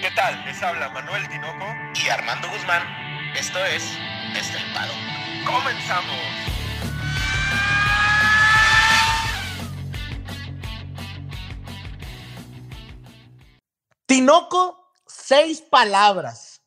¿Qué 0.00 0.10
tal? 0.14 0.44
Les 0.44 0.62
habla 0.62 0.90
Manuel 0.90 1.26
Tinoco 1.28 1.64
y 2.04 2.08
Armando 2.10 2.48
Guzmán. 2.50 2.82
Esto 3.34 3.58
es 3.64 3.82
Estelpado. 4.36 4.92
¡Comenzamos! 5.46 6.16
Tinoco, 14.04 14.92
seis 15.06 15.62
palabras. 15.62 16.60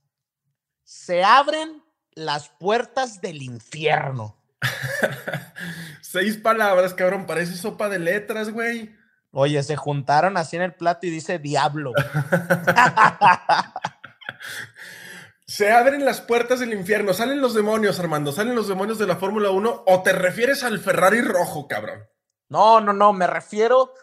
Se 0.83 1.23
abren 1.23 1.83
las 2.13 2.49
puertas 2.49 3.21
del 3.21 3.43
infierno. 3.43 4.41
seis 6.01 6.35
palabras, 6.35 6.95
cabrón. 6.95 7.27
Parece 7.27 7.55
sopa 7.55 7.89
de 7.89 7.99
letras, 7.99 8.49
güey. 8.49 8.98
Oye, 9.31 9.61
se 9.61 9.75
juntaron 9.75 10.37
así 10.37 10.55
en 10.55 10.63
el 10.63 10.73
plato 10.73 11.05
y 11.05 11.11
dice 11.11 11.37
diablo. 11.37 11.93
se 15.45 15.71
abren 15.71 16.03
las 16.03 16.21
puertas 16.21 16.59
del 16.59 16.73
infierno. 16.73 17.13
Salen 17.13 17.39
los 17.39 17.53
demonios, 17.53 17.99
Armando. 17.99 18.31
Salen 18.31 18.55
los 18.55 18.67
demonios 18.67 18.97
de 18.97 19.05
la 19.05 19.17
Fórmula 19.17 19.51
1. 19.51 19.83
¿O 19.85 20.01
te 20.01 20.13
refieres 20.13 20.63
al 20.63 20.79
Ferrari 20.79 21.21
rojo, 21.21 21.67
cabrón? 21.67 22.07
No, 22.49 22.81
no, 22.81 22.91
no. 22.91 23.13
Me 23.13 23.27
refiero 23.27 23.93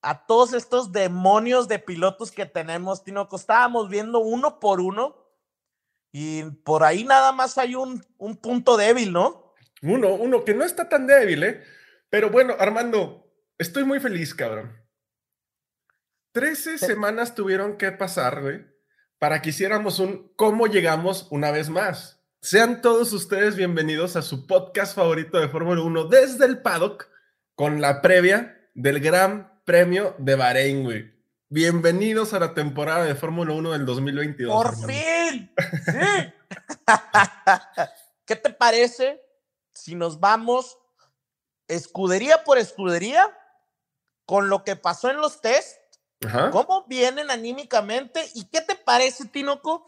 a 0.00 0.24
todos 0.26 0.54
estos 0.54 0.90
demonios 0.90 1.68
de 1.68 1.78
pilotos 1.78 2.30
que 2.30 2.46
tenemos, 2.46 3.04
Tinoco. 3.04 3.36
Estábamos 3.36 3.90
viendo 3.90 4.20
uno 4.20 4.58
por 4.58 4.80
uno. 4.80 5.16
Y 6.12 6.44
por 6.44 6.82
ahí 6.82 7.04
nada 7.04 7.32
más 7.32 7.58
hay 7.58 7.74
un, 7.74 8.02
un 8.16 8.36
punto 8.36 8.78
débil, 8.78 9.12
¿no? 9.12 9.52
Uno, 9.82 10.14
uno 10.14 10.44
que 10.44 10.54
no 10.54 10.64
está 10.64 10.88
tan 10.88 11.06
débil, 11.06 11.42
¿eh? 11.42 11.62
Pero 12.08 12.30
bueno, 12.30 12.54
Armando, 12.58 13.25
Estoy 13.58 13.84
muy 13.84 14.00
feliz, 14.00 14.34
cabrón. 14.34 14.76
Trece 16.32 16.76
semanas 16.76 17.34
tuvieron 17.34 17.78
que 17.78 17.90
pasar, 17.90 18.42
güey, 18.42 18.66
para 19.18 19.40
que 19.40 19.48
hiciéramos 19.48 19.98
un 19.98 20.30
¿Cómo 20.36 20.66
llegamos 20.66 21.26
una 21.30 21.50
vez 21.50 21.70
más? 21.70 22.20
Sean 22.42 22.82
todos 22.82 23.14
ustedes 23.14 23.56
bienvenidos 23.56 24.14
a 24.16 24.20
su 24.20 24.46
podcast 24.46 24.94
favorito 24.94 25.40
de 25.40 25.48
Fórmula 25.48 25.80
1 25.80 26.04
desde 26.04 26.44
el 26.44 26.60
paddock 26.60 27.08
con 27.54 27.80
la 27.80 28.02
previa 28.02 28.68
del 28.74 29.00
Gran 29.00 29.62
Premio 29.64 30.14
de 30.18 30.34
Bahrein, 30.34 30.84
güey. 30.84 31.14
Bienvenidos 31.48 32.34
a 32.34 32.40
la 32.40 32.52
temporada 32.52 33.06
de 33.06 33.14
Fórmula 33.14 33.54
1 33.54 33.72
del 33.72 33.86
2022. 33.86 34.52
¡Por 34.52 34.76
fin! 34.86 35.50
¡Sí! 35.86 36.32
¿Qué 38.26 38.36
te 38.36 38.50
parece 38.50 39.22
si 39.72 39.94
nos 39.94 40.20
vamos 40.20 40.76
escudería 41.68 42.44
por 42.44 42.58
escudería 42.58 43.34
con 44.26 44.48
lo 44.48 44.64
que 44.64 44.76
pasó 44.76 45.10
en 45.10 45.16
los 45.16 45.40
test, 45.40 45.78
cómo 46.50 46.84
vienen 46.88 47.30
anímicamente 47.30 48.20
y 48.34 48.44
qué 48.46 48.60
te 48.60 48.74
parece, 48.74 49.26
Tinoco, 49.26 49.86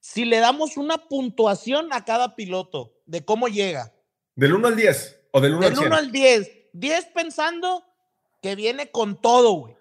si 0.00 0.24
le 0.24 0.38
damos 0.38 0.76
una 0.76 0.98
puntuación 1.08 1.92
a 1.92 2.04
cada 2.04 2.36
piloto 2.36 2.94
de 3.06 3.24
cómo 3.24 3.48
llega. 3.48 3.92
Del 4.36 4.54
1 4.54 4.68
al 4.68 4.76
10 4.76 5.20
o 5.32 5.40
del 5.40 5.54
1 5.54 5.66
al 5.66 5.72
10. 5.72 5.80
Del 5.80 5.88
1 5.88 5.96
al 5.96 6.12
10. 6.12 6.50
10 6.72 7.04
pensando 7.06 7.84
que 8.40 8.54
viene 8.54 8.90
con 8.90 9.20
todo, 9.20 9.52
güey. 9.52 9.76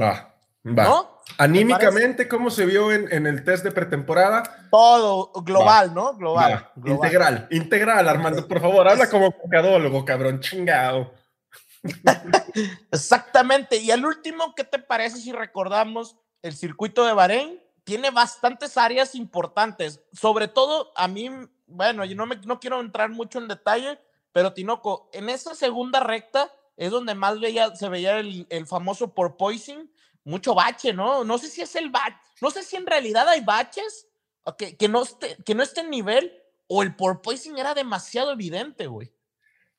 Va, 0.00 0.34
va. 0.64 1.12
Anímicamente, 1.38 2.28
¿cómo 2.28 2.50
se 2.50 2.64
vio 2.64 2.92
en, 2.92 3.26
el 3.26 3.42
test 3.42 3.64
de 3.64 3.72
pretemporada? 3.72 4.68
Todo, 4.70 5.32
global, 5.42 5.92
¿no? 5.92 6.14
Global, 6.14 6.70
Integral, 6.84 7.48
integral, 7.50 8.08
Armando, 8.08 8.46
por 8.46 8.60
favor, 8.60 8.88
habla 8.88 9.10
como 9.10 9.34
cadólogo, 9.50 10.04
cabrón, 10.04 10.40
chingado. 10.40 11.12
Exactamente. 12.90 13.76
Y 13.76 13.90
al 13.90 14.04
último, 14.04 14.54
¿qué 14.54 14.64
te 14.64 14.78
parece 14.78 15.18
si 15.18 15.32
recordamos 15.32 16.16
el 16.42 16.56
circuito 16.56 17.04
de 17.04 17.12
Bahrein? 17.12 17.62
Tiene 17.84 18.10
bastantes 18.10 18.76
áreas 18.76 19.14
importantes. 19.14 20.00
Sobre 20.12 20.48
todo, 20.48 20.92
a 20.96 21.08
mí, 21.08 21.30
bueno, 21.66 22.04
yo 22.04 22.16
no, 22.16 22.26
me, 22.26 22.36
no 22.36 22.60
quiero 22.60 22.80
entrar 22.80 23.10
mucho 23.10 23.38
en 23.38 23.48
detalle, 23.48 23.98
pero 24.32 24.52
Tinoco, 24.52 25.08
en 25.12 25.28
esa 25.28 25.54
segunda 25.54 26.00
recta 26.00 26.52
es 26.76 26.90
donde 26.90 27.14
más 27.14 27.40
veía, 27.40 27.74
se 27.74 27.88
veía 27.88 28.18
el, 28.18 28.46
el 28.50 28.66
famoso 28.66 29.14
porpoising, 29.14 29.90
mucho 30.24 30.54
bache, 30.54 30.92
¿no? 30.92 31.24
No 31.24 31.38
sé 31.38 31.48
si 31.48 31.62
es 31.62 31.76
el 31.76 31.90
bache, 31.90 32.16
no 32.40 32.50
sé 32.50 32.62
si 32.62 32.76
en 32.76 32.86
realidad 32.86 33.28
hay 33.28 33.40
baches 33.40 34.08
que, 34.58 34.76
que, 34.76 34.88
no, 34.88 35.02
esté, 35.02 35.36
que 35.44 35.54
no 35.54 35.62
esté 35.62 35.80
en 35.80 35.90
nivel 35.90 36.32
o 36.68 36.82
el 36.82 36.94
porpoising 36.94 37.58
era 37.58 37.74
demasiado 37.74 38.32
evidente, 38.32 38.86
güey. 38.86 39.12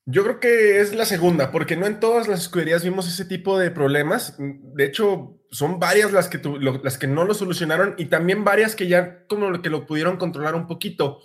Yo 0.09 0.23
creo 0.23 0.39
que 0.39 0.79
es 0.79 0.95
la 0.95 1.03
segunda, 1.03 1.51
porque 1.51 1.75
no 1.75 1.85
en 1.85 1.99
todas 1.99 2.29
las 2.29 2.39
escuderías 2.39 2.81
vimos 2.81 3.09
ese 3.09 3.25
tipo 3.25 3.59
de 3.59 3.71
problemas. 3.71 4.35
De 4.37 4.85
hecho, 4.85 5.37
son 5.51 5.79
varias 5.79 6.13
las 6.13 6.29
que, 6.29 6.39
las 6.81 6.97
que 6.97 7.07
no 7.07 7.25
lo 7.25 7.33
solucionaron 7.33 7.93
y 7.97 8.05
también 8.05 8.45
varias 8.45 8.73
que 8.73 8.87
ya 8.87 9.27
como 9.27 9.61
que 9.61 9.69
lo 9.69 9.85
pudieron 9.85 10.15
controlar 10.15 10.55
un 10.55 10.65
poquito. 10.65 11.19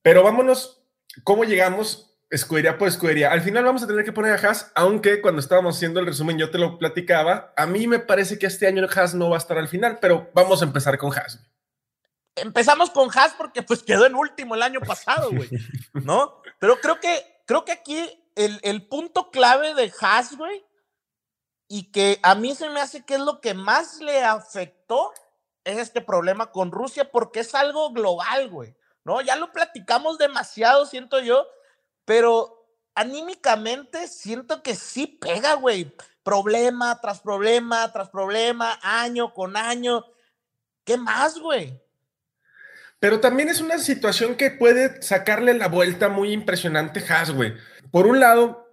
Pero 0.00 0.22
vámonos, 0.22 0.82
¿cómo 1.22 1.44
llegamos 1.44 2.16
escudería 2.30 2.78
por 2.78 2.88
escudería? 2.88 3.30
Al 3.30 3.42
final 3.42 3.64
vamos 3.64 3.82
a 3.82 3.86
tener 3.86 4.06
que 4.06 4.12
poner 4.12 4.32
a 4.32 4.48
Haas, 4.48 4.72
aunque 4.74 5.20
cuando 5.20 5.40
estábamos 5.40 5.76
haciendo 5.76 6.00
el 6.00 6.06
resumen 6.06 6.38
yo 6.38 6.50
te 6.50 6.56
lo 6.56 6.78
platicaba. 6.78 7.52
A 7.58 7.66
mí 7.66 7.86
me 7.86 7.98
parece 7.98 8.38
que 8.38 8.46
este 8.46 8.66
año 8.66 8.86
Haas 8.86 9.14
no 9.14 9.28
va 9.28 9.36
a 9.36 9.38
estar 9.38 9.58
al 9.58 9.68
final, 9.68 9.98
pero 10.00 10.30
vamos 10.32 10.62
a 10.62 10.64
empezar 10.64 10.96
con 10.96 11.12
Haas. 11.12 11.46
Empezamos 12.36 12.88
con 12.88 13.10
Haas 13.14 13.34
porque 13.36 13.60
pues 13.60 13.82
quedó 13.82 14.06
en 14.06 14.14
último 14.14 14.54
el 14.54 14.62
año 14.62 14.80
pasado, 14.80 15.30
güey, 15.30 15.50
¿no? 15.92 16.40
Pero 16.58 16.78
creo 16.80 16.98
que 17.00 17.37
creo 17.48 17.64
que 17.64 17.72
aquí 17.72 17.98
el, 18.36 18.86
punto 18.88 19.30
clave 19.30 19.74
de 19.74 19.90
Haas, 20.00 20.36
güey, 20.36 20.64
y 21.66 21.90
que 21.90 22.20
a 22.22 22.34
mí 22.34 22.54
se 22.54 22.68
me 22.68 22.80
hace 22.80 23.04
que 23.06 23.14
es 23.14 23.20
lo 23.20 23.40
que 23.40 23.54
más 23.54 24.00
le 24.00 24.22
afectó, 24.22 25.12
es 25.64 25.78
este 25.78 26.02
problema 26.02 26.52
con 26.52 26.70
Rusia, 26.70 27.10
porque 27.10 27.40
es 27.40 27.54
algo 27.54 27.90
global, 27.92 28.50
güey, 28.50 28.76
¿no? 29.02 29.22
Ya 29.22 29.34
lo 29.34 29.50
platicamos 29.50 30.18
demasiado, 30.18 30.84
siento 30.84 31.20
yo, 31.20 31.46
pero 32.04 32.68
anímicamente 32.94 34.08
siento 34.08 34.62
que 34.62 34.74
sí 34.74 35.06
pega, 35.06 35.54
güey. 35.54 35.96
Problema 36.22 37.00
tras 37.00 37.20
problema, 37.20 37.90
tras 37.92 38.10
problema, 38.10 38.78
año 38.82 39.32
con 39.32 39.56
año. 39.56 40.04
¿Qué 40.84 40.98
más, 40.98 41.38
güey? 41.38 41.80
Pero 43.00 43.20
también 43.20 43.48
es 43.48 43.60
una 43.60 43.78
situación 43.78 44.34
que 44.34 44.50
puede 44.50 45.00
sacarle 45.02 45.54
la 45.54 45.68
vuelta 45.68 46.08
muy 46.08 46.32
impresionante 46.32 47.02
Haas, 47.08 47.30
güey. 47.30 47.54
Por 47.92 48.06
un 48.06 48.18
lado, 48.18 48.66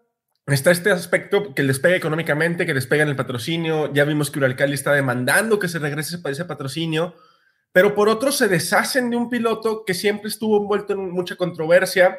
está 0.48 0.72
este 0.72 0.92
aspecto 0.92 1.54
que 1.54 1.64
les 1.64 1.80
pega 1.80 1.96
económicamente, 1.96 2.66
que 2.66 2.74
les 2.74 2.88
pega 2.88 3.04
en 3.04 3.10
el 3.10 3.16
patrocinio. 3.16 3.94
Ya 3.94 4.04
vimos 4.04 4.32
que 4.32 4.40
Uralcali 4.40 4.74
está 4.74 4.94
demandando 4.94 5.60
que 5.60 5.68
se 5.68 5.80
regrese 5.80 6.18
ese 6.26 6.46
patrocinio. 6.46 7.16
Pero 7.72 7.94
por 7.94 8.10
otro, 8.10 8.32
se 8.32 8.48
deshacen 8.48 9.10
de 9.10 9.18
un 9.18 9.30
piloto 9.30 9.84
que 9.86 9.94
siempre 9.94 10.30
estuvo 10.30 10.58
envuelto 10.58 10.94
en 10.94 11.12
mucha 11.12 11.36
controversia. 11.36 12.18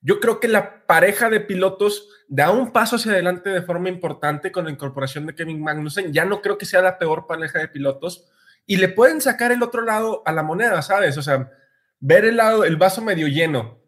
Yo 0.00 0.20
creo 0.20 0.40
que 0.40 0.48
la 0.48 0.86
pareja 0.86 1.28
de 1.28 1.40
pilotos 1.40 2.08
da 2.28 2.50
un 2.50 2.72
paso 2.72 2.96
hacia 2.96 3.12
adelante 3.12 3.50
de 3.50 3.62
forma 3.62 3.90
importante 3.90 4.50
con 4.52 4.64
la 4.64 4.70
incorporación 4.70 5.26
de 5.26 5.34
Kevin 5.34 5.62
Magnussen. 5.62 6.12
Ya 6.12 6.24
no 6.24 6.40
creo 6.40 6.56
que 6.56 6.66
sea 6.66 6.80
la 6.80 6.98
peor 6.98 7.26
pareja 7.26 7.58
de 7.58 7.68
pilotos 7.68 8.30
y 8.66 8.76
le 8.76 8.88
pueden 8.88 9.20
sacar 9.20 9.52
el 9.52 9.62
otro 9.62 9.82
lado 9.82 10.22
a 10.24 10.32
la 10.32 10.42
moneda, 10.42 10.82
¿sabes? 10.82 11.16
O 11.18 11.22
sea, 11.22 11.50
ver 11.98 12.24
el 12.24 12.36
lado, 12.36 12.64
el 12.64 12.76
vaso 12.76 13.02
medio 13.02 13.28
lleno. 13.28 13.80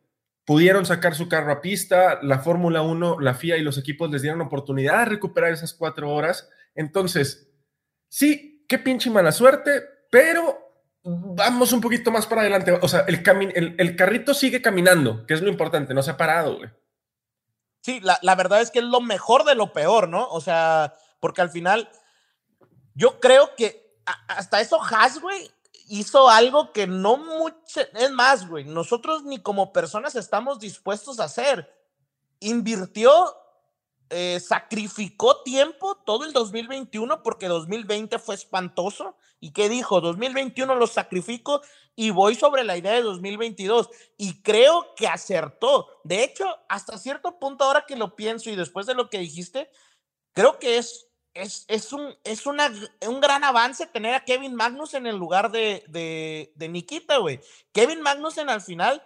Pudieron 0.45 0.85
sacar 0.85 1.15
su 1.15 1.29
carro 1.29 1.53
a 1.53 1.61
pista, 1.61 2.19
la 2.23 2.39
Fórmula 2.39 2.83
1, 2.83 3.21
la 3.21 3.35
FIA 3.35 3.57
y 3.57 3.63
los 3.63 3.79
equipos 3.79 4.11
les 4.11 4.23
dieron 4.23 4.43
oportunidad 4.43 5.01
de 5.01 5.05
recuperar 5.07 5.53
esas 5.53 5.73
cuatro 5.73 6.11
horas. 6.11 6.51
Entonces, 6.75 7.51
sí, 8.09 8.65
qué 8.69 8.79
pinche 8.79 9.11
mala 9.11 9.33
suerte, 9.33 9.83
pero 10.11 10.59
vamos 11.03 11.73
un 11.73 11.81
poquito 11.81 12.11
más 12.11 12.27
para 12.27 12.43
adelante. 12.43 12.73
O 12.73 12.89
sea, 12.89 13.01
el, 13.09 13.23
el, 13.55 13.75
el 13.79 13.97
carrito 13.97 14.35
sigue 14.35 14.61
caminando, 14.61 15.25
que 15.27 15.35
es 15.35 15.41
lo 15.41 15.49
importante, 15.49 15.95
no 15.95 16.03
se 16.03 16.11
ha 16.11 16.17
parado. 16.17 16.59
Sí, 17.81 18.01
la, 18.01 18.19
la 18.23 18.35
verdad 18.35 18.61
es 18.61 18.71
que 18.71 18.81
es 18.81 18.85
lo 18.85 19.01
mejor 19.01 19.45
de 19.45 19.55
lo 19.55 19.73
peor, 19.73 20.09
¿no? 20.09 20.29
O 20.29 20.41
sea, 20.41 20.95
porque 21.21 21.41
al 21.41 21.51
final, 21.51 21.89
yo 22.95 23.19
creo 23.21 23.55
que 23.57 23.84
hasta 24.29 24.61
eso 24.61 24.81
Haas, 24.83 25.21
güey, 25.21 25.51
hizo 25.89 26.29
algo 26.29 26.73
que 26.73 26.87
no 26.87 27.17
mucho, 27.17 27.81
es 27.95 28.11
más, 28.11 28.49
güey, 28.49 28.65
nosotros 28.65 29.25
ni 29.25 29.39
como 29.39 29.73
personas 29.73 30.15
estamos 30.15 30.59
dispuestos 30.59 31.21
a 31.21 31.25
hacer. 31.25 31.71
Invirtió, 32.41 33.37
eh, 34.11 34.39
sacrificó 34.41 35.43
tiempo 35.43 35.97
todo 36.05 36.25
el 36.25 36.33
2021 36.33 37.23
porque 37.23 37.49
2020 37.49 38.19
fue 38.19 38.35
espantoso. 38.35 39.17
¿Y 39.41 39.53
qué 39.53 39.69
dijo? 39.69 40.01
2021 40.01 40.75
lo 40.75 40.87
sacrifico 40.87 41.61
y 41.97 42.11
voy 42.11 42.35
sobre 42.35 42.65
la 42.65 42.77
idea 42.77 42.93
de 42.93 43.03
2022. 43.03 43.91
Y 44.17 44.43
creo 44.43 44.95
que 44.97 45.07
acertó. 45.07 45.89
De 46.03 46.25
hecho, 46.25 46.47
hasta 46.69 46.99
cierto 46.99 47.39
punto, 47.39 47.65
ahora 47.65 47.85
que 47.87 47.97
lo 47.97 48.17
pienso 48.17 48.51
y 48.51 48.57
después 48.57 48.87
de 48.87 48.95
lo 48.95 49.11
que 49.11 49.19
dijiste, 49.19 49.71
creo 50.33 50.59
que 50.59 50.79
es 50.79 51.09
es, 51.35 51.93
un, 51.93 52.15
es 52.23 52.47
una, 52.47 52.71
un 53.07 53.21
gran 53.21 53.43
avance 53.45 53.87
tener 53.87 54.15
a 54.15 54.25
Kevin 54.25 54.55
Magnussen 54.55 55.07
en 55.07 55.15
el 55.15 55.19
lugar 55.19 55.51
de, 55.51 55.83
de, 55.89 56.69
Nikita, 56.69 57.19
güey. 57.19 57.41
Kevin 57.73 58.03
Magnussen 58.03 58.49
al 58.49 58.61
final, 58.61 59.03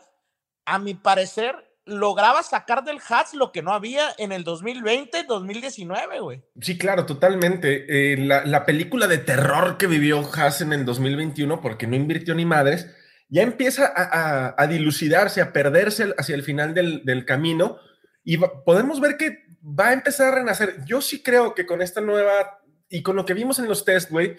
a 0.66 0.78
mi 0.78 0.94
parecer, 0.94 1.56
lograba 1.86 2.42
sacar 2.42 2.84
del 2.84 2.98
Haas 3.08 3.32
lo 3.32 3.50
que 3.50 3.62
no 3.62 3.72
había 3.72 4.14
en 4.18 4.32
el 4.32 4.44
2020, 4.44 5.24
2019, 5.24 6.20
güey. 6.20 6.42
Sí, 6.60 6.76
claro, 6.76 7.06
totalmente. 7.06 8.12
Eh, 8.12 8.18
la, 8.18 8.66
película 8.66 9.06
de 9.06 9.18
terror 9.18 9.78
que 9.78 9.86
vivió 9.86 10.20
Haas 10.34 10.60
en 10.60 10.74
el 10.74 10.84
2021, 10.84 11.62
porque 11.62 11.86
no 11.86 11.96
invirtió 11.96 12.34
ni 12.34 12.44
madres, 12.44 12.94
ya 13.30 13.42
empieza 13.42 13.92
a, 13.94 14.66
dilucidarse, 14.66 15.40
a 15.40 15.52
perderse 15.52 16.14
hacia 16.16 16.34
el 16.34 16.42
final 16.42 16.74
del, 16.74 17.24
camino 17.26 17.78
y 18.24 18.36
podemos 18.36 19.00
ver 19.00 19.16
que 19.16 19.47
va 19.62 19.88
a 19.88 19.92
empezar 19.92 20.28
a 20.28 20.36
renacer. 20.36 20.84
Yo 20.84 21.00
sí 21.00 21.22
creo 21.22 21.54
que 21.54 21.66
con 21.66 21.82
esta 21.82 22.00
nueva 22.00 22.60
y 22.88 23.02
con 23.02 23.16
lo 23.16 23.24
que 23.24 23.34
vimos 23.34 23.58
en 23.58 23.68
los 23.68 23.84
test, 23.84 24.10
güey, 24.10 24.36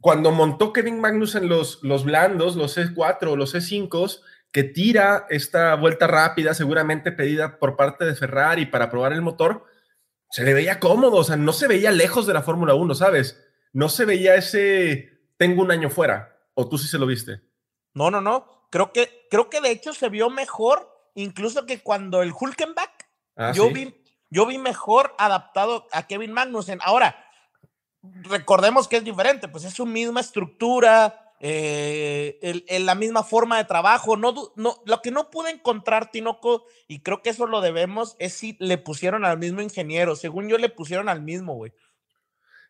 cuando 0.00 0.32
montó 0.32 0.72
Kevin 0.72 1.00
Magnus 1.00 1.34
en 1.34 1.48
los, 1.48 1.82
los 1.82 2.04
blandos, 2.04 2.56
los 2.56 2.76
E4 2.76 3.28
o 3.28 3.36
los 3.36 3.54
E5, 3.54 4.20
que 4.50 4.64
tira 4.64 5.26
esta 5.30 5.74
vuelta 5.76 6.06
rápida, 6.06 6.54
seguramente 6.54 7.12
pedida 7.12 7.58
por 7.58 7.76
parte 7.76 8.04
de 8.04 8.14
Ferrari 8.14 8.66
para 8.66 8.90
probar 8.90 9.12
el 9.12 9.22
motor, 9.22 9.64
se 10.30 10.44
le 10.44 10.54
veía 10.54 10.80
cómodo, 10.80 11.16
o 11.16 11.24
sea, 11.24 11.36
no 11.36 11.52
se 11.52 11.68
veía 11.68 11.92
lejos 11.92 12.26
de 12.26 12.34
la 12.34 12.42
Fórmula 12.42 12.74
1, 12.74 12.94
¿sabes? 12.94 13.40
No 13.72 13.88
se 13.88 14.04
veía 14.04 14.34
ese 14.34 15.14
tengo 15.36 15.62
un 15.62 15.70
año 15.70 15.90
fuera, 15.90 16.38
o 16.54 16.68
tú 16.68 16.78
sí 16.78 16.88
se 16.88 16.98
lo 16.98 17.06
viste. 17.06 17.40
No, 17.94 18.10
no, 18.10 18.20
no. 18.20 18.68
Creo 18.70 18.92
que, 18.92 19.26
creo 19.30 19.50
que 19.50 19.60
de 19.60 19.70
hecho 19.70 19.92
se 19.92 20.08
vio 20.08 20.30
mejor, 20.30 20.88
incluso 21.14 21.66
que 21.66 21.80
cuando 21.80 22.22
el 22.22 22.32
Hulkenback, 22.38 23.08
ah, 23.36 23.52
yo, 23.52 23.70
vi, 23.70 23.94
yo 24.34 24.46
vi 24.46 24.58
mejor 24.58 25.14
adaptado 25.16 25.86
a 25.92 26.08
Kevin 26.08 26.32
Magnussen. 26.32 26.80
Ahora, 26.82 27.24
recordemos 28.02 28.88
que 28.88 28.96
es 28.96 29.04
diferente, 29.04 29.46
pues 29.46 29.62
es 29.62 29.74
su 29.74 29.86
misma 29.86 30.20
estructura, 30.20 31.32
eh, 31.38 32.38
en 32.42 32.84
la 32.84 32.96
misma 32.96 33.22
forma 33.22 33.58
de 33.58 33.64
trabajo. 33.64 34.16
No, 34.16 34.52
no, 34.56 34.82
lo 34.86 35.02
que 35.02 35.12
no 35.12 35.30
pude 35.30 35.50
encontrar, 35.50 36.10
Tinoco, 36.10 36.66
y 36.88 37.00
creo 37.00 37.22
que 37.22 37.30
eso 37.30 37.46
lo 37.46 37.60
debemos, 37.60 38.16
es 38.18 38.32
si 38.32 38.56
le 38.58 38.76
pusieron 38.76 39.24
al 39.24 39.38
mismo 39.38 39.60
ingeniero. 39.60 40.16
Según 40.16 40.48
yo, 40.48 40.58
le 40.58 40.68
pusieron 40.68 41.08
al 41.08 41.22
mismo, 41.22 41.54
güey. 41.54 41.72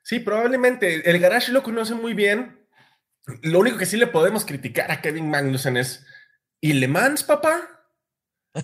Sí, 0.03 0.21
probablemente. 0.21 1.09
El 1.09 1.19
garage 1.19 1.51
lo 1.51 1.63
conoce 1.63 1.95
muy 1.95 2.13
bien. 2.13 2.69
Lo 3.41 3.61
único 3.61 3.79
que 3.79 3.87
sí 3.87 3.97
le 3.97 4.07
podemos 4.07 4.45
criticar 4.45 4.91
a 4.91 5.01
Kevin 5.01 5.31
Magnussen 5.31 5.79
es, 5.79 6.07
¿y 6.61 6.75
Le 6.75 6.89
Mans, 6.89 7.25
papá? 7.25 7.74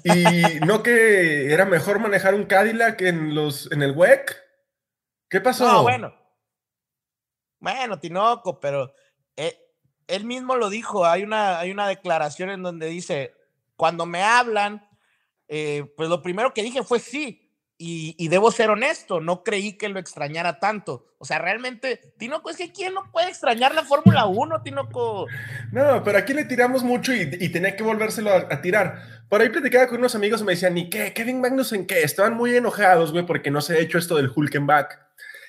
¿Y 0.04 0.60
no 0.64 0.82
que 0.82 1.52
era 1.52 1.64
mejor 1.64 1.98
manejar 1.98 2.34
un 2.34 2.44
Cadillac 2.44 3.00
en, 3.02 3.34
los, 3.34 3.70
en 3.72 3.82
el 3.82 3.92
WEC? 3.92 4.36
¿Qué 5.28 5.40
pasó? 5.40 5.66
No, 5.66 5.82
bueno. 5.82 6.14
Bueno, 7.58 7.98
Tinoco, 7.98 8.58
pero 8.60 8.94
eh, 9.36 9.58
él 10.06 10.24
mismo 10.24 10.56
lo 10.56 10.70
dijo, 10.70 11.04
hay 11.04 11.22
una, 11.22 11.58
hay 11.58 11.70
una 11.70 11.88
declaración 11.88 12.50
en 12.50 12.62
donde 12.62 12.86
dice, 12.86 13.34
cuando 13.76 14.06
me 14.06 14.22
hablan, 14.22 14.88
eh, 15.48 15.92
pues 15.96 16.08
lo 16.08 16.22
primero 16.22 16.54
que 16.54 16.62
dije 16.62 16.82
fue 16.82 17.00
sí, 17.00 17.49
y, 17.82 18.28
debo 18.28 18.52
ser 18.52 18.68
honesto, 18.68 19.20
no 19.20 19.42
creí 19.42 19.78
que 19.78 19.88
lo 19.88 19.98
extrañara 19.98 20.60
tanto. 20.60 21.06
O 21.16 21.24
sea, 21.24 21.38
realmente, 21.38 21.98
Tinoco, 22.18 22.50
es 22.50 22.58
que 22.58 22.72
¿quién 22.72 22.92
no 22.92 23.10
puede 23.10 23.28
extrañar 23.28 23.74
la 23.74 23.84
Fórmula 23.84 24.26
1, 24.26 24.60
Tinoco? 24.62 25.26
No, 25.72 26.04
pero 26.04 26.18
aquí 26.18 26.34
le 26.34 26.44
tiramos 26.44 26.82
mucho 26.82 27.14
y, 27.14 27.48
tenía 27.48 27.76
que 27.76 27.82
volvérselo 27.82 28.30
a, 28.30 28.60
tirar. 28.60 29.24
Por 29.30 29.40
ahí 29.40 29.48
platicaba 29.48 29.86
con 29.86 29.96
unos 29.96 30.14
amigos 30.14 30.42
y 30.42 30.44
me 30.44 30.52
decían, 30.52 30.76
¿y 30.76 30.90
qué? 30.90 31.14
¿Kevin 31.14 31.40
Magnussen 31.40 31.86
qué? 31.86 32.02
Estaban 32.02 32.36
muy 32.36 32.54
enojados, 32.54 33.12
güey, 33.12 33.24
porque 33.24 33.50
no 33.50 33.62
se 33.62 33.74
ha 33.74 33.78
hecho 33.78 33.96
esto 33.96 34.16
del 34.16 34.30
Hulkenback. 34.34 35.00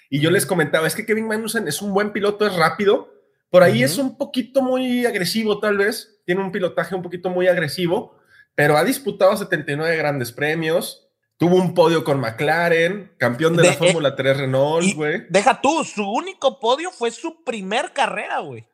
Y 0.10 0.22
yo 0.22 0.32
les 0.32 0.46
comentaba, 0.46 0.88
es 0.88 0.96
que 0.96 1.06
Kevin 1.06 1.28
Magnussen 1.28 1.68
es 1.68 1.82
un 1.82 1.94
buen 1.94 2.14
piloto, 2.14 2.48
es 2.48 2.56
rápido, 2.56 3.14
por 3.50 3.64
ahí 3.64 3.84
es 3.84 3.98
un 3.98 4.18
poquito 4.18 4.62
muy 4.62 5.06
agresivo, 5.06 5.60
tal 5.60 5.78
vez. 5.78 6.22
Tiene 6.26 6.42
un 6.42 6.54
pilotaje 6.54 6.96
un 6.96 7.02
poquito 7.02 7.30
muy 7.30 7.50
agresivo, 7.50 8.18
pero 8.56 8.78
ha 8.78 8.86
disputado 8.86 9.36
79 9.36 9.98
grandes 9.98 10.32
premios. 10.32 11.11
Tuvo 11.42 11.56
un 11.56 11.74
podio 11.74 12.04
con 12.04 12.20
McLaren, 12.20 13.14
campeón 13.18 13.58
de, 13.58 13.64
la 13.64 13.70
eh, 13.70 13.76
Fórmula 13.76 14.16
3 14.16 14.38
Renault, 14.38 14.94
güey. 14.94 15.26
Deja 15.28 15.60
tú, 15.60 15.84
su 15.84 16.08
único 16.08 16.60
podio 16.60 16.92
fue 16.92 17.10
su 17.10 17.44
primer 17.44 17.94
carrera, 17.94 18.42
güey. 18.42 18.68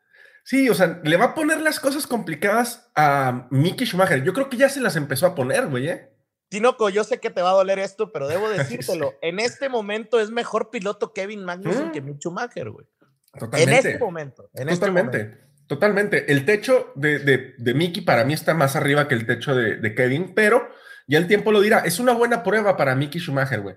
Sí, 0.43 0.67
o 0.67 0.75
sea, 0.75 0.99
le 1.01 1.15
va 1.15 1.27
a 1.27 1.33
poner 1.33 1.61
las 1.61 1.79
cosas 1.79 2.05
complicadas 2.05 2.91
a 2.93 3.47
Mickey 3.51 3.87
Schumacher. 3.87 4.21
Yo 4.21 4.33
creo 4.33 4.49
que 4.49 4.57
ya 4.57 4.67
se 4.67 4.81
las 4.81 4.97
empezó 4.97 5.27
a 5.27 5.33
poner, 5.33 5.67
güey, 5.67 5.87
¿eh? 5.87 6.11
Tinoco, 6.49 6.89
yo 6.89 7.05
sé 7.05 7.21
que 7.21 7.29
te 7.29 7.41
va 7.41 7.51
a 7.51 7.53
doler 7.53 7.79
esto, 7.79 8.11
pero 8.11 8.27
debo 8.27 8.49
decírtelo. 8.49 9.13
En 9.21 9.39
este 9.39 9.69
momento 9.69 10.19
es 10.19 10.29
mejor 10.29 10.69
piloto 10.69 11.13
Kevin 11.13 11.45
Magnussen 11.45 11.93
que 11.93 12.01
Mick 12.01 12.17
Schumacher, 12.19 12.69
güey. 12.69 12.85
Totalmente. 13.31 13.63
En 13.63 13.87
este 13.93 13.97
momento. 13.97 14.49
En 14.53 14.67
totalmente. 14.67 15.17
Este 15.17 15.29
momento. 15.29 15.67
Totalmente. 15.67 16.31
El 16.33 16.43
techo 16.43 16.91
de, 16.95 17.19
de, 17.19 17.55
de, 17.57 17.73
Mickey 17.73 18.03
para 18.03 18.25
mí 18.25 18.33
está 18.33 18.53
más 18.53 18.75
arriba 18.75 19.07
que 19.07 19.15
el 19.15 19.25
techo 19.25 19.55
de, 19.55 19.77
de, 19.77 19.95
Kevin, 19.95 20.33
pero 20.35 20.67
ya 21.07 21.17
el 21.17 21.27
tiempo 21.27 21.51
lo 21.51 21.61
dirá. 21.61 21.79
Es 21.79 21.99
una 21.99 22.13
buena 22.13 22.43
prueba 22.43 22.77
para 22.77 22.95
Mickey 22.95 23.19
Schumacher, 23.19 23.61
güey. 23.61 23.75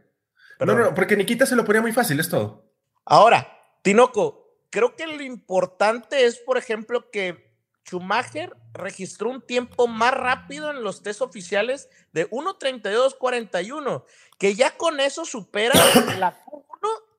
No, 0.59 0.75
no, 0.75 0.95
porque 0.95 1.17
Nikita 1.17 1.47
se 1.47 1.57
lo 1.57 1.65
ponía 1.65 1.81
muy 1.81 1.93
fácil, 1.93 2.21
es 2.21 2.29
todo. 2.29 2.71
Ahora, 3.07 3.59
Tinoco, 3.83 4.59
creo 4.69 4.95
que 4.95 5.07
lo 5.07 5.23
importante 5.23 6.27
es, 6.27 6.39
por 6.39 6.59
ejemplo, 6.59 7.11
que 7.11 7.57
Schumacher 7.87 8.55
registró 8.75 9.31
un 9.31 9.41
tiempo 9.41 9.87
más 9.87 10.13
rápido 10.13 10.71
en 10.71 10.83
los 10.83 11.03
test 11.03 11.23
oficiales 11.23 11.89
de 12.13 12.29
1.32.41, 12.31 14.05
que 14.39 14.55
ya 14.55 14.77
con 14.77 15.01
eso 15.01 15.25
supera 15.25 15.75
la 16.19 16.39
1 16.47 16.63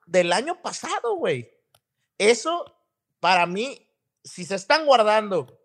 del 0.05 0.33
año 0.33 0.61
pasado, 0.61 1.15
güey. 1.15 1.51
Eso, 2.17 2.77
para 3.19 3.47
mí, 3.47 3.89
si 4.23 4.45
se 4.45 4.55
están 4.55 4.85
guardando, 4.85 5.59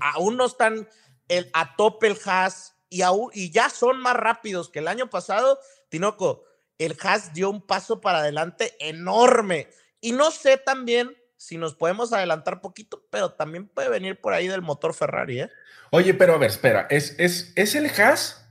aún 0.00 0.36
no 0.36 0.46
están 0.46 0.88
el, 1.28 1.50
a 1.52 1.76
tope 1.76 2.06
el 2.06 2.18
Haas 2.24 2.75
y, 2.88 3.02
aún, 3.02 3.30
y 3.34 3.50
ya 3.50 3.70
son 3.70 3.98
más 4.00 4.14
rápidos 4.14 4.70
que 4.70 4.80
el 4.80 4.88
año 4.88 5.08
pasado, 5.10 5.58
Tinoco, 5.88 6.44
el 6.78 6.96
Haas 7.02 7.32
dio 7.32 7.50
un 7.50 7.66
paso 7.66 8.00
para 8.00 8.18
adelante 8.18 8.74
enorme. 8.78 9.68
Y 10.00 10.12
no 10.12 10.30
sé 10.30 10.56
también 10.56 11.16
si 11.36 11.58
nos 11.58 11.74
podemos 11.74 12.12
adelantar 12.12 12.60
poquito, 12.60 13.06
pero 13.10 13.32
también 13.32 13.68
puede 13.68 13.88
venir 13.88 14.20
por 14.20 14.32
ahí 14.32 14.48
del 14.48 14.62
motor 14.62 14.94
Ferrari, 14.94 15.40
¿eh? 15.40 15.50
Oye, 15.90 16.14
pero 16.14 16.34
a 16.34 16.38
ver, 16.38 16.50
espera, 16.50 16.86
¿es, 16.90 17.14
es, 17.18 17.52
es 17.56 17.74
el 17.74 17.86
Haas 17.86 18.46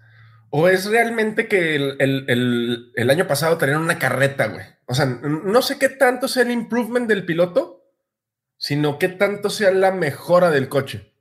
¿O 0.58 0.70
es 0.70 0.86
realmente 0.86 1.50
que 1.50 1.76
el, 1.76 3.10
año 3.10 3.28
pasado 3.28 3.58
tenían 3.58 3.82
una 3.82 4.00
carreta, 4.00 4.48
güey? 4.48 4.64
O 4.86 4.94
sea, 4.94 5.06
no 5.06 5.62
sé 5.62 5.78
qué 5.78 5.90
tanto 5.90 6.30
sea 6.30 6.44
el 6.44 6.52
improvement 6.52 7.10
del 7.10 7.26
piloto, 7.26 7.92
sino 8.58 8.98
qué 8.98 9.10
tanto 9.10 9.50
sea 9.50 9.72
la 9.72 9.92
mejora 9.92 10.52
del 10.52 10.70
coche, 10.70 11.14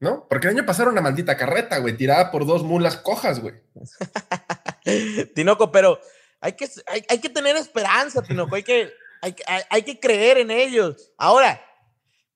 ¿no? 0.00 0.26
Porque 0.28 0.48
el 0.48 0.56
año 0.56 0.66
pasado 0.66 0.84
era 0.84 0.92
una 0.92 1.02
maldita 1.02 1.36
carreta, 1.36 1.78
güey, 1.78 1.96
tirada 1.96 2.30
por 2.30 2.46
dos 2.46 2.64
mulas 2.64 2.96
cojas, 2.96 3.40
güey. 3.40 3.54
Tinoco, 5.34 5.70
pero 5.70 6.00
hay 6.40 6.52
que, 6.52 6.68
hay, 7.08 7.18
que 7.20 7.28
tener 7.28 7.56
esperanza, 7.56 8.22
Tinoco, 8.22 8.56
hay 8.56 8.62
que, 8.64 8.92
hay, 9.22 9.34
hay 9.68 9.82
que 9.82 10.00
creer 10.00 10.38
en 10.38 10.50
ellos. 10.50 11.12
Ahora, 11.16 11.62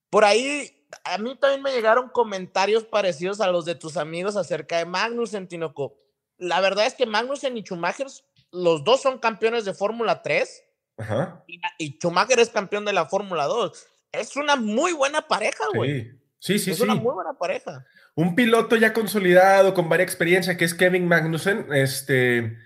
por 0.09 0.23
ahí 0.23 0.71
a 1.03 1.17
mí 1.17 1.35
también 1.35 1.61
me 1.61 1.71
llegaron 1.71 2.09
comentarios 2.09 2.85
parecidos 2.85 3.41
a 3.41 3.47
los 3.47 3.65
de 3.65 3.75
tus 3.75 3.97
amigos 3.97 4.37
acerca 4.37 4.77
de 4.77 4.85
Magnus 4.85 5.33
en 5.33 5.47
Tinoco 5.47 5.97
la 6.37 6.61
verdad 6.61 6.85
es 6.85 6.93
que 6.93 7.05
Magnussen 7.05 7.57
y 7.57 7.61
Schumacher, 7.61 8.07
los 8.51 8.83
dos 8.83 9.01
son 9.01 9.19
campeones 9.19 9.65
de 9.65 9.73
Fórmula 9.73 10.21
3 10.21 10.63
Y, 11.77 11.97
Schumacher 11.97 12.39
es 12.39 12.49
campeón 12.49 12.85
de 12.85 12.93
la 12.93 13.05
Fórmula 13.05 13.45
2. 13.45 13.87
Es 14.11 14.35
una 14.35 14.55
muy 14.55 14.93
buena 14.93 15.27
pareja, 15.27 15.63
güey. 15.73 16.03
Sí, 16.03 16.11
sí, 16.45 16.59
sí. 16.59 16.71
Es 16.71 16.81
una 16.81 16.95
muy 16.95 17.13
buena 17.13 17.33
pareja. 17.33 17.85
Un 18.15 18.35
piloto 18.35 18.75
ya 18.75 18.93
consolidado, 18.93 19.73
con 19.73 19.89
varias 19.89 20.07
experiencia, 20.07 20.55
que 20.57 20.65
es 20.65 20.73
Kevin 20.73 21.07
Magnussen, 21.07 21.67
este, 21.73 22.57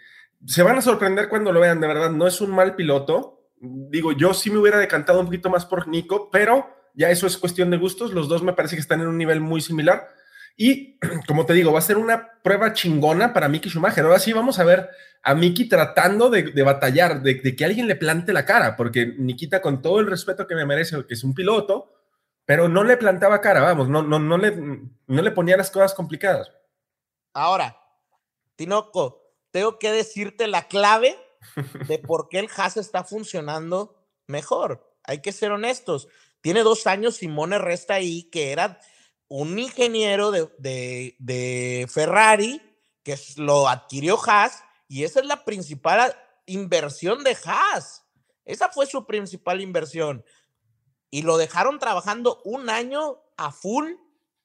se 0.46 0.64
van 0.64 0.78
a 0.78 0.82
sorprender 0.82 1.30
cuando 1.30 1.52
lo 1.52 1.60
vean, 1.60 1.82
de 1.82 1.88
verdad, 1.88 2.12
no 2.12 2.28
es 2.28 2.42
un 2.42 2.52
mal 2.52 2.76
piloto. 2.76 3.50
Digo, 3.60 4.12
yo 4.12 4.34
sí 4.34 4.50
me 4.50 4.58
hubiera 4.58 4.78
decantado 4.78 5.20
un 5.20 5.26
poquito 5.26 5.50
más 5.50 5.66
por 5.66 5.88
Nico, 5.88 6.30
pero 6.32 6.68
ya 6.94 7.10
eso 7.10 7.28
es 7.28 7.38
cuestión 7.38 7.70
de 7.70 7.78
gustos. 7.78 8.12
Los 8.12 8.30
dos 8.30 8.44
me 8.44 8.54
parece 8.54 8.76
que 8.76 8.82
están 8.82 9.02
en 9.02 9.08
un 9.08 9.18
nivel 9.18 9.42
muy 9.42 9.62
similar. 9.62 10.10
Y 10.56 10.98
como 11.28 11.46
te 11.46 11.54
digo, 11.54 11.72
va 11.72 11.80
a 11.80 11.84
ser 11.84 11.98
una 11.98 12.42
prueba 12.44 12.74
chingona 12.74 13.34
para 13.34 13.48
Mickey 13.48 13.72
Schumacher. 13.72 14.06
Ahora 14.06 14.20
sí 14.20 14.34
vamos 14.34 14.60
a 14.60 14.64
ver 14.64 14.90
a 15.24 15.36
Mickey 15.36 15.68
tratando 15.68 16.30
de, 16.30 16.52
batallar, 16.64 17.22
de, 17.22 17.56
que 17.56 17.66
alguien 17.66 17.88
le 17.88 17.96
plante 17.96 18.34
la 18.34 18.46
cara, 18.46 18.76
porque 18.76 19.14
Nikita, 19.18 19.62
con 19.62 19.82
todo 19.82 20.00
el 20.00 20.08
respeto 20.08 20.48
que 20.48 20.56
me 20.56 20.66
merece, 20.66 21.06
que 21.06 21.14
es 21.14 21.24
un 21.24 21.34
piloto, 21.34 21.99
pero 22.50 22.68
no 22.68 22.84
le 22.84 22.98
plantaba 22.98 23.42
cara, 23.42 23.62
vamos, 23.62 23.90
no, 23.90 24.02
no, 24.02 24.18
no, 24.18 24.36
le, 24.36 24.56
no 24.56 25.22
le 25.22 25.30
ponía 25.30 25.56
las 25.56 25.70
cosas 25.70 25.94
complicadas. 25.94 26.52
Ahora, 27.32 27.80
Tinoco, 28.56 29.22
tengo 29.52 29.78
que 29.78 29.92
decirte 29.92 30.48
la 30.48 30.68
clave 30.68 31.16
de 31.88 32.00
por 32.08 32.28
qué 32.28 32.40
el 32.40 32.50
Haas 32.58 32.76
está 32.78 33.04
funcionando 33.04 34.04
mejor. 34.26 34.98
Hay 35.04 35.22
que 35.22 35.32
ser 35.32 35.52
honestos. 35.52 36.08
Tiene 36.42 36.64
dos 36.64 36.88
años 36.88 37.18
Simone 37.18 37.60
Resta 37.60 37.94
ahí, 37.94 38.24
que 38.32 38.52
era 38.52 38.80
un 39.28 39.60
ingeniero 39.60 40.32
de, 40.32 41.88
Ferrari 41.88 42.64
que 43.04 43.16
lo 43.38 43.68
adquirió 43.68 44.18
Haas 44.26 44.64
y 44.88 45.04
esa 45.04 45.20
es 45.20 45.28
la 45.28 45.46
principal 45.46 46.16
inversión 46.48 47.24
de 47.24 47.38
Haas. 47.46 48.08
Esa 48.44 48.70
fue 48.70 48.88
su 48.88 49.06
principal 49.06 49.62
inversión. 49.62 50.26
Y 51.12 51.24
lo 51.24 51.38
dejaron 51.38 51.80
trabajando 51.80 52.42
un 52.44 52.70
año 52.70 53.18
a 53.38 53.52
full 53.52 53.94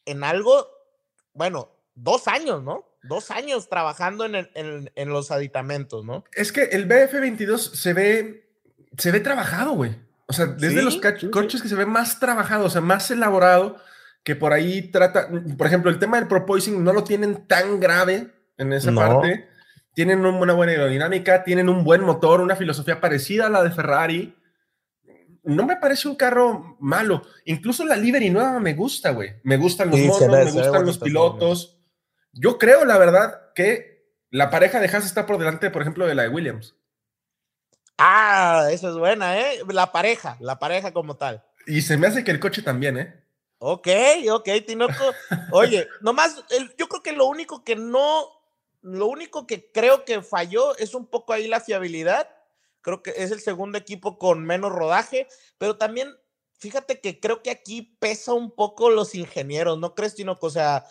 en 0.07 0.25
algo, 0.25 0.69
bueno, 1.33 1.71
dos 1.95 2.29
años, 2.29 2.63
¿no? 2.63 2.85
dos 3.05 3.31
años 3.31 3.69
trabajando 3.69 4.25
en, 4.25 4.49
en, 4.55 5.09
los 5.11 5.31
aditamentos, 5.31 6.05
¿no? 6.05 6.25
Es 6.33 6.53
que 6.53 6.65
el 6.65 6.89
BF22 6.89 7.59
se 7.59 7.93
ve, 7.93 8.49
se 8.97 9.11
ve 9.13 9.21
trabajado, 9.21 9.73
güey. 9.73 9.97
O 10.27 10.33
sea, 10.33 10.47
desde 10.47 10.83
los 10.83 10.99
coches 11.31 11.63
que 11.63 11.69
se 11.69 11.75
ve 11.75 11.87
más 11.87 12.19
trabajado, 12.19 12.65
o 12.65 12.71
sea, 12.71 12.81
más 12.81 13.11
elaborado, 13.11 13.77
que 14.23 14.35
por 14.35 14.55
ahí 14.55 14.91
trata, 14.91 15.29
por 15.59 15.67
ejemplo, 15.67 15.91
el 15.91 15.99
tema 15.99 16.19
del 16.19 16.29
proposing 16.29 16.83
no 16.83 16.95
lo 16.95 17.05
tienen 17.05 17.47
tan 17.47 17.79
grave 17.79 18.33
en 18.57 18.73
esa 18.73 18.93
parte. 18.93 19.49
Tienen 19.93 20.25
una 20.25 20.55
buena 20.55 20.73
aerodinámica, 20.73 21.45
tienen 21.45 21.69
un 21.69 21.85
buen 21.85 22.03
motor, 22.03 22.41
una 22.41 22.57
filosofía 22.57 23.01
parecida 23.01 23.47
a 23.47 23.51
la 23.51 23.63
de 23.63 23.71
Ferrari. 23.71 24.35
No 25.45 25.65
me 25.67 25.77
parece 25.77 26.09
un 26.09 26.17
carro 26.17 26.77
malo. 26.81 27.23
Incluso 27.45 27.85
la 27.85 27.97
Liberty 27.97 28.31
nueva 28.31 28.59
me 28.61 28.75
gusta, 28.75 29.11
güey. 29.11 29.35
Me 29.43 29.57
gustan 29.57 29.91
los 29.91 30.01
monos, 30.01 30.55
me 30.55 30.63
gustan 30.63 30.87
los 30.87 30.99
pilotos. 30.99 31.79
Yo 32.33 32.59
creo, 32.59 32.85
la 32.85 32.99
verdad, 32.99 33.53
que 33.55 34.09
la 34.31 34.51
pareja 34.51 34.81
de 34.81 34.89
Haas 34.89 35.07
está 35.07 35.27
por 35.27 35.39
delante, 35.39 35.71
por 35.71 35.83
ejemplo, 35.83 36.07
de 36.07 36.15
la 36.15 36.23
de 36.25 36.29
Williams. 36.31 36.75
Ah, 37.99 38.69
eso 38.71 38.91
es 38.91 38.97
buena, 38.97 39.39
¿eh? 39.39 39.61
La 39.69 39.93
pareja, 39.93 40.37
la 40.41 40.59
pareja 40.59 40.93
como 40.93 41.17
tal. 41.17 41.45
Y 41.67 41.83
se 41.83 41.97
me 41.97 42.07
hace 42.07 42.25
que 42.25 42.33
el 42.33 42.41
coche 42.41 42.63
también, 42.63 42.99
¿eh? 42.99 43.25
Ok, 43.59 43.89
ok, 44.31 44.49
Tinoco. 44.67 44.93
Oye, 45.53 45.87
nomás, 46.01 46.45
yo 46.77 46.89
creo 46.89 47.03
que 47.03 47.13
lo 47.13 47.27
único 47.27 47.63
que 47.65 47.77
no, 47.77 48.27
lo 48.83 49.07
único 49.07 49.47
que 49.47 49.71
creo 49.71 50.05
que 50.05 50.23
falló 50.23 50.77
es 50.77 50.95
un 50.95 51.07
poco 51.07 51.33
ahí 51.33 51.47
la 51.47 51.61
fiabilidad. 51.61 52.29
Creo 52.85 53.03
que 53.03 53.15
es 53.17 53.31
el 53.31 53.41
segundo 53.41 53.79
equipo 53.79 54.19
con 54.19 54.45
menos 54.45 54.71
rodaje, 54.71 55.27
pero 55.57 55.79
también, 55.79 56.15
fíjate 56.59 57.01
que 57.01 57.19
creo 57.19 57.43
que 57.43 57.51
aquí 57.51 57.97
pesa 57.99 58.35
un 58.35 58.55
poco 58.55 58.91
los 58.91 59.15
ingenieros, 59.15 59.79
¿no 59.79 59.95
crees, 59.95 60.15
Tinoco? 60.15 60.47
O 60.47 60.51
sea, 60.51 60.85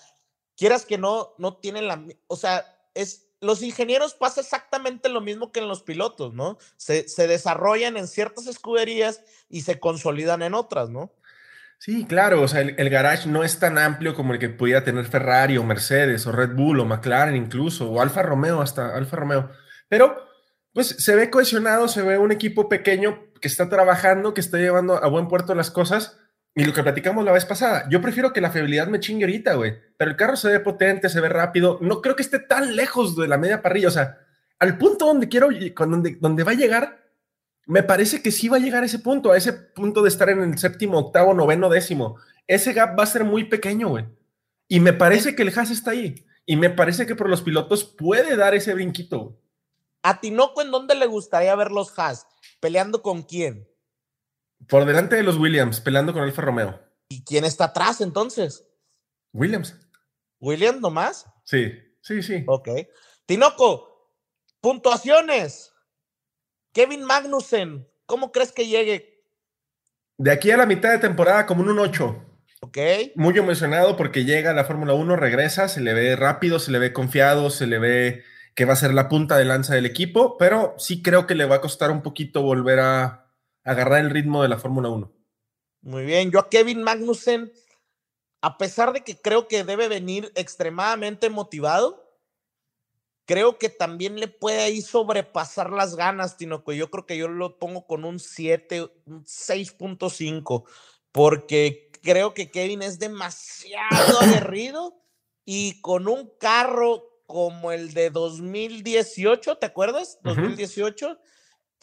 quieras 0.58 0.86
que 0.86 0.98
no, 0.98 1.36
no 1.38 1.58
tienen 1.58 1.88
la, 1.88 2.04
o 2.28 2.36
sea, 2.36 2.66
es, 2.96 3.30
los 3.40 3.62
ingenieros 3.62 4.16
pasa 4.16 4.42
exactamente 4.42 5.08
lo 5.08 5.22
mismo 5.22 5.52
que 5.52 5.60
en 5.60 5.68
los 5.68 5.84
pilotos, 5.84 6.34
¿no? 6.34 6.58
Se, 6.78 7.08
se 7.08 7.28
desarrollan 7.28 7.96
en 7.96 8.08
ciertas 8.08 8.48
escuderías 8.48 9.22
y 9.48 9.62
se 9.62 9.80
consolidan 9.80 10.42
en 10.42 10.56
otras, 10.56 10.90
¿no? 10.90 11.14
Sí, 11.78 12.06
claro, 12.06 12.42
o 12.42 12.48
sea, 12.48 12.62
el, 12.62 12.90
garage 12.90 13.28
no 13.28 13.44
es 13.44 13.60
tan 13.60 13.78
amplio 13.78 14.16
como 14.16 14.32
el 14.32 14.40
que 14.40 14.48
pudiera 14.48 14.86
tener 14.86 15.06
Ferrari 15.06 15.58
o 15.58 15.64
Mercedes 15.64 16.26
o 16.26 16.32
Red 16.32 16.56
Bull 16.56 16.80
o 16.80 16.86
McLaren 16.86 17.36
incluso, 17.36 17.92
o 17.92 18.02
Alfa 18.02 18.22
Romeo 18.22 18.62
hasta 18.62 18.96
Alfa 18.96 19.18
Romeo. 19.18 19.52
Pero, 19.90 20.33
pues 20.74 20.88
se 20.88 21.16
ve 21.16 21.30
cohesionado, 21.30 21.88
se 21.88 22.02
ve 22.02 22.18
un 22.18 22.32
equipo 22.32 22.70
pequeño 22.70 23.32
que 23.40 23.48
está 23.48 23.70
trabajando, 23.70 24.34
que 24.34 24.42
está 24.42 24.58
llevando 24.58 25.04
a 25.04 25.08
buen 25.08 25.28
puerto 25.28 25.56
las 25.56 25.72
cosas 25.72 26.18
y 26.56 26.66
lo 26.66 26.74
que 26.74 26.84
platicamos 26.84 27.26
la 27.26 27.32
vez 27.32 27.46
pasada, 27.46 27.88
yo 27.90 28.00
prefiero 28.02 28.32
que 28.32 28.42
la 28.42 28.52
fiabilidad 28.52 28.88
me 28.88 29.00
chingue 29.00 29.26
ahorita, 29.26 29.56
güey. 29.56 29.74
Pero 29.98 30.12
el 30.12 30.18
carro 30.18 30.36
se 30.36 30.50
ve 30.50 30.60
potente, 30.60 31.10
se 31.10 31.20
ve 31.20 31.30
rápido. 31.30 31.80
No 31.82 32.02
creo 32.02 32.16
que 32.16 32.22
esté 32.22 32.40
tan 32.40 32.76
lejos 32.76 33.16
de 33.16 33.28
la 33.28 33.38
media 33.38 33.62
parrilla. 33.62 33.88
O 33.88 33.92
sea, 33.92 34.20
al 34.60 34.78
punto 34.78 35.08
donde 35.08 35.30
quiero, 35.30 35.50
donde, 35.76 36.18
donde 36.20 36.44
va 36.44 36.52
a 36.52 36.56
llegar, 36.56 37.10
me 37.66 37.82
parece 37.82 38.22
que 38.22 38.32
sí 38.32 38.50
va 38.50 38.58
a 38.58 38.60
llegar 38.60 38.84
a 38.84 38.86
ese 38.86 39.00
punto, 39.00 39.32
a 39.32 39.38
ese 39.38 39.54
punto 39.54 40.04
de 40.04 40.10
estar 40.10 40.30
en 40.30 40.44
el 40.44 40.58
séptimo, 40.60 41.00
octavo, 41.00 41.34
noveno, 41.34 41.70
décimo. 41.70 42.18
Ese 42.46 42.74
gap 42.74 42.98
va 42.98 43.04
a 43.04 43.08
ser 43.08 43.24
muy 43.24 43.46
pequeño, 43.46 43.90
güey. 43.90 44.06
Y 44.68 44.80
me 44.80 44.94
parece 44.94 45.36
que 45.36 45.42
el 45.42 45.58
Haas 45.58 45.72
está 45.72 45.92
ahí. 45.92 46.24
Y 46.46 46.56
me 46.56 46.70
parece 46.70 47.08
que 47.08 47.16
por 47.16 47.30
los 47.30 47.42
pilotos 47.42 47.84
puede 47.84 48.36
dar 48.36 48.54
ese 48.54 48.76
brinquito. 48.76 49.40
¿A 50.04 50.20
Tinoco 50.20 50.62
en 50.62 50.70
dónde 50.70 50.96
le 50.96 51.06
gustaría 51.06 51.56
ver 51.56 51.72
los 51.72 51.98
Haas? 51.98 52.28
¿Peleando 52.60 53.02
con 53.02 53.24
quién? 53.24 53.70
Por 54.68 54.86
delante 54.86 55.16
de 55.16 55.24
los 55.24 55.38
Williams, 55.38 55.80
peleando 55.80 56.12
con 56.12 56.22
Alfa 56.22 56.42
Romeo. 56.42 56.80
¿Y 57.08 57.24
quién 57.24 57.46
está 57.46 57.66
atrás 57.66 58.02
entonces? 58.02 58.68
Williams. 59.32 59.76
¿Williams 60.40 60.82
nomás? 60.82 61.26
Sí, 61.46 61.72
sí, 62.02 62.22
sí. 62.22 62.44
Ok. 62.48 62.70
Tinoco, 63.26 64.12
puntuaciones. 64.60 65.74
Kevin 66.74 67.06
Magnussen, 67.06 67.88
¿cómo 68.06 68.32
crees 68.32 68.52
que 68.52 68.68
llegue? 68.68 69.24
De 70.18 70.32
aquí 70.32 70.52
a 70.52 70.58
la 70.58 70.66
mitad 70.66 70.92
de 70.92 71.00
temporada, 71.00 71.46
como 71.46 71.62
un 71.62 71.80
8. 71.80 72.26
Ok. 72.62 72.78
Muy 73.16 73.38
emocionado 73.38 73.96
porque 73.96 74.26
llega 74.26 74.52
a 74.52 74.54
la 74.54 74.66
Fórmula 74.66 74.94
1, 74.94 75.16
regresa, 75.16 75.70
se 75.70 75.82
le 75.82 75.94
ve 75.94 76.16
rápido, 76.16 76.60
se 76.60 76.72
le 76.72 76.80
ve 76.80 76.92
confiado, 76.92 77.50
se 77.50 77.68
le 77.68 77.80
ve 77.80 78.24
que 78.56 78.66
va 78.66 78.74
a 78.74 78.78
ser 78.78 78.94
la 78.94 79.10
punta 79.10 79.38
de 79.38 79.46
lanza 79.46 79.76
del 79.76 79.86
equipo, 79.86 80.38
pero 80.38 80.76
sí 80.78 81.02
creo 81.02 81.26
que 81.26 81.36
le 81.36 81.46
va 81.46 81.56
a 81.56 81.62
costar 81.62 81.92
un 81.92 82.02
poquito 82.02 82.42
volver 82.42 82.80
a 82.80 83.32
agarrar 83.64 84.02
el 84.02 84.10
ritmo 84.10 84.44
de 84.44 84.50
la 84.50 84.60
Fórmula 84.60 84.90
1. 84.90 85.12
Muy 85.82 86.06
bien, 86.06 86.32
yo 86.32 86.40
a 86.40 86.50
Kevin 86.50 86.84
Magnussen, 86.84 87.52
a 88.42 88.58
pesar 88.58 88.94
de 88.94 89.04
que 89.04 89.20
creo 89.20 89.48
que 89.48 89.64
debe 89.64 89.88
venir 89.88 90.32
extremadamente 90.36 91.30
motivado, 91.30 92.04
creo 93.26 93.58
que 93.58 93.70
también 93.70 94.20
le 94.20 94.28
puede 94.28 94.62
ahí 94.62 94.82
sobrepasar 94.82 95.72
las 95.72 95.96
ganas, 95.96 96.38
Tinoco. 96.38 96.74
Yo 96.74 96.90
creo 96.92 97.06
que 97.06 97.18
yo 97.18 97.28
lo 97.28 97.58
pongo 97.58 97.88
con 97.88 98.06
un 98.06 98.20
7, 98.20 98.82
un 99.06 99.26
6.5, 99.26 100.64
porque 101.12 101.92
creo 102.02 102.34
que 102.34 102.52
Kevin 102.52 102.82
es 102.82 103.00
demasiado 103.00 104.20
aguerrido 104.22 105.02
y 105.46 105.82
con 105.82 106.08
un 106.08 106.32
carro 106.40 107.13
como 107.34 107.74
el 107.74 107.94
de 107.94 108.12
2018, 108.12 109.58
¿te 109.58 109.66
acuerdas? 109.66 110.20
2018 110.24 111.20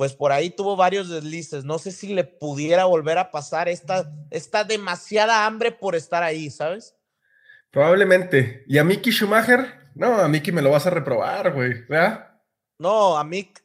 pues 0.01 0.15
por 0.15 0.33
ahí 0.33 0.49
tuvo 0.49 0.77
varios 0.77 1.11
deslices. 1.11 1.63
No 1.65 1.79
sé 1.79 1.93
si 1.93 2.15
le 2.15 2.25
pudiera 2.25 2.87
volver 2.87 3.19
a 3.19 3.31
pasar 3.31 3.69
esta, 3.69 4.11
esta 4.31 4.65
demasiada 4.65 5.45
hambre 5.45 5.73
por 5.73 5.95
estar 5.95 6.23
ahí, 6.23 6.49
¿sabes? 6.49 6.97
Probablemente. 7.71 8.65
¿Y 8.67 8.79
a 8.79 8.85
Mickey 8.85 9.13
Schumacher? 9.13 9.91
No, 9.95 10.15
a 10.15 10.27
Mickey 10.27 10.55
me 10.55 10.63
lo 10.63 10.71
vas 10.71 10.87
a 10.87 10.91
reprobar, 10.91 11.53
güey, 11.53 11.85
¿verdad? 11.87 12.31
No, 12.79 13.19
a 13.19 13.25
Mick, 13.25 13.63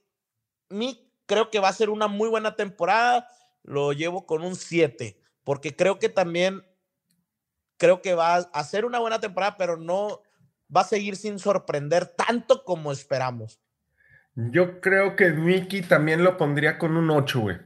Mick 0.67 0.99
creo 1.25 1.49
que 1.49 1.59
va 1.59 1.69
a 1.69 1.73
ser 1.73 1.89
una 1.89 2.09
muy 2.09 2.27
buena 2.27 2.57
temporada. 2.57 3.29
Lo 3.63 3.93
llevo 3.93 4.25
con 4.25 4.41
un 4.41 4.57
7, 4.57 5.17
porque 5.45 5.73
creo 5.73 5.99
que 5.99 6.09
también, 6.09 6.65
creo 7.77 8.01
que 8.01 8.13
va 8.13 8.35
a 8.35 8.63
ser 8.65 8.83
una 8.83 8.99
buena 8.99 9.21
temporada, 9.21 9.55
pero 9.55 9.77
no 9.77 10.21
va 10.75 10.81
a 10.81 10.85
seguir 10.85 11.15
sin 11.15 11.39
sorprender 11.39 12.07
tanto 12.07 12.63
como 12.63 12.91
esperamos. 12.91 13.59
Yo 14.35 14.81
creo 14.81 15.15
que 15.15 15.31
Mickey 15.31 15.81
también 15.81 16.23
lo 16.23 16.37
pondría 16.37 16.77
con 16.77 16.97
un 16.97 17.09
8, 17.09 17.39
güey. 17.39 17.57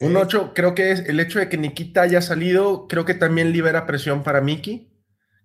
Un 0.00 0.16
8, 0.16 0.52
creo 0.54 0.74
que 0.74 0.92
es 0.92 1.00
el 1.08 1.18
hecho 1.18 1.38
de 1.38 1.48
que 1.48 1.56
Nikita 1.56 2.02
haya 2.02 2.20
salido, 2.20 2.86
creo 2.88 3.04
que 3.04 3.14
también 3.14 3.52
libera 3.52 3.86
presión 3.86 4.22
para 4.22 4.40
Mickey. 4.40 4.92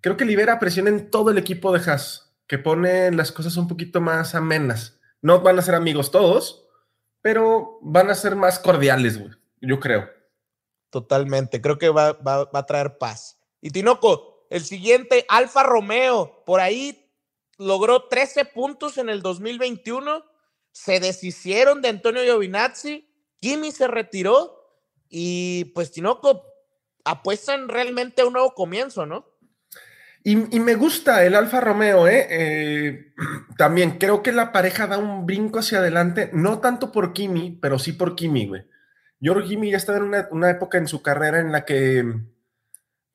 Creo 0.01 0.17
que 0.17 0.25
libera 0.25 0.59
presión 0.59 0.87
en 0.87 1.09
todo 1.09 1.31
el 1.31 1.37
equipo 1.37 1.71
de 1.71 1.89
Haas, 1.89 2.35
que 2.47 2.57
pone 2.57 3.11
las 3.11 3.31
cosas 3.31 3.57
un 3.57 3.67
poquito 3.67 4.01
más 4.01 4.35
amenas. 4.35 4.99
No 5.21 5.41
van 5.41 5.59
a 5.59 5.61
ser 5.61 5.75
amigos 5.75 6.11
todos, 6.11 6.67
pero 7.21 7.79
van 7.81 8.09
a 8.09 8.15
ser 8.15 8.35
más 8.35 8.59
cordiales, 8.59 9.19
güey. 9.19 9.31
Yo 9.61 9.79
creo. 9.79 10.09
Totalmente, 10.89 11.61
creo 11.61 11.77
que 11.77 11.89
va, 11.89 12.13
va 12.13 12.49
a 12.51 12.65
traer 12.65 12.97
paz. 12.97 13.39
Y 13.61 13.71
Tinoco, 13.71 14.38
el 14.49 14.63
siguiente, 14.63 15.25
Alfa 15.29 15.63
Romeo, 15.63 16.43
por 16.45 16.59
ahí 16.59 17.09
logró 17.57 18.07
13 18.07 18.45
puntos 18.45 18.97
en 18.97 19.09
el 19.09 19.21
2021, 19.21 20.25
se 20.71 20.99
deshicieron 20.99 21.81
de 21.81 21.89
Antonio 21.89 22.23
Giovinazzi, 22.23 23.07
Kimi 23.39 23.71
se 23.71 23.87
retiró 23.87 24.59
y 25.09 25.65
pues 25.75 25.91
Tinoco 25.91 26.45
apuestan 27.05 27.69
realmente 27.69 28.21
a 28.21 28.25
un 28.25 28.33
nuevo 28.33 28.53
comienzo, 28.53 29.05
¿no? 29.05 29.25
Y, 30.21 30.35
me 30.35 30.75
gusta 30.75 31.25
el 31.25 31.33
Alfa 31.33 31.61
Romeo, 31.61 32.07
¿eh? 32.07 32.27
¿eh? 32.29 33.13
También 33.57 33.97
creo 33.97 34.21
que 34.21 34.33
la 34.33 34.51
pareja 34.51 34.85
da 34.85 34.97
un 34.97 35.25
brinco 35.25 35.59
hacia 35.59 35.79
adelante, 35.79 36.29
no 36.33 36.59
tanto 36.59 36.91
por 36.91 37.13
Kimi, 37.13 37.57
pero 37.61 37.79
sí 37.79 37.93
por 37.93 38.15
Kimi, 38.15 38.47
güey. 38.47 38.63
Yo 39.21 39.41
Kimi 39.43 39.71
ya 39.71 39.77
estaba 39.77 39.97
en 39.97 40.27
una 40.31 40.49
época 40.49 40.77
en 40.77 40.87
su 40.87 41.01
carrera 41.01 41.39
en 41.39 41.51
la 41.51 41.63
que 41.63 42.03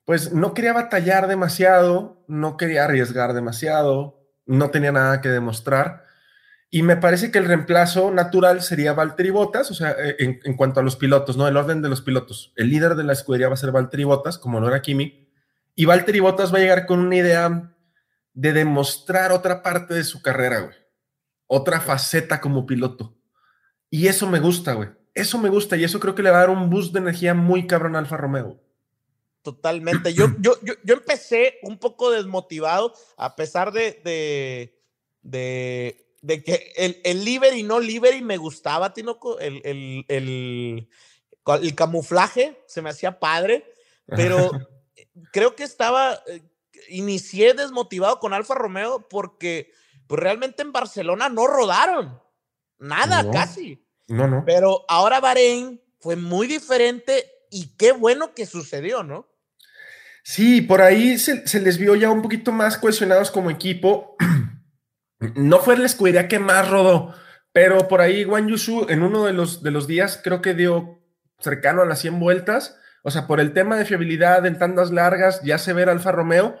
pues 0.05 0.31
no 0.31 0.53
quería 0.53 0.73
batallar 0.73 1.27
demasiado, 1.27 2.23
no 2.27 2.57
quería 2.57 2.85
arriesgar 2.85 3.33
demasiado, 3.33 4.23
no 4.45 4.69
tenía 4.69 4.91
nada 4.91 5.19
que 5.21 5.29
demostrar. 5.29 6.03
Y 6.69 6.83
me 6.83 6.97
parece 6.97 7.31
que 7.31 7.39
el 7.39 7.45
reemplazo 7.45 8.11
natural 8.11 8.61
sería 8.61 8.93
Valtteri 8.93 9.29
Bottas, 9.31 9.71
o 9.71 9.73
sea, 9.73 9.95
eh, 9.97 10.15
en, 10.43 10.55
cuanto 10.55 10.79
a 10.79 10.83
los 10.83 10.95
pilotos, 10.95 11.37
¿no? 11.37 11.47
El 11.47 11.57
orden 11.57 11.81
de 11.81 11.89
los 11.89 12.01
pilotos. 12.01 12.53
El 12.55 12.69
líder 12.69 12.95
de 12.95 13.03
la 13.03 13.13
escudería 13.13 13.47
va 13.47 13.53
a 13.53 13.57
ser 13.57 13.71
Valtteri 13.71 14.03
Bottas, 14.03 14.37
como 14.37 14.59
lo 14.59 14.67
era 14.67 14.81
Kimi. 14.81 15.27
Y 15.73 15.85
Valtteri 15.85 16.19
Bottas 16.19 16.53
va 16.53 16.57
a 16.57 16.61
llegar 16.61 16.85
con 16.85 16.99
una 16.99 17.15
idea 17.15 17.75
de 18.33 18.53
demostrar 18.53 19.31
otra 19.31 19.63
parte 19.63 19.93
de 19.93 20.03
su 20.03 20.21
carrera, 20.21 20.59
güey. 20.59 20.75
Otra 21.47 21.79
faceta 21.79 22.41
como 22.41 22.65
piloto. 22.65 23.17
Y 23.89 24.07
eso 24.07 24.27
me 24.27 24.39
gusta, 24.39 24.73
güey. 24.73 24.89
Eso 25.13 25.37
me 25.37 25.49
gusta 25.49 25.77
y 25.77 25.85
eso 25.85 25.99
creo 26.01 26.13
que 26.13 26.23
le 26.23 26.29
va 26.29 26.37
a 26.37 26.41
dar 26.41 26.49
un 26.49 26.69
boost 26.69 26.91
de 26.91 26.99
energía 26.99 27.33
muy 27.33 27.67
cabrón 27.67 27.95
a 27.95 27.99
Alfa 27.99 28.17
Romeo. 28.17 28.61
Totalmente. 29.45 30.11
Yo, 30.11 30.25
yo, 30.39 30.55
yo, 30.63 30.95
empecé 30.95 31.59
un 31.61 31.77
poco 31.77 32.09
desmotivado, 32.09 32.95
a 33.15 33.35
pesar 33.35 33.71
de, 33.71 34.01
de, 35.21 36.03
de, 36.23 36.43
que 36.43 36.73
el, 36.77 36.99
el 37.03 37.23
liver 37.23 37.55
y 37.55 37.61
no 37.61 37.79
liver 37.79 38.15
y 38.15 38.23
me 38.23 38.37
gustaba, 38.37 38.95
Tinoco, 38.95 39.37
el, 39.37 39.61
el, 39.63 40.03
el, 40.07 40.89
el 41.61 41.75
camuflaje 41.75 42.59
se 42.65 42.81
me 42.81 42.89
hacía 42.89 43.19
padre, 43.19 43.71
pero 44.07 44.49
creo 45.31 45.55
que 45.55 45.63
estaba, 45.63 46.19
inicié 46.89 47.53
desmotivado 47.53 48.19
con 48.19 48.33
Alfa 48.33 48.55
Romeo 48.55 49.07
porque 49.07 49.71
pues 50.07 50.19
realmente 50.19 50.63
en 50.63 50.71
Barcelona 50.71 51.29
no 51.29 51.45
rodaron. 51.45 52.19
Nada, 52.79 53.21
No. 53.21 53.29
casi. 53.29 53.85
No, 54.07 54.27
no. 54.27 54.41
Pero 54.43 54.85
ahora 54.87 55.19
Bahrein 55.19 55.79
fue 55.99 56.15
muy 56.15 56.47
diferente 56.47 57.31
y 57.51 57.75
qué 57.77 57.91
bueno 57.91 58.33
que 58.33 58.47
sucedió, 58.47 59.03
¿no? 59.03 59.34
Sí, 60.27 60.61
por 60.63 60.81
ahí 60.81 61.19
se, 61.19 61.47
se 61.47 61.59
les 61.61 61.77
vio 61.77 61.93
ya 61.95 62.09
un 62.09 62.23
poquito 62.23 62.51
más 62.51 62.79
cohesionados 62.79 63.29
como 63.31 63.49
equipo. 63.51 64.15
No 65.35 65.59
fue 65.59 65.77
la 65.77 65.85
escudería 65.85 66.27
que 66.27 66.39
más 66.39 66.69
rodó, 66.69 67.13
pero 67.53 67.87
por 67.87 68.01
ahí 68.01 68.25
Juan 68.25 68.49
Yusu 68.49 68.85
en 68.89 69.01
uno 69.01 69.23
de 69.23 69.31
los, 69.31 69.63
de 69.63 69.71
los 69.71 69.87
días 69.87 70.19
creo 70.21 70.41
que 70.41 70.53
dio 70.53 70.99
cercano 71.39 71.81
a 71.81 71.85
las 71.85 71.99
100 71.99 72.19
vueltas. 72.19 72.77
O 73.01 73.09
sea, 73.11 73.25
por 73.25 73.39
el 73.39 73.53
tema 73.53 73.77
de 73.77 73.85
fiabilidad 73.85 74.45
en 74.45 74.59
tandas 74.59 74.91
largas, 74.91 75.41
ya 75.41 75.57
se 75.57 75.71
ve 75.71 75.83
Alfa 75.83 76.11
Romeo. 76.11 76.59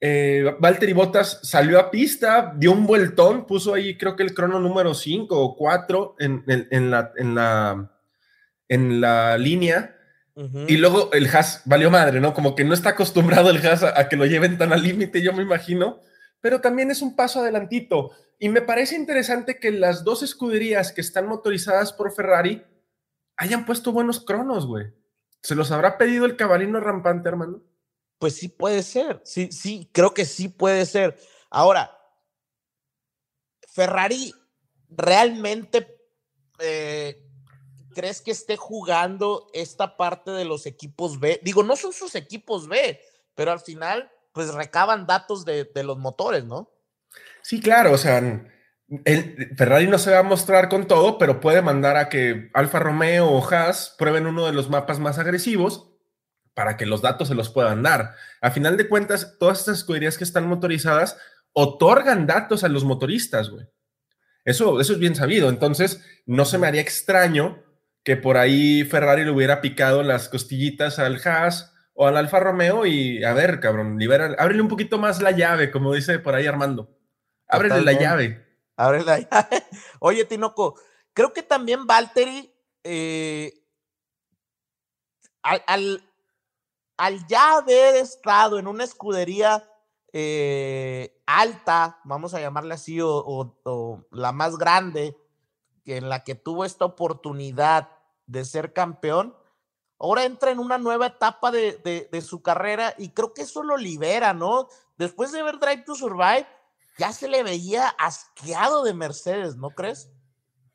Eh, 0.00 0.54
Valtteri 0.60 0.92
Bottas 0.92 1.40
salió 1.42 1.80
a 1.80 1.90
pista, 1.90 2.54
dio 2.56 2.70
un 2.72 2.86
vueltón, 2.86 3.44
puso 3.44 3.74
ahí 3.74 3.98
creo 3.98 4.14
que 4.14 4.22
el 4.22 4.34
crono 4.34 4.60
número 4.60 4.94
5 4.94 5.36
o 5.38 5.56
4 5.56 6.14
en, 6.20 6.44
en- 6.46 6.68
en 6.70 6.90
la, 6.92 7.12
en, 7.16 7.34
la, 7.34 7.92
en 8.68 9.00
la 9.00 9.36
línea. 9.36 9.96
Y 10.36 10.78
luego 10.78 11.12
el 11.12 11.26
Haas 11.28 11.62
valió 11.66 11.90
madre, 11.90 12.20
¿no? 12.20 12.32
Como 12.32 12.54
que 12.54 12.64
no 12.64 12.72
está 12.72 12.90
acostumbrado 12.90 13.50
el 13.50 13.64
Haas 13.66 13.82
a, 13.82 13.98
a 14.00 14.08
que 14.08 14.16
lo 14.16 14.24
lleven 14.24 14.56
tan 14.56 14.72
al 14.72 14.82
límite, 14.82 15.22
yo 15.22 15.32
me 15.32 15.42
imagino. 15.42 16.00
Pero 16.40 16.60
también 16.60 16.90
es 16.90 17.02
un 17.02 17.14
paso 17.14 17.40
adelantito. 17.40 18.12
Y 18.38 18.48
me 18.48 18.62
parece 18.62 18.96
interesante 18.96 19.58
que 19.58 19.70
las 19.70 20.02
dos 20.02 20.22
escuderías 20.22 20.92
que 20.92 21.02
están 21.02 21.26
motorizadas 21.26 21.92
por 21.92 22.12
Ferrari 22.12 22.64
hayan 23.36 23.66
puesto 23.66 23.92
buenos 23.92 24.24
cronos, 24.24 24.66
güey. 24.66 24.86
¿Se 25.42 25.54
los 25.54 25.70
habrá 25.70 25.98
pedido 25.98 26.26
el 26.26 26.36
cabalino 26.36 26.80
rampante, 26.80 27.28
hermano? 27.28 27.62
Pues 28.18 28.36
sí 28.36 28.48
puede 28.48 28.82
ser, 28.82 29.20
sí, 29.24 29.50
sí, 29.50 29.88
creo 29.92 30.12
que 30.12 30.26
sí 30.26 30.48
puede 30.48 30.84
ser. 30.84 31.18
Ahora, 31.48 31.90
Ferrari 33.66 34.34
realmente 34.90 35.98
eh, 36.58 37.29
crees 37.94 38.20
que 38.20 38.30
esté 38.30 38.56
jugando 38.56 39.48
esta 39.52 39.96
parte 39.96 40.30
de 40.30 40.44
los 40.44 40.66
equipos 40.66 41.20
B? 41.20 41.40
Digo, 41.42 41.62
no 41.62 41.76
son 41.76 41.92
sus 41.92 42.14
equipos 42.14 42.68
B, 42.68 43.00
pero 43.34 43.52
al 43.52 43.60
final, 43.60 44.10
pues 44.32 44.52
recaban 44.54 45.06
datos 45.06 45.44
de, 45.44 45.64
de 45.64 45.84
los 45.84 45.98
motores, 45.98 46.44
¿no? 46.44 46.70
Sí, 47.42 47.60
claro, 47.60 47.92
o 47.92 47.98
sea, 47.98 48.18
el, 49.04 49.54
Ferrari 49.56 49.86
no 49.86 49.98
se 49.98 50.10
va 50.10 50.18
a 50.18 50.24
mostrar 50.24 50.68
con 50.68 50.86
todo, 50.86 51.18
pero 51.18 51.40
puede 51.40 51.62
mandar 51.62 51.96
a 51.96 52.08
que 52.08 52.50
Alfa 52.54 52.78
Romeo 52.80 53.26
o 53.26 53.48
Haas 53.48 53.94
prueben 53.98 54.26
uno 54.26 54.46
de 54.46 54.52
los 54.52 54.68
mapas 54.68 54.98
más 54.98 55.18
agresivos 55.18 55.90
para 56.54 56.76
que 56.76 56.86
los 56.86 57.00
datos 57.00 57.28
se 57.28 57.34
los 57.34 57.50
puedan 57.50 57.82
dar. 57.82 58.14
A 58.40 58.50
final 58.50 58.76
de 58.76 58.88
cuentas, 58.88 59.36
todas 59.38 59.60
estas 59.60 59.78
escuderías 59.78 60.18
que 60.18 60.24
están 60.24 60.48
motorizadas 60.48 61.16
otorgan 61.52 62.26
datos 62.26 62.64
a 62.64 62.68
los 62.68 62.84
motoristas, 62.84 63.50
güey. 63.50 63.66
Eso, 64.44 64.80
eso 64.80 64.92
es 64.94 64.98
bien 64.98 65.14
sabido. 65.14 65.48
Entonces, 65.48 66.04
no 66.26 66.44
se 66.44 66.58
me 66.58 66.66
haría 66.66 66.80
extraño 66.80 67.62
que 68.04 68.16
por 68.16 68.36
ahí 68.36 68.84
Ferrari 68.84 69.24
le 69.24 69.30
hubiera 69.30 69.60
picado 69.60 70.02
las 70.02 70.28
costillitas 70.28 70.98
al 70.98 71.20
Haas 71.24 71.74
o 71.94 72.06
al 72.06 72.16
Alfa 72.16 72.40
Romeo 72.40 72.86
y, 72.86 73.22
a 73.24 73.34
ver, 73.34 73.60
cabrón, 73.60 73.98
libera, 73.98 74.34
ábrele 74.38 74.62
un 74.62 74.68
poquito 74.68 74.98
más 74.98 75.20
la 75.20 75.32
llave, 75.32 75.70
como 75.70 75.92
dice 75.94 76.18
por 76.18 76.34
ahí 76.34 76.46
Armando. 76.46 76.96
Ábrele 77.46 77.82
la 77.82 77.92
llave. 77.92 78.46
Abre 78.76 79.04
la 79.04 79.18
llave. 79.18 79.64
Oye, 80.00 80.24
Tinoco, 80.24 80.80
creo 81.12 81.32
que 81.32 81.42
también 81.42 81.86
Valtteri, 81.86 82.54
eh, 82.84 83.52
al, 85.42 85.62
al, 85.66 86.02
al 86.96 87.26
ya 87.26 87.58
haber 87.58 87.96
estado 87.96 88.58
en 88.58 88.66
una 88.66 88.84
escudería 88.84 89.64
eh, 90.12 91.20
alta, 91.26 92.00
vamos 92.04 92.34
a 92.34 92.40
llamarle 92.40 92.74
así, 92.74 93.00
o, 93.00 93.10
o- 93.10 93.58
o 93.64 94.06
la 94.12 94.32
más 94.32 94.56
grande, 94.56 95.16
en 95.86 96.08
la 96.08 96.24
que 96.24 96.34
tuvo 96.34 96.64
esta 96.64 96.84
oportunidad 96.84 97.88
de 98.26 98.44
ser 98.44 98.72
campeón, 98.72 99.34
ahora 99.98 100.24
entra 100.24 100.50
en 100.50 100.58
una 100.58 100.78
nueva 100.78 101.06
etapa 101.08 101.50
de, 101.50 102.08
de- 102.10 102.20
su 102.22 102.42
carrera 102.42 102.94
y 102.98 103.10
creo 103.10 103.34
que 103.34 103.42
eso 103.42 103.62
lo 103.62 103.76
libera, 103.76 104.32
¿no? 104.32 104.68
Después 104.98 105.32
de 105.32 105.42
ver 105.42 105.58
Drive 105.58 105.84
to 105.84 105.94
Survive, 105.94 106.46
ya 106.98 107.12
se 107.12 107.28
le 107.28 107.42
veía 107.42 107.88
asqueado 107.98 108.84
de 108.84 108.94
Mercedes, 108.94 109.56
¿no 109.56 109.70
crees? 109.70 110.10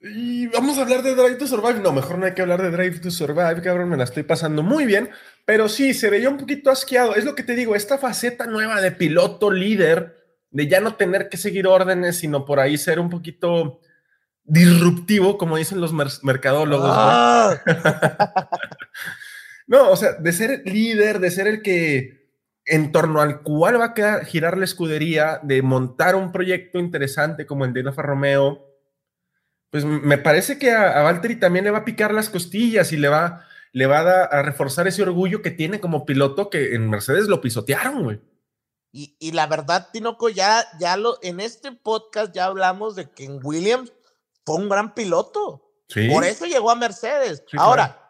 Y 0.02 0.48
vamos 0.48 0.78
a 0.78 0.82
hablar 0.82 1.02
de 1.02 1.16
Drive 1.16 1.36
to 1.36 1.48
Survive. 1.48 1.80
No, 1.80 1.92
mejor 1.92 2.18
no 2.20 2.26
hay 2.26 2.34
que 2.34 2.42
hablar 2.42 2.62
de 2.62 2.70
Drive 2.70 3.00
to 3.00 3.10
Survive, 3.10 3.62
cabrón. 3.62 3.90
Me 3.90 3.98
la 3.98 4.04
estoy 4.04 4.24
pasando 4.24 4.62
muy 4.62 4.86
bien. 4.86 5.10
Pero 5.46 5.68
sí, 5.70 5.94
se 5.96 6.10
veía 6.10 6.30
un 6.30 6.38
poquito 6.38 6.70
asqueado. 6.70 7.16
Es 7.16 7.26
lo 7.26 7.34
que 7.34 7.44
te 7.44 7.56
digo, 7.56 7.76
esta 7.76 7.98
faceta 7.98 8.46
nueva 8.46 8.82
de 8.82 8.92
piloto 8.92 9.50
líder, 9.50 10.38
de 10.52 10.68
ya 10.68 10.80
no 10.80 10.96
tener 10.96 11.28
que 11.30 11.38
seguir 11.38 11.66
órdenes, 11.66 12.18
sino 12.18 12.46
por 12.46 12.60
ahí 12.60 12.78
ser 12.78 13.00
un 13.00 13.10
poquito 13.10 13.80
disruptivo, 14.46 15.38
como 15.38 15.58
dicen 15.58 15.82
los 15.82 15.92
mer- 15.94 16.08
mercadólogos. 16.24 16.88
¿no? 16.88 16.94
¡Ah! 16.96 17.62
No, 19.68 19.90
o 19.90 19.96
sea, 19.96 20.14
de 20.14 20.32
ser 20.32 20.62
líder, 20.66 21.20
de 21.20 21.32
ser 21.32 21.48
el 21.48 21.64
que 21.64 22.30
en 22.66 22.92
torno 22.92 23.20
al 23.20 23.42
cual 23.42 23.80
va 23.80 23.86
a 23.86 23.94
quedar, 23.96 24.24
girar 24.26 24.58
la 24.58 24.66
escudería, 24.66 25.40
de 25.42 25.64
montar 25.64 26.16
un 26.16 26.32
proyecto 26.32 26.78
interesante 26.78 27.48
como 27.48 27.66
el 27.66 27.74
de 27.74 27.82
Alfa 27.82 28.04
Romeo, 28.04 28.64
pues 29.72 29.84
me 29.84 30.20
parece 30.20 30.60
que 30.60 30.72
a, 30.72 31.00
a 31.00 31.02
Valtteri 31.02 31.38
también 31.38 31.66
le 31.66 31.72
va 31.72 31.80
a 31.80 31.86
picar 31.86 32.14
las 32.14 32.30
costillas 32.30 32.92
y 32.92 32.98
le 32.98 33.08
va, 33.08 33.44
le 33.72 33.88
va 33.88 34.00
a, 34.00 34.04
da- 34.04 34.26
a 34.26 34.44
reforzar 34.44 34.88
ese 34.88 35.02
orgullo 35.02 35.42
que 35.42 35.50
tiene 35.52 35.80
como 35.80 36.06
piloto 36.06 36.52
que 36.52 36.76
en 36.76 36.88
Mercedes 36.88 37.28
lo 37.28 37.42
pisotearon, 37.42 38.04
güey. 38.04 38.22
Y, 38.92 39.18
y 39.20 39.32
la 39.32 39.48
verdad, 39.48 39.90
Tinoco, 39.92 40.30
ya, 40.30 40.64
ya 40.80 40.96
lo, 40.96 41.18
en 41.24 41.40
este 41.40 41.72
podcast 41.72 42.34
ya 42.36 42.46
hablamos 42.46 42.96
de 42.96 43.10
que 43.10 43.26
en 43.26 43.40
Williams 43.44 43.92
fue 44.46 44.56
un 44.56 44.70
gran 44.70 44.94
piloto. 44.94 45.62
Sí. 45.90 46.10
Por 46.10 46.24
eso 46.24 46.46
llegó 46.46 46.72
a 46.72 46.76
Mercedes. 46.76 47.44
Sí, 47.50 47.58
Ahora, 47.60 47.88
claro. 47.88 48.02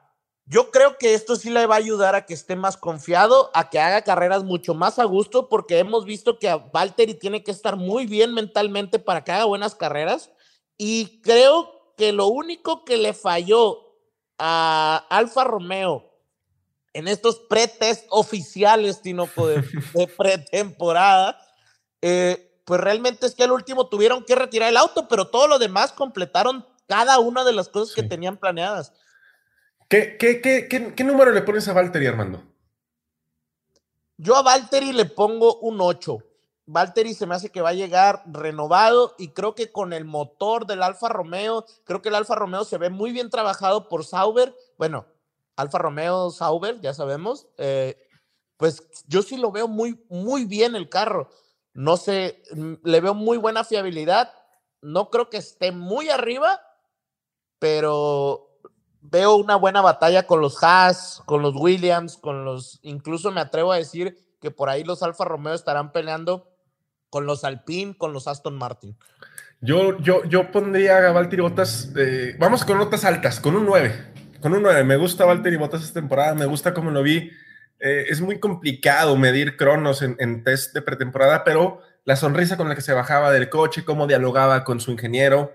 yo 0.46 0.72
creo 0.72 0.98
que 0.98 1.14
esto 1.14 1.36
sí 1.36 1.50
le 1.50 1.66
va 1.66 1.76
a 1.76 1.80
ayudar 1.80 2.16
a 2.16 2.26
que 2.26 2.34
esté 2.34 2.56
más 2.56 2.78
confiado, 2.78 3.52
a 3.54 3.70
que 3.70 3.80
haga 3.80 4.04
carreras 4.04 4.44
mucho 4.44 4.74
más 4.74 5.00
a 5.00 5.06
gusto, 5.06 5.50
porque 5.50 5.80
hemos 5.80 6.06
visto 6.06 6.40
que 6.40 6.50
a 6.50 6.58
Valtteri 6.58 7.14
tiene 7.16 7.44
que 7.44 7.52
estar 7.52 7.76
muy 7.76 8.06
bien 8.06 8.34
mentalmente 8.34 9.00
para 9.00 9.24
que 9.24 9.32
haga 9.32 9.46
buenas 9.46 9.76
carreras. 9.76 10.32
Y 10.78 11.22
creo 11.22 11.94
que 11.98 12.12
lo 12.12 12.28
único 12.28 12.84
que 12.84 12.98
le 12.98 13.14
falló 13.14 13.82
a 14.38 15.06
Alfa 15.10 15.44
Romeo 15.44 16.12
en 16.94 17.10
estos 17.10 17.40
pre-test 17.50 18.06
oficiales, 18.10 19.02
Tinoco, 19.02 19.48
de, 19.48 19.62
de 19.94 20.08
pretemporada, 20.08 21.38
eh, 22.02 22.45
pues 22.66 22.82
realmente 22.82 23.28
es 23.28 23.36
que 23.36 23.44
al 23.44 23.52
último 23.52 23.88
tuvieron 23.88 24.24
que 24.24 24.36
retirar 24.36 24.70
el 24.70 24.78
auto, 24.78 25.08
pero 25.08 25.28
todo 25.28 25.48
lo 25.48 25.60
demás 25.60 25.94
completaron 25.94 26.66
cada 26.88 27.20
una 27.20 27.44
de 27.44 27.54
las 27.54 27.70
cosas 27.70 27.96
que 27.96 28.04
tenían 28.04 28.38
planeadas. 28.38 28.92
¿Qué, 29.88 30.18
qué, 30.18 30.42
qué, 30.42 30.68
qué, 30.68 30.94
qué 30.94 31.04
número 31.04 31.32
le 31.32 31.44
pones 31.44 31.68
a 31.68 31.74
Valtteri, 31.74 32.08
Armando? 32.08 32.44
Yo 34.18 34.36
a 34.36 34.42
Valtteri 34.42 34.94
le 34.94 35.06
pongo 35.06 35.60
un 35.60 35.80
8. 35.80 36.18
Valtteri 36.66 37.14
se 37.14 37.28
me 37.28 37.36
hace 37.36 37.52
que 37.52 37.62
va 37.62 37.70
a 37.70 37.74
llegar 37.74 38.24
renovado 38.26 39.14
y 39.20 39.30
creo 39.30 39.54
que 39.54 39.72
con 39.72 39.94
el 39.94 40.06
motor 40.06 40.66
del 40.66 40.82
Alfa 40.82 41.10
Romeo, 41.10 41.66
creo 41.84 42.02
que 42.02 42.10
el 42.10 42.16
Alfa 42.16 42.34
Romeo 42.34 42.66
se 42.66 42.80
ve 42.80 42.90
muy 42.90 43.12
bien 43.12 43.30
trabajado 43.30 43.88
por 43.88 44.04
Sauber. 44.04 44.56
Bueno, 44.80 45.06
Alfa 45.56 45.78
Romeo 45.78 46.32
Sauber, 46.32 46.82
ya 46.82 46.94
sabemos. 46.94 47.48
eh, 47.58 48.02
pues 48.58 48.84
yo 49.08 49.22
sí 49.22 49.38
lo 49.38 49.52
veo 49.52 49.68
muy, 49.68 50.02
muy 50.10 50.46
bien 50.46 50.76
el 50.76 50.90
carro. 50.90 51.30
No 51.76 51.98
sé, 51.98 52.42
mm, 52.56 52.74
le 52.84 53.02
veo 53.02 53.14
muy 53.14 53.38
buena 53.38 53.66
fiabilidad. 53.66 54.32
No 54.82 55.10
creo 55.10 55.30
que 55.30 55.38
esté 55.38 55.72
muy 55.74 56.10
arriba, 56.10 56.62
pero 57.60 58.60
veo 59.02 59.36
una 59.36 59.58
buena 59.58 59.82
batalla 59.82 60.26
con 60.26 60.40
los 60.40 60.64
Haas, 60.64 61.22
con 61.26 61.42
los 61.42 61.54
Williams, 61.56 62.18
con 62.18 62.46
los, 62.46 62.80
incluso 62.82 63.32
me 63.32 63.42
atrevo 63.42 63.74
a 63.74 63.78
decir 63.78 64.18
que 64.42 64.52
por 64.52 64.70
ahí 64.70 64.84
los 64.86 65.04
Alfa 65.04 65.26
Romeo 65.26 65.54
estarán 65.54 65.92
peleando 65.92 66.50
con 67.10 67.26
los 67.26 67.44
Alpine, 67.44 67.98
con 67.98 68.14
los 68.14 68.28
Aston 68.28 68.56
Martin. 68.58 68.98
Yo, 69.60 69.98
yo, 70.00 70.24
yo 70.26 70.52
pondría 70.52 71.10
a 71.10 71.12
Valtteri 71.12 71.42
Bottas. 71.42 71.92
eh, 71.98 72.36
vamos 72.40 72.64
con 72.64 72.78
notas 72.78 73.04
altas, 73.04 73.40
con 73.42 73.56
un 73.56 73.66
9. 73.66 74.14
Con 74.42 74.54
un 74.54 74.62
9. 74.62 74.84
Me 74.86 74.96
gusta 74.96 75.26
Valtteri 75.26 75.58
Bottas 75.58 75.82
esta 75.82 76.00
temporada, 76.00 76.36
me 76.36 76.46
gusta 76.46 76.74
cómo 76.74 76.92
lo 76.92 77.04
vi. 77.04 77.32
Eh, 77.80 78.06
es 78.10 78.22
muy 78.22 78.40
complicado 78.40 79.16
medir 79.18 79.58
cronos 79.58 80.02
en, 80.02 80.44
test 80.44 80.74
de 80.74 80.82
pretemporada, 80.82 81.44
pero 81.44 81.82
la 82.04 82.16
sonrisa 82.16 82.58
con 82.58 82.70
la 82.70 82.76
que 82.76 82.82
se 82.82 82.94
bajaba 82.94 83.32
del 83.32 83.50
coche, 83.50 83.86
cómo 83.86 84.08
dialogaba 84.08 84.64
con 84.64 84.80
su 84.80 84.92
ingeniero, 84.92 85.54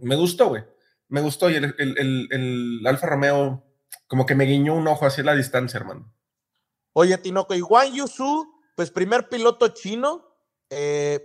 me 0.00 0.16
gustó, 0.16 0.48
güey. 0.48 0.64
Me 1.08 1.22
gustó 1.22 1.48
y 1.48 1.54
el 1.56 2.82
Alfa 2.86 3.06
Romeo 3.06 3.64
como 4.08 4.26
que 4.26 4.34
me 4.34 4.44
guiñó 4.44 4.74
un 4.74 4.88
ojo 4.88 5.06
hacia 5.06 5.22
la 5.22 5.34
distancia, 5.34 5.78
hermano. 5.78 6.12
Oye, 6.94 7.16
Tinoco, 7.18 7.54
y 7.54 7.62
Wang 7.62 7.92
Yusu, 7.92 8.50
pues 8.74 8.90
primer 8.90 9.28
piloto 9.28 9.68
chino, 9.68 10.26
eh, 10.70 11.20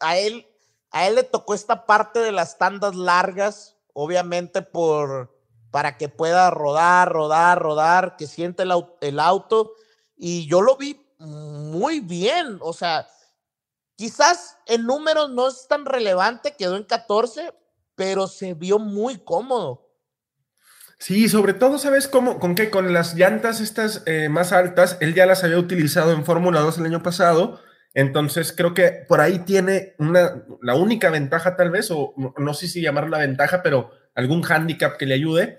a, 0.00 0.16
él, 0.16 0.46
a 0.90 1.06
él 1.06 1.16
le 1.16 1.22
tocó 1.22 1.54
esta 1.54 1.86
parte 1.86 2.18
de 2.20 2.32
las 2.32 2.58
tandas 2.58 2.96
largas, 2.96 3.76
obviamente 3.92 4.62
por, 4.62 5.33
para 5.74 5.96
que 5.98 6.08
pueda 6.08 6.50
rodar, 6.50 7.10
rodar, 7.10 7.58
rodar, 7.60 8.14
que 8.16 8.28
siente 8.28 8.62
el, 8.62 8.70
au- 8.70 8.94
el 9.00 9.18
auto. 9.18 9.72
Y 10.16 10.46
yo 10.46 10.62
lo 10.62 10.76
vi 10.76 11.04
muy 11.18 11.98
bien. 11.98 12.58
O 12.60 12.72
sea, 12.72 13.08
quizás 13.96 14.56
en 14.66 14.86
números 14.86 15.30
no 15.30 15.48
es 15.48 15.66
tan 15.66 15.84
relevante, 15.84 16.54
quedó 16.56 16.76
en 16.76 16.84
14, 16.84 17.52
pero 17.96 18.28
se 18.28 18.54
vio 18.54 18.78
muy 18.78 19.18
cómodo. 19.18 19.90
Sí, 20.98 21.28
sobre 21.28 21.54
todo, 21.54 21.78
¿sabes 21.78 22.08
cómo? 22.08 22.38
Con 22.38 22.54
qué? 22.54 22.70
Con 22.70 22.92
las 22.92 23.14
llantas 23.14 23.60
estas 23.60 24.02
eh, 24.06 24.28
más 24.28 24.52
altas, 24.52 24.96
él 25.00 25.14
ya 25.14 25.26
las 25.26 25.44
había 25.44 25.58
utilizado 25.58 26.12
en 26.12 26.24
Fórmula 26.24 26.60
2 26.60 26.78
el 26.78 26.86
año 26.86 27.02
pasado, 27.02 27.60
entonces 27.94 28.52
creo 28.56 28.74
que 28.74 29.04
por 29.08 29.20
ahí 29.20 29.40
tiene 29.40 29.94
una, 29.98 30.44
la 30.62 30.76
única 30.76 31.10
ventaja 31.10 31.56
tal 31.56 31.70
vez, 31.70 31.90
o 31.90 32.14
no 32.38 32.54
sé 32.54 32.68
si 32.68 32.80
llamarla 32.80 33.18
ventaja, 33.18 33.62
pero 33.62 33.90
algún 34.14 34.44
handicap 34.44 34.96
que 34.96 35.06
le 35.06 35.14
ayude. 35.14 35.58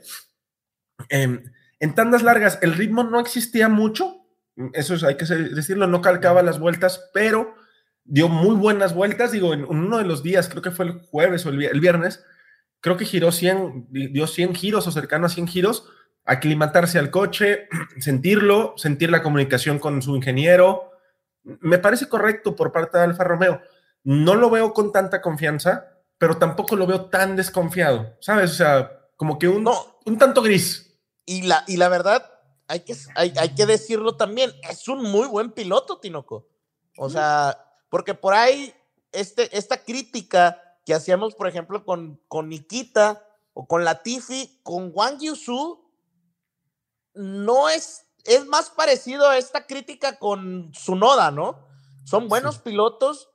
Em, 1.09 1.43
en 1.79 1.95
tandas 1.95 2.23
largas, 2.23 2.59
el 2.61 2.73
ritmo 2.73 3.03
no 3.03 3.19
existía 3.19 3.69
mucho, 3.69 4.25
eso 4.73 5.05
hay 5.05 5.17
que 5.17 5.25
decirlo, 5.25 5.87
no 5.87 6.01
calcaba 6.01 6.41
las 6.41 6.59
vueltas, 6.59 7.09
pero 7.13 7.55
dio 8.05 8.29
muy 8.29 8.55
buenas 8.55 8.93
vueltas, 8.93 9.31
digo, 9.31 9.53
en 9.53 9.65
uno 9.65 9.97
de 9.97 10.05
los 10.05 10.23
días, 10.23 10.47
creo 10.47 10.61
que 10.61 10.71
fue 10.71 10.85
el 10.85 10.93
jueves 10.93 11.45
o 11.45 11.49
el 11.49 11.79
viernes, 11.79 12.23
creo 12.79 12.97
que 12.97 13.05
giró 13.05 13.31
100, 13.31 13.87
dio 13.89 14.27
100 14.27 14.55
giros 14.55 14.87
o 14.87 14.91
cercano 14.91 15.25
a 15.25 15.29
100 15.29 15.47
giros, 15.47 15.89
aclimatarse 16.23 16.99
al 16.99 17.09
coche, 17.09 17.67
sentirlo, 17.99 18.73
sentir 18.77 19.09
la 19.09 19.23
comunicación 19.23 19.79
con 19.79 20.01
su 20.01 20.15
ingeniero. 20.15 20.91
Me 21.43 21.77
parece 21.77 22.07
correcto 22.07 22.55
por 22.55 22.71
parte 22.71 22.97
de 22.97 23.05
Alfa 23.05 23.23
Romeo. 23.23 23.61
No 24.03 24.35
lo 24.35 24.49
veo 24.49 24.73
con 24.73 24.91
tanta 24.91 25.21
confianza, 25.21 25.94
pero 26.17 26.37
tampoco 26.37 26.75
lo 26.75 26.87
veo 26.87 27.05
tan 27.05 27.35
desconfiado, 27.35 28.15
¿sabes? 28.19 28.51
O 28.51 28.55
sea, 28.55 29.09
como 29.17 29.37
que 29.37 29.47
un, 29.47 29.69
un 30.05 30.17
tanto 30.17 30.41
gris. 30.41 30.97
Y 31.25 31.43
la, 31.43 31.63
y 31.67 31.77
la 31.77 31.89
verdad, 31.89 32.29
hay 32.67 32.81
que, 32.81 32.95
hay, 33.15 33.33
hay 33.37 33.55
que 33.55 33.65
decirlo 33.65 34.15
también, 34.15 34.51
es 34.69 34.87
un 34.87 35.03
muy 35.03 35.27
buen 35.27 35.51
piloto, 35.51 35.99
Tinoco. 35.99 36.47
O 36.97 37.09
sea, 37.09 37.57
porque 37.89 38.13
por 38.13 38.33
ahí 38.33 38.73
este, 39.11 39.55
esta 39.57 39.83
crítica 39.83 40.61
que 40.85 40.93
hacíamos, 40.93 41.35
por 41.35 41.47
ejemplo, 41.47 41.83
con, 41.83 42.21
con 42.27 42.49
Nikita 42.49 43.25
o 43.53 43.67
con 43.67 43.83
Latifi, 43.83 44.59
con 44.63 44.91
Wang 44.93 45.19
Yusu, 45.19 45.83
no 47.13 47.69
es, 47.69 48.05
es 48.25 48.45
más 48.45 48.69
parecido 48.69 49.27
a 49.29 49.37
esta 49.37 49.65
crítica 49.65 50.19
con 50.19 50.71
Sunoda, 50.73 51.31
¿no? 51.31 51.65
Son 52.03 52.27
buenos 52.27 52.59
pilotos 52.59 53.29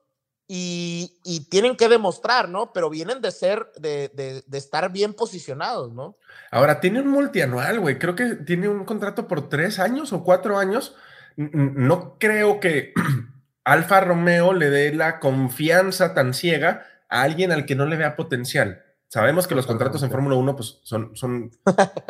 y, 0.52 1.46
tienen 1.48 1.76
que 1.76 1.88
demostrar, 1.88 2.48
¿no? 2.48 2.72
Pero 2.72 2.90
vienen 2.90 3.20
de 3.20 3.30
ser, 3.30 3.70
de, 3.78 4.08
de, 4.44 4.58
estar 4.58 4.90
bien 4.90 5.14
posicionados, 5.14 5.92
¿no? 5.92 6.16
Ahora, 6.50 6.80
tiene 6.80 7.00
un 7.00 7.08
multianual, 7.08 7.78
güey. 7.78 8.00
Creo 8.00 8.16
que 8.16 8.34
tiene 8.34 8.68
un 8.68 8.84
contrato 8.84 9.28
por 9.28 9.48
tres 9.48 9.78
años 9.78 10.12
o 10.12 10.24
cuatro 10.24 10.58
años. 10.58 10.96
No 11.36 12.16
creo 12.18 12.58
que 12.58 12.92
Alfa 13.64 14.00
Romeo 14.00 14.52
le 14.52 14.70
dé 14.70 14.92
la 14.92 15.20
confianza 15.20 16.14
tan 16.14 16.34
ciega 16.34 16.84
a 17.08 17.22
alguien 17.22 17.52
al 17.52 17.64
que 17.64 17.76
no 17.76 17.86
le 17.86 17.96
vea 17.96 18.16
potencial. 18.16 18.82
Sabemos 19.06 19.46
que 19.46 19.54
los 19.54 19.68
contratos 19.68 20.02
en 20.02 20.10
Fórmula 20.10 20.34
1 20.34 20.56
pues, 20.56 20.80
son, 20.82 21.14
son 21.14 21.52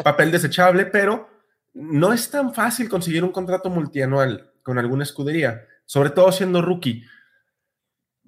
papel 0.03 0.33
desechable, 0.33 0.87
pero 0.87 1.29
no 1.75 2.15
es 2.15 2.31
tan 2.31 2.55
fácil 2.55 2.89
conseguir 2.89 3.23
un 3.23 3.33
contrato 3.33 3.69
multianual 3.69 4.51
con 4.63 4.79
alguna 4.79 5.03
escudería, 5.03 5.67
sobre 5.85 6.09
todo 6.09 6.33
siendo 6.33 6.63
rookie. 6.63 7.05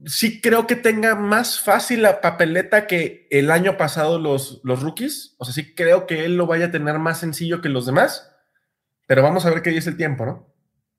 Sí 0.07 0.41
creo 0.41 0.67
que 0.67 0.77
tenga 0.77 1.15
más 1.15 1.61
fácil 1.61 2.03
la 2.03 2.21
papeleta 2.21 2.87
que 2.87 3.27
el 3.31 3.51
año 3.51 3.77
pasado 3.77 4.19
los, 4.19 4.61
los 4.65 4.83
rookies. 4.83 5.35
O 5.39 5.45
sea, 5.45 5.55
sí 5.55 5.75
creo 5.75 6.07
que 6.07 6.25
él 6.25 6.37
lo 6.37 6.47
vaya 6.47 6.67
a 6.67 6.71
tener 6.71 6.99
más 6.99 7.21
sencillo 7.21 7.61
que 7.61 7.69
los 7.69 7.87
demás, 7.87 8.33
pero 9.07 9.23
vamos 9.23 9.47
a 9.47 9.51
ver 9.51 9.63
qué 9.63 9.71
dice 9.71 9.91
el 9.91 9.97
tiempo, 9.97 10.27
¿no? 10.27 10.53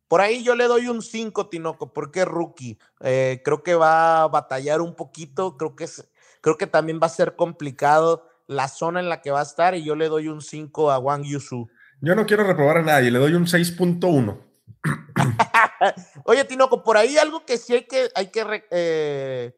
Por 0.07 0.21
ahí 0.21 0.43
yo 0.43 0.55
le 0.55 0.65
doy 0.65 0.87
un 0.89 1.01
5, 1.01 1.49
Tinoco, 1.49 1.91
porque 1.91 2.19
es 2.21 2.27
rookie. 2.27 2.77
Eh, 3.01 3.41
creo 3.43 3.63
que 3.63 3.73
va 3.73 4.23
a 4.23 4.27
batallar 4.27 4.79
un 4.81 4.95
poquito, 4.95 5.57
creo 5.57 5.75
que, 5.75 5.85
es, 5.85 6.07
creo 6.39 6.55
que 6.55 6.67
también 6.67 6.99
va 7.01 7.07
a 7.07 7.09
ser 7.09 7.35
complicado 7.35 8.27
la 8.47 8.67
zona 8.67 8.99
en 8.99 9.09
la 9.09 9.21
que 9.21 9.31
va 9.31 9.39
a 9.39 9.43
estar 9.43 9.75
y 9.75 9.83
yo 9.83 9.95
le 9.95 10.09
doy 10.09 10.27
un 10.27 10.41
5 10.41 10.91
a 10.91 10.99
Wang 10.99 11.23
Yusu. 11.23 11.67
Yo 12.01 12.15
no 12.15 12.25
quiero 12.25 12.43
reprobar 12.43 12.77
a 12.77 12.81
nadie, 12.83 13.09
le 13.09 13.19
doy 13.19 13.33
un 13.33 13.45
6.1. 13.45 14.37
Oye, 16.25 16.43
Tinoco, 16.45 16.83
por 16.83 16.97
ahí 16.97 17.17
algo 17.17 17.45
que 17.45 17.57
sí 17.57 17.73
hay 17.73 17.85
que, 17.85 18.09
hay 18.15 18.27
que 18.27 18.65
eh, 18.71 19.55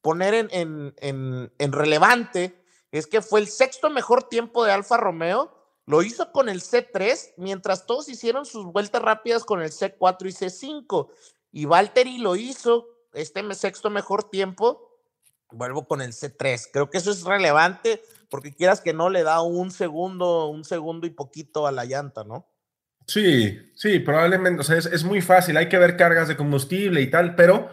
poner 0.00 0.48
en, 0.50 1.72
relevante 1.72 2.62
es 2.90 3.06
que 3.06 3.22
fue 3.22 3.40
el 3.40 3.48
sexto 3.48 3.90
mejor 3.90 4.24
tiempo 4.24 4.64
de 4.64 4.72
Alfa 4.72 4.96
Romeo 4.96 5.56
lo 5.86 6.02
hizo 6.02 6.30
con 6.30 6.48
el 6.48 6.60
C3, 6.60 7.34
mientras 7.36 7.84
todos 7.84 8.08
hicieron 8.08 8.46
sus 8.46 8.66
vueltas 8.66 9.02
rápidas 9.02 9.44
con 9.44 9.60
el 9.60 9.70
C4 9.70 10.26
y 10.26 10.32
C5. 10.32 11.08
Y 11.50 11.64
Valtteri 11.64 12.18
lo 12.18 12.36
hizo, 12.36 12.86
este 13.12 13.42
sexto 13.54 13.90
mejor 13.90 14.24
tiempo, 14.30 15.00
vuelvo 15.50 15.88
con 15.88 16.00
el 16.00 16.12
C3. 16.12 16.68
Creo 16.72 16.90
que 16.90 16.98
eso 16.98 17.10
es 17.10 17.24
relevante 17.24 18.02
porque 18.28 18.54
quieras 18.54 18.80
que 18.80 18.92
no 18.92 19.10
le 19.10 19.24
da 19.24 19.42
un 19.42 19.72
segundo, 19.72 20.46
un 20.46 20.64
segundo 20.64 21.08
y 21.08 21.10
poquito 21.10 21.66
a 21.66 21.72
la 21.72 21.84
llanta, 21.84 22.22
¿no? 22.22 22.46
Sí, 23.10 23.72
sí, 23.74 23.98
probablemente, 23.98 24.60
o 24.60 24.62
sea, 24.62 24.78
es, 24.78 25.02
muy 25.02 25.20
fácil, 25.20 25.56
hay 25.56 25.68
que 25.68 25.78
ver 25.78 25.96
cargas 25.96 26.28
de 26.28 26.36
combustible 26.36 27.00
y 27.00 27.10
tal, 27.10 27.34
pero 27.34 27.68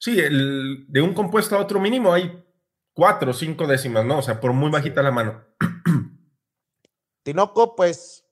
sí, 0.00 0.18
el, 0.18 0.84
de 0.88 1.00
un 1.00 1.14
compuesto 1.14 1.54
a 1.54 1.60
otro 1.60 1.78
mínimo 1.78 2.12
hay 2.12 2.44
cuatro 2.92 3.30
o 3.30 3.34
cinco 3.34 3.68
décimas, 3.68 4.04
¿no? 4.04 4.18
O 4.18 4.22
sea, 4.22 4.40
por 4.40 4.52
muy 4.52 4.68
bajita 4.68 5.00
la 5.00 5.12
mano. 5.12 5.44
Tinoco, 7.22 7.76
pues 7.76 8.24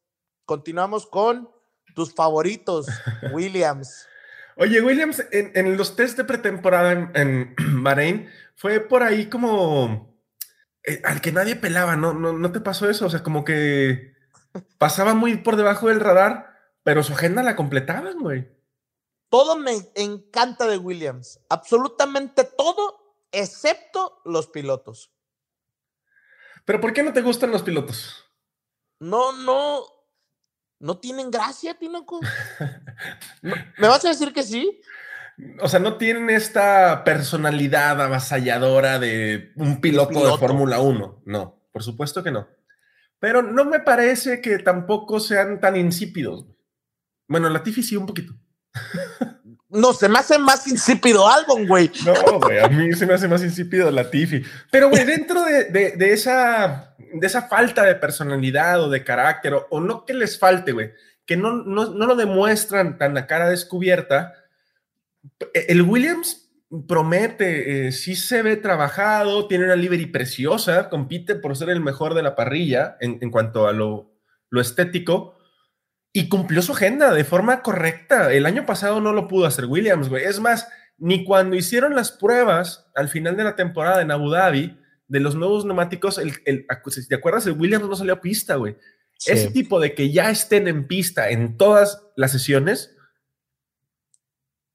continuamos 0.47 1.07
con 1.07 1.49
tus 1.95 2.13
favoritos, 2.13 2.89
Williams. 3.33 4.09
Oye, 4.57 4.81
Williams, 4.81 5.25
en, 5.31 5.77
los 5.77 5.95
test 5.95 6.17
de 6.17 6.25
pretemporada 6.25 6.91
en, 6.91 7.13
en, 7.15 7.55
Bahrein, 7.85 8.29
fue 8.57 8.81
por 8.81 9.05
ahí 9.05 9.27
como 9.27 10.21
eh, 10.83 11.01
al 11.05 11.21
que 11.21 11.31
nadie 11.31 11.55
pelaba, 11.55 11.95
¿no? 11.95 12.15
¿no? 12.15 12.33
¿no? 12.33 12.51
te 12.51 12.59
pasó 12.59 12.91
eso? 12.91 13.07
O 13.07 13.11
sea, 13.11 13.23
como 13.23 13.45
que 13.45 14.18
pasaba 14.79 15.15
muy 15.15 15.37
por 15.39 15.57
debajo 15.57 15.89
del 15.89 16.01
radar, 16.01 16.55
pero 16.83 17.03
su 17.03 17.13
agenda 17.13 17.43
la 17.43 17.57
completaban, 17.57 18.19
güey. 18.19 18.49
Todo 19.29 19.57
me 19.57 19.73
encanta 19.95 20.67
de 20.67 20.79
Williams, 20.79 21.41
absolutamente 21.49 22.45
todo, 22.45 23.15
excepto 23.31 24.21
los 24.25 24.49
pilotos. 24.49 25.13
¿Pero 26.65 26.81
por 26.81 26.93
qué 26.93 27.03
no 27.03 27.13
te 27.13 27.23
gustan 27.23 27.51
los 27.51 27.63
pilotos? 27.63 28.25
no, 29.01 29.33
no, 29.33 29.85
no 30.81 30.99
tienen 30.99 31.31
gracia, 31.31 31.75
Tinoco. 31.75 32.21
¿Me 33.43 33.89
vas 33.89 34.05
a 34.05 34.09
decir 34.09 34.33
que 34.33 34.43
sí? 34.43 34.81
O 35.61 35.69
sea, 35.69 35.79
no 35.81 35.97
tienen 35.97 36.31
esta 36.31 37.05
personalidad 37.05 38.01
avasalladora 38.01 38.99
de 38.99 39.53
un 39.57 39.81
piloto, 39.81 40.27
de 40.31 40.37
Fórmula 40.39 40.81
1. 40.81 41.23
No, 41.27 41.63
por 41.73 41.83
supuesto 41.83 42.23
que 42.23 42.31
no. 42.31 42.49
Pero 43.21 43.43
no 43.43 43.65
me 43.65 43.81
parece 43.81 44.41
que 44.41 44.59
tampoco 44.59 45.21
sean 45.21 45.61
tan 45.61 45.77
insípidos. 45.77 46.47
Bueno, 47.27 47.49
la 47.49 47.63
Tiffy 47.63 47.83
sí 47.83 47.97
un 47.97 48.07
poquito. 48.07 48.35
No, 49.71 49.93
se 49.93 50.09
me 50.09 50.19
hace 50.19 50.39
más 50.39 50.67
insípido 50.67 51.29
Albon, 51.29 51.67
güey. 51.67 51.91
No, 52.07 52.39
güey, 52.39 52.59
a 52.59 52.69
mí 52.69 52.93
se 52.95 53.07
me 53.07 53.13
hace 53.15 53.29
más 53.29 53.43
insípido 53.43 53.91
la 53.91 54.11
Tiffy. 54.11 54.43
Pero, 54.71 54.89
güey, 54.89 55.05
dentro 55.05 55.45
de, 55.45 55.95
esa, 55.99 56.95
de 56.97 57.27
esa 57.27 57.43
falta 57.43 57.83
de 57.85 57.95
personalidad 57.95 58.83
o 58.83 58.89
de 58.89 59.05
carácter, 59.05 59.55
o, 59.69 59.81
no 59.81 60.07
que 60.07 60.15
les 60.15 60.39
falte, 60.39 60.73
güey, 60.73 60.93
que 61.27 61.37
no, 61.37 61.53
no, 61.53 61.85
lo 61.85 62.17
demuestran 62.17 62.97
tan 62.97 63.19
a 63.19 63.27
cara 63.27 63.51
descubierta, 63.51 64.33
el 65.53 65.83
Williams 65.83 66.48
promete, 66.87 67.89
eh, 67.89 67.93
sí 67.93 68.15
se 68.15 68.43
ve 68.43 68.57
trabajado, 68.57 69.49
tiene 69.49 69.65
una 69.65 69.77
livery 69.77 70.07
preciosa, 70.07 70.89
compite 70.91 71.35
por 71.35 71.57
ser 71.57 71.71
el 71.71 71.81
mejor 71.81 72.15
de 72.15 72.23
la 72.23 72.35
parrilla 72.37 72.97
en, 73.01 73.19
en 73.23 73.31
cuanto 73.31 73.67
a 73.67 73.73
lo, 73.73 74.13
lo 74.51 74.61
estético 74.61 75.39
y 76.13 76.29
cumplió 76.29 76.63
su 76.63 76.73
agenda 76.73 77.13
de 77.15 77.25
forma 77.25 77.63
correcta. 77.63 78.33
El 78.33 78.47
año 78.47 78.67
pasado 78.67 79.01
no 79.01 79.13
lo 79.13 79.29
pudo 79.29 79.47
hacer 79.47 79.67
Williams, 79.67 80.09
güey. 80.09 80.25
Es 80.25 80.41
más, 80.41 80.69
ni 80.99 81.25
cuando 81.25 81.57
hicieron 81.57 81.95
las 81.95 82.13
pruebas 82.13 82.91
al 82.95 83.09
final 83.09 83.37
de 83.37 83.45
la 83.45 83.57
temporada 83.57 84.03
en 84.03 84.11
Abu 84.11 84.31
Dhabi 84.31 84.79
de 85.07 85.21
los 85.21 85.37
nuevos 85.37 85.65
neumáticos, 85.65 86.19
el, 86.19 86.33
el, 86.45 86.67
¿te 87.09 87.15
acuerdas? 87.15 87.47
El 87.47 87.59
Williams 87.59 87.89
no 87.89 87.97
salió 87.97 88.15
a 88.15 88.21
pista, 88.21 88.57
güey. 88.57 88.77
Ese 89.27 89.51
tipo 89.51 89.81
de 89.81 89.95
que 89.95 90.13
ya 90.13 90.31
estén 90.31 90.69
en 90.69 90.87
pista 90.87 91.31
en 91.31 91.57
todas 91.57 92.05
las 92.15 92.31
sesiones, 92.31 92.97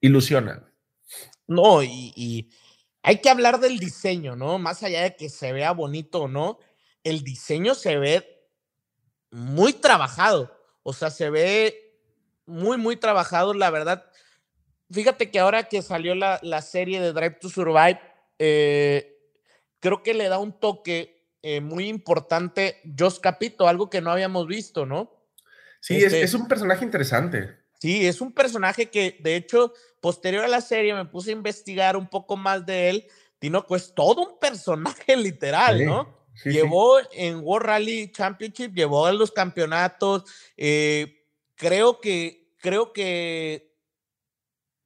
ilusiona. 0.02 0.73
No, 1.48 1.84
y, 1.84 2.14
y 2.16 2.50
hay 3.04 3.18
que 3.18 3.30
hablar 3.30 3.60
del 3.60 3.80
diseño, 3.80 4.36
¿no? 4.36 4.60
Más 4.60 4.82
allá 4.84 5.04
de 5.04 5.16
que 5.16 5.30
se 5.30 5.52
vea 5.52 5.72
bonito 5.74 6.24
o 6.24 6.28
no, 6.28 6.60
el 7.04 7.24
diseño 7.24 7.76
se 7.76 7.98
ve 7.98 8.48
muy 9.30 9.74
trabajado. 9.74 10.56
O 10.84 10.94
sea, 10.94 11.10
se 11.10 11.30
ve 11.30 11.98
muy, 12.46 12.78
muy 12.78 12.96
trabajado, 12.96 13.54
la 13.54 13.70
verdad. 13.70 14.06
Fíjate 14.92 15.32
que 15.32 15.40
ahora 15.40 15.64
que 15.64 15.82
salió 15.82 16.16
la, 16.16 16.62
serie 16.62 17.02
de 17.02 17.14
Drive 17.14 17.38
to 17.42 17.50
Survive, 17.50 18.00
eh, 18.40 19.18
creo 19.80 20.04
que 20.04 20.14
le 20.14 20.30
da 20.30 20.38
un 20.38 20.58
toque 20.60 21.28
eh, 21.42 21.62
muy 21.62 21.90
importante 21.90 22.82
Josh 22.98 23.20
Capito, 23.20 23.68
algo 23.68 23.90
que 23.90 24.02
no 24.02 24.12
habíamos 24.12 24.48
visto, 24.48 24.86
¿no? 24.86 25.12
Sí, 25.82 25.98
es, 25.98 26.06
este 26.06 26.22
es, 26.22 26.34
un 26.34 26.48
personaje 26.48 26.86
interesante. 26.86 27.58
Sí, 27.80 28.06
es 28.06 28.22
un 28.22 28.32
personaje 28.32 28.90
que, 28.90 29.18
de 29.20 29.36
hecho, 29.36 29.74
posterior 30.04 30.44
a 30.44 30.50
la 30.50 30.60
serie 30.60 30.94
me 30.94 31.06
puse 31.06 31.30
a 31.30 31.34
investigar 31.34 31.96
un 31.96 32.08
poco 32.08 32.36
más 32.36 32.66
de 32.66 32.90
él. 32.90 33.08
Tinoco 33.40 33.74
es 33.74 33.96
todo 33.96 34.22
un 34.22 34.38
personaje 34.38 35.16
literal, 35.16 35.86
¿no? 35.86 36.22
llevó 36.44 36.98
en 37.14 37.40
World 37.40 37.68
Rally 37.68 38.12
Championship, 38.12 38.74
llevó 38.74 39.06
a 39.06 39.14
los 39.14 39.32
campeonatos. 39.32 40.26
Eh, 40.58 41.24
creo 41.56 42.02
que, 42.02 42.54
creo 42.60 42.92
que 42.92 43.74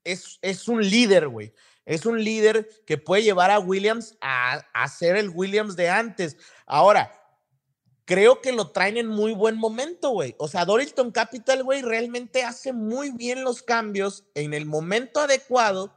es, 0.04 0.38
es 0.44 0.68
un 0.68 0.88
líder, 0.88 1.30
güey. 1.30 1.52
Es 1.84 2.06
un 2.06 2.24
líder 2.24 2.70
que 2.86 3.00
puede 3.00 3.24
llevar 3.24 3.50
a 3.50 3.58
Williams 3.58 4.16
a, 4.22 4.68
a 4.72 4.88
ser 4.88 5.16
el 5.16 5.30
Williams 5.30 5.76
de 5.76 5.90
antes. 5.90 6.38
Ahora, 6.68 7.12
creo 8.08 8.42
que 8.42 8.54
lo 8.54 8.72
traen 8.72 8.98
en 8.98 9.08
muy 9.08 9.34
buen 9.34 9.58
momento, 9.58 10.12
güey. 10.12 10.34
O 10.40 10.48
sea, 10.48 10.64
Dorilton 10.64 11.12
Capital, 11.12 11.62
güey, 11.64 11.82
realmente 11.82 12.44
hace 12.44 12.72
muy 12.72 13.12
bien 13.12 13.44
los 13.44 13.62
cambios 13.62 14.24
en 14.34 14.54
el 14.54 14.66
momento 14.66 15.20
adecuado 15.20 15.94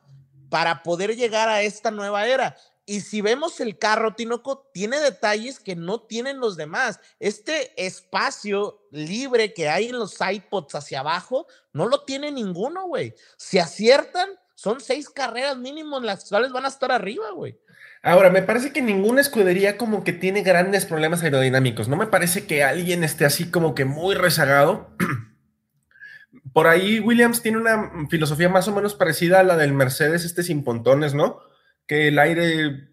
para 0.51 0.83
poder 0.83 1.15
llegar 1.15 1.49
a 1.49 1.63
esta 1.63 1.93
nueva 1.93 2.27
era. 2.27 2.57
Y 2.85 3.03
si 3.03 3.21
vemos 3.21 3.61
el 3.61 3.79
carro, 3.79 4.17
Tinoco, 4.17 4.69
tiene 4.75 4.99
detalles 4.99 5.61
que 5.61 5.77
no 5.77 6.01
tienen 6.01 6.41
los 6.41 6.57
demás. 6.57 6.99
Este 7.21 7.73
espacio 7.77 8.83
libre 8.91 9.55
que 9.55 9.69
hay 9.69 9.87
en 9.87 9.99
los 10.01 10.17
iPods 10.21 10.75
hacia 10.75 11.01
abajo, 11.01 11.47
no 11.73 11.87
lo 11.87 12.03
tiene 12.03 12.33
ninguno, 12.33 12.89
güey. 12.89 13.15
Si 13.37 13.61
aciertan, 13.61 14.31
son 14.57 14.81
seis 14.81 15.09
carreras 15.09 15.57
mínimo 15.57 15.99
en 15.99 16.07
las 16.07 16.29
cuales 16.29 16.51
van 16.51 16.65
a 16.65 16.69
estar 16.69 16.91
arriba, 16.91 17.31
güey. 17.31 17.57
Ahora, 18.03 18.31
me 18.31 18.43
parece 18.43 18.73
que 18.73 18.81
ninguna 18.81 19.21
escudería 19.21 19.77
como 19.77 20.05
que 20.05 20.13
tiene 20.13 20.43
grandes 20.43 20.87
problemas 20.87 21.23
aerodinámicos. 21.23 21.89
No 21.89 21.97
me 21.97 22.07
parece 22.07 22.47
que 22.47 22.65
alguien 22.65 23.05
esté 23.05 23.25
así 23.27 23.51
como 23.51 23.75
que 23.75 23.85
muy 23.85 24.15
rezagado. 24.15 24.97
Por 26.53 26.67
ahí 26.67 27.01
Williams 27.01 27.43
tiene 27.43 27.59
una 27.59 28.09
filosofía 28.09 28.49
más 28.49 28.67
o 28.69 28.75
menos 28.75 28.95
parecida 28.95 29.41
a 29.41 29.45
la 29.45 29.57
del 29.57 29.73
Mercedes, 29.73 30.25
este 30.25 30.43
sin 30.43 30.65
pontones, 30.65 31.15
¿no? 31.15 31.41
Que 31.87 32.09
el 32.09 32.19
aire 32.19 32.91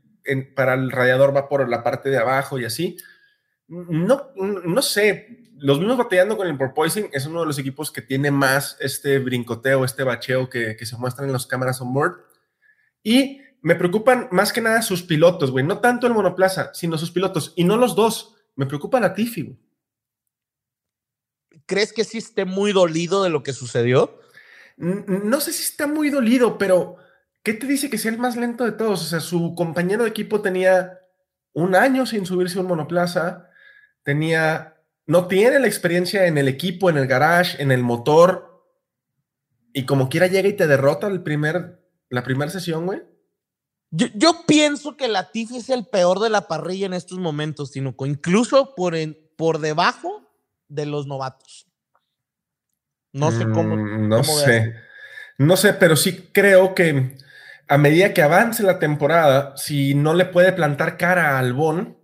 para 0.56 0.74
el 0.74 0.91
radiador 0.91 1.36
va 1.36 1.48
por 1.48 1.67
la 1.70 1.84
parte 1.84 2.10
de 2.10 2.17
abajo 2.17 2.60
y 2.60 2.65
así. 2.65 2.98
No, 3.67 4.32
no 4.36 4.82
sé, 4.82 5.48
los 5.60 5.80
mismos 5.80 5.98
batallando 5.98 6.38
con 6.38 6.48
el 6.48 6.58
porpoising 6.58 7.10
es 7.12 7.26
uno 7.26 7.41
de 7.41 7.48
los 7.48 7.60
equipos 7.60 7.91
que 7.91 8.02
tiene 8.02 8.32
más 8.32 8.78
este 8.80 9.20
brincoteo, 9.20 9.84
este 9.84 10.04
bacheo 10.04 10.50
que, 10.50 10.78
se 10.86 10.98
muestran 10.98 11.28
en 11.28 11.34
las 11.34 11.48
cámaras 11.48 11.82
on 11.82 11.93
board. 11.93 12.15
Y 13.04 13.41
me 13.68 13.76
preocupan 13.76 14.30
más 14.32 14.54
que 14.54 14.62
nada 14.62 14.82
sus 14.82 15.04
pilotos, 15.04 15.52
güey. 15.52 15.66
No 15.66 15.80
tanto 15.80 16.08
el 16.08 16.14
monoplaza, 16.14 16.74
sino 16.74 16.98
sus 16.98 17.12
pilotos. 17.12 17.52
Y 17.58 17.66
no 17.66 17.76
los 17.76 17.96
dos. 17.96 18.38
Me 18.56 18.66
preocupa 18.66 19.02
la 19.02 19.14
Tiffy, 19.14 19.42
güey. 19.42 19.60
¿Crees 21.66 21.92
que 21.92 22.06
sí 22.06 22.18
esté 22.18 22.46
muy 22.46 22.72
dolido 22.72 23.24
de 23.24 23.30
lo 23.30 23.44
que 23.44 23.52
sucedió? 23.52 24.22
No 24.78 25.42
sé 25.42 25.52
si 25.52 25.64
está 25.64 25.86
muy 25.86 26.10
dolido, 26.10 26.58
pero 26.58 26.96
¿qué 27.44 27.52
te 27.52 27.68
dice 27.68 27.90
que 27.90 27.98
sea 27.98 28.10
el 28.10 28.20
más 28.20 28.38
lento 28.38 28.64
de 28.64 28.72
todos? 28.72 29.02
O 29.02 29.06
sea, 29.06 29.20
su 29.20 29.54
compañero 29.54 30.04
de 30.04 30.12
equipo 30.12 30.42
tenía 30.42 31.02
un 31.52 31.76
año 31.76 32.06
sin 32.06 32.26
subirse 32.26 32.58
a 32.58 32.62
un 32.62 32.68
monoplaza, 32.68 33.50
tenía, 34.02 34.78
no 35.08 35.28
tiene 35.28 35.60
la 35.60 35.68
experiencia 35.68 36.26
en 36.28 36.38
el 36.38 36.48
equipo, 36.48 36.90
en 36.90 36.96
el 36.96 37.08
garage, 37.08 37.62
en 37.62 37.74
el 37.74 37.84
motor, 37.84 38.64
y 39.74 39.86
como 39.86 40.08
quiera 40.08 40.28
llega 40.28 40.48
y 40.48 40.54
te 40.54 40.68
derrota 40.68 41.08
el 41.08 41.22
primer, 41.22 41.82
la 42.10 42.24
primera 42.24 42.50
sesión, 42.50 42.86
güey. 42.86 43.02
Yo, 43.89 44.45
pienso 44.45 44.97
que 44.97 45.08
Latifi 45.08 45.58
es 45.58 45.69
el 45.69 45.86
peor 45.86 46.19
de 46.19 46.30
la 46.30 46.47
parrilla 46.47 46.88
en 46.88 46.93
estos 46.93 47.19
momentos, 47.19 47.71
Tinuco, 47.71 48.06
incluso 48.06 48.76
por, 48.76 48.95
por 49.38 49.60
debajo 49.60 50.30
de 50.67 50.86
los 50.86 51.08
novatos. 51.08 51.67
No 53.13 53.32
sé 53.32 53.45
cómo. 53.45 53.78
Mm, 53.78 54.10
no 54.10 54.23
sé. 54.23 54.76
No 55.38 55.56
sé, 55.56 55.73
pero 55.73 55.95
sí 55.95 56.30
creo 56.34 56.76
que 56.76 57.17
a 57.67 57.78
medida 57.78 58.13
que 58.13 58.21
avance 58.21 58.63
la 58.63 58.80
temporada, 58.80 59.56
si 59.56 59.93
no 59.93 60.13
le 60.13 60.26
puede 60.26 60.52
plantar 60.52 60.97
cara 60.97 61.32
a 61.32 61.39
Albón, 61.39 61.97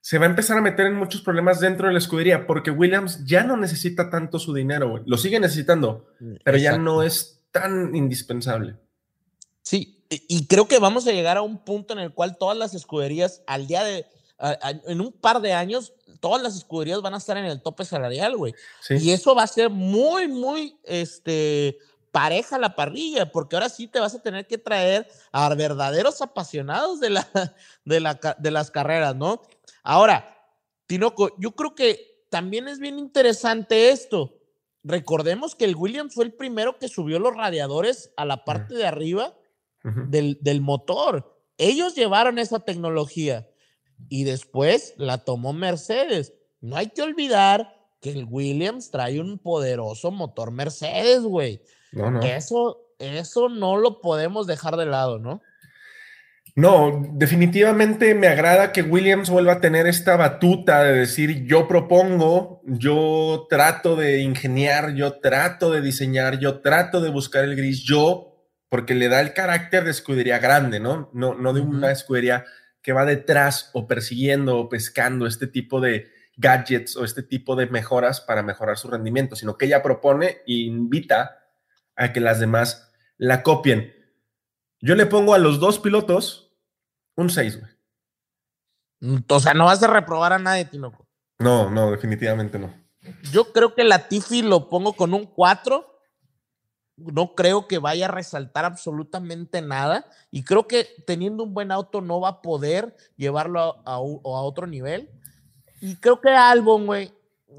se 0.00 0.18
va 0.18 0.26
a 0.26 0.30
empezar 0.30 0.56
a 0.56 0.62
meter 0.62 0.86
en 0.86 0.94
muchos 0.94 1.20
problemas 1.20 1.60
dentro 1.60 1.86
de 1.86 1.92
la 1.92 1.98
escudería, 1.98 2.46
porque 2.46 2.70
Williams 2.70 3.24
ya 3.26 3.44
no 3.44 3.56
necesita 3.56 4.08
tanto 4.08 4.38
su 4.38 4.54
dinero, 4.54 5.02
Lo 5.06 5.18
sigue 5.18 5.38
necesitando, 5.38 6.08
pero 6.42 6.56
ya 6.56 6.78
no 6.78 7.02
es 7.02 7.44
tan 7.50 7.94
indispensable. 7.94 8.76
Sí, 9.62 9.99
y 10.10 10.46
creo 10.46 10.66
que 10.66 10.80
vamos 10.80 11.06
a 11.06 11.12
llegar 11.12 11.36
a 11.36 11.42
un 11.42 11.58
punto 11.58 11.92
en 11.92 12.00
el 12.00 12.12
cual 12.12 12.36
todas 12.36 12.56
las 12.56 12.74
escuderías, 12.74 13.42
al 13.46 13.68
día 13.68 13.84
de, 13.84 14.06
en 14.86 15.00
un 15.00 15.12
par 15.12 15.40
de 15.40 15.52
años, 15.52 15.92
todas 16.20 16.42
las 16.42 16.56
escuderías 16.56 17.00
van 17.00 17.14
a 17.14 17.18
estar 17.18 17.36
en 17.36 17.44
el 17.44 17.62
tope 17.62 17.84
salarial, 17.84 18.36
güey. 18.36 18.54
Y 18.88 19.12
eso 19.12 19.34
va 19.34 19.44
a 19.44 19.46
ser 19.46 19.70
muy, 19.70 20.28
muy, 20.28 20.76
este, 20.84 21.78
pareja 22.10 22.58
la 22.58 22.74
parrilla, 22.74 23.30
porque 23.30 23.56
ahora 23.56 23.68
sí 23.68 23.86
te 23.86 24.00
vas 24.00 24.14
a 24.14 24.22
tener 24.22 24.46
que 24.46 24.58
traer 24.58 25.06
a 25.30 25.54
verdaderos 25.54 26.20
apasionados 26.22 27.00
de, 27.00 27.10
la, 27.10 27.28
de, 27.84 28.00
la, 28.00 28.18
de 28.38 28.50
las 28.50 28.70
carreras, 28.70 29.14
¿no? 29.14 29.42
Ahora, 29.82 30.36
Tinoco, 30.86 31.36
yo 31.38 31.52
creo 31.52 31.74
que 31.74 32.24
también 32.30 32.66
es 32.68 32.78
bien 32.78 32.98
interesante 32.98 33.90
esto. 33.90 34.34
Recordemos 34.82 35.54
que 35.54 35.66
el 35.66 35.76
Williams 35.76 36.14
fue 36.14 36.24
el 36.24 36.32
primero 36.32 36.78
que 36.78 36.88
subió 36.88 37.18
los 37.18 37.36
radiadores 37.36 38.12
a 38.16 38.24
la 38.24 38.44
parte 38.44 38.74
de 38.74 38.86
arriba 38.86 39.34
del, 39.82 40.60
motor. 40.60 41.36
Ellos 41.58 41.94
llevaron 41.94 42.38
esa 42.38 42.60
tecnología 42.60 43.48
y 44.08 44.24
después 44.24 44.94
la 44.96 45.18
tomó 45.18 45.52
Mercedes. 45.52 46.32
No 46.60 46.76
hay 46.76 46.88
que 46.88 47.02
olvidar 47.02 47.74
que 48.00 48.10
el 48.12 48.26
Williams 48.28 48.90
trae 48.90 49.20
un 49.20 49.38
poderoso 49.38 50.10
motor 50.10 50.50
Mercedes, 50.50 51.22
güey. 51.22 51.62
Eso, 52.22 52.80
eso 52.98 53.48
no 53.48 53.76
lo 53.76 54.00
podemos 54.00 54.46
dejar 54.46 54.76
de 54.76 54.86
lado, 54.86 55.18
¿no? 55.18 55.42
No, 56.56 57.08
definitivamente 57.12 58.14
me 58.14 58.26
agrada 58.26 58.72
que 58.72 58.82
Williams 58.82 59.30
vuelva 59.30 59.54
a 59.54 59.60
tener 59.60 59.86
esta 59.86 60.16
batuta 60.16 60.82
de 60.82 60.92
decir 60.92 61.46
yo 61.46 61.68
propongo, 61.68 62.60
yo 62.64 63.46
trato 63.48 63.96
de 63.96 64.20
ingeniar, 64.20 64.94
yo 64.94 65.20
trato 65.20 65.70
de 65.70 65.80
diseñar, 65.80 66.38
yo 66.38 66.60
trato 66.60 67.00
de 67.00 67.10
buscar 67.10 67.44
el 67.44 67.56
gris, 67.56 67.82
yo 67.82 68.29
porque 68.70 68.94
le 68.94 69.08
da 69.08 69.20
el 69.20 69.34
carácter 69.34 69.84
de 69.84 69.90
escudería 69.90 70.38
grande, 70.38 70.80
¿no? 70.80 71.10
No, 71.12 71.34
no 71.34 71.52
de 71.52 71.60
una 71.60 71.90
escudería 71.90 72.46
que 72.80 72.92
va 72.92 73.04
detrás 73.04 73.70
o 73.74 73.86
persiguiendo 73.86 74.56
o 74.56 74.68
pescando 74.68 75.26
este 75.26 75.46
tipo 75.46 75.80
de 75.80 76.10
gadgets 76.36 76.96
o 76.96 77.04
este 77.04 77.22
tipo 77.22 77.56
de 77.56 77.66
mejoras 77.66 78.20
para 78.20 78.42
mejorar 78.42 78.78
su 78.78 78.88
rendimiento, 78.88 79.36
sino 79.36 79.58
que 79.58 79.66
ella 79.66 79.82
propone 79.82 80.38
e 80.46 80.54
invita 80.54 81.38
a 81.96 82.12
que 82.12 82.20
las 82.20 82.40
demás 82.40 82.92
la 83.18 83.42
copien. 83.42 83.92
Yo 84.80 84.94
le 84.94 85.04
pongo 85.04 85.34
a 85.34 85.38
los 85.38 85.60
dos 85.60 85.80
pilotos 85.80 86.56
un 87.16 87.28
6, 87.28 87.60
güey. 87.60 89.24
O 89.28 89.40
sea, 89.40 89.52
no 89.52 89.64
vas 89.64 89.82
a 89.82 89.88
reprobar 89.88 90.32
a 90.32 90.38
nadie, 90.38 90.64
Tinoco. 90.64 91.06
No, 91.38 91.70
no, 91.70 91.90
definitivamente 91.90 92.58
no. 92.58 92.72
Yo 93.32 93.52
creo 93.52 93.74
que 93.74 93.82
la 93.82 94.08
Tiffy 94.08 94.42
lo 94.42 94.68
pongo 94.68 94.92
con 94.92 95.12
un 95.12 95.26
4 95.26 95.89
no 97.12 97.34
creo 97.34 97.66
que 97.66 97.78
vaya 97.78 98.06
a 98.06 98.10
resaltar 98.10 98.64
absolutamente 98.64 99.62
nada 99.62 100.06
y 100.30 100.44
creo 100.44 100.66
que 100.66 100.86
teniendo 101.06 101.44
un 101.44 101.54
buen 101.54 101.72
auto 101.72 102.00
no 102.00 102.20
va 102.20 102.28
a 102.28 102.42
poder 102.42 102.94
llevarlo 103.16 103.82
a, 103.84 103.98
otro 104.00 104.66
nivel. 104.66 105.10
Y 105.80 105.96
creo 105.96 106.20
que 106.20 106.30
Albon, 106.30 106.86
güey, 106.86 107.12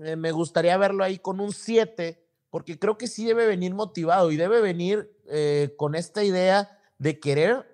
eh, 0.03 0.15
me 0.15 0.31
gustaría 0.31 0.77
verlo 0.77 1.03
ahí 1.03 1.17
con 1.17 1.39
un 1.39 1.53
7, 1.53 2.23
porque 2.49 2.77
creo 2.77 2.97
que 2.97 3.07
sí 3.07 3.25
debe 3.25 3.47
venir 3.47 3.73
motivado 3.73 4.31
y 4.31 4.37
debe 4.37 4.61
venir 4.61 5.11
eh, 5.27 5.73
con 5.77 5.95
esta 5.95 6.23
idea 6.23 6.77
de 6.99 7.19
querer, 7.19 7.65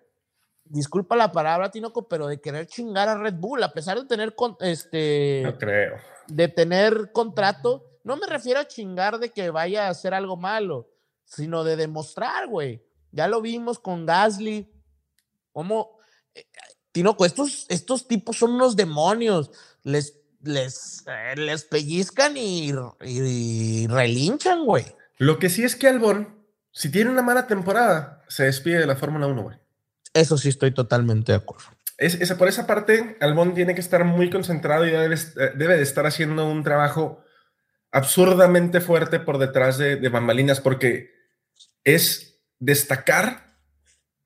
disculpa 0.63 1.15
la 1.15 1.31
palabra, 1.31 1.71
Tinoco, 1.71 2.07
pero 2.07 2.27
de 2.27 2.39
querer 2.39 2.67
chingar 2.67 3.09
a 3.09 3.17
Red 3.17 3.35
Bull, 3.35 3.61
a 3.63 3.73
pesar 3.73 3.99
de 3.99 4.05
tener, 4.05 4.33
este, 4.61 5.41
no 5.43 5.57
creo. 5.57 5.95
de 6.27 6.47
tener 6.47 7.11
contrato. 7.11 7.83
No 8.03 8.15
me 8.15 8.27
refiero 8.27 8.61
a 8.61 8.67
chingar 8.67 9.19
de 9.19 9.31
que 9.31 9.49
vaya 9.49 9.87
a 9.87 9.89
hacer 9.89 10.13
algo 10.13 10.37
malo, 10.37 10.87
sino 11.27 11.63
de 11.63 11.75
demostrar, 11.75 12.47
güey. 12.47 12.83
Ya 13.11 13.27
lo 13.27 13.41
vimos 13.41 13.79
con 13.79 14.05
Gasly, 14.05 14.71
cómo, 15.51 15.97
eh, 16.33 16.47
Tinoco, 16.91 17.25
estos, 17.25 17.65
estos 17.69 18.07
tipos 18.07 18.37
son 18.37 18.53
unos 18.53 18.75
demonios, 18.75 19.51
les, 19.83 20.19
les, 20.41 21.03
eh, 21.07 21.35
les 21.35 21.63
pellizcan 21.65 22.35
y, 22.37 22.71
relinchan, 23.87 24.65
güey. 24.65 24.85
Lo 25.17 25.37
que 25.39 25.49
sí 25.49 25.63
es 25.63 25.75
que 25.75 25.87
Albon, 25.87 26.35
si 26.71 26.89
tiene 26.89 27.11
una 27.11 27.21
mala 27.21 27.47
temporada, 27.47 28.23
se 28.27 28.45
despide 28.45 28.79
de 28.79 28.87
la 28.87 28.95
Fórmula 28.95 29.27
1, 29.27 29.43
güey. 29.43 29.57
Eso 30.13 30.37
sí 30.37 30.49
estoy 30.49 30.73
totalmente 30.73 31.31
de 31.33 31.37
acuerdo. 31.37 31.65
Es, 31.97 32.31
por 32.33 32.47
esa 32.47 32.67
parte, 32.67 33.17
Albon 33.19 33.55
tiene 33.55 33.73
que 33.73 33.81
estar 33.81 34.03
muy 34.03 34.29
concentrado 34.29 34.85
y 34.85 34.91
debe, 34.91 35.15
debe 35.55 35.77
de 35.77 35.83
estar 35.83 36.05
haciendo 36.05 36.47
un 36.47 36.63
trabajo 36.63 37.23
absurdamente 37.91 38.81
fuerte 38.81 39.19
por 39.19 39.39
detrás 39.39 39.79
de, 39.79 39.95
de 39.95 40.09
bambalinas, 40.09 40.61
porque 40.61 41.16
es 41.87 42.41
destacar 42.59 43.55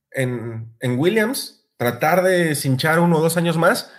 en, 0.10 0.74
Williams, 0.82 1.69
tratar 1.78 2.24
de 2.24 2.56
cinchar 2.56 3.00
uno 3.00 3.19
o 3.19 3.21
dos 3.21 3.38
años 3.38 3.56
más 3.56 3.93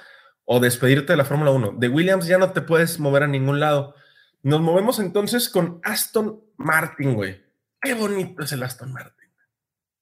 o 0.44 0.58
despedirte 0.58 1.12
de 1.12 1.16
la 1.16 1.24
Fórmula 1.24 1.52
1. 1.52 1.76
De 1.78 1.88
Williams 1.88 2.26
ya 2.26 2.38
no 2.38 2.50
te 2.50 2.60
puedes 2.60 2.98
mover 2.98 3.22
a 3.22 3.28
ningún 3.28 3.60
lado. 3.60 3.94
Nos 4.42 4.60
movemos 4.60 4.98
entonces 4.98 5.48
con 5.48 5.80
Aston 5.84 6.40
Martin, 6.56 7.14
güey. 7.14 7.40
qué 7.80 7.94
bonito 7.94 8.42
es 8.42 8.50
el 8.50 8.64
Aston 8.64 8.92
Martin. 8.92 9.30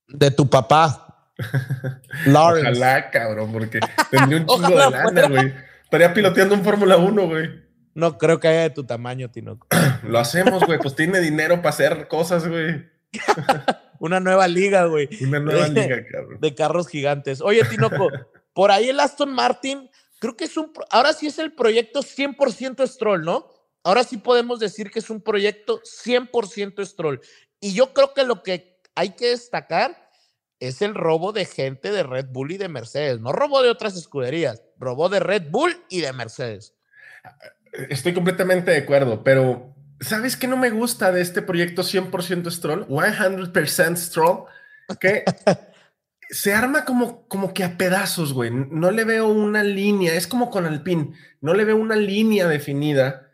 De 0.08 0.30
tu 0.30 0.48
papá. 0.48 1.32
Lawrence. 2.24 2.70
Ojalá, 2.70 3.10
cabrón, 3.10 3.52
porque 3.52 3.80
tendría 4.10 4.40
un 4.40 4.46
chingo 4.46 4.68
de 4.68 4.90
lana, 4.90 5.28
güey. 5.28 5.54
Estaría 5.84 6.14
piloteando 6.14 6.54
un 6.54 6.64
Fórmula 6.64 6.96
1, 6.96 7.26
güey. 7.26 7.62
No 7.94 8.16
creo 8.16 8.40
que 8.40 8.48
haya 8.48 8.62
de 8.62 8.70
tu 8.70 8.84
tamaño, 8.84 9.30
Tinoco. 9.30 9.66
Lo 10.02 10.18
hacemos, 10.18 10.64
güey. 10.64 10.78
Pues 10.78 10.96
tiene 10.96 11.20
dinero 11.20 11.56
para 11.56 11.68
hacer 11.68 12.08
cosas, 12.08 12.48
güey. 12.48 12.88
Una 14.00 14.18
nueva 14.18 14.48
liga, 14.48 14.86
güey. 14.86 15.08
Una 15.22 15.40
nueva 15.40 15.68
liga, 15.68 16.04
cabrón. 16.10 16.40
De 16.40 16.54
carros 16.54 16.88
gigantes. 16.88 17.40
Oye, 17.40 17.62
Tinoco, 17.64 18.08
por 18.54 18.70
ahí 18.70 18.88
el 18.88 19.00
Aston 19.00 19.32
Martin, 19.32 19.90
creo 20.18 20.36
que 20.36 20.44
es 20.44 20.56
un. 20.56 20.72
Ahora 20.90 21.12
sí 21.12 21.26
es 21.26 21.38
el 21.38 21.52
proyecto 21.52 22.00
100% 22.00 22.86
Stroll, 22.86 23.24
¿no? 23.24 23.50
Ahora 23.82 24.04
sí 24.04 24.16
podemos 24.16 24.60
decir 24.60 24.90
que 24.90 24.98
es 24.98 25.10
un 25.10 25.20
proyecto 25.20 25.80
100% 25.82 26.84
Stroll. 26.84 27.20
Y 27.60 27.74
yo 27.74 27.92
creo 27.92 28.14
que 28.14 28.24
lo 28.24 28.42
que 28.42 28.78
hay 28.94 29.10
que 29.10 29.28
destacar 29.28 30.10
es 30.60 30.82
el 30.82 30.94
robo 30.94 31.32
de 31.32 31.46
gente 31.46 31.90
de 31.90 32.02
Red 32.02 32.26
Bull 32.30 32.52
y 32.52 32.58
de 32.58 32.68
Mercedes. 32.68 33.20
No 33.20 33.32
robo 33.32 33.62
de 33.62 33.70
otras 33.70 33.96
escuderías, 33.96 34.62
robó 34.78 35.08
de 35.08 35.20
Red 35.20 35.50
Bull 35.50 35.74
y 35.88 36.00
de 36.00 36.12
Mercedes. 36.12 36.74
Estoy 37.88 38.12
completamente 38.12 38.70
de 38.70 38.78
acuerdo, 38.78 39.24
pero 39.24 39.74
¿sabes 40.00 40.36
qué 40.36 40.48
no 40.48 40.56
me 40.56 40.70
gusta 40.70 41.12
de 41.12 41.20
este 41.20 41.42
proyecto 41.42 41.82
100% 41.82 42.50
Stroll? 42.50 42.86
100% 42.86 43.96
Stroll, 43.96 44.44
que 45.00 45.24
se 46.30 46.54
arma 46.54 46.84
como, 46.84 47.26
como 47.28 47.52
que 47.52 47.64
a 47.64 47.76
pedazos, 47.76 48.32
güey. 48.32 48.50
No 48.50 48.90
le 48.90 49.04
veo 49.04 49.28
una 49.28 49.62
línea, 49.62 50.14
es 50.14 50.26
como 50.26 50.50
con 50.50 50.66
Alpine, 50.66 51.12
no 51.40 51.54
le 51.54 51.64
veo 51.64 51.76
una 51.76 51.96
línea 51.96 52.46
definida 52.48 53.28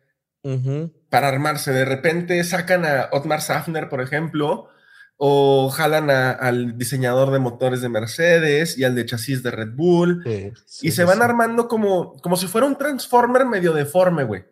para 1.11 1.29
armarse. 1.29 1.73
De 1.73 1.85
repente 1.85 2.43
sacan 2.45 2.85
a 2.85 3.09
Otmar 3.13 3.43
Safner, 3.43 3.89
por 3.89 4.01
ejemplo, 4.01 4.69
o 5.17 5.71
jalan 5.71 6.11
al 6.11 6.79
diseñador 6.79 7.33
de 7.33 7.39
motores 7.39 7.81
de 7.81 7.89
Mercedes 7.89 8.79
y 8.79 8.85
al 8.85 8.95
de 8.95 9.07
chasis 9.07 9.43
de 9.43 9.51
Red 9.51 9.71
Bull 9.75 10.23
y 10.83 10.91
se 10.91 11.05
van 11.05 11.23
armando 11.23 11.69
como, 11.69 12.17
como 12.21 12.37
si 12.37 12.47
fuera 12.47 12.67
un 12.67 12.77
transformer 12.77 13.47
medio 13.47 13.73
deforme, 13.73 14.25
güey. 14.25 14.45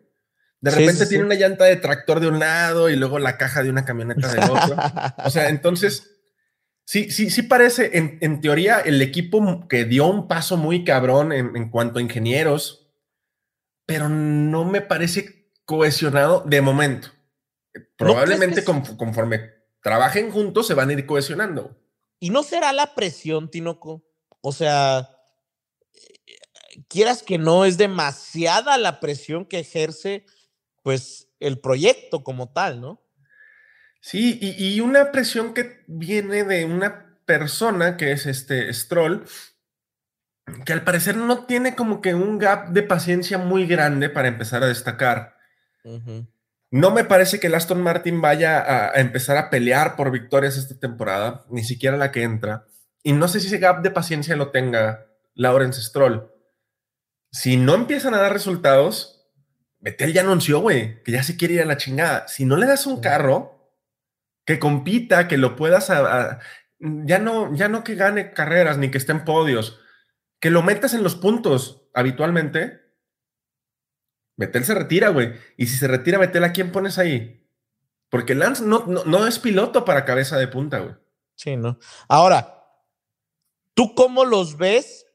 De 0.65 0.71
repente 0.71 1.05
tiene 1.05 1.25
una 1.25 1.35
llanta 1.35 1.65
de 1.65 1.75
tractor 1.75 2.19
de 2.19 2.27
un 2.27 2.39
lado 2.39 2.89
y 2.89 2.95
luego 2.95 3.19
la 3.19 3.37
caja 3.37 3.61
de 3.61 3.69
una 3.69 3.85
camioneta 3.85 4.33
del 4.33 4.49
otro. 4.49 4.75
o 5.23 5.29
sea, 5.29 5.49
entonces, 5.49 6.17
sí, 6.85 7.11
sí, 7.11 7.29
sí 7.29 7.43
parece, 7.43 7.99
en, 7.99 8.17
en, 8.21 8.41
teoría, 8.41 8.79
el 8.79 8.99
equipo 8.99 9.67
que 9.67 9.85
dio 9.85 10.07
un 10.07 10.27
paso 10.27 10.57
muy 10.57 10.83
cabrón 10.83 11.31
en, 11.31 11.55
en 11.55 11.69
cuanto 11.69 11.99
a 11.99 12.01
ingenieros, 12.01 12.89
pero 13.85 14.09
no 14.09 14.65
me 14.65 14.81
parece 14.81 15.51
cohesionado 15.65 16.43
de 16.47 16.61
momento. 16.61 17.09
Probablemente 17.95 18.63
conforme 18.63 19.51
trabajen 19.83 20.31
juntos, 20.31 20.65
se 20.65 20.73
van 20.73 20.89
a 20.89 20.93
ir 20.93 21.05
cohesionando. 21.05 21.79
Y 22.19 22.31
no 22.31 22.41
será 22.41 22.73
la 22.73 22.95
presión, 22.95 23.51
Tinoco. 23.51 24.03
O 24.41 24.51
sea, 24.51 25.11
quieras 26.87 27.21
que 27.21 27.37
no, 27.37 27.65
es 27.65 27.77
demasiada 27.77 28.79
la 28.79 28.99
presión 28.99 29.45
que 29.45 29.59
ejerce, 29.59 30.25
pues, 30.85 31.29
el 31.39 31.59
proyecto 31.59 32.23
como 32.23 32.53
tal, 32.53 32.79
¿no? 32.79 33.01
Sí, 34.01 34.37
y, 34.39 34.79
una 34.81 35.11
presión 35.11 35.55
que 35.55 35.83
viene 35.87 36.43
de 36.43 36.63
una 36.63 37.17
persona 37.25 37.97
que 37.97 38.11
es 38.11 38.27
este 38.27 38.71
Stroll, 38.71 39.25
que 40.63 40.73
al 40.73 40.83
parecer 40.83 41.17
no 41.17 41.45
tiene 41.45 41.75
como 41.75 42.01
que 42.01 42.13
un 42.13 42.37
gap 42.37 42.69
de 42.69 42.83
paciencia 42.83 43.39
muy 43.39 43.65
grande 43.65 44.09
para 44.09 44.27
empezar 44.27 44.61
a 44.61 44.67
destacar. 44.67 45.37
No 46.69 46.91
me 46.91 47.03
parece 47.03 47.39
que 47.39 47.47
el 47.47 47.55
Aston 47.55 47.81
Martin 47.81 48.21
vaya 48.21 48.91
a, 48.91 48.99
empezar 49.01 49.37
a 49.37 49.49
pelear 49.49 49.95
por 49.95 50.11
victorias 50.11 50.55
esta 50.55 50.77
temporada, 50.77 51.45
ni 51.49 51.63
siquiera 51.63 51.97
la 51.97 52.11
que 52.11 52.21
entra. 52.21 52.67
Y 53.01 53.13
no 53.13 53.27
sé 53.27 53.39
si 53.39 53.47
ese 53.47 53.57
gap 53.57 53.81
de 53.81 53.89
paciencia 53.89 54.35
lo 54.35 54.51
tenga 54.51 55.07
Lawrence 55.33 55.81
Stroll. 55.81 56.31
Si 57.31 57.57
no 57.57 57.73
empiezan 57.73 58.13
a 58.13 58.19
dar 58.19 58.33
resultados, 58.33 59.14
Vettel 59.85 60.13
ya 60.13 60.21
anunció, 60.21 60.61
güey, 60.61 61.03
que 61.03 61.11
ya 61.11 61.21
se 61.21 61.37
quiere 61.37 61.53
ir 61.53 61.61
a 61.61 61.65
la 61.65 61.77
chingada. 61.77 62.27
Si 62.27 62.43
no 62.43 62.57
le 62.57 62.65
das 62.65 62.87
un 62.87 63.01
carro 63.01 63.71
que 64.43 64.57
compita, 64.57 65.27
que 65.27 65.37
lo 65.37 65.55
puedas, 65.55 65.89
ya, 66.79 67.19
no, 67.19 67.55
ya 67.55 67.69
no 67.69 67.83
que 67.83 67.93
gane 67.93 68.33
carreras 68.33 68.79
ni 68.79 68.89
que 68.89 68.97
esté 68.97 69.11
en 69.11 69.23
podios, 69.23 69.79
que 70.39 70.49
lo 70.49 70.63
metas 70.63 70.95
en 70.95 71.03
los 71.03 71.15
puntos 71.15 71.87
habitualmente, 71.93 72.81
Betel 74.37 74.65
se 74.65 74.73
retira, 74.73 75.09
güey. 75.09 75.33
Y 75.55 75.67
si 75.67 75.77
se 75.77 75.87
retira 75.87 76.17
Betel, 76.17 76.45
¿a 76.45 76.51
quién 76.51 76.71
pones 76.71 76.97
ahí? 76.97 77.47
Porque 78.09 78.33
Lance 78.33 78.63
no, 78.65 78.87
no, 78.87 79.27
es 79.27 79.37
piloto 79.37 79.85
para 79.85 80.03
cabeza 80.03 80.37
de 80.37 80.47
punta, 80.47 80.79
güey. 80.79 80.95
Sí, 81.35 81.57
¿no? 81.57 81.77
Ahora, 82.07 82.65
¿tú 83.75 83.93
cómo 83.93 84.25
los 84.25 84.57
ves 84.57 85.05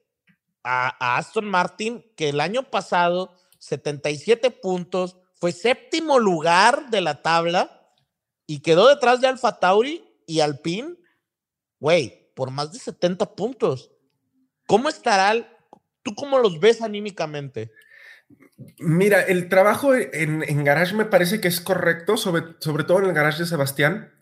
a, 0.62 1.16
Aston 1.16 1.46
Martin, 1.46 2.04
que 2.16 2.28
el 2.28 2.40
año 2.40 2.70
pasado, 2.70 3.35
77 3.60 4.50
puntos, 4.50 5.16
fue 5.36 5.52
séptimo 5.52 6.18
lugar 6.18 6.90
de 6.90 7.00
la 7.00 7.22
tabla 7.22 7.94
y 8.46 8.60
quedó 8.60 8.88
detrás 8.88 9.20
de 9.20 9.28
Alfa 9.28 9.60
Tauri 9.60 10.04
y 10.26 10.40
Alpine, 10.40 10.96
güey, 11.78 12.32
por 12.34 12.50
más 12.50 12.72
de 12.72 12.78
70 12.78 13.34
puntos? 13.36 13.92
¿Cómo 14.66 14.88
estará? 14.88 15.34
¿Tú 16.02 16.14
cómo 16.14 16.38
los 16.38 16.60
ves 16.60 16.82
anímicamente? 16.82 17.72
Mira, 18.78 19.22
el 19.22 19.48
trabajo 19.48 19.94
en, 19.94 20.64
Garage 20.64 20.94
me 20.94 21.04
parece 21.04 21.40
que 21.40 21.48
es 21.48 21.60
correcto, 21.60 22.16
sobre, 22.16 22.42
sobre 22.60 22.84
todo 22.84 23.00
en 23.00 23.06
el 23.06 23.12
Garage 23.12 23.40
de 23.40 23.46
Sebastián. 23.46 24.12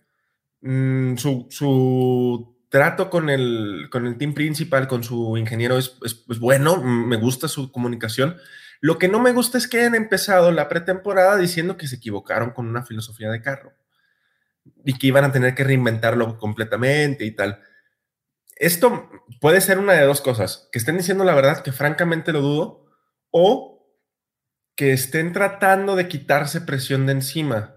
Mm, 0.61 1.17
su, 1.17 2.57
trato 2.69 3.11
con 3.11 3.31
el, 3.31 3.89
con 3.91 4.07
el 4.07 4.19
team 4.19 4.35
principal, 4.35 4.89
con 4.89 5.05
su 5.05 5.37
ingeniero, 5.37 5.79
es, 5.79 5.97
bueno, 6.39 6.83
me 6.83 7.17
gusta 7.17 7.49
su 7.49 7.73
comunicación. 7.73 8.37
Lo 8.81 8.99
que 8.99 9.09
no 9.09 9.19
me 9.19 9.33
gusta 9.33 9.59
es 9.59 9.67
que 9.67 9.79
hayan 9.79 9.95
empezado 9.95 10.53
la 10.53 10.69
pretemporada 10.69 11.37
diciendo 11.37 11.77
que 11.77 11.89
se 11.89 11.97
equivocaron 11.97 12.51
con 12.51 12.69
una 12.69 12.85
filosofía 12.85 13.31
de 13.31 13.43
carro 13.43 13.73
y 14.85 14.97
que 14.99 15.09
iban 15.09 15.25
a 15.25 15.33
tener 15.33 15.55
que 15.55 15.65
reinventarlo 15.65 16.39
completamente 16.39 17.25
y 17.25 17.33
tal. 17.33 17.61
Esto 18.57 19.09
puede 19.41 19.61
ser 19.61 19.79
una 19.79 19.95
de 19.95 20.05
dos 20.05 20.21
cosas, 20.21 20.69
que 20.73 20.79
estén 20.79 20.97
diciendo 20.97 21.25
la 21.25 21.35
verdad, 21.35 21.63
que 21.63 21.73
francamente 21.73 22.33
lo 22.33 22.41
dudo, 22.41 22.87
o 23.31 23.79
que 24.75 24.93
estén 24.93 25.33
tratando 25.33 25.97
de 25.97 26.09
quitarse 26.09 26.61
presión 26.61 27.07
de 27.07 27.13
encima. 27.13 27.77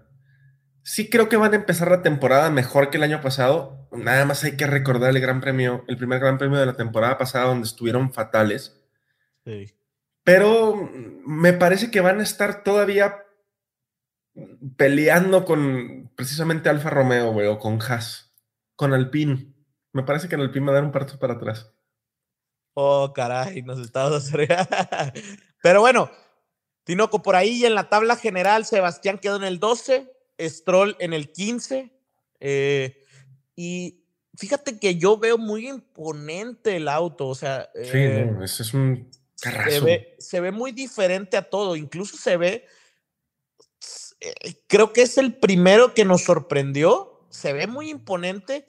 Sí 0.82 1.10
creo 1.10 1.28
que 1.28 1.36
van 1.36 1.52
a 1.52 1.56
empezar 1.56 1.90
la 1.90 2.02
temporada 2.02 2.50
mejor 2.50 2.90
que 2.90 2.96
el 2.96 3.04
año 3.04 3.20
pasado. 3.20 3.88
Nada 3.92 4.24
más 4.24 4.42
hay 4.44 4.56
que 4.56 4.66
recordar 4.66 5.10
el 5.10 5.20
Gran 5.20 5.40
Premio, 5.40 5.84
el 5.86 5.96
primer 5.96 6.20
Gran 6.20 6.38
Premio 6.38 6.58
de 6.58 6.66
la 6.66 6.76
temporada 6.76 7.18
pasada 7.18 7.46
donde 7.46 7.66
estuvieron 7.66 8.12
fatales. 8.12 8.80
Pero 10.24 10.90
me 11.26 11.52
parece 11.52 11.90
que 11.90 12.00
van 12.00 12.20
a 12.20 12.22
estar 12.22 12.62
todavía 12.62 13.24
peleando 14.76 15.44
con 15.44 16.10
precisamente 16.16 16.68
Alfa 16.68 16.90
Romeo, 16.90 17.32
güey, 17.32 17.46
o 17.48 17.58
con 17.58 17.80
Haas, 17.82 18.32
con 18.76 18.94
Alpine. 18.94 19.52
Me 19.92 20.04
parece 20.04 20.28
que 20.28 20.36
en 20.36 20.42
Alpine 20.42 20.66
va 20.66 20.72
a 20.72 20.74
dar 20.76 20.84
un 20.84 20.92
parto 20.92 21.18
para 21.18 21.34
atrás. 21.34 21.72
Oh, 22.74 23.12
caray, 23.12 23.62
nos 23.62 23.80
estamos 23.80 24.30
Pero 25.62 25.80
bueno, 25.80 26.10
Tinoco, 26.84 27.22
por 27.22 27.36
ahí 27.36 27.64
en 27.64 27.74
la 27.74 27.88
tabla 27.88 28.16
general, 28.16 28.64
Sebastián 28.64 29.18
quedó 29.18 29.36
en 29.36 29.44
el 29.44 29.58
12, 29.58 30.10
Stroll 30.40 30.96
en 30.98 31.12
el 31.12 31.30
15. 31.30 31.92
Eh, 32.40 33.04
y 33.54 34.04
fíjate 34.36 34.78
que 34.78 34.96
yo 34.96 35.18
veo 35.18 35.38
muy 35.38 35.68
imponente 35.68 36.76
el 36.76 36.88
auto, 36.88 37.28
o 37.28 37.34
sea. 37.34 37.70
sí, 37.74 37.98
eh, 37.98 38.34
ese 38.42 38.62
es 38.62 38.74
un. 38.74 39.10
Se 39.42 39.80
ve, 39.80 40.16
se 40.18 40.40
ve, 40.40 40.52
muy 40.52 40.72
diferente 40.72 41.36
a 41.36 41.42
todo, 41.42 41.76
incluso 41.76 42.16
se 42.16 42.36
ve. 42.36 42.66
Eh, 44.20 44.54
creo 44.68 44.92
que 44.92 45.02
es 45.02 45.18
el 45.18 45.34
primero 45.34 45.94
que 45.94 46.04
nos 46.04 46.22
sorprendió, 46.22 47.26
se 47.30 47.52
ve 47.52 47.66
muy 47.66 47.90
imponente 47.90 48.66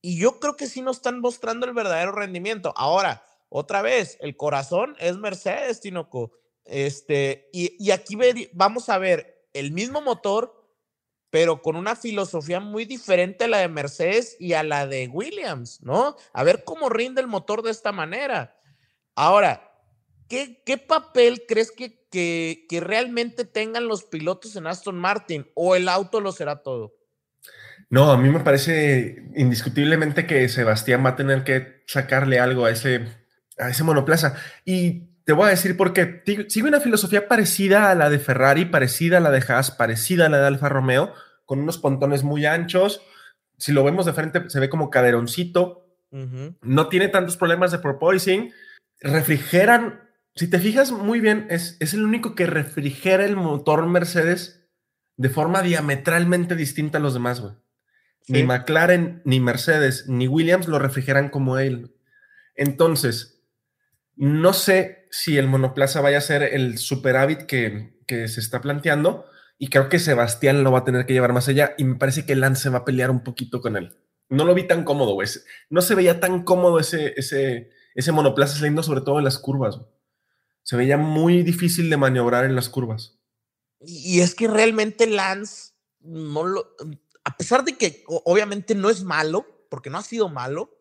y 0.00 0.18
yo 0.18 0.40
creo 0.40 0.56
que 0.56 0.66
sí 0.66 0.80
nos 0.80 0.96
están 0.96 1.20
mostrando 1.20 1.66
el 1.66 1.74
verdadero 1.74 2.12
rendimiento. 2.12 2.72
Ahora, 2.76 3.22
otra 3.50 3.82
vez, 3.82 4.16
el 4.20 4.36
corazón 4.36 4.96
es 4.98 5.16
Mercedes, 5.18 5.80
Tinoco 5.80 6.32
este, 6.64 7.50
y, 7.52 7.90
aquí 7.90 8.16
vamos 8.52 8.88
a 8.88 8.98
ver 8.98 9.48
el 9.52 9.72
mismo 9.72 10.00
motor, 10.00 10.62
pero 11.30 11.62
con 11.62 11.76
una 11.76 11.96
filosofía 11.96 12.60
muy 12.60 12.84
diferente 12.84 13.44
a 13.44 13.48
la 13.48 13.58
de 13.58 13.68
Mercedes 13.68 14.36
y 14.38 14.54
a 14.54 14.62
la 14.62 14.86
de 14.86 15.08
Williams, 15.08 15.82
¿no? 15.82 16.16
A 16.32 16.42
ver 16.42 16.64
cómo 16.64 16.88
rinde 16.88 17.20
el 17.20 17.26
motor 17.26 17.62
de 17.62 17.70
esta 17.70 17.92
manera. 17.92 18.56
Ahora, 19.14 19.73
¿qué, 20.28 20.62
qué 20.64 20.78
papel 20.78 21.44
crees 21.46 21.70
que, 21.70 22.06
que, 22.10 22.66
que 22.68 22.80
realmente 22.80 23.44
tengan 23.44 23.88
los 23.88 24.04
pilotos 24.04 24.56
en 24.56 24.66
Aston 24.66 24.98
Martin 24.98 25.46
o 25.54 25.74
el 25.76 25.88
auto 25.88 26.20
lo 26.20 26.32
será 26.32 26.62
todo? 26.62 26.94
No, 27.90 28.10
a 28.10 28.18
mí 28.18 28.28
me 28.30 28.40
parece 28.40 29.30
indiscutiblemente 29.36 30.26
que 30.26 30.48
Sebastián 30.48 31.04
va 31.04 31.10
a 31.10 31.16
tener 31.16 31.44
que 31.44 31.82
sacarle 31.86 32.40
algo 32.40 32.64
a 32.64 32.70
ese, 32.70 33.06
a 33.58 33.68
ese 33.68 33.84
monoplaza. 33.84 34.36
Y 34.64 35.14
te 35.24 35.32
voy 35.32 35.46
a 35.46 35.50
decir 35.50 35.76
por 35.76 35.92
qué. 35.92 36.22
Sigue 36.48 36.68
una 36.68 36.80
filosofía 36.80 37.28
parecida 37.28 37.90
a 37.90 37.94
la 37.94 38.10
de 38.10 38.18
Ferrari, 38.18 38.64
parecida 38.64 39.18
a 39.18 39.20
la 39.20 39.30
de 39.30 39.44
Haas, 39.46 39.70
parecida 39.70 40.26
a 40.26 40.28
la 40.28 40.40
de 40.40 40.46
Alfa 40.46 40.68
Romeo, 40.68 41.12
con 41.44 41.60
unos 41.60 41.78
pontones 41.78 42.24
muy 42.24 42.46
anchos, 42.46 43.02
si 43.58 43.72
lo 43.72 43.84
vemos 43.84 44.06
de 44.06 44.12
frente, 44.12 44.50
se 44.50 44.60
ve 44.60 44.68
como 44.68 44.90
caderoncito, 44.90 45.80
no 46.62 46.88
tiene 46.88 47.08
tantos 47.08 47.36
problemas 47.36 47.72
de 47.72 47.80
porpoising, 47.80 48.52
refrigeran, 49.00 50.00
si 50.36 50.48
te 50.48 50.58
fijas 50.58 50.90
muy 50.90 51.20
bien, 51.20 51.46
es, 51.50 51.76
es 51.80 51.94
el 51.94 52.04
único 52.04 52.34
que 52.34 52.46
refrigera 52.46 53.24
el 53.24 53.36
motor 53.36 53.86
Mercedes 53.86 54.68
de 55.16 55.28
forma 55.28 55.62
diametralmente 55.62 56.56
distinta 56.56 56.98
a 56.98 57.00
los 57.00 57.14
demás, 57.14 57.40
güey. 57.40 57.54
Ni 58.26 58.42
McLaren, 58.42 59.20
ni 59.26 59.38
Mercedes, 59.38 60.08
ni 60.08 60.28
Williams 60.28 60.66
lo 60.66 60.78
refrigeran 60.78 61.28
como 61.28 61.58
él. 61.58 61.94
Entonces, 62.54 63.42
no 64.16 64.54
sé 64.54 65.06
si 65.10 65.36
el 65.36 65.46
monoplaza 65.46 66.00
vaya 66.00 66.18
a 66.18 66.22
ser 66.22 66.42
el 66.42 66.78
superávit 66.78 67.42
que, 67.42 67.98
que 68.06 68.28
se 68.28 68.40
está 68.40 68.60
planteando 68.60 69.26
y 69.58 69.68
creo 69.68 69.88
que 69.88 69.98
Sebastián 69.98 70.64
lo 70.64 70.72
va 70.72 70.80
a 70.80 70.84
tener 70.84 71.06
que 71.06 71.12
llevar 71.12 71.32
más 71.32 71.48
allá 71.48 71.74
y 71.78 71.84
me 71.84 71.96
parece 71.96 72.24
que 72.24 72.34
Lance 72.34 72.70
va 72.70 72.78
a 72.78 72.84
pelear 72.84 73.10
un 73.10 73.22
poquito 73.22 73.60
con 73.60 73.76
él. 73.76 73.96
No 74.30 74.44
lo 74.44 74.54
vi 74.54 74.66
tan 74.66 74.84
cómodo, 74.84 75.14
güey. 75.14 75.28
No 75.68 75.82
se 75.82 75.94
veía 75.94 76.18
tan 76.18 76.44
cómodo 76.44 76.80
ese, 76.80 77.12
ese, 77.16 77.70
ese 77.94 78.12
monoplaza 78.12 78.56
saliendo 78.56 78.82
sobre 78.82 79.02
todo 79.02 79.18
en 79.18 79.24
las 79.24 79.38
curvas. 79.38 79.80
Se 80.64 80.76
veía 80.76 80.96
muy 80.96 81.42
difícil 81.42 81.88
de 81.88 81.96
maniobrar 81.96 82.44
en 82.44 82.56
las 82.56 82.68
curvas. 82.68 83.18
Y 83.80 84.20
es 84.20 84.34
que 84.34 84.48
realmente 84.48 85.06
Lance 85.06 85.74
no 86.00 86.44
lo, 86.44 86.74
a 87.24 87.36
pesar 87.36 87.64
de 87.64 87.76
que 87.76 88.04
obviamente 88.06 88.74
no 88.74 88.90
es 88.90 89.02
malo, 89.02 89.66
porque 89.70 89.90
no 89.90 89.98
ha 89.98 90.02
sido 90.02 90.28
malo, 90.28 90.78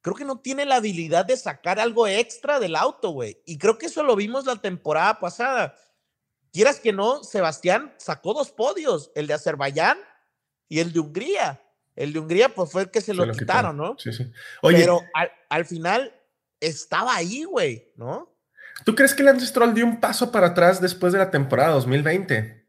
creo 0.00 0.16
que 0.16 0.24
no 0.24 0.40
tiene 0.40 0.64
la 0.64 0.76
habilidad 0.76 1.24
de 1.24 1.36
sacar 1.36 1.78
algo 1.78 2.06
extra 2.06 2.60
del 2.60 2.76
auto, 2.76 3.10
güey. 3.10 3.40
Y 3.46 3.58
creo 3.58 3.78
que 3.78 3.86
eso 3.86 4.02
lo 4.02 4.16
vimos 4.16 4.44
la 4.44 4.56
temporada 4.56 5.18
pasada. 5.20 5.76
Quieras 6.52 6.80
que 6.80 6.92
no, 6.92 7.24
Sebastián 7.24 7.94
sacó 7.98 8.34
dos 8.34 8.50
podios, 8.50 9.10
el 9.14 9.26
de 9.26 9.34
Azerbaiyán 9.34 9.98
y 10.68 10.80
el 10.80 10.92
de 10.92 11.00
Hungría. 11.00 11.62
El 11.94 12.12
de 12.12 12.18
Hungría, 12.18 12.54
pues 12.54 12.70
fue 12.70 12.82
el 12.82 12.90
que 12.90 13.00
se, 13.00 13.14
lo, 13.14 13.30
quitaron, 13.30 13.76
¿no? 13.76 13.96
Sí, 13.98 14.12
sí. 14.12 14.30
Pero 14.62 15.00
al, 15.14 15.30
al 15.48 15.64
final 15.64 16.14
estaba 16.60 17.14
ahí, 17.14 17.44
güey, 17.44 17.92
¿no? 17.96 18.31
¿Tú 18.84 18.94
crees 18.94 19.14
que 19.14 19.22
Lance 19.22 19.46
Stroll 19.46 19.74
dio 19.74 19.86
un 19.86 20.00
paso 20.00 20.32
para 20.32 20.48
atrás 20.48 20.80
después 20.80 21.12
de 21.12 21.18
la 21.18 21.30
temporada 21.30 21.72
2020? 21.74 22.66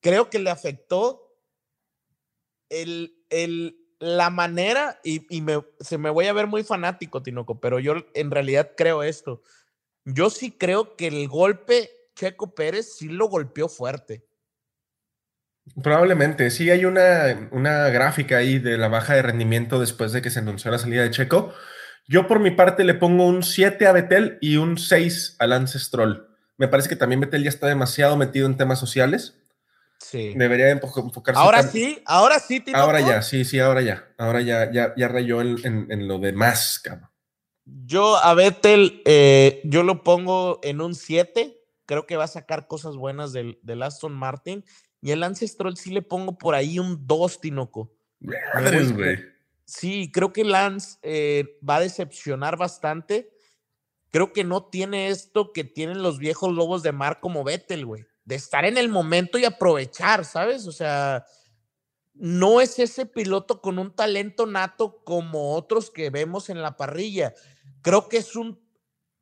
Creo 0.00 0.28
que 0.28 0.38
le 0.38 0.50
afectó 0.50 1.38
el, 2.68 3.24
el, 3.30 3.76
la 3.98 4.30
manera, 4.30 5.00
y, 5.02 5.26
y 5.34 5.40
me, 5.40 5.64
se 5.80 5.98
me 5.98 6.10
voy 6.10 6.26
a 6.26 6.32
ver 6.32 6.46
muy 6.46 6.64
fanático, 6.64 7.22
Tinoco, 7.22 7.60
pero 7.60 7.78
yo 7.78 7.94
en 8.14 8.30
realidad 8.30 8.72
creo 8.76 9.02
esto. 9.02 9.42
Yo 10.04 10.30
sí 10.30 10.52
creo 10.52 10.96
que 10.96 11.06
el 11.06 11.28
golpe 11.28 11.90
Checo 12.14 12.54
Pérez 12.54 12.96
sí 12.96 13.08
lo 13.08 13.28
golpeó 13.28 13.68
fuerte. 13.68 14.26
Probablemente, 15.82 16.50
sí 16.50 16.70
hay 16.70 16.84
una, 16.84 17.48
una 17.50 17.88
gráfica 17.88 18.36
ahí 18.36 18.58
de 18.58 18.76
la 18.76 18.88
baja 18.88 19.14
de 19.14 19.22
rendimiento 19.22 19.80
después 19.80 20.12
de 20.12 20.20
que 20.20 20.30
se 20.30 20.40
anunció 20.40 20.70
la 20.70 20.78
salida 20.78 21.02
de 21.02 21.10
Checo. 21.10 21.54
Yo 22.06 22.26
por 22.26 22.40
mi 22.40 22.50
parte 22.50 22.84
le 22.84 22.94
pongo 22.94 23.26
un 23.26 23.42
7 23.42 23.86
a 23.86 23.92
Betel 23.92 24.38
y 24.40 24.56
un 24.56 24.78
6 24.78 25.36
a 25.38 25.46
Lance 25.46 25.78
Stroll. 25.78 26.28
Me 26.56 26.68
parece 26.68 26.88
que 26.88 26.96
también 26.96 27.20
Betel 27.20 27.42
ya 27.42 27.48
está 27.48 27.66
demasiado 27.66 28.16
metido 28.16 28.46
en 28.46 28.56
temas 28.56 28.78
sociales. 28.78 29.38
Sí. 29.98 30.34
Debería 30.36 30.70
enfocarse. 30.70 31.40
Ahora 31.40 31.62
sí, 31.62 32.02
ahora 32.04 32.38
sí, 32.38 32.60
tío. 32.60 32.76
Ahora 32.76 33.00
ya, 33.00 33.22
sí, 33.22 33.44
sí, 33.44 33.58
ahora 33.58 33.80
ya. 33.80 34.06
Ahora 34.18 34.42
ya, 34.42 34.70
ya, 34.70 34.94
ya 34.96 35.08
rayó 35.08 35.40
en, 35.40 35.56
en, 35.64 36.06
lo 36.06 36.18
demás, 36.18 36.78
cabrón. 36.82 37.08
Yo 37.64 38.16
a 38.16 38.34
Betel, 38.34 39.00
eh, 39.06 39.62
yo 39.64 39.82
lo 39.82 40.02
pongo 40.02 40.60
en 40.62 40.82
un 40.82 40.94
7. 40.94 41.58
Creo 41.86 42.06
que 42.06 42.16
va 42.16 42.24
a 42.24 42.28
sacar 42.28 42.66
cosas 42.66 42.96
buenas 42.96 43.32
del, 43.32 43.58
del 43.62 43.82
Aston 43.82 44.12
Martin. 44.12 44.64
Y 45.00 45.10
el 45.10 45.20
Lance 45.20 45.48
Stroll 45.48 45.76
sí 45.76 45.90
le 45.90 46.02
pongo 46.02 46.36
por 46.36 46.54
ahí 46.54 46.78
un 46.78 47.06
2, 47.06 47.40
Tinoco. 47.40 47.94
Madres, 48.20 48.92
güey. 48.92 49.33
Sí, 49.64 50.10
creo 50.12 50.32
que 50.32 50.44
Lance 50.44 50.98
eh, 51.02 51.58
va 51.68 51.76
a 51.76 51.80
decepcionar 51.80 52.56
bastante. 52.56 53.30
Creo 54.10 54.32
que 54.32 54.44
no 54.44 54.66
tiene 54.66 55.08
esto 55.08 55.52
que 55.52 55.64
tienen 55.64 56.02
los 56.02 56.18
viejos 56.18 56.52
lobos 56.52 56.82
de 56.82 56.92
mar 56.92 57.20
como 57.20 57.44
Vettel, 57.44 57.86
güey. 57.86 58.04
De 58.24 58.34
estar 58.34 58.64
en 58.64 58.78
el 58.78 58.88
momento 58.88 59.38
y 59.38 59.44
aprovechar, 59.44 60.24
¿sabes? 60.24 60.66
O 60.66 60.72
sea, 60.72 61.24
no 62.14 62.60
es 62.60 62.78
ese 62.78 63.06
piloto 63.06 63.60
con 63.60 63.78
un 63.78 63.94
talento 63.94 64.46
nato 64.46 65.02
como 65.04 65.54
otros 65.54 65.90
que 65.90 66.10
vemos 66.10 66.48
en 66.48 66.62
la 66.62 66.76
parrilla. 66.76 67.34
Creo 67.82 68.08
que 68.08 68.18
es 68.18 68.36
un, 68.36 68.62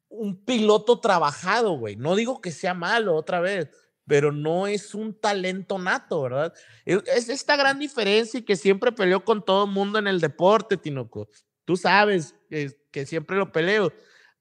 un 0.09 0.45
piloto 0.45 1.01
trabajado, 1.01 1.73
güey. 1.79 1.97
No 1.97 2.15
digo 2.15 2.41
que 2.41 2.53
sea 2.53 2.75
malo 2.75 3.17
otra 3.17 3.41
vez, 3.41 3.71
pero 4.07 4.33
no 4.33 4.67
es 4.67 4.95
un 4.95 5.19
talento 5.19 5.79
nato, 5.79 6.23
¿verdad? 6.23 6.53
Es 6.85 7.29
esta 7.29 7.57
gran 7.57 7.79
diferencia 7.79 8.41
y 8.41 8.43
que 8.43 8.57
siempre 8.57 8.93
peleó 8.93 9.25
con 9.25 9.45
todo 9.45 9.65
el 9.65 9.71
mundo 9.71 9.99
en 9.99 10.07
el 10.07 10.21
deporte, 10.21 10.77
Tinoco. 10.77 11.29
Tú 11.65 11.77
sabes 11.77 12.35
que, 12.49 12.77
que 12.91 13.07
siempre 13.07 13.37
lo 13.37 13.53
peleo. 13.53 13.93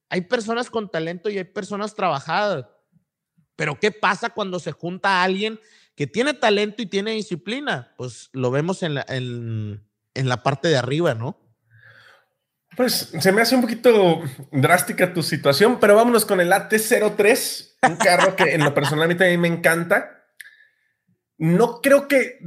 Hay 0.10 0.22
personas 0.22 0.70
con 0.70 0.90
talento 0.90 1.30
y 1.30 1.38
hay 1.38 1.44
personas 1.44 1.96
trabajadas. 1.96 2.66
Pero 3.56 3.80
¿qué 3.80 3.92
pasa 3.92 4.32
cuando 4.32 4.60
se 4.60 4.72
junta 4.72 5.10
a 5.10 5.24
alguien 5.24 5.60
que 5.96 6.08
tiene 6.08 6.34
talento 6.34 6.82
y 6.82 6.88
tiene 6.88 7.12
disciplina? 7.12 7.94
Pues 7.98 8.30
lo 8.34 8.50
vemos 8.50 8.82
en 8.82 8.96
la, 8.96 9.06
en, 9.08 9.88
en 10.14 10.30
la 10.30 10.42
parte 10.44 10.68
de 10.68 10.78
arriba, 10.78 11.14
¿no? 11.14 11.38
Pues 12.76 13.12
se 13.20 13.32
me 13.32 13.42
hace 13.42 13.56
un 13.56 13.62
poquito 13.62 14.22
drástica 14.52 15.14
tu 15.14 15.24
situación, 15.24 15.80
pero 15.80 15.96
vámonos 15.96 16.26
con 16.26 16.40
el 16.40 16.52
AT03, 16.52 17.76
un 17.90 17.96
carro 17.98 18.36
que 18.36 18.54
en 18.54 18.64
lo 18.64 18.74
personal 18.74 19.06
a 19.06 19.08
mí 19.08 19.16
también 19.16 19.42
me 19.42 19.50
encanta. 19.50 20.24
No 21.38 21.82
creo 21.82 22.08
que, 22.08 22.40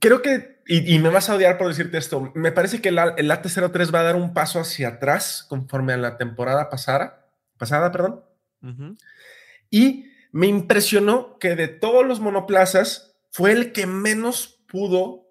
creo 0.00 0.20
que, 0.20 0.60
y, 0.66 0.98
me 0.98 1.08
vas 1.08 1.30
a 1.30 1.34
odiar 1.34 1.56
por 1.56 1.68
decirte 1.68 1.96
esto, 1.96 2.30
me 2.34 2.52
parece 2.52 2.82
que 2.82 2.90
el, 2.90 2.98
el 3.16 3.30
AT03 3.30 3.94
va 3.94 4.00
a 4.00 4.04
dar 4.04 4.16
un 4.16 4.34
paso 4.34 4.60
hacia 4.60 4.88
atrás 4.88 5.46
conforme 5.48 5.94
a 5.94 5.96
la 5.96 6.18
temporada 6.18 6.68
pasada, 6.68 7.26
pasada, 7.56 7.90
perdón. 7.90 8.24
Y 9.70 10.10
me 10.30 10.46
impresionó 10.46 11.38
que 11.38 11.56
de 11.56 11.68
todos 11.68 12.04
los 12.04 12.20
monoplazas 12.20 13.16
fue 13.30 13.52
el 13.52 13.72
que 13.72 13.86
menos 13.86 14.62
pudo 14.68 15.30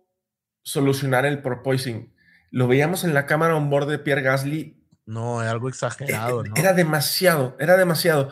solucionar 0.64 1.26
el 1.26 1.42
porpoising 1.42 2.17
lo 2.58 2.68
veíamos 2.68 3.04
en 3.04 3.14
la 3.14 3.28
cámara 3.28 3.56
on 3.56 3.70
board 3.70 3.88
de 3.88 4.00
Pierre 4.00 4.24
Gasly. 4.24 4.84
No, 5.06 5.44
es 5.44 5.48
algo 5.48 5.70
exagerado, 5.70 6.44
¿no? 6.44 6.56
Era 6.56 6.74
demasiado, 6.74 7.56
era 7.60 7.78
demasiado. 7.78 8.32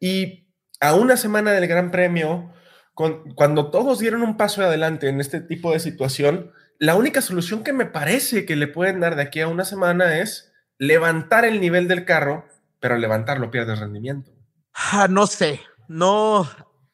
Y 0.00 0.48
a 0.80 0.94
una 0.94 1.18
semana 1.18 1.52
del 1.52 1.66
Gran 1.66 1.90
Premio, 1.90 2.50
cuando 2.94 3.70
todos 3.70 3.98
dieron 3.98 4.22
un 4.22 4.38
paso 4.38 4.62
adelante 4.62 5.10
en 5.10 5.20
este 5.20 5.42
tipo 5.42 5.70
de 5.70 5.80
situación, 5.80 6.50
la 6.78 6.94
única 6.94 7.20
solución 7.20 7.62
que 7.62 7.74
me 7.74 7.84
parece 7.84 8.46
que 8.46 8.56
le 8.56 8.68
pueden 8.68 9.00
dar 9.00 9.16
de 9.16 9.22
aquí 9.24 9.42
a 9.42 9.48
una 9.48 9.66
semana 9.66 10.18
es 10.18 10.50
levantar 10.78 11.44
el 11.44 11.60
nivel 11.60 11.88
del 11.88 12.06
carro, 12.06 12.46
pero 12.80 12.96
levantarlo 12.96 13.50
pierde 13.50 13.76
rendimiento. 13.76 14.30
Ah, 14.72 15.08
no 15.10 15.26
sé, 15.26 15.60
no. 15.88 16.48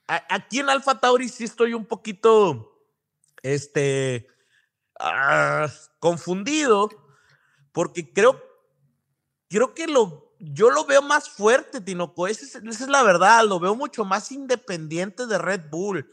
aquí 0.08 0.58
en 0.58 0.70
Alfa 0.70 0.98
Tauri 0.98 1.28
sí 1.28 1.44
estoy 1.44 1.72
un 1.72 1.86
poquito, 1.86 2.80
este, 3.44 4.26
Ah, 4.98 5.68
confundido 5.98 6.88
porque 7.72 8.12
creo, 8.12 8.40
creo 9.48 9.74
que 9.74 9.88
lo, 9.88 10.32
yo 10.38 10.70
lo 10.70 10.84
veo 10.84 11.02
más 11.02 11.28
fuerte, 11.28 11.80
Tinoco. 11.80 12.28
Esa 12.28 12.44
es, 12.44 12.54
esa 12.54 12.84
es 12.84 12.88
la 12.88 13.02
verdad, 13.02 13.44
lo 13.44 13.58
veo 13.58 13.74
mucho 13.74 14.04
más 14.04 14.30
independiente 14.30 15.26
de 15.26 15.38
Red 15.38 15.62
Bull. 15.70 16.08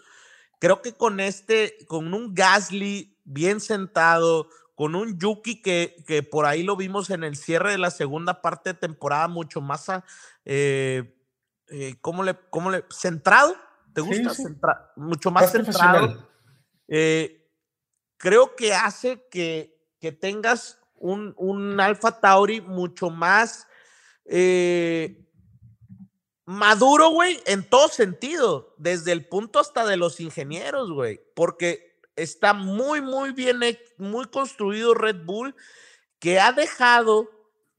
Creo 0.60 0.82
que 0.82 0.94
con 0.94 1.20
este, 1.20 1.78
con 1.88 2.14
un 2.14 2.34
Gasly 2.34 3.20
bien 3.24 3.60
sentado, 3.60 4.50
con 4.76 4.96
un 4.96 5.20
Yuki 5.20 5.62
que, 5.62 5.96
que 6.08 6.24
por 6.24 6.46
ahí 6.46 6.64
lo 6.64 6.76
vimos 6.76 7.12
en 7.12 7.24
el 7.24 7.36
cierre 7.36 7.72
de 7.72 7.78
la 7.78 7.92
segunda 7.92 8.42
parte 8.42 8.74
de 8.74 8.80
temporada, 8.80 9.28
mucho 9.28 9.62
más, 9.62 9.86
eh, 10.46 11.16
eh, 11.68 11.96
¿cómo, 12.02 12.24
le, 12.24 12.36
¿cómo 12.50 12.72
le? 12.72 12.84
¿Centrado? 12.90 13.56
¿Te 13.94 14.02
gusta? 14.02 14.34
mucho 14.96 15.30
más, 15.30 15.52
centrado. 15.52 16.28
Eh, 16.88 17.41
creo 18.22 18.56
que 18.56 18.74
hace 18.74 19.28
que, 19.30 19.76
que 20.00 20.12
tengas 20.12 20.80
un, 20.94 21.34
un 21.38 21.80
Alfa 21.80 22.20
Tauri 22.22 22.62
mucho 22.62 23.10
más 23.10 23.68
eh, 24.26 25.26
maduro, 26.46 27.10
güey, 27.10 27.42
en 27.48 27.64
todo 27.64 27.88
sentido, 27.90 28.76
desde 28.78 29.12
el 29.12 29.26
punto 29.26 29.60
hasta 29.60 29.86
de 29.88 29.98
los 29.98 30.20
ingenieros, 30.20 30.92
güey, 30.92 31.20
porque 31.36 32.00
está 32.16 32.54
muy, 32.54 33.02
muy 33.02 33.32
bien, 33.32 33.60
muy 33.98 34.26
construido 34.26 34.94
Red 34.94 35.26
Bull, 35.26 35.56
que 36.20 36.40
ha 36.40 36.52
dejado 36.52 37.30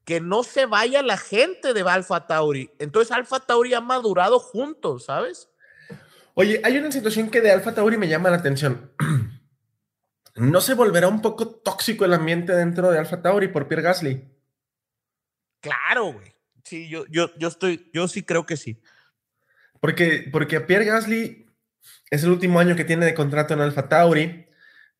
que 0.03 0.19
no 0.19 0.43
se 0.43 0.65
vaya 0.65 1.01
la 1.01 1.15
gente 1.15 1.73
de 1.73 1.81
Alfa 1.83 2.27
Tauri. 2.27 2.69
Entonces 2.79 3.13
Alfa 3.13 3.39
Tauri 3.39 3.73
ha 3.73 3.79
madurado 3.79 4.39
juntos, 4.39 5.05
¿sabes? 5.05 5.47
Oye, 6.33 6.59
hay 6.65 6.77
una 6.77 6.91
situación 6.91 7.29
que 7.29 7.39
de 7.39 7.51
Alfa 7.51 7.73
Tauri 7.73 7.95
me 7.97 8.09
llama 8.09 8.29
la 8.29 8.37
atención. 8.37 8.91
¿No 10.35 10.61
se 10.61 10.73
volverá 10.73 11.07
un 11.07 11.21
poco 11.21 11.47
tóxico 11.47 12.05
el 12.05 12.13
ambiente 12.13 12.53
dentro 12.53 12.91
de 12.91 12.99
Alpha 12.99 13.21
Tauri 13.21 13.47
por 13.47 13.67
Pierre 13.67 13.83
Gasly? 13.83 14.23
Claro, 15.59 16.13
güey. 16.13 16.35
Sí, 16.63 16.87
yo, 16.89 17.05
yo, 17.07 17.29
yo 17.37 17.47
estoy, 17.47 17.89
yo 17.93 18.07
sí 18.07 18.23
creo 18.23 18.45
que 18.45 18.57
sí. 18.57 18.81
Porque, 19.79 20.29
porque 20.31 20.61
Pierre 20.61 20.85
Gasly 20.85 21.45
es 22.09 22.23
el 22.23 22.29
último 22.29 22.59
año 22.59 22.75
que 22.75 22.85
tiene 22.85 23.05
de 23.05 23.13
contrato 23.13 23.53
en 23.53 23.61
Alpha 23.61 23.89
Tauri. 23.89 24.47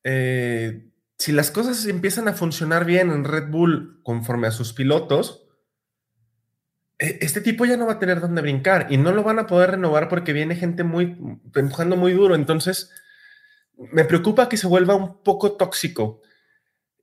eh, 0.03 0.89
si 1.17 1.31
las 1.31 1.51
cosas 1.51 1.85
empiezan 1.85 2.27
a 2.27 2.33
funcionar 2.33 2.83
bien 2.83 3.09
en 3.09 3.23
Red 3.23 3.49
Bull 3.49 4.01
conforme 4.03 4.47
a 4.47 4.51
sus 4.51 4.73
pilotos, 4.73 5.47
e, 6.99 7.19
este 7.21 7.39
tipo 7.39 7.65
ya 7.65 7.77
no 7.77 7.85
va 7.85 7.93
a 7.93 7.99
tener 7.99 8.19
dónde 8.19 8.41
brincar 8.41 8.87
y 8.89 8.97
no 8.97 9.11
lo 9.13 9.23
van 9.23 9.39
a 9.39 9.47
poder 9.47 9.71
renovar 9.71 10.09
porque 10.09 10.33
viene 10.33 10.55
gente 10.55 10.83
muy 10.83 11.17
empujando 11.55 11.95
muy 11.95 12.11
duro. 12.13 12.35
Entonces, 12.35 12.91
me 13.91 14.05
preocupa 14.05 14.49
que 14.49 14.57
se 14.57 14.67
vuelva 14.67 14.95
un 14.95 15.21
poco 15.23 15.53
tóxico. 15.53 16.21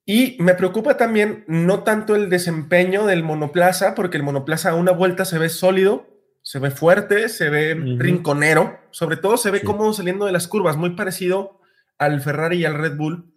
Y 0.04 0.36
me 0.40 0.54
preocupa 0.54 0.96
también 0.96 1.44
no 1.46 1.82
tanto 1.82 2.16
el 2.16 2.30
desempeño 2.30 3.06
del 3.06 3.22
monoplaza, 3.22 3.94
porque 3.94 4.16
el 4.16 4.22
monoplaza 4.22 4.70
a 4.70 4.74
una 4.74 4.92
vuelta 4.92 5.24
se 5.24 5.38
ve 5.38 5.48
sólido, 5.48 6.08
se 6.42 6.58
ve 6.58 6.70
fuerte, 6.70 7.28
se 7.28 7.50
ve 7.50 7.74
rinconero, 7.74 8.80
sobre 8.90 9.16
todo 9.16 9.36
se 9.36 9.50
ve 9.50 9.62
cómodo 9.62 9.92
saliendo 9.92 10.26
de 10.26 10.32
las 10.32 10.48
curvas, 10.48 10.76
muy 10.76 10.90
parecido 10.90 11.60
al 11.98 12.20
Ferrari 12.20 12.58
y 12.58 12.64
al 12.64 12.74
Red 12.74 12.96
Bull. 12.96 13.32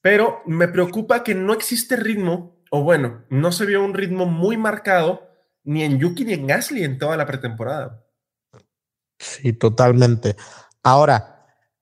Pero 0.00 0.42
me 0.46 0.68
preocupa 0.68 1.24
que 1.24 1.34
no 1.34 1.52
existe 1.52 1.96
ritmo, 1.96 2.62
o 2.70 2.82
bueno, 2.82 3.24
no 3.30 3.50
se 3.50 3.66
vio 3.66 3.84
un 3.84 3.94
ritmo 3.94 4.26
muy 4.26 4.56
marcado 4.56 5.28
ni 5.64 5.82
en 5.82 5.98
Yuki 5.98 6.24
ni 6.24 6.34
en 6.34 6.46
Gasly 6.46 6.84
en 6.84 6.98
toda 6.98 7.16
la 7.16 7.26
pretemporada. 7.26 8.04
Sí, 9.18 9.52
totalmente. 9.52 10.36
Ahora, 10.82 11.37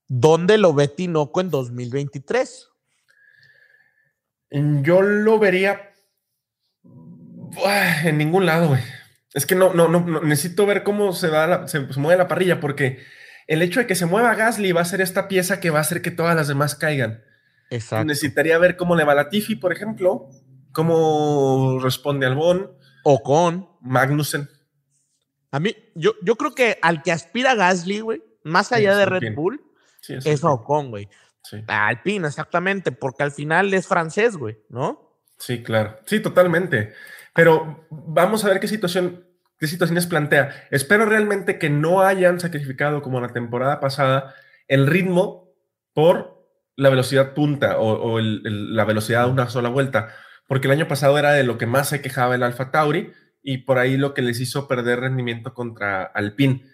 ¿dónde 0.08 0.58
lo 0.58 0.74
ve 0.74 0.88
Tinoco 0.88 1.40
en 1.40 1.50
2023? 1.50 2.68
Yo 4.50 5.02
lo 5.02 5.38
vería 5.38 5.92
en 8.04 8.18
ningún 8.18 8.46
lado, 8.46 8.68
güey. 8.68 8.82
Es 9.34 9.44
que 9.44 9.54
no, 9.54 9.74
no, 9.74 9.88
no, 9.88 10.22
necesito 10.22 10.64
ver 10.66 10.82
cómo 10.82 11.12
se, 11.12 11.28
va 11.28 11.68
se, 11.68 11.80
mueve 11.80 12.16
la 12.16 12.28
parrilla, 12.28 12.60
porque 12.60 13.00
el 13.46 13.60
hecho 13.62 13.80
de 13.80 13.86
que 13.86 13.94
se 13.94 14.06
mueva 14.06 14.34
Gasly 14.34 14.72
va 14.72 14.80
a 14.80 14.86
ser 14.86 15.00
esta 15.00 15.28
pieza 15.28 15.60
que 15.60 15.70
va 15.70 15.78
a 15.78 15.82
hacer 15.82 16.00
que 16.00 16.10
todas 16.10 16.34
las 16.34 16.48
demás 16.48 16.74
caigan. 16.74 17.22
Exacto. 17.70 18.06
Necesitaría 18.06 18.58
ver 18.58 18.76
cómo 18.76 18.96
le 18.96 19.04
va 19.04 19.14
la 19.14 19.28
Tiffy, 19.28 19.56
por 19.56 19.72
ejemplo, 19.72 20.30
cómo 20.72 21.78
responde 21.82 22.26
Albon. 22.26 22.72
O 23.04 23.22
con 23.22 23.68
Magnussen. 23.82 24.48
A 25.50 25.60
mí, 25.60 25.74
yo, 25.94 26.14
yo 26.22 26.36
creo 26.36 26.54
que 26.54 26.78
al 26.82 27.02
que 27.02 27.12
aspira 27.12 27.54
Gasly, 27.54 28.00
güey, 28.00 28.22
más 28.42 28.72
allá 28.72 28.96
de 28.96 29.06
Red 29.06 29.34
Bull, 29.34 29.65
es, 30.08 30.44
Ocon, 30.44 30.90
güey. 30.90 31.08
Sí. 31.42 31.62
Alpine, 31.66 32.26
exactamente, 32.26 32.92
porque 32.92 33.22
al 33.22 33.32
final 33.32 33.72
es 33.72 33.86
francés, 33.86 34.36
güey, 34.36 34.58
¿no? 34.68 35.20
Sí, 35.38 35.62
claro. 35.62 35.98
Sí, 36.06 36.20
totalmente. 36.20 36.94
Pero 37.34 37.86
vamos 37.90 38.44
a 38.44 38.48
ver 38.48 38.60
qué 38.60 38.68
situación, 38.68 39.26
qué 39.58 39.66
situaciones 39.66 40.06
plantea. 40.06 40.66
Espero 40.70 41.04
realmente 41.04 41.58
que 41.58 41.70
no 41.70 42.02
hayan 42.02 42.40
sacrificado, 42.40 43.02
como 43.02 43.20
la 43.20 43.32
temporada 43.32 43.78
pasada, 43.80 44.34
el 44.68 44.86
ritmo 44.86 45.52
por 45.92 46.36
la 46.76 46.90
velocidad 46.90 47.34
punta 47.34 47.78
o, 47.78 48.20
la 48.20 48.84
velocidad 48.84 49.24
de 49.24 49.32
una 49.32 49.48
sola 49.48 49.68
vuelta, 49.68 50.08
porque 50.46 50.68
el 50.68 50.72
año 50.72 50.88
pasado 50.88 51.18
era 51.18 51.32
de 51.32 51.42
lo 51.42 51.58
que 51.58 51.66
más 51.66 51.88
se 51.88 52.02
quejaba 52.02 52.34
el 52.34 52.42
Alfa 52.42 52.70
Tauri 52.70 53.12
y 53.42 53.58
por 53.58 53.78
ahí 53.78 53.96
lo 53.96 54.12
que 54.12 54.22
les 54.22 54.40
hizo 54.40 54.68
perder 54.68 55.00
rendimiento 55.00 55.54
contra 55.54 56.02
Alpine. 56.02 56.64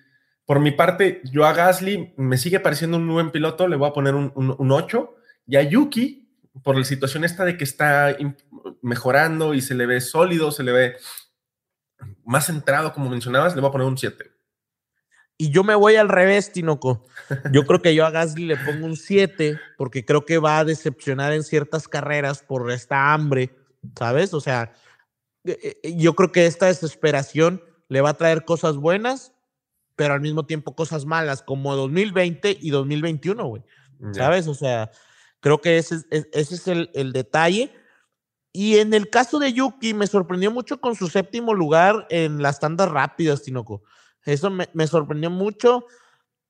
Por 0.52 0.60
mi 0.60 0.70
parte, 0.70 1.22
yo 1.24 1.46
a 1.46 1.54
Gasly 1.54 2.12
me 2.18 2.36
sigue 2.36 2.60
pareciendo 2.60 2.98
un 2.98 3.08
buen 3.08 3.30
piloto, 3.30 3.66
le 3.66 3.76
voy 3.76 3.88
a 3.88 3.94
poner 3.94 4.14
un, 4.14 4.30
un, 4.34 4.70
8. 4.70 5.14
Y 5.46 5.56
a 5.56 5.62
Yuki, 5.62 6.28
por 6.62 6.76
la 6.76 6.84
situación 6.84 7.24
esta 7.24 7.46
de 7.46 7.56
que 7.56 7.64
está 7.64 8.14
mejorando 8.82 9.54
y 9.54 9.62
se 9.62 9.74
le 9.74 9.86
ve 9.86 10.02
sólido, 10.02 10.52
se 10.52 10.62
le 10.62 10.72
ve 10.72 10.96
más 12.26 12.48
centrado, 12.48 12.92
como 12.92 13.08
mencionabas, 13.08 13.54
le 13.54 13.62
voy 13.62 13.70
a 13.70 13.72
poner 13.72 13.86
un 13.86 13.96
7. 13.96 14.30
Y 15.38 15.50
yo 15.50 15.64
me 15.64 15.74
voy 15.74 15.96
al 15.96 16.10
revés, 16.10 16.52
Tinoco. 16.52 17.06
Yo 17.50 17.64
creo 17.64 17.80
que 17.80 17.94
yo 17.94 18.04
a 18.04 18.10
Gasly 18.10 18.44
le 18.44 18.58
pongo 18.58 18.84
un 18.84 18.96
7 18.96 19.58
porque 19.78 20.04
creo 20.04 20.26
que 20.26 20.36
va 20.36 20.58
a 20.58 20.66
decepcionar 20.66 21.32
en 21.32 21.44
ciertas 21.44 21.88
carreras 21.88 22.42
por 22.42 22.70
esta 22.70 23.14
hambre, 23.14 23.56
¿sabes? 23.98 24.34
O 24.34 24.40
sea, 24.42 24.74
eh, 25.44 25.80
eh, 25.82 25.96
yo 25.96 26.14
creo 26.14 26.30
que 26.30 26.44
esta 26.44 26.66
desesperación 26.66 27.64
le 27.88 28.02
va 28.02 28.10
a 28.10 28.18
traer 28.18 28.44
cosas 28.44 28.76
buenas 28.76 29.31
pero 30.02 30.14
al 30.14 30.20
mismo 30.20 30.44
tiempo 30.44 30.74
cosas 30.74 31.06
malas, 31.06 31.44
como 31.44 31.76
2020 31.76 32.58
y 32.60 32.70
2021, 32.70 33.46
güey. 33.46 33.62
¿Sabes? 34.10 34.48
O 34.48 34.54
sea, 34.54 34.90
creo 35.38 35.60
que 35.60 35.78
ese, 35.78 35.98
es, 36.10 36.26
ese 36.32 36.54
es 36.56 36.66
el, 36.66 36.90
el, 36.92 37.12
detalle. 37.12 37.72
Y 38.52 38.78
en 38.78 38.94
el 38.94 39.10
caso 39.10 39.38
de 39.38 39.52
Yuki, 39.52 39.94
me 39.94 40.08
sorprendió 40.08 40.50
mucho 40.50 40.80
con 40.80 40.96
su 40.96 41.06
séptimo 41.06 41.54
lugar 41.54 42.08
en 42.10 42.42
las 42.42 42.58
tandas 42.58 42.90
rápidas, 42.90 43.44
Tinoco. 43.44 43.84
Eso 44.24 44.50
me, 44.50 44.68
me 44.72 44.88
sorprendió 44.88 45.30
mucho. 45.30 45.86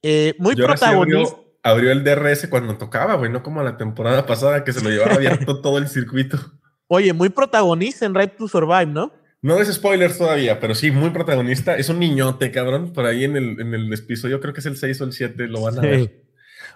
Eh, 0.01 0.35
muy 0.39 0.57
protagonista. 0.57 1.37
Abrió, 1.63 1.93
el 1.93 2.05
DRS 2.05 2.49
cuando 2.49 2.79
tocaba, 2.79 3.17
güey, 3.17 3.31
no 3.31 3.43
como 3.43 3.63
la 3.63 3.77
temporada 3.77 4.25
pasada 4.25 4.65
que 4.65 4.73
se 4.73 4.83
lo 4.83 4.89
llevaba 4.89 5.17
abierto 5.17 5.61
todo 5.61 5.77
el 5.77 5.89
circuito. 5.89 6.39
Oye, 6.87 7.13
muy 7.13 7.29
protagonista 7.29 8.07
en 8.07 8.15
Right 8.15 8.35
to 8.35 8.49
Survive, 8.49 8.87
¿no? 8.87 9.13
No 9.43 9.61
es 9.61 9.73
spoilers 9.73 10.19
todavía, 10.19 10.61
pero 10.61 10.75
sí, 10.75 10.93
muy 10.93 11.11
protagonista. 11.11 11.77
Es 11.77 11.89
un 11.89 11.99
niñote, 11.99 12.53
cabrón. 12.53 12.93
Por 12.93 13.07
ahí 13.07 13.25
en 13.25 13.37
el, 13.37 13.61
en 13.61 13.75
el 13.75 13.93
episodio, 13.93 14.41
creo 14.41 14.55
que 14.55 14.61
es 14.61 14.67
el 14.67 14.77
6 14.77 15.01
o 15.01 15.05
el 15.05 15.13
7, 15.13 15.49
lo 15.49 15.63
van 15.63 15.79
a 15.79 15.81
ver. 15.83 16.23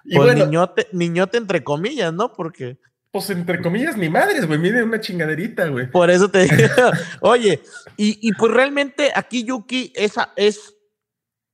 Y 0.04 0.16
pues 0.16 0.34
niñote, 0.34 0.88
niñote 0.92 1.38
entre 1.38 1.62
comillas, 1.62 2.12
¿no? 2.12 2.32
Porque. 2.32 2.78
Pues 3.12 3.30
entre 3.30 3.62
comillas, 3.62 3.96
ni 3.96 4.08
madres, 4.08 4.46
güey. 4.46 4.58
Mide 4.58 4.82
una 4.82 5.00
chingaderita, 5.00 5.68
güey. 5.68 5.90
Por 5.90 6.10
eso 6.10 6.28
te 6.28 6.40
digo. 6.40 6.56
Oye, 7.20 7.62
y, 7.96 8.18
y, 8.28 8.32
pues 8.32 8.52
realmente 8.52 9.12
aquí 9.14 9.44
Yuki 9.44 9.92
esa 9.94 10.32
es 10.36 10.74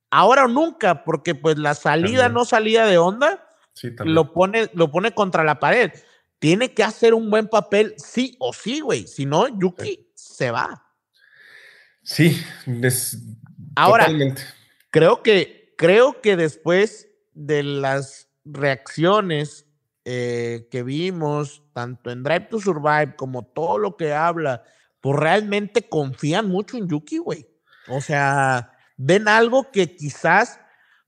ahora 0.09 0.45
o 0.45 0.47
nunca, 0.47 1.03
porque 1.03 1.35
pues 1.35 1.57
la 1.57 1.75
salida 1.75 2.27
no 2.27 2.43
salida 2.43 2.85
de 2.87 2.97
onda 2.97 3.47
sí, 3.73 3.91
lo, 4.03 4.33
pone, 4.33 4.69
lo 4.73 4.91
pone 4.91 5.13
contra 5.13 5.43
la 5.43 5.59
pared. 5.59 5.91
Tiene 6.39 6.73
que 6.73 6.83
hacer 6.83 7.13
un 7.13 7.29
buen 7.29 7.47
papel, 7.47 7.93
sí 7.97 8.35
o 8.39 8.51
sí, 8.51 8.81
güey. 8.81 9.07
Si 9.07 9.25
no, 9.25 9.47
Yuki 9.47 10.11
se 10.15 10.51
va. 10.51 10.82
Sí, 12.03 12.41
Ahora, 13.75 14.07
creo 14.91 15.23
que, 15.23 15.73
creo 15.77 16.21
que 16.21 16.35
después 16.35 17.07
de 17.33 17.63
las 17.63 18.29
reacciones 18.45 19.65
eh, 20.05 20.67
que 20.69 20.83
vimos, 20.83 21.63
tanto 21.73 22.11
en 22.11 22.23
Drive 22.23 22.47
to 22.49 22.59
Survive 22.59 23.15
como 23.15 23.43
todo 23.43 23.77
lo 23.77 23.95
que 23.95 24.13
habla, 24.13 24.63
pues 25.01 25.17
realmente 25.17 25.87
confían 25.87 26.49
mucho 26.49 26.77
en 26.77 26.87
Yuki, 26.87 27.17
güey. 27.17 27.47
O 27.87 28.01
sea, 28.01 28.71
ven 28.97 29.27
algo 29.27 29.71
que 29.71 29.95
quizás 29.95 30.59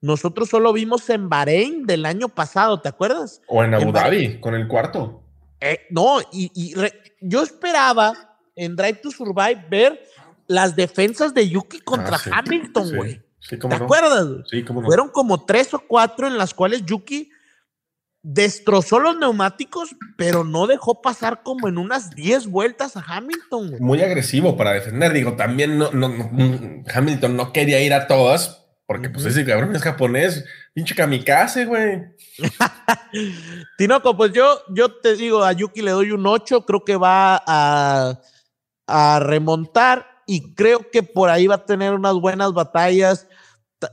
nosotros 0.02 0.50
solo 0.50 0.72
vimos 0.74 1.10
en 1.10 1.30
Bahrein 1.30 1.86
del 1.86 2.06
año 2.06 2.30
pasado, 2.30 2.82
¿te 2.82 2.90
acuerdas? 2.90 3.42
O 3.48 3.64
en 3.64 3.74
Abu 3.74 3.92
Dhabi, 3.92 4.40
con 4.40 4.56
el 4.56 4.68
cuarto. 4.68 5.24
Eh, 5.60 5.88
no, 5.90 6.20
y, 6.32 6.74
yo 7.22 7.44
esperaba 7.44 8.38
en 8.56 8.76
Drive 8.76 9.00
to 9.02 9.12
Survive 9.12 9.66
ver 9.70 10.00
las 10.48 10.76
defensas 10.76 11.34
de 11.34 11.50
Yuki 11.50 11.80
contra 11.80 12.18
ah, 12.18 12.40
Hamilton, 12.40 12.96
güey. 12.96 13.22
¿Te 13.48 13.76
acuerdas? 13.76 14.28
Sí, 14.50 14.64
cómo 14.64 14.82
no. 14.82 14.88
Fueron 14.88 15.10
como 15.10 15.46
tres 15.46 15.74
o 15.74 15.80
cuatro 15.80 16.28
en 16.28 16.38
las 16.38 16.54
cuales 16.54 16.84
Yuki 16.86 17.30
destrozó 18.28 19.00
los 19.00 19.18
neumáticos, 19.18 19.96
pero 20.18 20.44
no 20.44 20.66
dejó 20.66 21.00
pasar 21.02 21.44
como 21.44 21.68
en 21.68 21.78
unas 21.78 22.10
diez 22.10 22.48
vueltas 22.48 22.98
a 22.98 23.04
Hamilton. 23.06 23.70
Güey. 23.70 23.82
Muy 23.82 24.02
agresivo 24.02 24.58
para 24.58 24.74
defender. 24.74 25.14
Digo, 25.14 25.36
también 25.36 25.78
no, 25.78 25.92
no, 25.92 26.12
Hamilton 26.92 27.38
no 27.38 27.54
quería 27.54 27.82
ir 27.82 27.94
a 27.94 28.08
todas, 28.08 28.66
porque 28.88 29.10
pues 29.10 29.26
ese 29.28 29.46
cabrón 29.46 29.76
es 29.76 29.84
japonés, 29.84 30.44
pinche 30.74 30.96
kamikaze, 30.96 31.66
güey. 31.66 32.02
Tinoco, 33.78 34.18
pues 34.18 34.32
yo, 34.32 34.64
yo 34.70 34.92
te 34.96 35.16
digo, 35.16 35.44
a 35.44 35.54
Yuki 35.54 35.84
le 35.84 35.92
doy 35.92 36.10
un 36.10 36.26
8, 36.26 36.66
creo 36.66 36.84
que 36.84 36.96
va 36.96 37.44
a, 37.46 38.20
a 38.88 39.20
remontar 39.20 40.15
y 40.26 40.54
creo 40.54 40.90
que 40.92 41.04
por 41.04 41.30
ahí 41.30 41.48
va 41.48 41.56
a 41.56 41.66
tener 41.66 41.94
unas 41.94 42.16
buenas 42.16 42.54
batallas, 42.54 43.28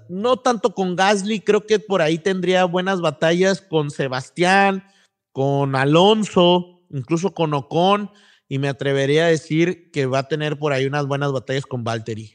no 0.09 0.39
tanto 0.39 0.75
con 0.75 0.97
Gasly, 0.97 1.41
creo 1.41 1.67
que 1.67 1.79
por 1.79 2.03
ahí 2.03 2.19
tendría 2.19 2.65
buenas 2.65 3.01
batallas 3.01 3.61
con 3.61 3.91
Sebastián, 3.91 4.85
con 5.33 5.75
Alonso, 5.77 6.83
incluso 6.91 7.35
con 7.35 7.55
Ocon, 7.55 8.11
y 8.49 8.59
me 8.59 8.69
atrevería 8.69 9.27
a 9.27 9.29
decir 9.29 9.91
que 9.91 10.07
va 10.07 10.21
a 10.21 10.29
tener 10.29 10.59
por 10.59 10.73
ahí 10.73 10.87
unas 10.87 11.07
buenas 11.07 11.33
batallas 11.33 11.67
con 11.67 11.85
Valtteri. 11.85 12.35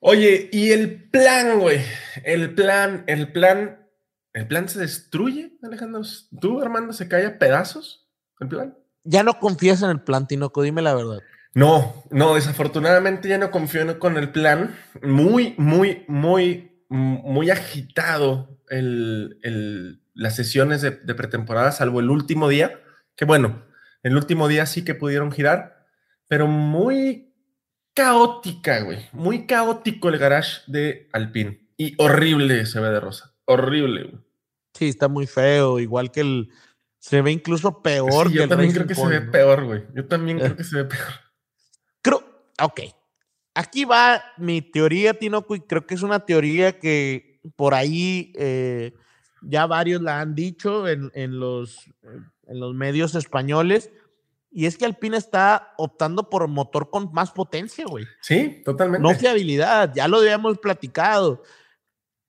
Oye, 0.00 0.48
y 0.52 0.70
el 0.70 1.10
plan, 1.10 1.58
güey, 1.58 1.80
el 2.24 2.54
plan, 2.54 3.04
el 3.08 3.32
plan, 3.32 3.88
el 4.32 4.46
plan 4.46 4.68
se 4.68 4.78
destruye, 4.78 5.58
Alejandro. 5.62 6.02
¿Tú, 6.40 6.60
Armando, 6.60 6.92
se 6.92 7.08
cae 7.08 7.26
a 7.26 7.38
pedazos 7.38 8.08
el 8.40 8.48
plan? 8.48 8.78
Ya 9.02 9.22
no 9.22 9.38
confías 9.38 9.82
en 9.82 9.90
el 9.90 10.02
plan, 10.02 10.26
Tinoco, 10.26 10.62
dime 10.62 10.82
la 10.82 10.94
verdad. 10.94 11.18
No, 11.58 12.04
no, 12.12 12.36
desafortunadamente 12.36 13.28
ya 13.28 13.36
no 13.36 13.50
confío 13.50 13.98
con 13.98 14.16
el 14.16 14.30
plan. 14.30 14.76
Muy, 15.02 15.54
muy, 15.58 16.04
muy, 16.06 16.84
muy 16.88 17.50
agitado 17.50 18.60
el, 18.70 20.00
las 20.14 20.36
sesiones 20.36 20.82
de, 20.82 20.92
pretemporada, 20.92 21.72
salvo 21.72 21.98
el 21.98 22.10
último 22.10 22.48
día, 22.48 22.80
que 23.16 23.24
bueno, 23.24 23.64
el 24.04 24.14
último 24.14 24.46
día 24.46 24.66
sí 24.66 24.84
que 24.84 24.94
pudieron 24.94 25.32
girar, 25.32 25.84
pero 26.28 26.46
muy 26.46 27.34
caótica, 27.92 28.82
güey. 28.82 29.08
Muy 29.10 29.48
caótico 29.48 30.10
el 30.10 30.18
garage 30.18 30.60
de 30.68 31.08
Alpine. 31.12 31.68
Y 31.76 31.94
horrible 31.98 32.66
se 32.66 32.78
ve 32.78 32.88
de 32.90 33.00
rosa. 33.00 33.34
Horrible, 33.46 34.04
güey. 34.04 34.24
Sí, 34.74 34.90
está 34.90 35.08
muy 35.08 35.26
feo, 35.26 35.80
igual 35.80 36.12
que 36.12 36.20
el, 36.20 36.50
Se 37.00 37.20
ve 37.20 37.32
incluso 37.32 37.82
peor. 37.82 38.28
Sí, 38.28 38.34
que 38.34 38.38
yo 38.38 38.42
el 38.44 38.48
también 38.48 38.70
creo 38.70 38.86
que 38.86 38.94
se 38.94 39.06
ve 39.08 39.20
¿no? 39.22 39.32
peor, 39.32 39.64
güey. 39.64 39.82
Yo 39.96 40.06
también 40.06 40.38
creo 40.38 40.54
que 40.54 40.62
se 40.62 40.76
ve 40.76 40.84
peor. 40.84 41.27
Ok. 42.62 42.80
Aquí 43.54 43.84
va 43.84 44.22
mi 44.36 44.62
teoría, 44.62 45.14
Tinoco, 45.14 45.54
y 45.54 45.60
creo 45.60 45.86
que 45.86 45.94
es 45.94 46.02
una 46.02 46.24
teoría 46.24 46.78
que 46.78 47.40
por 47.56 47.74
ahí 47.74 48.32
eh, 48.36 48.94
ya 49.42 49.66
varios 49.66 50.00
la 50.02 50.20
han 50.20 50.34
dicho 50.34 50.86
en, 50.86 51.10
en 51.14 51.40
los, 51.40 51.86
en 52.46 52.60
los 52.60 52.74
medios 52.74 53.14
españoles. 53.14 53.90
Y 54.50 54.66
es 54.66 54.78
que 54.78 54.86
Alpine 54.86 55.16
está 55.16 55.74
optando 55.76 56.30
por 56.30 56.46
motor 56.48 56.88
con 56.88 57.12
más 57.12 57.32
potencia, 57.32 57.84
güey. 57.86 58.06
Sí, 58.22 58.62
totalmente. 58.64 59.02
No 59.02 59.14
fiabilidad, 59.14 59.92
ya 59.94 60.08
lo 60.08 60.18
habíamos 60.18 60.58
platicado. 60.58 61.42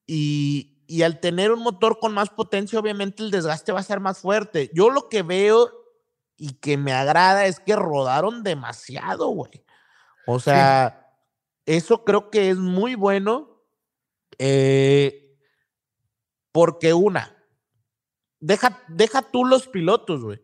Y, 0.05 0.83
y 0.87 1.03
al 1.03 1.19
tener 1.19 1.51
un 1.51 1.61
motor 1.61 1.99
con 1.99 2.13
más 2.13 2.29
potencia, 2.29 2.79
obviamente 2.79 3.23
el 3.23 3.31
desgaste 3.31 3.71
va 3.71 3.79
a 3.79 3.83
ser 3.83 3.99
más 3.99 4.19
fuerte. 4.19 4.71
Yo 4.73 4.89
lo 4.89 5.07
que 5.07 5.21
veo 5.21 5.71
y 6.35 6.53
que 6.53 6.77
me 6.77 6.91
agrada 6.91 7.45
es 7.45 7.59
que 7.59 7.75
rodaron 7.75 8.43
demasiado, 8.43 9.27
güey. 9.27 9.63
O 10.31 10.39
sea, 10.39 11.15
eso 11.65 12.03
creo 12.05 12.29
que 12.29 12.49
es 12.49 12.57
muy 12.57 12.95
bueno. 12.95 13.63
eh, 14.37 15.25
porque 16.51 16.93
una, 16.93 17.35
deja, 18.39 18.83
deja 18.87 19.21
tú 19.21 19.45
los 19.45 19.67
pilotos, 19.67 20.23
güey. 20.23 20.41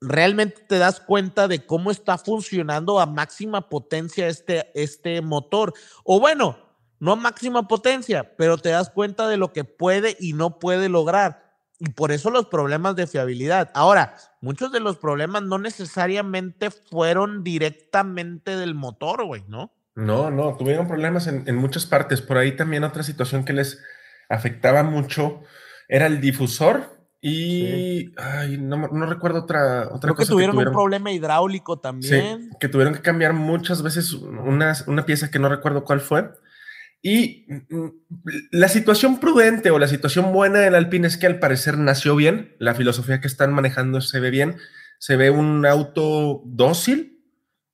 Realmente 0.00 0.62
te 0.68 0.78
das 0.78 1.00
cuenta 1.00 1.48
de 1.48 1.66
cómo 1.66 1.90
está 1.90 2.18
funcionando 2.18 3.00
a 3.00 3.06
máxima 3.06 3.68
potencia 3.68 4.28
este, 4.28 4.70
este 4.80 5.20
motor. 5.20 5.74
O 6.04 6.20
bueno, 6.20 6.56
no 7.00 7.12
a 7.12 7.16
máxima 7.16 7.66
potencia, 7.66 8.36
pero 8.36 8.58
te 8.58 8.68
das 8.68 8.90
cuenta 8.90 9.26
de 9.26 9.36
lo 9.36 9.52
que 9.52 9.64
puede 9.64 10.16
y 10.20 10.34
no 10.34 10.58
puede 10.60 10.88
lograr. 10.88 11.47
Y 11.78 11.90
por 11.90 12.10
eso 12.10 12.30
los 12.30 12.46
problemas 12.46 12.96
de 12.96 13.06
fiabilidad. 13.06 13.70
Ahora, 13.74 14.16
muchos 14.40 14.72
de 14.72 14.80
los 14.80 14.96
problemas 14.96 15.42
no 15.42 15.58
necesariamente 15.58 16.70
fueron 16.70 17.44
directamente 17.44 18.56
del 18.56 18.74
motor, 18.74 19.24
güey, 19.24 19.44
¿no? 19.46 19.72
No, 19.94 20.30
no, 20.30 20.56
tuvieron 20.56 20.88
problemas 20.88 21.26
en, 21.26 21.44
en 21.46 21.56
muchas 21.56 21.86
partes. 21.86 22.20
Por 22.20 22.36
ahí 22.36 22.56
también 22.56 22.84
otra 22.84 23.02
situación 23.02 23.44
que 23.44 23.52
les 23.52 23.82
afectaba 24.28 24.82
mucho 24.82 25.40
era 25.88 26.06
el 26.06 26.20
difusor 26.20 26.98
y 27.20 28.12
ay, 28.16 28.58
no, 28.58 28.76
no 28.76 29.06
recuerdo 29.06 29.40
otra, 29.40 29.88
otra 29.88 30.00
Creo 30.00 30.14
que 30.14 30.22
cosa 30.22 30.32
tuvieron, 30.32 30.56
un 30.56 30.72
problema 30.72 31.10
hidráulico 31.10 31.74
Sí, 31.74 31.80
también. 31.82 32.50
que 32.60 32.68
tuvieron 32.68 32.94
que 32.94 33.00
cambiar 33.00 33.32
muchas 33.32 33.82
veces 33.82 34.12
una, 34.12 34.72
una 34.86 35.04
pieza 35.04 35.30
que 35.30 35.40
no 35.40 35.48
recuerdo 35.48 35.84
cuál 35.84 36.00
fue. 36.00 36.30
Y 37.02 37.46
mm, 37.48 37.88
la 38.50 38.68
situación 38.68 39.20
prudente 39.20 39.70
o 39.70 39.78
la 39.78 39.88
situación 39.88 40.32
buena 40.32 40.60
del 40.60 40.74
Alpine 40.74 41.06
es 41.06 41.16
que 41.16 41.26
al 41.26 41.38
parecer 41.38 41.78
nació 41.78 42.16
bien, 42.16 42.54
la 42.58 42.74
filosofía 42.74 43.20
que 43.20 43.28
están 43.28 43.52
manejando 43.52 44.00
se 44.00 44.20
ve 44.20 44.30
bien, 44.30 44.56
se 44.98 45.16
ve 45.16 45.30
un 45.30 45.64
auto 45.64 46.42
dócil, 46.44 47.24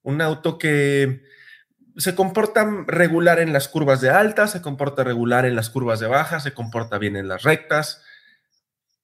un 0.02 0.20
auto 0.20 0.58
que 0.58 1.22
se 1.96 2.14
comporta 2.14 2.66
regular 2.86 3.38
en 3.38 3.52
las 3.52 3.68
curvas 3.68 4.00
de 4.00 4.10
alta, 4.10 4.46
se 4.46 4.60
comporta 4.60 5.04
regular 5.04 5.46
en 5.46 5.56
las 5.56 5.70
curvas 5.70 6.00
de 6.00 6.08
baja, 6.08 6.40
se 6.40 6.52
comporta 6.52 6.98
bien 6.98 7.16
en 7.16 7.28
las 7.28 7.42
rectas. 7.42 8.02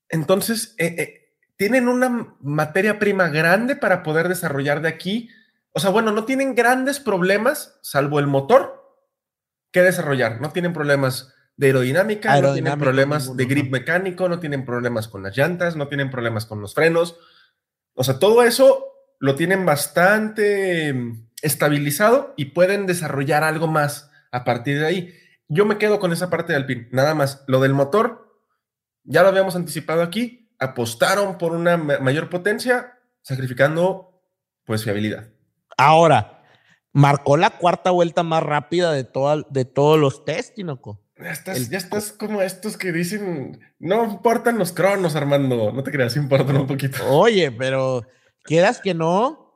Entonces, 0.09 0.75
eh, 0.77 0.95
eh, 0.99 1.35
tienen 1.57 1.89
una 1.89 2.37
materia 2.41 2.99
prima 2.99 3.29
grande 3.29 3.77
para 3.77 4.03
poder 4.03 4.29
desarrollar 4.29 4.83
de 4.83 4.89
aquí. 4.89 5.31
O 5.73 5.79
sea, 5.79 5.91
bueno, 5.91 6.11
no 6.11 6.25
tienen 6.25 6.55
grandes 6.55 6.99
problemas, 6.99 7.79
salvo 7.83 8.19
el 8.19 8.27
motor, 8.27 8.80
que 9.73 9.83
desarrollar. 9.83 10.41
No 10.41 10.51
tienen 10.51 10.73
problemas 10.73 11.35
de 11.57 11.69
aerodinámica, 11.69 12.41
no 12.41 12.53
tienen 12.55 12.79
problemas 12.79 13.25
ninguno, 13.25 13.37
de 13.37 13.45
grip 13.45 13.71
mecánico, 13.73 14.29
no 14.29 14.41
tienen 14.41 14.65
problemas 14.65 15.09
con 15.09 15.23
las 15.23 15.37
llantas, 15.37 15.77
no 15.77 15.89
tienen 15.89 16.11
problemas 16.11 16.47
con 16.47 16.61
los 16.61 16.75
frenos. 16.75 17.17
O 17.95 18.05
sea, 18.05 18.19
todo 18.19 18.43
eso 18.43 18.87
lo 19.19 19.35
tienen 19.35 19.67
bastante 19.67 20.93
mm, 20.95 21.29
estabilizado 21.43 22.33
y 22.37 22.47
pueden 22.47 22.87
desarrollar 22.87 23.45
algo 23.45 23.67
más 23.67 24.11
a 24.33 24.45
partir 24.45 24.79
de 24.79 24.87
ahí. 24.87 25.15
Yo 25.49 25.67
me 25.67 25.79
quedo 25.79 25.99
con 25.99 26.13
esa 26.13 26.31
parte 26.31 26.53
de 26.53 26.59
Alpine, 26.59 26.89
nada 26.93 27.15
más. 27.15 27.45
Lo 27.47 27.61
del 27.61 27.75
motor, 27.75 28.39
ya 29.05 29.23
lo 29.23 29.29
habíamos 29.29 29.57
anticipado 29.57 30.03
aquí, 30.03 30.51
apostaron 30.59 31.37
por 31.39 31.53
una 31.53 31.77
ma- 31.77 31.99
mayor 31.99 32.31
potencia, 32.31 32.99
sacrificando 33.23 34.23
pues 34.65 34.85
fiabilidad. 34.85 35.29
Ahora, 35.77 36.40
marcó 36.93 37.37
la 37.37 37.51
cuarta 37.51 37.91
vuelta 37.91 38.23
más 38.23 38.43
rápida 38.43 38.93
de, 38.93 39.05
toda, 39.05 39.45
de 39.51 39.65
todos 39.65 39.99
los 39.99 40.25
test, 40.25 40.55
Tinoco. 40.55 41.01
Ya 41.19 41.31
estás, 41.33 41.57
El- 41.59 41.69
ya 41.71 41.79
estás 41.79 42.13
como 42.13 42.41
estos 42.43 42.77
que 42.77 42.93
dicen, 42.93 43.61
no 43.79 44.05
importan 44.05 44.59
los 44.59 44.73
cronos, 44.73 45.15
Armando, 45.17 45.71
no 45.73 45.83
te 45.83 45.91
creas, 45.91 46.17
importan 46.17 46.57
un 46.57 46.67
poquito. 46.67 46.97
Oye, 47.11 47.53
pero 47.53 48.07
quieras 48.43 48.81
que 48.81 48.95
no, 48.95 49.47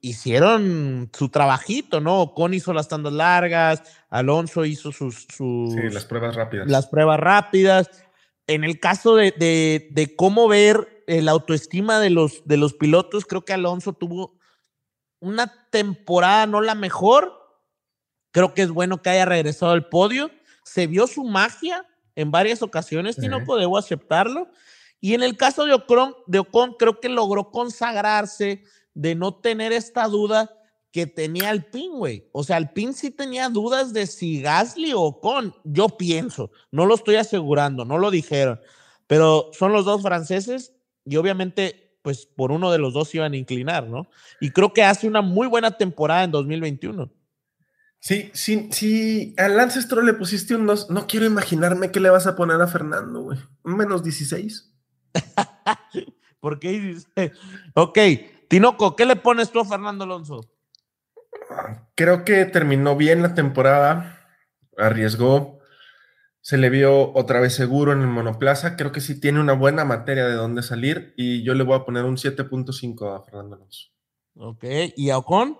hicieron 0.00 1.10
su 1.12 1.28
trabajito, 1.30 2.00
¿no? 2.00 2.20
Ocon 2.22 2.54
hizo 2.54 2.72
las 2.72 2.88
tandas 2.88 3.12
largas, 3.12 3.82
Alonso 4.10 4.64
hizo 4.64 4.92
sus, 4.92 5.26
sus 5.34 5.72
Sí, 5.72 5.80
las 5.90 6.04
pruebas 6.04 6.36
rápidas. 6.36 6.68
las 6.68 6.86
pruebas 6.86 7.18
rápidas. 7.18 7.90
En 8.46 8.62
el 8.62 8.78
caso 8.78 9.16
de, 9.16 9.32
de- 9.32 9.88
de 9.90 10.14
cómo 10.14 10.48
ver 10.48 11.02
la 11.06 11.32
autoestima 11.32 11.98
de 11.98 12.10
los, 12.10 12.46
de 12.46 12.56
los 12.58 12.74
pilotos, 12.74 13.24
creo 13.24 13.44
que 13.44 13.52
Alonso 13.54 13.94
tuvo 13.94 14.38
una 15.24 15.68
temporada 15.70 16.46
no 16.46 16.60
la 16.60 16.74
mejor. 16.74 17.32
Creo 18.30 18.54
que 18.54 18.62
es 18.62 18.70
bueno 18.70 19.02
que 19.02 19.10
haya 19.10 19.24
regresado 19.24 19.72
al 19.72 19.88
podio. 19.88 20.30
Se 20.64 20.86
vio 20.86 21.06
su 21.06 21.24
magia 21.24 21.86
en 22.14 22.30
varias 22.30 22.62
ocasiones, 22.62 23.16
Sí. 23.16 23.22
Tinoco, 23.22 23.56
debo 23.56 23.78
aceptarlo. 23.78 24.48
Y 25.00 25.14
en 25.14 25.22
el 25.22 25.36
caso 25.36 25.64
de 25.64 25.74
Ocon, 25.74 26.14
de 26.26 26.38
Ocon, 26.38 26.74
creo 26.78 27.00
que 27.00 27.08
logró 27.08 27.50
consagrarse 27.50 28.62
de 28.94 29.14
no 29.14 29.34
tener 29.34 29.72
esta 29.72 30.06
duda 30.08 30.50
que 30.92 31.06
tenía 31.06 31.50
Alpine, 31.50 31.96
güey. 31.96 32.28
O 32.32 32.44
sea, 32.44 32.56
Alpine 32.56 32.92
sí 32.92 33.10
tenía 33.10 33.48
dudas 33.48 33.92
de 33.92 34.06
si 34.06 34.40
Gasly 34.40 34.92
o 34.92 35.00
Ocon. 35.00 35.54
Yo 35.64 35.88
pienso, 35.88 36.52
no 36.70 36.86
lo 36.86 36.94
estoy 36.94 37.16
asegurando, 37.16 37.84
no 37.84 37.98
lo 37.98 38.10
dijeron, 38.10 38.60
pero 39.06 39.50
son 39.52 39.72
los 39.72 39.84
dos 39.84 40.02
franceses 40.02 40.72
y 41.04 41.16
obviamente, 41.16 41.83
pues 42.04 42.26
por 42.26 42.52
uno 42.52 42.70
de 42.70 42.76
los 42.76 42.92
dos 42.92 43.14
iban 43.14 43.32
a 43.32 43.36
inclinar, 43.38 43.88
¿no? 43.88 44.10
Y 44.38 44.50
creo 44.50 44.74
que 44.74 44.84
hace 44.84 45.08
una 45.08 45.22
muy 45.22 45.46
buena 45.46 45.70
temporada 45.78 46.22
en 46.22 46.32
2021. 46.32 47.10
Sí, 47.98 48.30
sí, 48.34 48.68
sí, 48.72 49.34
a 49.38 49.48
Lance 49.48 49.80
Stroll 49.80 50.04
le 50.04 50.12
pusiste 50.12 50.54
un 50.54 50.66
2. 50.66 50.90
No 50.90 51.06
quiero 51.06 51.24
imaginarme 51.24 51.90
qué 51.90 52.00
le 52.00 52.10
vas 52.10 52.26
a 52.26 52.36
poner 52.36 52.60
a 52.60 52.66
Fernando, 52.66 53.22
güey. 53.22 53.38
Un 53.62 53.78
menos 53.78 54.04
16. 54.04 54.70
¿Por 56.40 56.58
qué 56.58 56.72
dices? 56.72 57.08
Ok, 57.72 57.98
Tinoco, 58.48 58.96
¿qué 58.96 59.06
le 59.06 59.16
pones 59.16 59.50
tú 59.50 59.60
a 59.60 59.64
Fernando 59.64 60.04
Alonso? 60.04 60.42
Creo 61.94 62.22
que 62.26 62.44
terminó 62.44 62.96
bien 62.96 63.22
la 63.22 63.34
temporada, 63.34 64.28
arriesgó, 64.76 65.60
se 66.44 66.58
le 66.58 66.68
vio 66.68 67.14
otra 67.14 67.40
vez 67.40 67.54
seguro 67.54 67.94
en 67.94 68.02
el 68.02 68.06
monoplaza. 68.06 68.76
Creo 68.76 68.92
que 68.92 69.00
sí 69.00 69.18
tiene 69.18 69.40
una 69.40 69.54
buena 69.54 69.86
materia 69.86 70.26
de 70.26 70.34
dónde 70.34 70.62
salir 70.62 71.14
y 71.16 71.42
yo 71.42 71.54
le 71.54 71.64
voy 71.64 71.74
a 71.74 71.86
poner 71.86 72.04
un 72.04 72.18
7.5 72.18 73.16
a 73.16 73.22
Fernando 73.22 73.56
Alonso. 73.56 73.88
Ok, 74.36 74.62
¿y 74.94 75.08
a 75.08 75.16
Ocon? 75.16 75.56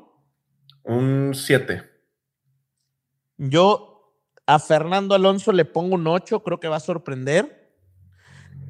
Un 0.82 1.32
7. 1.34 1.90
Yo 3.38 4.14
a 4.44 4.58
Fernando 4.58 5.14
Alonso 5.14 5.52
le 5.52 5.64
pongo 5.64 5.94
un 5.94 6.06
8, 6.06 6.42
creo 6.42 6.60
que 6.60 6.68
va 6.68 6.76
a 6.76 6.80
sorprender. 6.80 7.72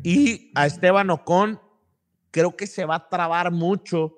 Y 0.04 0.52
a 0.54 0.66
Esteban 0.66 1.10
Ocon, 1.10 1.60
creo 2.30 2.54
que 2.54 2.68
se 2.68 2.84
va 2.84 2.94
a 2.94 3.08
trabar 3.08 3.50
mucho. 3.50 4.14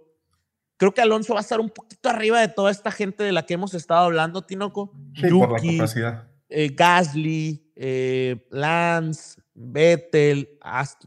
Creo 0.77 0.93
que 0.93 1.01
Alonso 1.01 1.33
va 1.33 1.41
a 1.41 1.43
estar 1.43 1.61
un 1.61 1.71
poquito 1.71 2.11
arriba 2.11 2.41
de 2.41 2.49
toda 2.49 2.71
esta 2.71 2.91
gente 2.91 3.25
de 3.25 3.33
la 3.33 3.47
que 3.47 3.55
hemos 3.55 3.73
estado 3.73 4.05
hablando, 4.05 4.43
Tinoco. 4.43 4.93
Sí, 5.15 5.31
por 5.31 5.53
la 5.53 5.57
Yuki, 5.57 5.79
capacidad. 5.79 6.36
Eh, 6.49 6.71
Gasly, 6.75 7.73
eh, 7.77 8.37
Lance, 8.51 9.41
Vettel, 9.55 10.59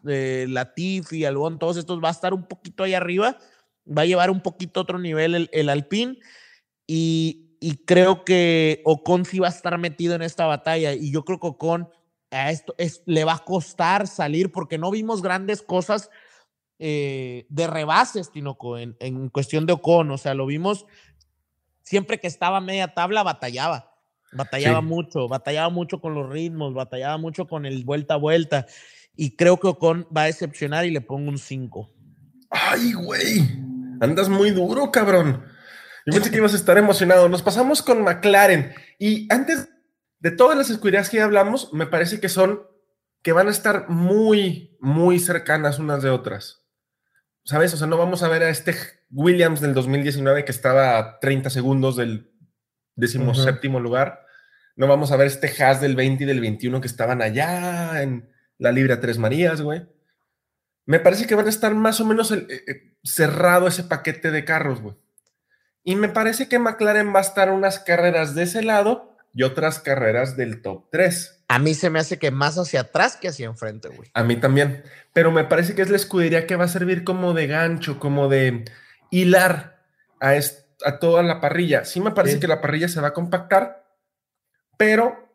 eh, 0.08 0.46
Latifi, 0.50 1.26
Albon, 1.26 1.60
todos 1.60 1.78
estos 1.78 2.04
va 2.04 2.10
a 2.10 2.12
estar 2.12 2.34
un 2.34 2.48
poquito 2.48 2.84
ahí 2.84 2.94
arriba. 2.94 3.38
Va 3.86 4.04
a 4.04 4.06
llevar 4.06 4.30
un 4.30 4.42
poquito 4.42 4.82
otro 4.82 5.00
nivel 5.00 5.36
el, 5.36 5.50
el 5.52 5.70
Alpine. 5.70 6.20
Y, 6.88 7.58
y 7.60 7.86
creo 7.86 8.24
que 8.24 8.82
Ocon 8.86 9.26
sí 9.26 9.40
va 9.40 9.48
a 9.48 9.52
estar 9.52 9.78
metido 9.78 10.16
en 10.16 10.22
esta 10.22 10.46
batalla. 10.46 10.94
Y 10.94 11.12
yo 11.12 11.24
creo 11.24 11.40
que 11.40 11.48
Ocon 11.48 11.90
a 12.32 12.52
esto 12.52 12.76
es, 12.78 13.02
le 13.06 13.24
va 13.24 13.34
a 13.34 13.44
costar 13.46 14.08
salir 14.08 14.52
porque 14.52 14.78
no 14.78 14.92
vimos 14.92 15.22
grandes 15.22 15.62
cosas 15.62 16.10
de 16.78 17.46
rebases, 17.50 18.32
Tinoco, 18.32 18.78
en, 18.78 18.96
en 19.02 19.28
cuestión 19.28 19.66
de 19.66 19.74
Ocon. 19.74 20.12
O 20.12 20.18
sea, 20.18 20.34
lo 20.34 20.46
vimos 20.46 20.86
siempre 21.82 22.20
que 22.20 22.28
estaba 22.28 22.62
media 22.62 22.94
tabla, 22.94 23.24
batallaba. 23.24 23.89
Batallaba 24.32 24.80
Sí. 24.80 24.86
mucho, 24.86 25.28
batallaba 25.28 25.70
mucho 25.70 26.00
con 26.00 26.14
los 26.14 26.30
ritmos, 26.30 26.74
batallaba 26.74 27.18
mucho 27.18 27.48
con 27.48 27.66
el 27.66 27.84
vuelta 27.84 28.16
a 28.16 28.18
vuelta. 28.18 28.66
Y 29.16 29.36
creo 29.36 29.60
que 29.60 29.68
Ocon 29.68 30.08
va 30.16 30.24
a 30.24 30.26
decepcionar 30.26 30.86
y 30.86 30.92
le 30.92 31.02
pongo 31.02 31.30
un 31.30 31.38
5. 31.38 31.92
Ay, 32.50 32.94
güey. 32.94 33.50
Andas 34.02 34.30
muy 34.30 34.52
duro, 34.52 34.92
cabrón. 34.92 35.44
Yo 36.06 36.14
pensé 36.14 36.32
que 36.32 36.38
ibas 36.38 36.54
a 36.54 36.58
estar 36.58 36.78
emocionado. 36.78 37.28
Nos 37.30 37.42
pasamos 37.42 37.82
con 37.82 38.04
McLaren. 38.04 38.74
Y 38.98 39.32
antes 39.32 39.70
de 40.20 40.32
todas 40.32 40.58
las 40.58 40.70
escuderías 40.70 41.10
que 41.10 41.18
ya 41.18 41.26
hablamos, 41.26 41.74
me 41.74 41.86
parece 41.86 42.20
que 42.20 42.30
son 42.30 42.62
que 43.22 43.34
van 43.34 43.48
a 43.48 43.52
estar 43.52 43.90
muy, 43.90 44.78
muy 44.80 45.20
cercanas 45.20 45.80
unas 45.80 46.02
de 46.02 46.10
otras. 46.10 46.60
¿sabes? 47.44 47.74
O 47.74 47.78
sea, 47.78 47.88
no 47.88 47.98
vamos 47.98 48.22
a 48.22 48.28
ver 48.28 48.44
a 48.44 48.50
este 48.50 48.76
Williams 49.10 49.60
del 49.60 49.74
2019 49.74 50.46
que 50.46 50.52
estaba 50.52 51.00
a 51.00 51.20
30 51.20 51.50
segundos 51.50 51.96
del 51.96 52.29
decimoséptimo 53.00 53.80
lugar. 53.80 54.26
No 54.76 54.88
vamos 54.88 55.12
a 55.12 55.18
ver 55.18 55.28
este 55.28 55.52
Haas 55.62 55.82
del 55.82 55.96
20 55.96 56.24
y 56.24 56.28
del 56.28 56.40
21 56.40 56.82
que 56.82 56.88
estaban 56.88 57.22
allá 57.22 58.02
en 58.02 58.30
la 58.58 58.72
Libra 58.72 59.00
Tres 59.00 59.18
Marías, 59.18 59.62
güey. 59.62 59.86
Me 60.86 61.00
parece 61.00 61.28
que 61.28 61.36
van 61.36 61.48
a 61.48 61.50
estar 61.50 61.74
más 61.76 62.00
o 62.02 62.06
menos 62.06 62.32
eh, 62.32 62.48
eh, 62.50 62.96
cerrado 63.04 63.68
ese 63.68 63.84
paquete 63.84 64.32
de 64.32 64.46
carros, 64.46 64.82
güey. 64.82 64.96
Y 65.84 65.96
me 65.96 66.10
parece 66.10 66.48
que 66.48 66.60
McLaren 66.60 67.14
va 67.14 67.20
a 67.20 67.24
estar 67.24 67.52
unas 67.52 67.80
carreras 67.80 68.36
de 68.36 68.44
ese 68.44 68.64
lado 68.64 69.18
y 69.34 69.44
otras 69.44 69.80
carreras 69.80 70.36
del 70.36 70.62
top 70.62 70.86
3. 70.92 71.44
A 71.48 71.60
mí 71.60 71.74
se 71.74 71.90
me 71.90 72.00
hace 72.00 72.18
que 72.18 72.32
más 72.32 72.58
hacia 72.58 72.82
atrás 72.82 73.18
que 73.18 73.28
hacia 73.28 73.48
enfrente, 73.48 73.88
güey. 73.90 74.10
A 74.14 74.24
mí 74.24 74.36
también. 74.36 74.84
Pero 75.14 75.32
me 75.32 75.44
parece 75.44 75.76
que 75.76 75.82
es 75.82 75.90
la 75.90 75.96
escudería 75.96 76.46
que 76.46 76.56
va 76.56 76.66
a 76.66 76.70
servir 76.70 77.04
como 77.04 77.34
de 77.34 77.48
gancho, 77.48 78.00
como 78.00 78.30
de 78.30 78.66
hilar 79.10 79.82
a, 80.20 80.36
a 80.86 81.00
toda 81.00 81.24
la 81.24 81.42
parrilla. 81.42 81.86
Sí 81.86 82.00
me 82.00 82.12
parece 82.12 82.40
que 82.40 82.48
la 82.48 82.62
parrilla 82.62 82.88
se 82.88 83.02
va 83.02 83.10
a 83.10 83.14
compactar, 83.14 83.86
pero 84.78 85.30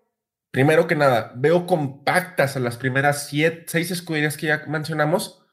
primero 0.51 0.87
que 0.87 0.95
nada, 0.95 1.33
veo 1.35 1.67
compactas 1.67 2.57
a 2.57 2.61
las 2.61 2.77
primeras 2.77 3.27
siete, 3.27 3.65
seis 3.67 3.91
escuderías 3.91 4.37
que 4.37 4.47
ya 4.47 4.65
mencionamos 4.67 5.45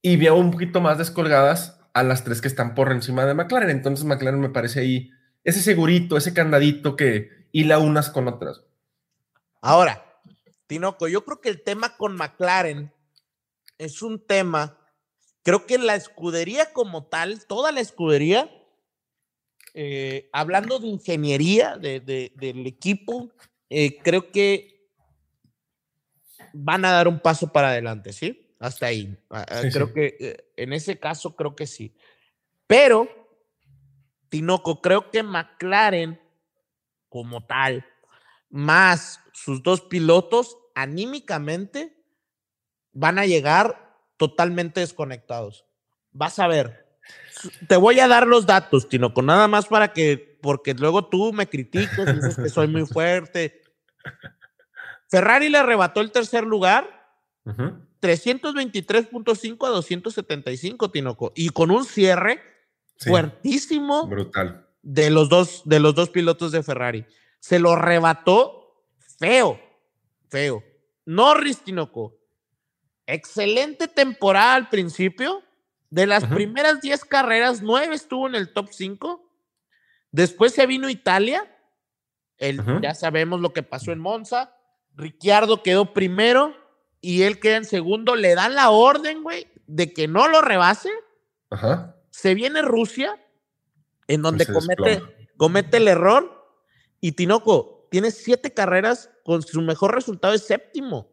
y 0.00 0.16
veo 0.16 0.34
un 0.36 0.50
poquito 0.50 0.80
más 0.80 0.98
descolgadas 0.98 1.80
a 1.94 2.02
las 2.02 2.24
tres 2.24 2.40
que 2.40 2.48
están 2.48 2.74
por 2.74 2.90
encima 2.90 3.26
de 3.26 3.34
McLaren. 3.34 3.70
Entonces 3.70 4.04
McLaren 4.04 4.40
me 4.40 4.48
parece 4.48 4.80
ahí 4.80 5.10
ese 5.44 5.60
segurito, 5.60 6.16
ese 6.16 6.34
candadito 6.34 6.96
que 6.96 7.48
hila 7.52 7.78
unas 7.78 8.10
con 8.10 8.28
otras. 8.28 8.62
Ahora, 9.60 10.04
Tinoco, 10.66 11.08
yo 11.08 11.24
creo 11.24 11.40
que 11.40 11.50
el 11.50 11.62
tema 11.62 11.96
con 11.96 12.16
McLaren 12.16 12.92
es 13.78 14.02
un 14.02 14.24
tema, 14.24 14.78
creo 15.42 15.66
que 15.66 15.78
la 15.78 15.94
escudería 15.94 16.72
como 16.72 17.04
tal, 17.06 17.44
toda 17.46 17.72
la 17.72 17.80
escudería, 17.80 18.50
eh, 19.74 20.28
hablando 20.32 20.78
de 20.78 20.88
ingeniería 20.88 21.76
del 21.76 22.66
equipo, 22.66 23.32
eh, 23.70 23.98
creo 24.02 24.30
que 24.30 24.90
van 26.52 26.84
a 26.84 26.92
dar 26.92 27.08
un 27.08 27.20
paso 27.20 27.52
para 27.52 27.70
adelante, 27.70 28.12
¿sí? 28.12 28.54
Hasta 28.58 28.86
ahí. 28.86 29.16
Ah, 29.30 29.46
ah, 29.48 29.62
creo 29.72 29.92
que 29.92 30.16
eh, 30.20 30.52
en 30.56 30.72
ese 30.72 30.98
caso 30.98 31.34
creo 31.34 31.56
que 31.56 31.66
sí. 31.66 31.96
Pero, 32.66 33.08
Tinoco, 34.28 34.80
creo 34.80 35.10
que 35.10 35.22
McLaren 35.22 36.20
como 37.08 37.44
tal, 37.44 37.84
más 38.48 39.20
sus 39.32 39.62
dos 39.62 39.80
pilotos, 39.82 40.58
anímicamente, 40.74 41.96
van 42.92 43.18
a 43.18 43.26
llegar 43.26 43.98
totalmente 44.16 44.80
desconectados. 44.80 45.66
Vas 46.12 46.38
a 46.38 46.46
ver. 46.46 46.81
Te 47.68 47.76
voy 47.76 48.00
a 48.00 48.08
dar 48.08 48.26
los 48.26 48.46
datos, 48.46 48.88
Tinoco, 48.88 49.22
nada 49.22 49.48
más 49.48 49.66
para 49.66 49.92
que, 49.92 50.38
porque 50.40 50.74
luego 50.74 51.06
tú 51.06 51.32
me 51.32 51.48
criticas 51.48 52.08
y 52.08 52.12
dices 52.14 52.36
que 52.36 52.48
soy 52.48 52.68
muy 52.68 52.86
fuerte. 52.86 53.62
Ferrari 55.08 55.48
le 55.48 55.58
arrebató 55.58 56.00
el 56.00 56.10
tercer 56.10 56.44
lugar, 56.44 57.02
323.5 57.44 59.66
a 59.66 59.70
275, 59.70 60.90
Tinoco, 60.90 61.32
y 61.34 61.50
con 61.50 61.70
un 61.70 61.84
cierre 61.84 62.40
fuertísimo. 62.96 64.06
Brutal. 64.06 64.66
De 64.82 65.10
los, 65.10 65.28
dos, 65.28 65.62
de 65.64 65.78
los 65.78 65.94
dos 65.94 66.10
pilotos 66.10 66.50
de 66.50 66.62
Ferrari. 66.62 67.06
Se 67.38 67.58
lo 67.58 67.72
arrebató 67.72 68.84
feo, 69.18 69.60
feo. 70.28 70.64
Norris 71.04 71.60
Tinoco, 71.60 72.16
excelente 73.06 73.88
temporada 73.88 74.54
al 74.54 74.68
principio. 74.68 75.42
De 75.92 76.06
las 76.06 76.24
primeras 76.24 76.80
10 76.80 77.04
carreras, 77.04 77.60
9 77.60 77.94
estuvo 77.94 78.26
en 78.26 78.34
el 78.34 78.54
top 78.54 78.68
5. 78.70 79.30
Después 80.10 80.54
se 80.54 80.64
vino 80.64 80.88
Italia. 80.88 81.46
El, 82.38 82.62
Ya 82.80 82.94
sabemos 82.94 83.42
lo 83.42 83.52
que 83.52 83.62
pasó 83.62 83.92
en 83.92 83.98
Monza. 83.98 84.56
Ricciardo 84.96 85.62
quedó 85.62 85.92
primero 85.92 86.56
y 87.02 87.24
él 87.24 87.38
queda 87.40 87.58
en 87.58 87.66
segundo. 87.66 88.16
Le 88.16 88.34
dan 88.34 88.54
la 88.54 88.70
orden, 88.70 89.22
güey, 89.22 89.46
de 89.66 89.92
que 89.92 90.08
no 90.08 90.28
lo 90.28 90.40
rebase. 90.40 90.88
Se 92.08 92.32
viene 92.32 92.62
Rusia, 92.62 93.20
en 94.08 94.22
donde 94.22 94.46
comete, 94.46 95.02
comete 95.36 95.76
el 95.76 95.88
error. 95.88 96.56
Y 97.02 97.12
Tinoco, 97.12 97.86
tiene 97.90 98.12
siete 98.12 98.54
carreras 98.54 99.10
con 99.24 99.42
su 99.42 99.60
mejor 99.60 99.94
resultado 99.94 100.32
es 100.32 100.46
séptimo. 100.46 101.12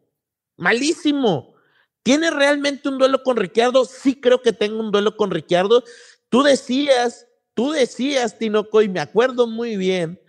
Malísimo. 0.56 1.59
¿Tiene 2.04 2.32
realmente 2.32 2.90
un 2.90 2.98
duelo 2.98 3.24
con 3.24 3.38
Ricciardo? 3.38 3.86
Sí 3.86 4.20
creo 4.20 4.42
que 4.42 4.54
tengo 4.54 4.80
un 4.80 4.92
duelo 4.92 5.16
con 5.16 5.32
Ricciardo. 5.32 5.84
Tú 6.30 6.44
decías, 6.44 7.28
tú 7.54 7.72
decías, 7.72 8.38
Tinoco, 8.38 8.82
y 8.82 8.90
me 8.90 9.00
acuerdo 9.00 9.48
muy 9.48 9.76
bien, 9.78 10.20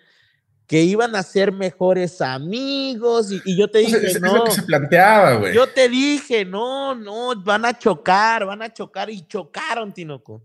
que 0.67 0.83
iban 0.83 1.17
a 1.17 1.23
ser 1.23 1.53
mejores 1.53 2.21
amigos 2.21 3.33
y, 3.33 3.57
yo 3.57 3.69
te 3.69 3.79
dije, 3.79 4.21
no. 4.21 4.27
Es 4.29 4.33
lo 4.35 4.45
que 4.45 4.51
se 4.53 4.63
planteaba, 4.63 5.35
güey. 5.35 5.53
Yo 5.55 5.69
te 5.69 5.89
dije, 5.89 6.45
no, 6.45 6.95
no, 6.95 7.35
van 7.43 7.65
a 7.65 7.77
chocar, 7.77 8.47
van 8.47 8.63
a 8.63 8.73
chocar 8.73 9.11
y 9.11 9.27
chocaron, 9.27 9.93
Tinoco. 9.93 10.45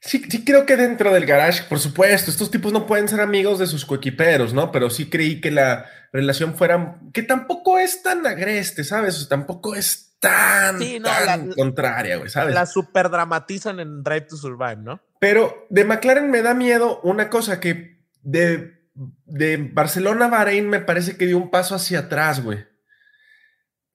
Sí, 0.00 0.22
sí 0.28 0.44
creo 0.44 0.64
que 0.64 0.76
dentro 0.76 1.12
del 1.12 1.26
garage, 1.26 1.64
por 1.68 1.80
supuesto, 1.80 2.30
estos 2.30 2.50
tipos 2.50 2.72
no 2.72 2.86
pueden 2.86 3.08
ser 3.08 3.20
amigos 3.20 3.58
de 3.58 3.66
sus 3.66 3.84
coequiperos, 3.84 4.54
¿no? 4.54 4.70
Pero 4.70 4.90
sí 4.90 5.10
creí 5.10 5.40
que 5.40 5.50
la 5.50 5.86
relación 6.12 6.54
fuera, 6.54 7.00
que 7.12 7.22
tampoco 7.22 7.78
es 7.78 8.02
tan 8.02 8.26
agreste, 8.26 8.84
¿sabes? 8.84 9.20
O 9.22 9.28
tampoco 9.28 9.74
es 9.74 10.16
tan, 10.20 10.78
tan 11.02 11.52
contraria, 11.52 12.16
güey, 12.16 12.30
¿sabes? 12.30 12.54
La 12.54 12.66
super 12.66 13.10
dramatizan 13.10 13.80
en 13.80 14.02
Drive 14.02 14.22
to 14.22 14.36
Survive, 14.36 14.76
¿no? 14.76 15.00
Pero 15.20 15.66
de 15.70 15.84
McLaren 15.84 16.30
me 16.30 16.42
da 16.42 16.54
miedo 16.54 17.00
una 17.02 17.28
cosa 17.28 17.60
que 17.60 18.04
de, 18.22 18.80
de 19.24 19.56
Barcelona 19.72 20.26
a 20.26 20.28
Bahrein 20.28 20.68
me 20.68 20.80
parece 20.80 21.16
que 21.16 21.26
dio 21.26 21.38
un 21.38 21.50
paso 21.50 21.74
hacia 21.74 22.00
atrás, 22.00 22.42
güey. 22.42 22.66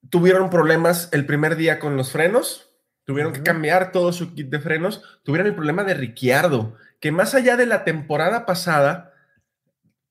Tuvieron 0.09 0.49
problemas 0.49 1.09
el 1.13 1.25
primer 1.25 1.55
día 1.55 1.79
con 1.79 1.95
los 1.95 2.11
frenos, 2.11 2.72
Tuvieron 3.05 3.33
que 3.33 3.43
cambiar 3.43 3.91
todo 3.91 4.13
su 4.13 4.33
kit 4.33 4.49
de 4.49 4.59
frenos. 4.59 5.19
Tuvieron 5.23 5.47
el 5.47 5.55
problema 5.55 5.83
de 5.83 5.93
Ricciardo, 5.93 6.75
que 6.99 7.11
más 7.11 7.35
allá 7.35 7.57
de 7.57 7.65
la 7.65 7.83
temporada 7.83 8.45
pasada, 8.45 9.13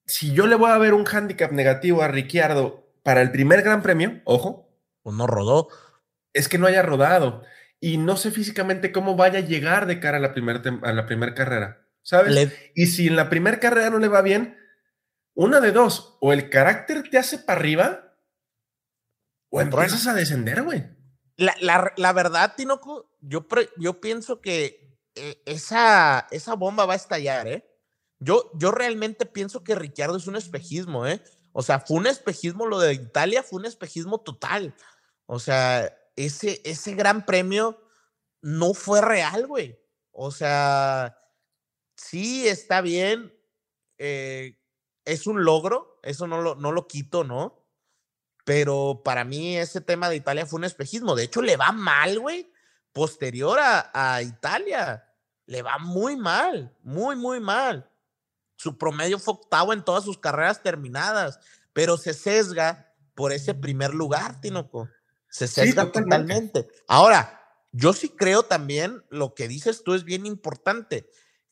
si 0.05 0.33
yo 0.33 0.47
le 0.47 0.57
voy 0.57 0.71
a 0.71 0.79
ver 0.79 0.95
un 0.95 1.07
handicap 1.07 1.53
negativo 1.53 2.03
a 2.03 2.09
Ricciardo 2.09 2.93
para 3.03 3.23
el 3.23 3.31
primer 3.31 3.63
Gran 3.63 3.83
Premio, 3.83 4.21
ojo. 4.25 4.69
Pues 5.03 5.17
no 5.17 5.27
rodó. 5.27 5.69
Es 6.33 6.49
que 6.49 6.59
no 6.59 6.67
haya 6.67 6.83
rodado. 6.83 7.43
Y 7.81 7.97
no 7.97 8.17
sé 8.17 8.31
físicamente 8.31 8.93
cómo 8.93 9.17
vaya 9.17 9.41
a 9.41 9.43
llegar 9.43 9.87
de 9.87 9.99
cara 9.99 10.19
a 10.19 10.21
la 10.21 10.33
primera 10.33 10.63
a 10.83 10.93
la 10.93 11.07
primer 11.07 11.35
carrera. 11.35 11.89
¿Sabes? 12.03 12.53
Y 12.75 12.87
si 12.87 13.07
en 13.09 13.17
la 13.17 13.29
primera 13.29 13.59
carrera 13.59 13.91
no 13.91 13.99
le 13.99 14.09
va 14.09 14.23
bien, 14.23 14.57
una 15.35 15.61
de 15.61 15.73
dos, 15.73 16.19
o 16.21 16.33
el 16.33 16.51
carácter 16.51 17.09
te 17.09 17.19
hace 17.19 17.39
para 17.39 17.59
arriba, 17.59 18.17
o 19.51 19.61
empiezas 19.61 20.07
a 20.07 20.15
descender, 20.15 20.63
güey. 20.63 20.85
La, 21.37 22.13
verdad, 22.13 22.55
Tinoco, 22.57 23.11
yo, 23.21 23.47
yo 23.79 24.01
pienso 24.01 24.41
que 24.41 24.99
eh, 25.15 25.43
esa, 25.47 26.27
esa 26.31 26.55
bomba 26.55 26.87
va 26.87 26.95
a 26.95 26.97
estallar, 26.97 27.47
¿eh? 27.49 27.69
Yo, 28.19 28.51
yo 28.55 28.71
realmente 28.71 29.27
pienso 29.27 29.65
que 29.65 29.75
Ricciardo 29.75 30.17
es 30.17 30.27
un 30.27 30.37
espejismo, 30.37 31.07
¿eh? 31.07 31.23
O 31.53 31.63
sea, 31.63 31.81
fue 31.81 31.99
un 31.99 32.07
espejismo, 32.07 32.67
lo 32.67 32.79
de 32.79 32.95
Italia 32.95 33.43
fue 33.43 33.59
un 33.59 33.67
espejismo 33.67 34.21
total. 34.21 34.75
O 35.27 35.39
sea, 35.39 35.93
ese, 36.17 36.61
ese 36.65 36.95
gran 36.95 37.27
premio 37.27 37.81
no 38.41 38.75
fue 38.75 39.01
real, 39.01 39.47
güey. 39.47 39.79
O 40.13 40.31
sea, 40.31 41.19
sí 41.97 42.47
está 42.47 42.81
bien, 42.81 43.35
eh, 43.99 44.59
es 45.05 45.27
un 45.27 45.45
logro, 45.45 45.99
eso 46.03 46.27
no 46.27 46.41
lo, 46.41 46.55
no 46.55 46.73
lo 46.73 46.87
quito, 46.87 47.25
¿no? 47.25 47.62
Pero 48.45 49.03
para 49.05 49.25
mí 49.25 49.57
ese 49.57 49.81
tema 49.81 50.09
de 50.09 50.17
Italia 50.17 50.47
fue 50.47 50.59
un 50.59 50.65
espejismo. 50.65 51.15
De 51.15 51.25
hecho, 51.25 51.43
le 51.43 51.57
va 51.57 51.73
mal, 51.73 52.19
güey. 52.19 52.51
Posterior 52.93 53.59
a, 53.61 54.21
Italia. 54.23 55.05
Le 55.47 55.63
va 55.63 55.79
muy 55.79 56.17
mal, 56.17 56.77
muy, 56.83 57.17
muy 57.17 57.41
mal. 57.41 57.89
Su 58.57 58.77
promedio 58.79 59.19
fue 59.19 59.35
octavo 59.35 59.73
en 59.73 59.85
todas 59.85 60.05
sus 60.05 60.19
carreras 60.19 60.63
terminadas, 60.63 61.39
pero 61.73 61.97
se 61.97 62.15
sesga 62.15 62.95
por 63.15 63.33
ese 63.33 63.55
primer 63.55 63.95
lugar, 63.95 64.41
Tinoco. 64.41 64.89
Se 65.29 65.49
sesga 65.49 65.91
totalmente. 65.91 66.69
Ahora, 66.87 67.43
yo 67.73 67.93
sí 67.93 68.11
creo 68.11 68.43
también 68.43 69.03
lo 69.09 69.35
que 69.35 69.49
dices 69.49 69.83
tú 69.83 69.95
es 69.95 70.05
bien 70.05 70.27
importante. 70.27 71.09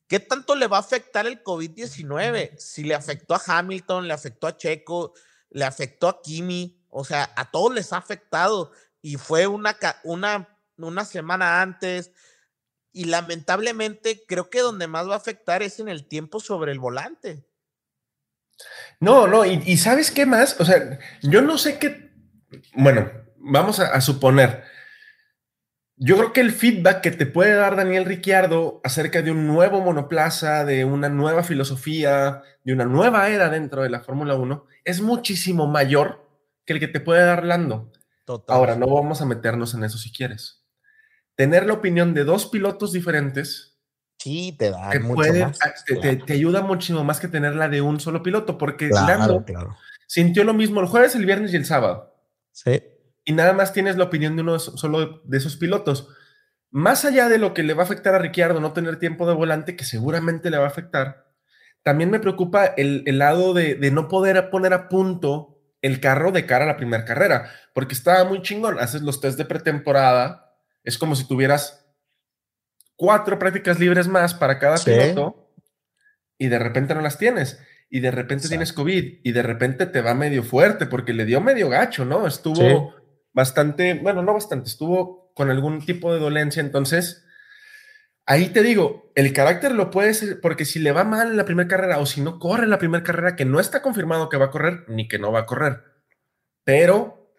¿Qué 0.06 0.20
tanto 0.20 0.54
le 0.54 0.66
va 0.66 0.76
a 0.76 0.80
afectar 0.80 1.26
el 1.26 1.42
COVID-19? 1.42 2.58
Si 2.58 2.84
le 2.84 2.94
afectó 2.94 3.34
a 3.34 3.42
Hamilton, 3.46 4.08
le 4.08 4.12
afectó 4.12 4.46
a 4.46 4.56
Checo, 4.56 5.14
le 5.50 5.64
afectó 5.64 6.08
a 6.08 6.20
Kimi, 6.20 6.79
o 6.90 7.04
sea, 7.04 7.30
a 7.36 7.50
todos 7.50 7.72
les 7.74 7.92
ha 7.92 7.96
afectado 7.96 8.72
y 9.00 9.16
fue 9.16 9.46
una, 9.46 9.76
una, 10.04 10.48
una 10.76 11.04
semana 11.04 11.62
antes. 11.62 12.12
Y 12.92 13.04
lamentablemente 13.04 14.24
creo 14.26 14.50
que 14.50 14.60
donde 14.60 14.88
más 14.88 15.08
va 15.08 15.14
a 15.14 15.18
afectar 15.18 15.62
es 15.62 15.78
en 15.78 15.88
el 15.88 16.06
tiempo 16.06 16.40
sobre 16.40 16.72
el 16.72 16.80
volante. 16.80 17.44
No, 18.98 19.26
no, 19.26 19.46
y, 19.46 19.76
¿sabes 19.78 20.10
qué 20.10 20.26
más? 20.26 20.60
O 20.60 20.64
sea, 20.64 20.98
yo 21.22 21.40
no 21.40 21.56
sé 21.56 21.78
qué, 21.78 22.10
bueno, 22.74 23.10
vamos 23.36 23.80
a, 23.80 23.98
suponer, 24.02 24.64
yo 25.96 26.16
creo 26.18 26.32
que 26.34 26.42
el 26.42 26.52
feedback 26.52 27.00
que 27.00 27.10
te 27.10 27.24
puede 27.24 27.54
dar 27.54 27.76
Daniel 27.76 28.04
Ricciardo 28.04 28.82
acerca 28.84 29.22
de 29.22 29.30
un 29.30 29.46
nuevo 29.46 29.80
monoplaza, 29.80 30.66
de 30.66 30.84
una 30.84 31.08
nueva 31.08 31.42
filosofía, 31.42 32.42
de 32.62 32.74
una 32.74 32.84
nueva 32.84 33.30
era 33.30 33.48
dentro 33.48 33.82
de 33.82 33.88
la 33.88 34.00
Fórmula 34.00 34.34
1, 34.34 34.66
es 34.84 35.00
muchísimo 35.00 35.66
mayor 35.66 36.29
que 36.64 36.72
el 36.74 36.80
que 36.80 36.88
te 36.88 37.00
puede 37.00 37.24
dar 37.24 37.44
Lando. 37.44 37.92
Total. 38.24 38.56
Ahora, 38.56 38.76
no 38.76 38.86
vamos 38.88 39.20
a 39.22 39.26
meternos 39.26 39.74
en 39.74 39.84
eso 39.84 39.98
si 39.98 40.12
quieres. 40.12 40.64
Tener 41.34 41.66
la 41.66 41.72
opinión 41.74 42.14
de 42.14 42.24
dos 42.24 42.46
pilotos 42.46 42.92
diferentes 42.92 43.78
Sí, 44.18 44.54
te 44.58 44.70
da 44.70 44.90
te, 44.90 45.00
mucho 45.00 45.14
puede- 45.14 45.46
más. 45.46 45.58
te, 45.86 45.94
te- 45.94 46.00
Claro, 46.00 46.24
te 46.26 46.32
ayuda 46.34 46.60
muchísimo 46.62 47.02
más 47.04 47.18
que 47.20 47.28
tener 47.28 47.54
la 47.56 47.68
de 47.70 47.80
un 47.80 47.98
solo 48.00 48.22
piloto, 48.22 48.58
porque 48.58 48.90
claro, 48.90 49.06
Lando 49.18 49.44
claro. 49.46 49.76
sintió 50.06 50.44
lo 50.44 50.52
mismo 50.52 50.80
el 50.80 50.86
jueves, 50.88 51.14
el 51.14 51.24
viernes 51.24 51.52
y 51.52 51.56
el 51.56 51.64
sábado. 51.64 52.14
Sí. 52.52 52.82
y 53.24 53.32
nada 53.32 53.52
más 53.52 53.72
tienes 53.72 53.96
la 53.96 54.04
opinión 54.04 54.34
de 54.36 54.42
uno 54.42 54.54
de 54.54 54.58
solo 54.58 55.22
de 55.24 55.38
esos 55.38 55.56
pilotos. 55.56 56.08
Más 56.70 57.04
allá 57.04 57.28
de 57.28 57.38
lo 57.38 57.54
que 57.54 57.62
le 57.62 57.74
va 57.74 57.82
a 57.82 57.84
afectar 57.84 58.14
a 58.14 58.18
Ricciardo 58.18 58.60
no 58.60 58.72
tener 58.72 58.98
tiempo 58.98 59.26
de 59.26 59.34
volante, 59.34 59.76
que 59.76 59.84
seguramente 59.84 60.50
le 60.50 60.58
va 60.58 60.64
a 60.64 60.68
afectar, 60.68 61.32
también 61.82 62.10
me 62.10 62.20
preocupa 62.20 62.66
el, 62.66 63.02
el 63.06 63.18
lado 63.18 63.54
de, 63.54 63.74
de 63.76 63.90
no 63.90 64.08
poder 64.08 64.50
poner 64.50 64.72
a 64.74 64.88
punto 64.88 65.49
el 65.82 66.00
carro 66.00 66.30
de 66.32 66.46
cara 66.46 66.64
a 66.64 66.68
la 66.68 66.76
primera 66.76 67.04
carrera, 67.04 67.50
porque 67.74 67.94
estaba 67.94 68.24
muy 68.24 68.42
chingón. 68.42 68.78
Haces 68.78 69.02
los 69.02 69.20
test 69.20 69.38
de 69.38 69.44
pretemporada, 69.44 70.52
es 70.84 70.98
como 70.98 71.14
si 71.16 71.26
tuvieras 71.26 71.86
cuatro 72.96 73.38
prácticas 73.38 73.78
libres 73.78 74.08
más 74.08 74.34
para 74.34 74.58
cada 74.58 74.76
Sí. 74.76 74.90
piloto 74.90 75.54
y 76.38 76.48
de 76.48 76.58
repente 76.58 76.94
no 76.94 77.00
las 77.00 77.18
tienes. 77.18 77.58
Y 77.88 78.00
de 78.00 78.10
repente 78.10 78.46
Exacto. 78.46 78.50
tienes 78.50 78.72
COVID 78.72 79.20
y 79.24 79.32
de 79.32 79.42
repente 79.42 79.86
te 79.86 80.00
va 80.00 80.14
medio 80.14 80.42
fuerte 80.44 80.86
porque 80.86 81.12
le 81.12 81.24
dio 81.24 81.40
medio 81.40 81.68
gacho, 81.68 82.04
¿no? 82.04 82.26
Estuvo 82.26 82.54
Sí. 82.54 82.76
bastante, 83.32 83.94
bueno, 83.94 84.22
no 84.22 84.34
bastante, 84.34 84.68
estuvo 84.68 85.32
con 85.34 85.50
algún 85.50 85.84
tipo 85.84 86.12
de 86.12 86.20
dolencia. 86.20 86.60
Entonces, 86.60 87.24
ahí 88.30 88.48
te 88.50 88.62
digo, 88.62 89.10
el 89.16 89.32
carácter 89.32 89.72
lo 89.72 89.90
puedes, 89.90 90.36
porque 90.40 90.64
si 90.64 90.78
le 90.78 90.92
va 90.92 91.02
mal 91.02 91.32
en 91.32 91.36
la 91.36 91.44
primera 91.44 91.68
carrera 91.68 91.98
o 91.98 92.06
si 92.06 92.20
no 92.20 92.38
corre 92.38 92.62
en 92.62 92.70
la 92.70 92.78
primera 92.78 93.02
carrera, 93.02 93.34
que 93.34 93.44
no 93.44 93.58
está 93.58 93.82
confirmado 93.82 94.28
que 94.28 94.36
va 94.36 94.46
a 94.46 94.50
correr 94.50 94.84
ni 94.86 95.08
que 95.08 95.18
no 95.18 95.32
va 95.32 95.40
a 95.40 95.46
correr, 95.46 95.82
pero 96.62 97.34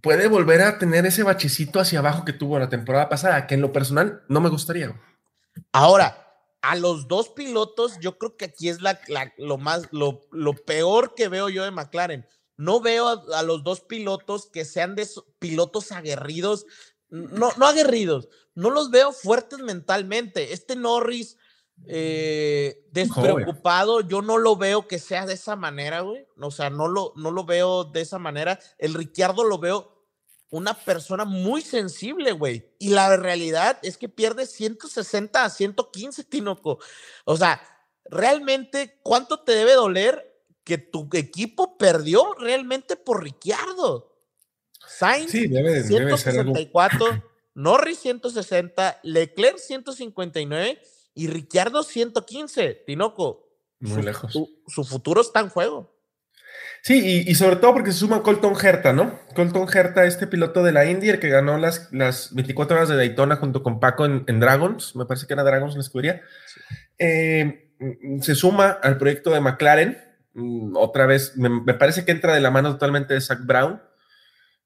puede 0.00 0.28
volver 0.28 0.62
a 0.62 0.78
tener 0.78 1.04
ese 1.06 1.24
bachecito 1.24 1.80
hacia 1.80 1.98
abajo 1.98 2.24
que 2.24 2.32
tuvo 2.32 2.56
la 2.60 2.68
temporada 2.68 3.08
pasada, 3.08 3.48
que 3.48 3.56
en 3.56 3.62
lo 3.62 3.72
personal 3.72 4.22
no 4.28 4.40
me 4.40 4.48
gustaría. 4.48 4.94
Ahora, 5.72 6.24
a 6.60 6.76
los 6.76 7.08
dos 7.08 7.30
pilotos, 7.30 7.98
yo 8.00 8.16
creo 8.16 8.36
que 8.36 8.44
aquí 8.44 8.68
es 8.68 8.78
lo 9.38 9.58
más, 9.58 9.88
lo, 9.90 10.54
peor 10.64 11.16
que 11.16 11.26
veo 11.26 11.48
yo 11.48 11.64
de 11.64 11.72
McLaren. 11.72 12.28
No 12.56 12.80
veo 12.80 13.08
a, 13.08 13.42
los 13.42 13.64
dos 13.64 13.80
pilotos 13.80 14.48
que 14.52 14.64
sean 14.64 14.94
pilotos 15.40 15.90
aguerridos, 15.90 16.64
no, 17.12 17.50
no 17.58 17.66
aguerridos, 17.66 18.28
no 18.54 18.70
los 18.70 18.90
veo 18.90 19.12
fuertes 19.12 19.58
mentalmente. 19.58 20.54
Este 20.54 20.76
Norris 20.76 21.36
eh, 21.86 22.86
despreocupado, 22.90 24.00
yo 24.00 24.22
no 24.22 24.38
lo 24.38 24.56
veo 24.56 24.88
que 24.88 24.98
sea 24.98 25.26
de 25.26 25.34
esa 25.34 25.54
manera, 25.54 26.00
güey. 26.00 26.26
O 26.40 26.50
sea, 26.50 26.70
no 26.70 26.88
lo, 26.88 27.12
no 27.16 27.30
lo 27.30 27.44
veo 27.44 27.84
de 27.84 28.00
esa 28.00 28.18
manera. 28.18 28.58
El 28.78 28.94
Ricciardo 28.94 29.44
lo 29.44 29.58
veo 29.58 30.06
una 30.50 30.74
persona 30.74 31.24
muy 31.26 31.60
sensible, 31.60 32.32
güey. 32.32 32.74
Y 32.78 32.90
la 32.90 33.16
realidad 33.16 33.78
es 33.82 33.98
que 33.98 34.08
pierde 34.08 34.46
160 34.46 35.44
a 35.44 35.50
115, 35.50 36.24
Tinoco. 36.24 36.78
O 37.24 37.36
sea, 37.36 37.60
realmente, 38.04 38.98
¿cuánto 39.02 39.40
te 39.40 39.52
debe 39.52 39.74
doler 39.74 40.30
que 40.64 40.78
tu 40.78 41.08
equipo 41.12 41.76
perdió 41.76 42.34
realmente 42.38 42.96
por 42.96 43.22
Ricciardo? 43.22 44.11
Sainz, 44.96 45.30
Sí, 45.30 45.48
debe, 45.48 45.82
debe 45.82 46.16
ser 46.18 46.38
algo. 46.38 46.54
164, 46.54 47.22
Norris 47.54 47.98
160, 47.98 49.00
Leclerc 49.02 49.58
159 49.58 50.80
y 51.14 51.26
Ricciardo 51.26 51.82
115, 51.82 52.84
Tinoco. 52.86 53.48
Muy 53.80 53.94
su, 53.94 54.02
lejos. 54.02 54.32
Su, 54.32 54.62
su 54.66 54.84
futuro 54.84 55.20
está 55.20 55.40
en 55.40 55.48
juego. 55.48 55.92
Sí, 56.82 57.00
y, 57.26 57.30
y 57.30 57.34
sobre 57.36 57.56
todo 57.56 57.74
porque 57.74 57.92
se 57.92 57.98
suma 57.98 58.22
Colton 58.22 58.54
Herta, 58.60 58.92
¿no? 58.92 59.18
Colton 59.34 59.68
Herta, 59.72 60.04
este 60.04 60.26
piloto 60.26 60.64
de 60.64 60.72
la 60.72 60.84
Indy, 60.84 61.10
el 61.10 61.20
que 61.20 61.28
ganó 61.28 61.56
las, 61.56 61.92
las 61.92 62.34
24 62.34 62.76
horas 62.76 62.88
de 62.88 62.96
Daytona 62.96 63.36
junto 63.36 63.62
con 63.62 63.78
Paco 63.78 64.04
en, 64.04 64.24
en 64.26 64.40
Dragons, 64.40 64.96
me 64.96 65.06
parece 65.06 65.26
que 65.26 65.34
era 65.34 65.44
Dragons 65.44 65.74
la 65.74 65.80
escudería, 65.80 66.22
eh, 66.98 67.70
se 68.20 68.34
suma 68.34 68.70
al 68.70 68.98
proyecto 68.98 69.30
de 69.30 69.40
McLaren, 69.40 69.98
mm, 70.34 70.76
otra 70.76 71.06
vez, 71.06 71.36
me, 71.36 71.48
me 71.48 71.74
parece 71.74 72.04
que 72.04 72.10
entra 72.10 72.34
de 72.34 72.40
la 72.40 72.50
mano 72.50 72.72
totalmente 72.72 73.14
de 73.14 73.20
Zach 73.20 73.40
Brown, 73.44 73.80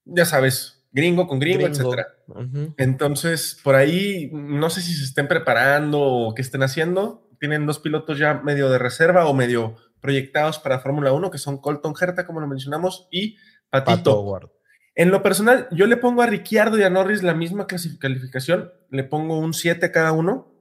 ya 0.07 0.25
sabes, 0.25 0.87
gringo 0.93 1.27
con 1.27 1.39
gringo, 1.39 1.65
Gringo. 1.65 1.75
etcétera. 1.75 2.09
Ujú. 2.29 2.75
Entonces, 2.79 3.61
por 3.63 3.75
ahí, 3.75 4.31
no 4.33 4.71
sé 4.71 4.81
si 4.81 4.95
se 4.95 5.05
estén 5.05 5.29
preparando 5.29 6.01
o 6.01 6.35
qué 6.35 6.43
estén 6.43 6.63
haciendo. 6.63 7.29
Tienen 7.39 7.67
dos 7.67 7.79
pilotos 7.79 8.19
ya 8.19 8.35
medio 8.35 8.71
de 8.71 8.79
reserva 8.79 9.27
o 9.27 9.35
medio 9.35 9.77
proyectados 10.01 10.59
para 10.59 10.79
Fórmula 10.79 11.13
1, 11.13 11.31
que 11.31 11.39
son 11.39 11.59
Colton 11.59 11.95
Herta, 12.01 12.27
como 12.27 12.41
lo 12.41 12.47
mencionamos, 12.47 13.09
y 13.11 13.37
Patito. 13.71 14.25
Pato. 14.25 14.53
En 14.95 15.11
lo 15.11 15.23
personal, 15.23 15.69
yo 15.73 15.87
le 15.87 15.99
pongo 15.99 16.23
a 16.23 16.27
Ricciardo 16.27 16.79
y 16.79 16.83
a 16.83 16.89
Norris 16.89 17.23
la 17.23 17.35
misma 17.35 17.67
calificación. 17.67 18.73
Le 18.91 19.05
pongo 19.05 19.39
un 19.39 19.53
7 19.53 19.93
cada 19.93 20.13
uno. 20.13 20.55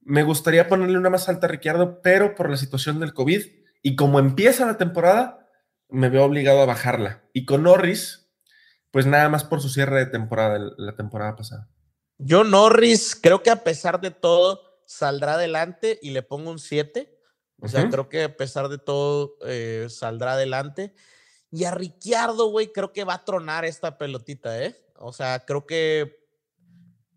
Me 0.00 0.24
gustaría 0.24 0.68
ponerle 0.68 0.98
una 0.98 1.10
más 1.10 1.28
alta 1.28 1.46
a 1.46 1.50
Ricciardo, 1.50 2.00
pero 2.02 2.34
por 2.34 2.50
la 2.50 2.56
situación 2.56 2.98
del 2.98 3.14
COVID 3.14 3.42
y 3.82 3.94
como 3.94 4.18
empieza 4.18 4.66
la 4.66 4.78
temporada, 4.78 5.46
me 5.88 6.08
veo 6.08 6.24
obligado 6.24 6.60
a 6.60 6.66
bajarla. 6.66 7.22
Y 7.32 7.44
con 7.44 7.62
Norris, 7.62 8.17
pues 8.90 9.06
nada 9.06 9.28
más 9.28 9.44
por 9.44 9.60
su 9.60 9.68
cierre 9.68 9.98
de 9.98 10.06
temporada, 10.06 10.58
la 10.76 10.96
temporada 10.96 11.36
pasada. 11.36 11.68
Yo 12.18 12.44
Norris, 12.44 13.18
creo 13.20 13.42
que 13.42 13.50
a 13.50 13.62
pesar 13.62 14.00
de 14.00 14.10
todo, 14.10 14.82
saldrá 14.86 15.34
adelante 15.34 15.98
y 16.02 16.10
le 16.10 16.22
pongo 16.22 16.50
un 16.50 16.58
7. 16.58 17.14
O 17.60 17.68
sea, 17.68 17.90
creo 17.90 18.08
que 18.08 18.24
a 18.24 18.36
pesar 18.36 18.68
de 18.68 18.78
todo, 18.78 19.36
eh, 19.44 19.86
saldrá 19.90 20.34
adelante. 20.34 20.94
Y 21.50 21.64
a 21.64 21.72
Ricciardo, 21.72 22.50
güey, 22.50 22.72
creo 22.72 22.92
que 22.92 23.04
va 23.04 23.14
a 23.14 23.24
tronar 23.24 23.64
esta 23.64 23.98
pelotita, 23.98 24.62
¿eh? 24.62 24.76
O 24.96 25.12
sea, 25.12 25.44
creo 25.44 25.66
que, 25.66 26.24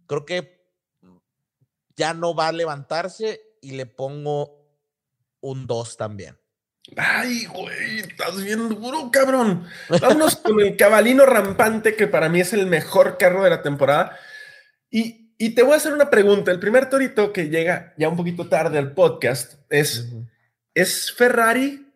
creo 0.08 0.26
que 0.26 0.66
ya 1.96 2.14
no 2.14 2.34
va 2.34 2.48
a 2.48 2.52
levantarse 2.52 3.42
y 3.62 3.72
le 3.72 3.86
pongo 3.86 4.68
un 5.42 5.68
2 5.68 5.98
también. 5.98 6.41
Ay, 6.98 7.46
güey, 7.46 8.00
estás 8.00 8.44
bien 8.44 8.68
duro, 8.70 9.10
cabrón. 9.12 9.66
Vámonos 10.02 10.36
con 10.38 10.60
el 10.60 10.76
cabalino 10.76 11.26
rampante, 11.26 11.96
que 11.96 12.08
para 12.08 12.28
mí 12.28 12.42
es 12.42 12.54
el 12.54 12.66
mejor 12.68 13.18
carro 13.18 13.44
de 13.44 13.50
la 13.50 13.62
temporada. 13.62 14.18
Y, 14.90 15.34
y 15.38 15.52
te 15.52 15.64
voy 15.64 15.74
a 15.74 15.78
hacer 15.78 15.94
una 15.94 16.10
pregunta. 16.10 16.52
El 16.52 16.60
primer 16.60 16.90
torito 16.90 17.32
que 17.32 17.50
llega 17.50 17.94
ya 17.98 18.10
un 18.10 18.18
poquito 18.18 18.50
tarde 18.50 18.78
al 18.78 18.94
podcast 18.94 19.54
es, 19.70 20.08
¿es 20.74 21.14
Ferrari 21.14 21.88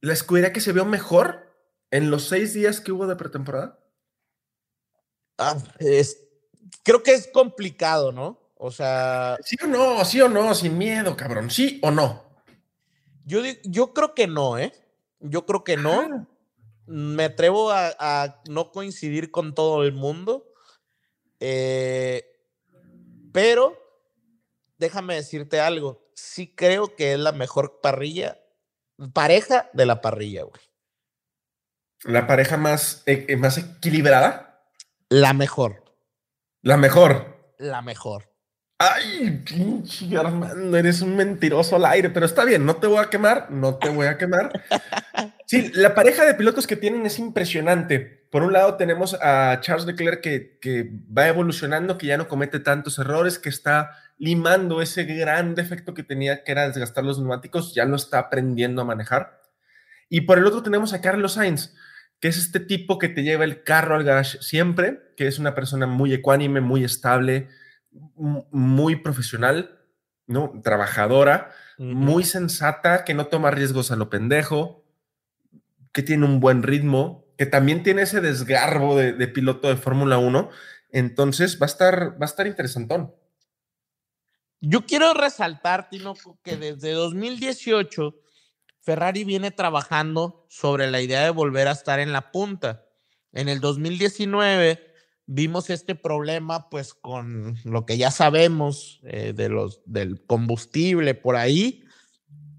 la 0.00 0.12
escudería 0.12 0.52
que 0.52 0.60
se 0.60 0.72
vio 0.72 0.84
mejor 0.84 1.54
en 1.90 2.10
los 2.10 2.26
seis 2.28 2.52
días 2.52 2.80
que 2.80 2.92
hubo 2.92 3.06
de 3.06 3.16
pretemporada? 3.16 3.78
Ah, 5.38 5.56
es- 5.78 6.18
creo 6.82 7.02
que 7.02 7.12
es 7.14 7.28
complicado, 7.32 8.10
¿no? 8.10 8.40
O 8.56 8.70
sea, 8.70 9.36
¿Sí 9.44 9.56
o 9.62 9.66
no? 9.66 10.04
¿Sí 10.04 10.20
o 10.20 10.28
no? 10.28 10.54
Sin 10.54 10.76
miedo, 10.78 11.16
cabrón. 11.16 11.50
¿Sí 11.50 11.78
o 11.82 11.90
no? 11.90 12.25
Yo, 13.26 13.40
yo 13.64 13.92
creo 13.92 14.14
que 14.14 14.26
no, 14.26 14.58
¿eh? 14.58 14.72
Yo 15.20 15.44
creo 15.44 15.62
que 15.64 15.76
no. 15.76 16.00
Ah, 16.00 16.26
Me 16.86 17.24
atrevo 17.24 17.70
a, 17.70 17.92
a 17.98 18.42
no 18.48 18.70
coincidir 18.72 19.30
con 19.30 19.54
todo 19.54 19.82
el 19.84 19.92
mundo. 19.92 20.46
eh, 21.40 22.24
pero 23.32 23.76
déjame 24.78 25.14
decirte 25.16 25.60
algo. 25.60 26.08
Sí 26.14 26.54
creo 26.54 26.96
que 26.96 27.12
es 27.12 27.18
la 27.18 27.32
mejor 27.32 27.80
parrilla, 27.82 28.38
pareja 29.12 29.68
de 29.74 29.84
la 29.84 30.00
parrilla, 30.00 30.44
güey. 30.44 30.62
La 32.04 32.26
pareja 32.26 32.56
más, 32.56 33.02
eh, 33.06 33.36
más 33.36 33.58
equilibrada, 33.58 34.62
La 35.10 35.32
mejor, 35.34 35.84
la 36.62 36.76
mejor. 36.78 37.54
la 37.58 37.82
mejor. 37.82 38.30
Ay, 38.78 39.42
pinche 39.46 40.14
Armando, 40.18 40.76
eres 40.76 41.00
un 41.00 41.16
mentiroso 41.16 41.76
al 41.76 41.86
aire, 41.86 42.10
pero 42.10 42.26
está 42.26 42.44
bien, 42.44 42.66
no 42.66 42.76
te 42.76 42.86
voy 42.86 42.98
a 42.98 43.08
quemar, 43.08 43.50
no 43.50 43.76
te 43.76 43.88
voy 43.88 44.06
a 44.06 44.18
quemar. 44.18 44.52
Sí, 45.48 45.70
la 45.74 45.94
pareja 45.94 46.24
de 46.24 46.34
pilotos 46.34 46.66
que 46.66 46.74
tienen 46.74 47.06
es 47.06 47.20
impresionante. 47.20 48.26
Por 48.32 48.42
un 48.42 48.52
lado 48.52 48.74
tenemos 48.74 49.14
a 49.14 49.60
Charles 49.60 49.86
Leclerc 49.86 50.20
que, 50.20 50.58
que 50.60 50.90
va 51.16 51.28
evolucionando, 51.28 51.96
que 51.96 52.08
ya 52.08 52.16
no 52.16 52.26
comete 52.26 52.58
tantos 52.58 52.98
errores, 52.98 53.38
que 53.38 53.48
está 53.48 53.92
limando 54.18 54.82
ese 54.82 55.04
gran 55.04 55.54
defecto 55.54 55.94
que 55.94 56.02
tenía, 56.02 56.42
que 56.42 56.50
era 56.50 56.66
desgastar 56.66 57.04
los 57.04 57.20
neumáticos, 57.20 57.76
ya 57.76 57.84
lo 57.84 57.94
está 57.94 58.18
aprendiendo 58.18 58.82
a 58.82 58.86
manejar. 58.86 59.40
Y 60.08 60.22
por 60.22 60.38
el 60.38 60.46
otro 60.46 60.64
tenemos 60.64 60.92
a 60.92 61.00
Carlos 61.00 61.34
Sainz, 61.34 61.76
que 62.18 62.26
es 62.26 62.38
este 62.38 62.58
tipo 62.58 62.98
que 62.98 63.08
te 63.08 63.22
lleva 63.22 63.44
el 63.44 63.62
carro 63.62 63.94
al 63.94 64.02
garage 64.02 64.38
siempre, 64.40 65.00
que 65.16 65.28
es 65.28 65.38
una 65.38 65.54
persona 65.54 65.86
muy 65.86 66.12
ecuánime, 66.12 66.60
muy 66.60 66.82
estable, 66.82 67.48
muy 68.16 68.96
profesional, 68.96 69.78
¿no? 70.26 70.60
Trabajadora, 70.62 71.52
muy 71.78 72.24
sensata, 72.24 73.04
que 73.04 73.14
no 73.14 73.26
toma 73.26 73.50
riesgos 73.50 73.90
a 73.90 73.96
lo 73.96 74.10
pendejo, 74.10 74.84
que 75.92 76.02
tiene 76.02 76.24
un 76.24 76.40
buen 76.40 76.62
ritmo, 76.62 77.26
que 77.38 77.46
también 77.46 77.82
tiene 77.82 78.02
ese 78.02 78.20
desgarbo 78.20 78.96
de, 78.96 79.12
de 79.12 79.28
piloto 79.28 79.68
de 79.68 79.76
Fórmula 79.76 80.18
1, 80.18 80.50
Entonces 80.90 81.60
va 81.60 81.66
a 81.66 81.72
estar, 81.72 82.12
va 82.20 82.24
a 82.24 82.26
estar 82.26 82.46
interesantón. 82.46 83.14
Yo 84.60 84.86
quiero 84.86 85.12
resaltar, 85.14 85.90
Tino, 85.90 86.14
que 86.42 86.56
desde 86.56 86.92
2018 86.92 88.14
Ferrari 88.80 89.24
viene 89.24 89.50
trabajando 89.50 90.46
sobre 90.48 90.90
la 90.90 91.00
idea 91.00 91.24
de 91.24 91.30
volver 91.30 91.66
a 91.68 91.72
estar 91.72 91.98
en 91.98 92.12
la 92.12 92.30
punta. 92.30 92.86
En 93.32 93.48
el 93.48 93.60
2019 93.60 94.85
vimos 95.26 95.70
este 95.70 95.94
problema 95.94 96.70
pues 96.70 96.94
con 96.94 97.56
lo 97.64 97.84
que 97.84 97.98
ya 97.98 98.10
sabemos 98.10 99.00
eh, 99.02 99.32
de 99.34 99.48
los, 99.48 99.80
del 99.84 100.24
combustible 100.24 101.14
por 101.14 101.36
ahí 101.36 101.84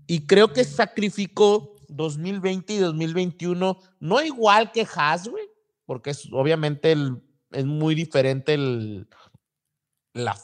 y 0.07 0.25
creo 0.25 0.53
que 0.53 0.63
sacrificó 0.63 1.75
2020 1.89 2.73
y 2.73 2.77
2021, 2.77 3.77
no 3.99 4.21
igual 4.21 4.71
que 4.71 4.87
Haas, 4.95 5.29
porque 5.85 6.11
es 6.11 6.29
obviamente 6.31 6.91
el, 6.91 7.21
es 7.51 7.65
muy 7.65 7.95
diferente 7.95 8.53
el, 8.53 9.07
la, 10.13 10.37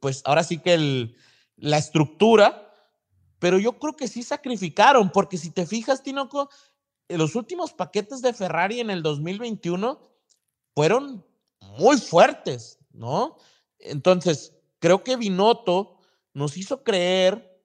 pues 0.00 0.22
ahora 0.24 0.44
sí 0.44 0.58
que 0.58 0.74
el, 0.74 1.16
la 1.56 1.78
estructura, 1.78 2.74
pero 3.38 3.58
yo 3.58 3.78
creo 3.78 3.94
que 3.94 4.08
sí 4.08 4.22
sacrificaron, 4.22 5.10
porque 5.10 5.36
si 5.36 5.50
te 5.50 5.66
fijas, 5.66 6.02
Tinoco, 6.02 6.48
los 7.08 7.34
últimos 7.34 7.72
paquetes 7.72 8.22
de 8.22 8.32
Ferrari 8.32 8.80
en 8.80 8.90
el 8.90 9.02
2021 9.02 10.00
fueron 10.74 11.25
muy 11.78 11.98
fuertes, 11.98 12.78
¿no? 12.92 13.36
Entonces, 13.78 14.54
creo 14.78 15.04
que 15.04 15.16
Binotto 15.16 15.98
nos 16.32 16.56
hizo 16.56 16.82
creer 16.82 17.60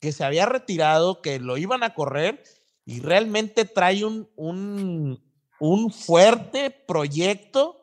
que 0.00 0.12
se 0.12 0.24
había 0.24 0.46
retirado, 0.46 1.22
que 1.22 1.38
lo 1.38 1.56
iban 1.56 1.82
a 1.82 1.94
correr 1.94 2.42
y 2.84 3.00
realmente 3.00 3.64
trae 3.64 4.04
un, 4.04 4.28
un, 4.36 5.22
un 5.58 5.90
fuerte 5.90 6.70
proyecto 6.70 7.80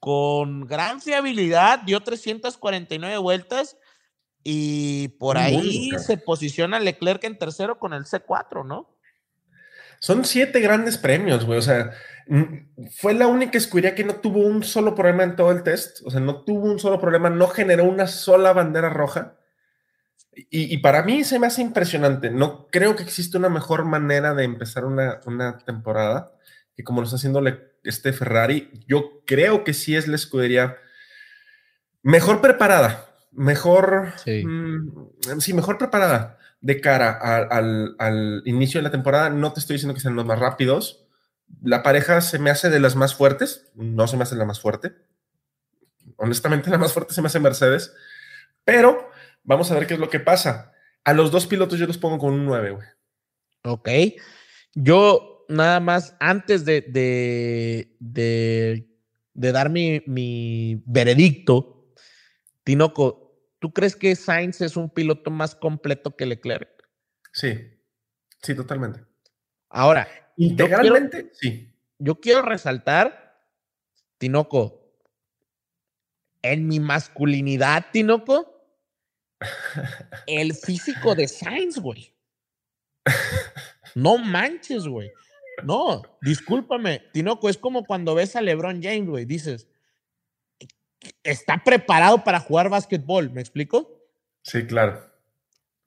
con 0.00 0.66
gran 0.66 1.00
fiabilidad, 1.00 1.80
dio 1.80 2.00
349 2.00 3.18
vueltas 3.18 3.76
y 4.42 5.08
por 5.08 5.36
ahí 5.36 5.90
se 6.04 6.16
posiciona 6.16 6.80
Leclerc 6.80 7.22
en 7.24 7.38
tercero 7.38 7.78
con 7.78 7.92
el 7.92 8.04
C4, 8.04 8.66
¿no? 8.66 8.88
Son 10.00 10.24
siete 10.24 10.60
grandes 10.60 10.96
premios, 10.96 11.44
güey. 11.44 11.58
O 11.58 11.62
sea, 11.62 11.92
fue 12.96 13.12
la 13.12 13.26
única 13.26 13.58
escudería 13.58 13.94
que 13.94 14.02
no 14.02 14.16
tuvo 14.16 14.40
un 14.40 14.64
solo 14.64 14.94
problema 14.94 15.24
en 15.24 15.36
todo 15.36 15.52
el 15.52 15.62
test. 15.62 16.00
O 16.04 16.10
sea, 16.10 16.20
no 16.20 16.42
tuvo 16.42 16.70
un 16.70 16.78
solo 16.78 16.98
problema, 16.98 17.28
no 17.28 17.46
generó 17.48 17.84
una 17.84 18.06
sola 18.06 18.52
bandera 18.54 18.88
roja. 18.88 19.36
Y, 20.32 20.78
para 20.78 21.02
mí 21.02 21.22
se 21.22 21.38
me 21.38 21.48
hace 21.48 21.60
impresionante. 21.60 22.30
No 22.30 22.68
creo 22.68 22.96
que 22.96 23.02
existe 23.02 23.36
una 23.36 23.50
mejor 23.50 23.84
manera 23.84 24.32
de 24.32 24.44
empezar 24.44 24.86
una, 24.86 25.20
una 25.26 25.58
temporada 25.58 26.32
que 26.74 26.82
como 26.82 27.00
lo 27.00 27.04
está 27.04 27.16
haciendo 27.16 27.42
este 27.84 28.14
Ferrari. 28.14 28.70
Yo 28.86 29.22
creo 29.26 29.64
que 29.64 29.74
sí 29.74 29.96
es 29.96 30.08
la 30.08 30.16
escudería 30.16 30.78
mejor 32.02 32.40
preparada, 32.40 33.06
mejor, 33.32 34.14
sí, 34.24 34.46
mm, 34.46 35.40
sí 35.40 35.52
mejor 35.52 35.76
preparada 35.76 36.38
de 36.60 36.80
cara 36.80 37.12
al, 37.12 37.96
al, 37.98 38.42
inicio 38.44 38.78
de 38.78 38.84
la 38.84 38.90
temporada. 38.90 39.30
No 39.30 39.52
te 39.52 39.60
estoy 39.60 39.74
diciendo 39.74 39.94
que 39.94 40.00
sean 40.00 40.16
los 40.16 40.26
más 40.26 40.38
rápidos. 40.38 41.06
La 41.62 41.82
pareja 41.82 42.20
se 42.20 42.38
me 42.38 42.50
hace 42.50 42.70
de 42.70 42.80
las 42.80 42.96
más 42.96 43.14
fuertes, 43.14 43.70
no 43.74 44.06
se 44.06 44.16
me 44.16 44.22
hace 44.22 44.36
la 44.36 44.44
más 44.44 44.60
fuerte. 44.60 44.92
Honestamente, 46.16 46.70
la 46.70 46.78
más 46.78 46.92
fuerte 46.92 47.14
se 47.14 47.22
me 47.22 47.26
hace 47.26 47.40
Mercedes, 47.40 47.92
pero 48.64 49.10
vamos 49.42 49.70
a 49.70 49.74
ver 49.74 49.86
qué 49.86 49.94
es 49.94 50.00
lo 50.00 50.10
que 50.10 50.20
pasa. 50.20 50.72
A 51.04 51.12
los 51.12 51.30
dos 51.30 51.46
pilotos 51.46 51.78
yo 51.78 51.86
los 51.86 51.98
pongo 51.98 52.18
con 52.18 52.34
un 52.34 52.44
9, 52.44 52.70
güey. 52.72 52.86
Ok. 53.64 53.88
Yo 54.74 55.44
nada 55.48 55.80
más, 55.80 56.14
antes 56.20 56.64
de, 56.64 56.82
de, 56.82 57.96
de, 57.98 58.86
de 59.34 59.52
dar 59.52 59.70
mi, 59.70 60.02
mi 60.06 60.82
veredicto, 60.86 61.92
Tinoco, 62.62 63.19
¿Tú 63.60 63.72
crees 63.72 63.94
que 63.94 64.16
Sainz 64.16 64.62
es 64.62 64.76
un 64.76 64.90
piloto 64.90 65.30
más 65.30 65.54
completo 65.54 66.16
que 66.16 66.26
Leclerc? 66.26 66.68
Sí, 67.32 67.78
sí, 68.42 68.54
totalmente. 68.54 69.04
Ahora, 69.68 70.08
integralmente, 70.36 71.30
sí. 71.34 71.72
Yo 71.98 72.18
quiero 72.20 72.42
resaltar, 72.42 73.38
Tinoco, 74.16 74.96
en 76.42 76.66
mi 76.66 76.80
masculinidad, 76.80 77.86
Tinoco, 77.92 78.50
el 80.26 80.54
físico 80.54 81.14
de 81.14 81.28
Sainz, 81.28 81.78
güey. 81.78 82.14
No 83.94 84.16
manches, 84.16 84.86
güey. 84.86 85.12
No, 85.64 86.02
discúlpame, 86.22 87.00
Tinoco, 87.12 87.50
es 87.50 87.58
como 87.58 87.84
cuando 87.84 88.14
ves 88.14 88.34
a 88.36 88.40
LeBron 88.40 88.82
James, 88.82 89.08
güey, 89.08 89.26
dices, 89.26 89.68
está 91.22 91.62
preparado 91.62 92.24
para 92.24 92.40
jugar 92.40 92.68
básquetbol, 92.68 93.30
¿me 93.30 93.40
explico? 93.40 94.00
Sí, 94.42 94.66
claro. 94.66 95.00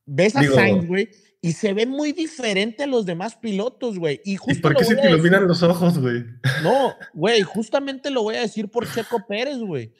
Ves 0.05 0.35
a 0.35 0.43
Sainz, 0.43 0.85
güey, 0.85 1.09
y 1.41 1.53
se 1.53 1.73
ve 1.73 1.85
muy 1.85 2.11
diferente 2.11 2.83
a 2.83 2.87
los 2.87 3.05
demás 3.05 3.35
pilotos, 3.35 3.97
güey. 3.97 4.21
¿Y, 4.25 4.35
justo 4.35 4.61
por 4.61 4.75
qué 4.75 4.85
se 4.85 4.95
te 4.95 5.09
iluminan 5.09 5.47
los 5.47 5.63
ojos, 5.63 5.97
güey? 5.97 6.25
No, 6.61 6.95
güey, 7.13 7.41
justamente 7.41 8.09
lo 8.09 8.23
voy 8.23 8.35
a 8.35 8.41
decir 8.41 8.69
por 8.69 8.91
Checo 8.91 9.25
Pérez, 9.27 9.57
güey. 9.59 9.93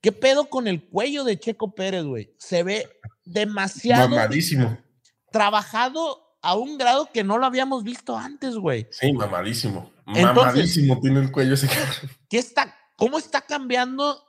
¿Qué 0.00 0.12
pedo 0.12 0.46
con 0.46 0.66
el 0.66 0.88
cuello 0.88 1.24
de 1.24 1.38
Checo 1.38 1.74
Pérez, 1.74 2.04
güey? 2.04 2.34
Se 2.38 2.62
ve 2.62 2.88
demasiado. 3.24 4.08
Mamadísimo. 4.08 4.78
Trabajado 5.30 6.38
a 6.42 6.56
un 6.56 6.78
grado 6.78 7.10
que 7.12 7.22
no 7.22 7.38
lo 7.38 7.46
habíamos 7.46 7.84
visto 7.84 8.16
antes, 8.16 8.56
güey. 8.56 8.88
Sí, 8.90 9.12
mamadísimo. 9.12 9.92
mamadísimo 10.06 10.98
tiene 11.00 11.20
el 11.20 11.30
cuello 11.30 11.54
ese 11.54 11.68
¿Qué 12.28 12.38
está, 12.38 12.74
¿Cómo 12.96 13.18
está 13.18 13.42
cambiando 13.42 14.24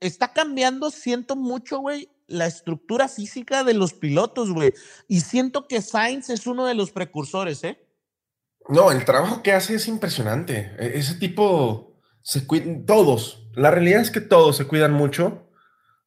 está 0.00 0.32
cambiando, 0.32 0.90
siento 0.90 1.36
mucho, 1.36 1.78
güey, 1.78 2.08
la 2.26 2.46
estructura 2.46 3.08
física 3.08 3.64
de 3.64 3.74
los 3.74 3.92
pilotos, 3.92 4.50
güey. 4.50 4.72
Y 5.08 5.20
siento 5.20 5.66
que 5.68 5.82
Sainz 5.82 6.30
es 6.30 6.46
uno 6.46 6.66
de 6.66 6.74
los 6.74 6.90
precursores, 6.90 7.62
¿eh? 7.64 7.78
No, 8.68 8.92
el 8.92 9.04
trabajo 9.04 9.42
que 9.42 9.52
hace 9.52 9.74
es 9.74 9.88
impresionante. 9.88 10.74
E, 10.78 10.98
ese 10.98 11.14
tipo 11.16 12.00
se 12.22 12.46
cuida, 12.46 12.66
todos. 12.86 13.48
La 13.54 13.70
realidad 13.70 14.00
es 14.00 14.10
que 14.10 14.20
todos 14.20 14.56
se 14.56 14.66
cuidan 14.66 14.92
mucho. 14.92 15.48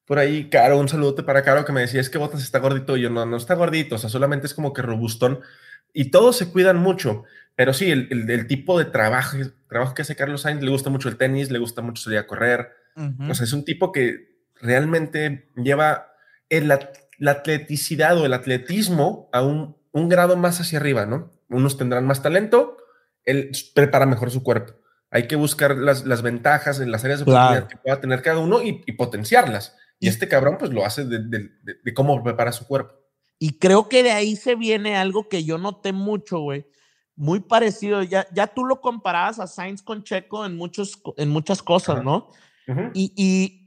Por 0.06 0.20
ahí, 0.20 0.50
Caro, 0.50 0.80
un 0.80 0.90
saludote 0.90 1.24
para 1.24 1.44
Caro 1.44 1.66
que 1.66 1.72
me 1.72 1.82
decía, 1.82 2.02
es 2.02 2.10
que 2.10 2.18
Botas 2.18 2.42
está 2.42 2.60
gordito. 2.60 2.98
Y 2.98 3.02
yo, 3.02 3.10
no, 3.10 3.26
no 3.26 3.38
está 3.38 3.56
gordito, 3.56 3.96
o 3.96 3.98
sea, 3.98 4.10
solamente 4.10 4.48
es 4.48 4.54
como 4.54 4.74
que 4.74 4.82
robustón. 4.82 5.42
Y 5.94 6.10
todos 6.10 6.38
se 6.38 6.50
cuidan 6.50 6.78
mucho. 6.78 7.24
Pero 7.56 7.74
sí, 7.74 7.92
el, 7.92 8.30
el 8.30 8.48
tipo 8.48 8.80
de 8.80 8.86
trabajo, 8.86 9.38
trabajo 9.68 9.94
que 9.94 10.02
hace 10.02 10.16
Carlos 10.16 10.42
Sainz, 10.42 10.64
le 10.64 10.72
gusta 10.72 10.90
mucho 10.90 11.10
el 11.10 11.18
tenis, 11.18 11.52
le 11.52 11.60
gusta 11.60 11.82
mucho 11.82 12.02
salir 12.02 12.20
a 12.20 12.28
correr 12.28 12.83
o 12.96 13.34
sea, 13.34 13.44
es 13.44 13.54
un 13.54 13.66
tipo 13.66 13.92
que 13.92 14.34
realmente 14.56 15.50
lleva 15.56 16.14
el, 16.50 16.68
la 16.68 17.32
atleticidad 17.32 18.18
o 18.18 18.26
el 18.26 18.34
atletismo 18.34 19.30
a 19.32 19.42
un, 19.42 19.76
un, 19.92 20.10
grado 20.10 20.36
más 20.38 20.60
hacia 20.60 20.80
arriba, 20.80 21.06
¿no? 21.06 21.32
Unos 21.50 21.78
tendrán 21.78 22.06
más 22.06 22.22
talento, 22.22 22.78
él 23.26 23.52
prepara 23.74 24.06
mejor 24.06 24.32
su 24.32 24.44
cuerpo. 24.44 24.74
Hay 25.10 25.28
que 25.28 25.36
buscar 25.36 25.78
las, 25.78 26.06
las 26.06 26.22
ventajas 26.22 26.80
en 26.80 26.92
las 26.92 27.04
áreas 27.04 27.20
de 27.20 27.32
oportunidad 27.32 27.68
que 27.68 27.78
pueda 27.78 28.02
tener 28.02 28.22
cada 28.22 28.40
uno 28.40 28.64
y, 28.64 28.74
potenciarlas. 28.94 29.78
Y, 30.00 30.08
este 30.08 30.28
cabrón, 30.28 30.58
pues 30.58 30.72
lo 30.72 30.86
hace 30.86 31.06
de, 31.06 31.20
de, 31.20 31.52
de, 31.84 31.94
cómo 31.94 32.22
prepara 32.24 32.52
su 32.52 32.66
cuerpo. 32.66 32.96
Y 33.38 33.60
creo 33.60 33.90
que 33.90 34.04
de 34.04 34.12
ahí 34.12 34.36
se 34.36 34.56
viene 34.56 34.98
algo 34.98 35.30
que 35.30 35.44
yo 35.44 35.58
noté 35.58 35.94
mucho, 35.94 36.40
güey. 36.40 36.66
Muy 37.16 37.42
parecido. 37.42 38.02
Ya, 38.02 38.28
ya 38.34 38.48
tú 38.48 38.66
lo 38.66 38.82
comparabas 38.82 39.40
a 39.40 39.48
Sainz 39.48 39.84
con 39.84 40.04
Checo 40.04 40.46
en, 40.46 40.56
muchos, 40.56 41.00
en 41.18 41.30
muchas 41.30 41.62
cosas, 41.62 42.04
¿no? 42.04 42.30
Y, 42.94 43.60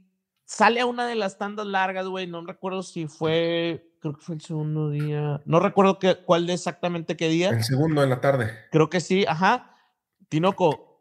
sale 0.45 0.79
a 0.79 0.85
una 0.85 1.05
de 1.05 1.15
las 1.15 1.37
tandas 1.37 1.67
largas, 1.67 2.07
güey. 2.07 2.27
No 2.27 2.45
recuerdo 2.45 2.83
si 2.83 3.07
fue, 3.07 3.91
creo 3.99 4.13
que 4.13 4.21
fue 4.21 4.35
el 4.35 4.41
segundo 4.41 4.89
día. 4.89 5.41
No 5.45 5.59
recuerdo 5.59 5.99
qué, 5.99 6.17
cuál 6.23 6.47
de 6.47 6.53
exactamente 6.53 7.17
qué 7.17 7.27
día. 7.27 7.49
El 7.49 7.63
segundo 7.63 8.03
en 8.03 8.09
la 8.09 8.21
tarde. 8.21 8.53
Creo 8.71 8.89
que 8.89 8.99
sí, 8.99 9.25
ajá. 9.27 9.75
Tinoco, 10.29 10.99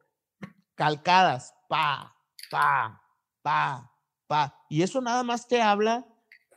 calcadas, 0.74 1.54
pa, 1.68 2.14
pa, 2.50 3.02
pa, 3.42 3.92
pa. 4.26 4.64
Y 4.68 4.82
eso 4.82 5.00
nada 5.00 5.22
más 5.22 5.46
te 5.48 5.62
habla 5.62 6.06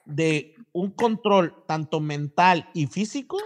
de 0.05 0.55
un 0.71 0.91
control 0.91 1.63
tanto 1.67 1.99
mental 1.99 2.69
y 2.73 2.87
físico 2.87 3.37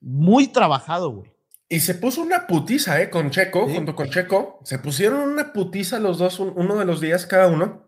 muy 0.00 0.48
trabajado, 0.48 1.10
güey. 1.10 1.39
Y 1.72 1.78
se 1.78 1.94
puso 1.94 2.20
una 2.20 2.48
putiza, 2.48 3.00
¿eh? 3.00 3.10
Con 3.10 3.30
Checo, 3.30 3.68
junto 3.68 3.94
con 3.94 4.10
Checo. 4.10 4.58
Se 4.64 4.80
pusieron 4.80 5.20
una 5.20 5.52
putiza 5.52 6.00
los 6.00 6.18
dos, 6.18 6.40
uno 6.40 6.76
de 6.76 6.84
los 6.84 7.00
días 7.00 7.26
cada 7.26 7.46
uno, 7.46 7.86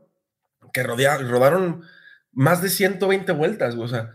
que 0.73 0.85
rodaron 0.85 1.83
más 2.31 2.63
de 2.63 2.69
120 2.69 3.33
vueltas. 3.33 3.75
O 3.75 3.89
sea, 3.89 4.15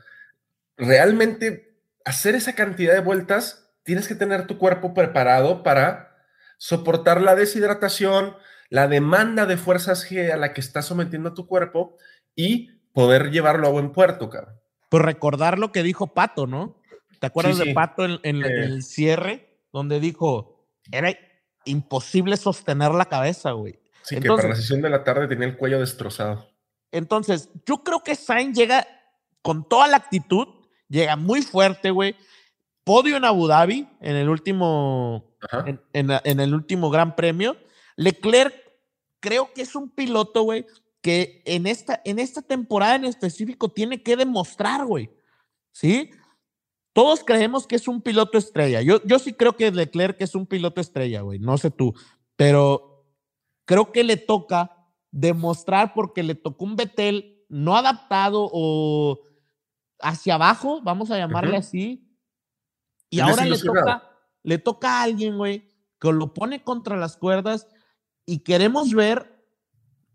realmente 0.78 1.82
hacer 2.05 2.34
esa 2.34 2.55
cantidad 2.55 2.93
de 2.93 3.01
vueltas, 3.01 3.74
tienes 3.84 4.07
que 4.07 4.15
tener 4.15 4.47
tu 4.47 4.57
cuerpo 4.57 4.93
preparado 4.93 5.63
para 5.63 6.15
soportar 6.57 7.20
la 7.20 7.36
deshidratación, 7.36 8.38
la 8.70 8.88
demanda 8.88 9.45
de 9.45 9.57
fuerzas 9.57 10.09
G 10.09 10.32
a 10.32 10.38
la 10.38 10.53
que 10.53 10.61
está 10.61 10.82
sometiendo 10.82 11.34
tu 11.34 11.45
cuerpo 11.45 11.97
y 12.36 12.80
poder 12.93 13.32
llevarlo 13.32 13.68
a 13.68 13.72
buen 13.72 13.91
puerto, 13.91 14.30
cabrón. 14.30 14.55
Pues 14.88 15.03
recordar 15.03 15.59
lo 15.59 15.74
que 15.74 15.84
dijo 15.84 16.13
Pato, 16.13 16.47
¿no? 16.47 16.82
¿Te 17.20 17.28
acuerdas 17.28 17.57
de 17.57 17.74
Pato 17.74 18.05
en, 18.05 18.45
el 18.45 18.82
cierre? 18.82 19.46
Donde 19.78 19.99
dijo, 19.99 20.67
era 20.91 21.15
imposible 21.65 22.36
sostener 22.36 22.91
la 22.91 23.05
cabeza, 23.05 23.51
güey. 23.51 23.80
Sí, 24.01 24.19
que 24.19 24.28
para 24.28 24.49
la 24.49 24.55
sesión 24.55 24.82
de 24.82 24.89
la 24.89 25.03
tarde 25.03 25.28
tenía 25.28 25.47
el 25.47 25.55
cuello 25.55 25.80
destrozado. 25.80 26.49
Entonces, 26.91 27.49
yo 27.65 27.84
creo 27.84 28.01
que 28.03 28.15
Sainz 28.15 28.57
llega 28.57 28.88
con 29.43 29.67
toda 29.67 29.88
la 29.88 29.97
actitud, 29.97 30.47
llega 30.88 31.15
muy 31.15 31.43
fuerte, 31.43 31.91
güey. 31.91 32.15
Podio 32.84 33.17
en 33.17 33.25
Abu 33.25 33.47
Dhabi 33.47 33.88
en 34.01 34.15
el 34.15 34.30
último, 34.30 35.38
en, 35.65 35.80
en, 35.93 36.39
el 36.39 36.53
último 36.53 36.89
Gran 36.89 37.15
Premio. 37.15 37.57
Leclerc 37.97 38.55
creo 39.19 39.53
que 39.53 39.61
es 39.61 39.75
un 39.75 39.89
piloto, 39.89 40.41
güey, 40.43 40.65
que 41.01 41.43
en 41.45 41.67
esta, 41.67 42.01
en 42.03 42.17
esta 42.17 42.41
temporada 42.41 42.95
en 42.95 43.05
específico 43.05 43.69
tiene 43.69 44.01
que 44.01 44.15
demostrar, 44.15 44.86
güey. 44.86 45.11
¿Sí? 45.71 46.09
Todos 46.97 47.23
creemos 47.23 47.67
que 47.67 47.75
es 47.75 47.87
un 47.87 48.01
piloto 48.01 48.39
estrella. 48.39 48.81
Yo, 48.81 49.03
yo 49.03 49.19
sí 49.19 49.31
creo 49.31 49.55
que 49.55 49.69
Leclerc 49.69 50.19
es 50.19 50.33
un 50.33 50.47
piloto 50.47 50.81
estrella, 50.81 51.21
güey. 51.21 51.37
No 51.37 51.55
sé 51.59 51.69
tú. 51.69 51.93
Pero 52.35 53.05
creo 53.65 53.91
que 53.91 54.03
le 54.03 54.17
toca 54.17 54.75
demostrar 55.11 55.93
porque 55.93 56.23
le 56.23 56.33
tocó 56.33 56.65
un 56.65 56.75
Betel 56.75 57.45
no 57.49 57.77
adaptado 57.77 58.49
o 58.51 59.19
hacia 59.99 60.33
abajo, 60.33 60.81
vamos 60.81 61.11
a 61.11 61.19
llamarle 61.19 61.57
así. 61.57 62.11
Y 63.11 63.19
ahora 63.19 63.45
le 63.45 63.59
toca, 63.59 64.09
le 64.41 64.57
toca 64.57 64.89
a 64.93 65.03
alguien, 65.03 65.37
güey, 65.37 65.69
que 65.99 66.11
lo 66.11 66.33
pone 66.33 66.63
contra 66.63 66.97
las 66.97 67.15
cuerdas 67.15 67.67
y 68.25 68.39
queremos 68.39 68.91
ver 68.91 69.45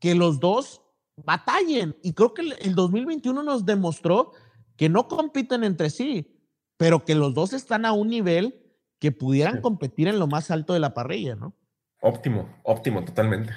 que 0.01 0.17
los 0.17 0.41
dos 0.41 0.83
batallen. 1.15 1.97
Y 2.03 2.13
creo 2.15 2.35
que 2.35 2.43
el 2.43 2.75
2021 2.75 3.41
nos 3.45 3.65
demostró 3.65 4.33
que 4.77 4.89
no 4.89 5.07
compiten 5.07 5.63
entre 5.63 5.89
sí, 5.89 6.42
pero 6.83 7.05
que 7.05 7.15
los 7.15 7.33
dos 7.33 7.53
están 7.53 7.87
a 7.87 7.93
un 7.93 8.09
nivel 8.09 8.61
que 8.99 9.13
pudieran 9.13 9.61
competir 9.61 10.09
en 10.09 10.19
lo 10.19 10.27
más 10.27 10.51
alto 10.51 10.73
de 10.73 10.81
la 10.81 10.95
parrilla, 10.95 11.37
¿no? 11.37 11.55
Óptimo, 12.01 12.59
óptimo, 12.65 13.05
totalmente. 13.05 13.53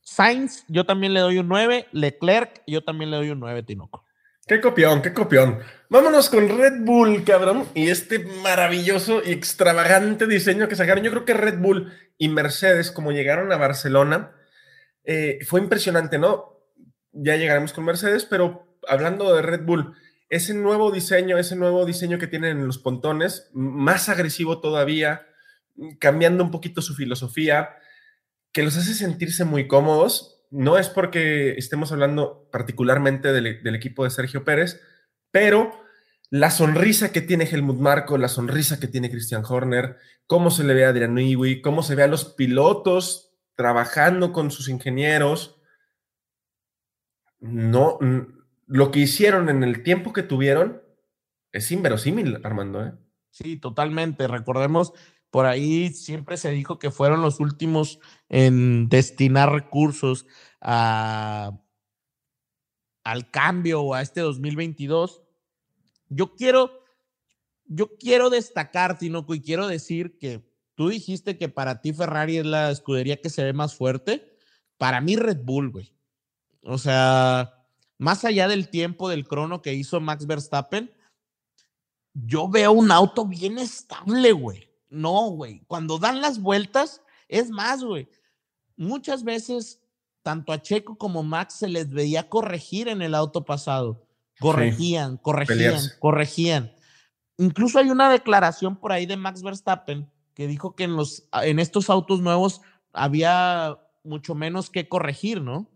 Sainz, 0.00 0.64
yo 0.68 0.86
también 0.86 1.12
le 1.12 1.18
doy 1.18 1.38
un 1.38 1.48
9. 1.48 1.88
Leclerc, 1.90 2.62
yo 2.68 2.84
también 2.84 3.10
le 3.10 3.16
doy 3.16 3.30
un 3.30 3.40
9, 3.40 3.64
Tinoco. 3.64 4.04
Qué 4.46 4.60
copión, 4.60 5.02
qué 5.02 5.12
copión. 5.12 5.58
Vámonos 5.88 6.30
con 6.30 6.56
Red 6.56 6.84
Bull, 6.84 7.24
cabrón, 7.24 7.66
y 7.74 7.88
este 7.88 8.20
maravilloso 8.20 9.22
y 9.24 9.32
extravagante 9.32 10.28
diseño 10.28 10.68
que 10.68 10.76
sacaron. 10.76 11.02
Yo 11.02 11.10
creo 11.10 11.24
que 11.24 11.34
Red 11.34 11.58
Bull 11.58 11.92
y 12.16 12.28
Mercedes, 12.28 12.92
como 12.92 13.10
llegaron 13.10 13.50
a 13.50 13.56
Barcelona, 13.56 14.36
eh, 15.02 15.40
fue 15.44 15.58
impresionante, 15.58 16.16
¿no? 16.16 16.60
Ya 17.10 17.34
llegaremos 17.34 17.72
con 17.72 17.84
Mercedes, 17.84 18.24
pero 18.24 18.78
hablando 18.86 19.34
de 19.34 19.42
Red 19.42 19.64
Bull, 19.64 19.96
ese 20.32 20.54
nuevo 20.54 20.90
diseño, 20.90 21.36
ese 21.36 21.56
nuevo 21.56 21.84
diseño 21.84 22.18
que 22.18 22.26
tienen 22.26 22.56
en 22.56 22.66
los 22.66 22.78
pontones, 22.78 23.50
más 23.52 24.08
agresivo 24.08 24.62
todavía, 24.62 25.26
cambiando 25.98 26.42
un 26.42 26.50
poquito 26.50 26.80
su 26.80 26.94
filosofía, 26.94 27.76
que 28.50 28.62
los 28.62 28.78
hace 28.78 28.94
sentirse 28.94 29.44
muy 29.44 29.68
cómodos. 29.68 30.42
No 30.50 30.78
es 30.78 30.88
porque 30.88 31.52
estemos 31.58 31.92
hablando 31.92 32.48
particularmente 32.50 33.30
del, 33.30 33.74
equipo 33.74 34.04
de 34.04 34.10
Sergio 34.10 34.42
Pérez, 34.42 34.80
pero 35.30 35.70
la 36.30 36.50
sonrisa 36.50 37.12
que 37.12 37.20
tiene 37.20 37.44
Helmut 37.44 37.78
Marco, 37.78 38.16
la 38.16 38.28
sonrisa 38.28 38.80
que 38.80 38.88
tiene 38.88 39.10
Christian 39.10 39.44
Horner, 39.46 39.98
cómo 40.26 40.50
se 40.50 40.64
le 40.64 40.72
ve 40.72 40.86
a 40.86 40.88
Adrian 40.88 41.14
Newey, 41.14 41.60
cómo 41.60 41.82
se 41.82 41.94
ve 41.94 42.04
a 42.04 42.08
los 42.08 42.24
pilotos 42.24 43.34
trabajando 43.54 44.32
con 44.32 44.50
sus 44.50 44.70
ingenieros. 44.70 45.60
No, 47.38 47.98
lo 48.72 48.90
que 48.90 49.00
hicieron 49.00 49.50
en 49.50 49.62
el 49.62 49.82
tiempo 49.82 50.14
que 50.14 50.22
tuvieron 50.22 50.82
es 51.52 51.70
inverosímil, 51.70 52.40
Armando. 52.42 52.82
¿eh? 52.82 52.94
Sí, 53.30 53.58
totalmente. 53.58 54.26
Recordemos 54.26 54.94
por 55.30 55.44
ahí 55.44 55.90
siempre 55.90 56.38
se 56.38 56.50
dijo 56.52 56.78
que 56.78 56.90
fueron 56.90 57.20
los 57.20 57.38
últimos 57.38 58.00
en 58.30 58.88
destinar 58.88 59.52
recursos 59.52 60.26
a, 60.62 61.60
al 63.04 63.30
cambio 63.30 63.82
o 63.82 63.92
a 63.92 64.00
este 64.00 64.22
2022. 64.22 65.22
Yo 66.08 66.34
quiero, 66.34 66.82
yo 67.66 67.98
quiero 67.98 68.30
destacar, 68.30 68.98
Tinoco, 68.98 69.34
y 69.34 69.42
quiero 69.42 69.66
decir 69.68 70.16
que 70.16 70.50
tú 70.74 70.88
dijiste 70.88 71.36
que 71.36 71.50
para 71.50 71.82
ti 71.82 71.92
Ferrari 71.92 72.38
es 72.38 72.46
la 72.46 72.70
escudería 72.70 73.20
que 73.20 73.28
se 73.28 73.44
ve 73.44 73.52
más 73.52 73.74
fuerte. 73.74 74.34
Para 74.78 75.02
mí 75.02 75.16
Red 75.16 75.40
Bull, 75.44 75.70
güey. 75.72 75.94
O 76.62 76.78
sea, 76.78 77.61
más 77.98 78.24
allá 78.24 78.48
del 78.48 78.68
tiempo 78.68 79.08
del 79.08 79.26
crono 79.26 79.62
que 79.62 79.74
hizo 79.74 80.00
Max 80.00 80.26
Verstappen, 80.26 80.92
yo 82.14 82.48
veo 82.48 82.72
un 82.72 82.90
auto 82.90 83.24
bien 83.26 83.58
estable, 83.58 84.32
güey. 84.32 84.68
No, 84.90 85.30
güey. 85.30 85.62
Cuando 85.66 85.98
dan 85.98 86.20
las 86.20 86.40
vueltas, 86.40 87.02
es 87.28 87.50
más, 87.50 87.82
güey. 87.82 88.08
Muchas 88.76 89.24
veces, 89.24 89.80
tanto 90.22 90.52
a 90.52 90.60
Checo 90.60 90.96
como 90.96 91.22
Max 91.22 91.54
se 91.54 91.68
les 91.68 91.88
veía 91.90 92.28
corregir 92.28 92.88
en 92.88 93.00
el 93.02 93.14
auto 93.14 93.44
pasado. 93.44 94.06
Corregían, 94.38 95.16
corregían, 95.16 95.80
corregían. 95.98 96.74
Incluso 97.38 97.78
hay 97.78 97.90
una 97.90 98.10
declaración 98.10 98.76
por 98.76 98.92
ahí 98.92 99.06
de 99.06 99.16
Max 99.16 99.42
Verstappen 99.42 100.10
que 100.34 100.46
dijo 100.46 100.74
que 100.74 100.84
en, 100.84 100.96
los, 100.96 101.28
en 101.32 101.58
estos 101.58 101.90
autos 101.90 102.20
nuevos 102.20 102.60
había 102.92 103.78
mucho 104.02 104.34
menos 104.34 104.70
que 104.70 104.88
corregir, 104.88 105.40
¿no? 105.40 105.68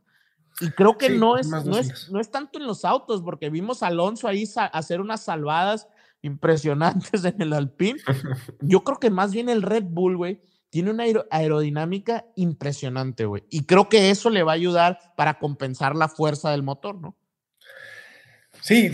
Y 0.61 0.71
creo 0.71 0.97
que 0.97 1.11
no, 1.11 1.37
es, 1.37 1.49
no, 1.49 1.79
es, 1.79 2.09
no 2.11 2.21
es 2.21 2.31
tanto 2.31 2.59
en 2.59 2.67
los 2.67 2.85
autos, 2.85 3.23
porque 3.23 3.51
vimos 3.51 3.83
a 3.83 3.89
Alonso 3.89 4.27
ahí 4.27 4.49
hacer 4.73 5.01
unas 5.01 5.23
salvadas 5.23 5.87
impresionantes 6.23 7.25
en 7.25 7.41
el 7.41 7.53
Alpine. 7.53 8.01
Yo 8.61 8.83
creo 8.83 8.99
que 8.99 9.11
más 9.11 9.33
bien 9.33 9.49
el 9.49 9.63
Red 9.63 9.85
Bull, 9.85 10.17
güey, 10.17 10.41
tiene 10.71 10.91
una 10.91 11.05
aerodinámica 11.31 12.27
impresionante, 12.37 13.27
güey. 13.27 13.45
Y 13.51 13.65
creo 13.65 13.89
que 13.89 14.11
eso 14.11 14.31
le 14.31 14.43
va 14.43 14.53
a 14.53 14.57
ayudar 14.57 14.99
para 15.17 15.39
compensar 15.39 15.95
la 15.95 16.09
fuerza 16.09 16.51
del 16.51 16.63
motor, 16.63 17.01
¿no? 17.01 17.17
Sí, 18.61 18.91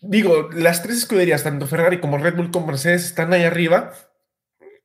digo, 0.00 0.48
las 0.52 0.82
tres 0.82 0.98
escuderías, 0.98 1.44
tanto 1.44 1.66
Ferrari 1.66 2.00
como 2.00 2.18
Red 2.18 2.36
Bull 2.36 2.50
como 2.50 2.68
Mercedes, 2.68 3.04
están 3.04 3.32
ahí 3.32 3.44
arriba. 3.44 3.92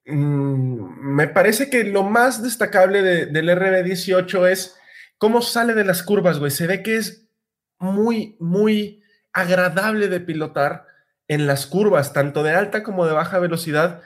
Mm, 0.06 1.16
me 1.16 1.28
parece 1.28 1.70
que 1.70 1.84
lo 1.86 2.04
más 2.04 2.44
destacable 2.44 3.02
del 3.02 3.50
RB18 3.50 4.50
es 4.50 4.76
cómo 5.22 5.44
sale 5.44 5.76
de 5.76 5.86
las 5.86 6.02
curvas, 6.02 6.40
güey. 6.40 6.50
Se 6.50 6.66
ve 6.66 6.82
que 6.82 6.98
es 6.98 7.30
muy, 7.78 8.38
muy 8.40 9.04
agradable 9.34 10.08
de 10.08 10.20
pilotar 10.20 10.88
en 11.28 11.46
las 11.46 11.68
curvas, 11.68 12.12
tanto 12.12 12.42
de 12.42 12.56
alta 12.56 12.82
como 12.82 13.06
de 13.06 13.14
baja 13.14 13.38
velocidad, 13.38 14.02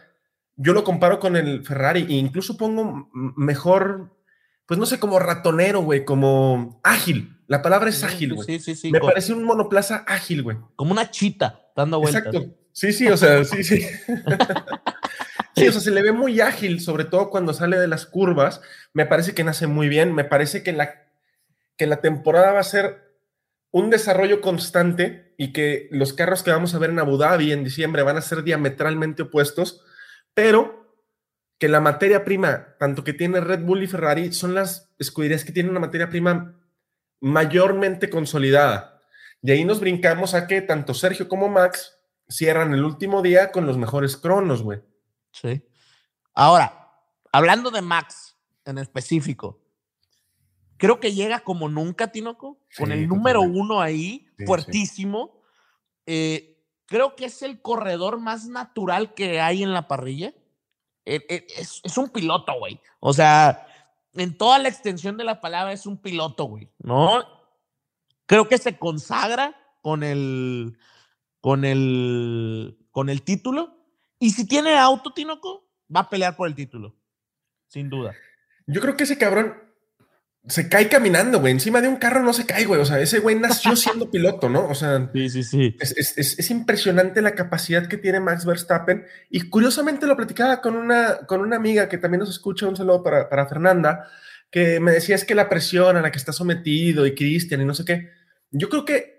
yo 0.57 0.74
lo 0.74 0.84
comparo 0.84 1.22
con 1.22 1.38
el 1.38 1.66
Ferrari 1.66 2.01
e 2.01 2.13
incluso 2.16 2.57
pongo 2.57 3.09
mejor, 3.13 4.13
pues 4.66 4.78
no 4.78 4.86
sé, 4.86 4.99
como 4.99 5.18
ratonero, 5.18 5.82
güey, 5.84 6.03
como 6.03 6.82
ágil. 6.84 7.39
La 7.47 7.61
palabra 7.61 7.89
es 7.89 8.03
ágil, 8.03 8.34
güey. 8.34 8.45
Sí, 8.45 8.59
sí, 8.59 8.76
sí. 8.76 8.91
Me 8.91 8.99
parece 8.99 9.31
un 9.31 9.45
monoplaza 9.45 10.03
ágil, 10.07 10.44
güey. 10.44 10.57
Como 10.76 10.91
una 10.91 11.11
chita 11.11 11.72
dando 11.77 11.99
vueltas. 12.02 12.26
Exacto. 12.26 12.53
Sí, 12.73 12.91
sí, 12.91 13.07
o 13.07 13.15
sea, 13.15 13.45
sí, 13.45 13.64
sí. 13.64 13.81
sí, 15.56 15.68
o 15.68 15.72
sea, 15.72 15.80
se 15.80 15.91
le 15.91 16.02
ve 16.02 16.11
muy 16.11 16.41
ágil, 16.41 16.81
sobre 16.81 17.06
todo 17.06 17.30
cuando 17.30 17.53
sale 17.53 17.80
de 17.80 17.88
las 17.88 18.06
curvas. 18.06 18.60
Me 18.91 19.06
parece 19.06 19.34
que 19.34 19.45
nace 19.45 19.65
muy 19.65 19.88
bien. 19.88 20.14
Me 20.14 20.26
parece 20.26 20.61
que 20.61 20.73
la, 20.73 21.05
que 21.77 21.88
la 21.88 22.02
temporada 22.02 22.53
va 22.53 22.60
a 22.60 22.64
ser 22.64 23.06
un 23.72 23.89
desarrollo 23.89 24.41
constante 24.41 25.34
y 25.38 25.52
que 25.52 25.89
los 25.91 26.14
carros 26.14 26.43
que 26.43 26.52
vamos 26.52 26.73
a 26.73 26.80
ver 26.80 26.91
en 26.91 26.99
Abu 26.99 27.18
Dhabi 27.18 27.52
en 27.52 27.64
diciembre 27.64 28.03
van 28.03 28.18
a 28.18 28.22
ser 28.22 28.43
diametralmente 28.43 29.23
opuestos, 29.23 29.81
pero 30.34 30.95
que 31.57 31.68
la 31.68 31.81
materia 31.81 32.23
prima, 32.23 32.76
tanto 32.80 33.03
que 33.03 33.14
tiene 33.14 33.41
Red 33.41 33.61
Bull 33.61 33.84
y 33.84 33.88
Ferrari, 33.88 34.31
son 34.31 34.53
las 34.56 34.93
escuderías 34.97 35.43
que 35.43 35.52
tienen 35.52 35.72
una 35.72 35.80
materia 35.80 36.10
prima 36.10 36.60
mayormente 37.19 38.10
consolidada. 38.10 39.02
Y 39.41 39.52
ahí 39.52 39.65
nos 39.65 39.80
brincamos 39.80 40.34
a 40.34 40.47
que 40.47 40.61
tanto 40.61 40.93
Sergio 40.93 41.27
como 41.27 41.49
Max 41.49 41.97
cierran 42.27 42.73
el 42.73 42.84
último 42.84 43.22
día 43.22 43.52
con 43.52 43.65
los 43.65 43.77
mejores 43.77 44.18
cronos, 44.18 44.64
güey. 44.64 44.81
Sí. 45.31 45.68
Ahora, 46.34 46.91
hablando 47.31 47.72
de 47.72 47.81
Max 47.81 48.38
en 48.65 48.77
específico, 48.77 49.64
creo 50.77 50.99
que 50.99 51.14
llega 51.14 51.41
como 51.41 51.69
nunca, 51.69 52.11
Tinoco, 52.11 52.60
con 52.77 52.91
el 52.91 53.07
número 53.07 53.41
uno 53.41 53.81
ahí, 53.81 54.27
fuertísimo. 54.45 55.41
Eh, 56.06 56.61
creo 56.85 57.15
que 57.15 57.26
es 57.26 57.41
el 57.41 57.61
corredor 57.61 58.19
más 58.19 58.47
natural 58.47 59.14
que 59.14 59.41
hay 59.41 59.64
en 59.64 59.73
la 59.73 59.88
parrilla. 59.88 60.34
E, 61.06 61.26
e, 61.30 61.47
es, 61.57 61.97
un 61.97 62.10
piloto, 62.10 62.53
güey. 62.57 62.80
O 62.99 63.14
sea, 63.14 63.68
en 64.14 64.38
toda 64.38 64.60
la 64.60 64.69
extensión 64.69 65.18
de 65.18 65.23
la 65.23 65.39
palabra 65.39 65.72
es 65.72 65.85
un 65.85 65.97
piloto, 65.97 66.45
güey, 66.45 66.69
¿no? 66.80 67.23
Creo 68.26 68.47
que 68.47 68.57
se 68.57 68.77
consagra 68.77 69.56
con 69.81 70.03
el, 70.03 70.77
con 71.41 71.64
el, 71.64 72.77
con 72.91 73.10
el 73.10 73.22
título. 73.22 73.77
Y 74.19 74.31
si 74.31 74.47
tiene 74.47 74.77
auto, 74.77 75.14
Tinoco, 75.14 75.69
va 75.93 76.02
a 76.02 76.10
pelear 76.10 76.35
por 76.35 76.47
el 76.47 76.56
título, 76.56 76.95
sin 77.68 77.89
duda. 77.89 78.15
Yo 78.65 78.81
creo 78.81 78.97
que 78.97 79.03
ese 79.03 79.18
cabrón 79.18 79.64
se 80.47 80.69
cae 80.69 80.89
caminando, 80.89 81.39
güey. 81.39 81.53
Encima 81.53 81.81
de 81.81 81.88
un 81.88 81.95
carro 81.95 82.22
no 82.22 82.34
se 82.34 82.45
cae, 82.45 82.65
güey. 82.65 82.80
O 82.80 82.85
sea, 82.85 82.99
ese 82.99 83.19
güey 83.19 83.35
nació 83.35 83.76
siendo 83.76 84.11
piloto, 84.11 84.49
¿no? 84.49 84.67
O 84.67 84.76
sea, 84.76 85.09
sí, 85.11 85.30
sí, 85.30 85.43
sí. 85.43 85.77
Es, 85.80 86.49
impresionante 86.51 87.22
la 87.22 87.35
capacidad 87.35 87.88
que 87.88 87.97
tiene 87.97 88.19
Max 88.19 88.45
Verstappen. 88.45 89.05
Y 89.30 89.49
curiosamente 89.49 90.05
lo 90.05 90.15
platicaba 90.15 90.61
con 90.61 90.76
una, 90.76 91.19
con 91.27 91.41
una 91.41 91.55
amiga 91.55 91.89
que 91.89 91.97
también 91.97 92.19
nos 92.19 92.30
escucha, 92.30 92.67
un 92.67 92.76
saludo 92.76 93.01
para, 93.03 93.27
para 93.30 93.47
Fernanda, 93.47 94.07
que 94.51 94.80
me 94.80 94.91
decías 94.91 95.26
que 95.26 95.35
la 95.35 95.49
presión 95.49 95.97
a 95.97 96.01
la 96.01 96.11
que 96.11 96.19
está 96.19 96.31
sometido 96.31 97.05
y 97.05 97.15
Cristian 97.15 97.61
y 97.61 97.65
no 97.65 97.73
sé 97.73 97.84
qué. 97.85 98.11
Yo 98.51 98.69
creo 98.69 98.85
que 98.85 99.15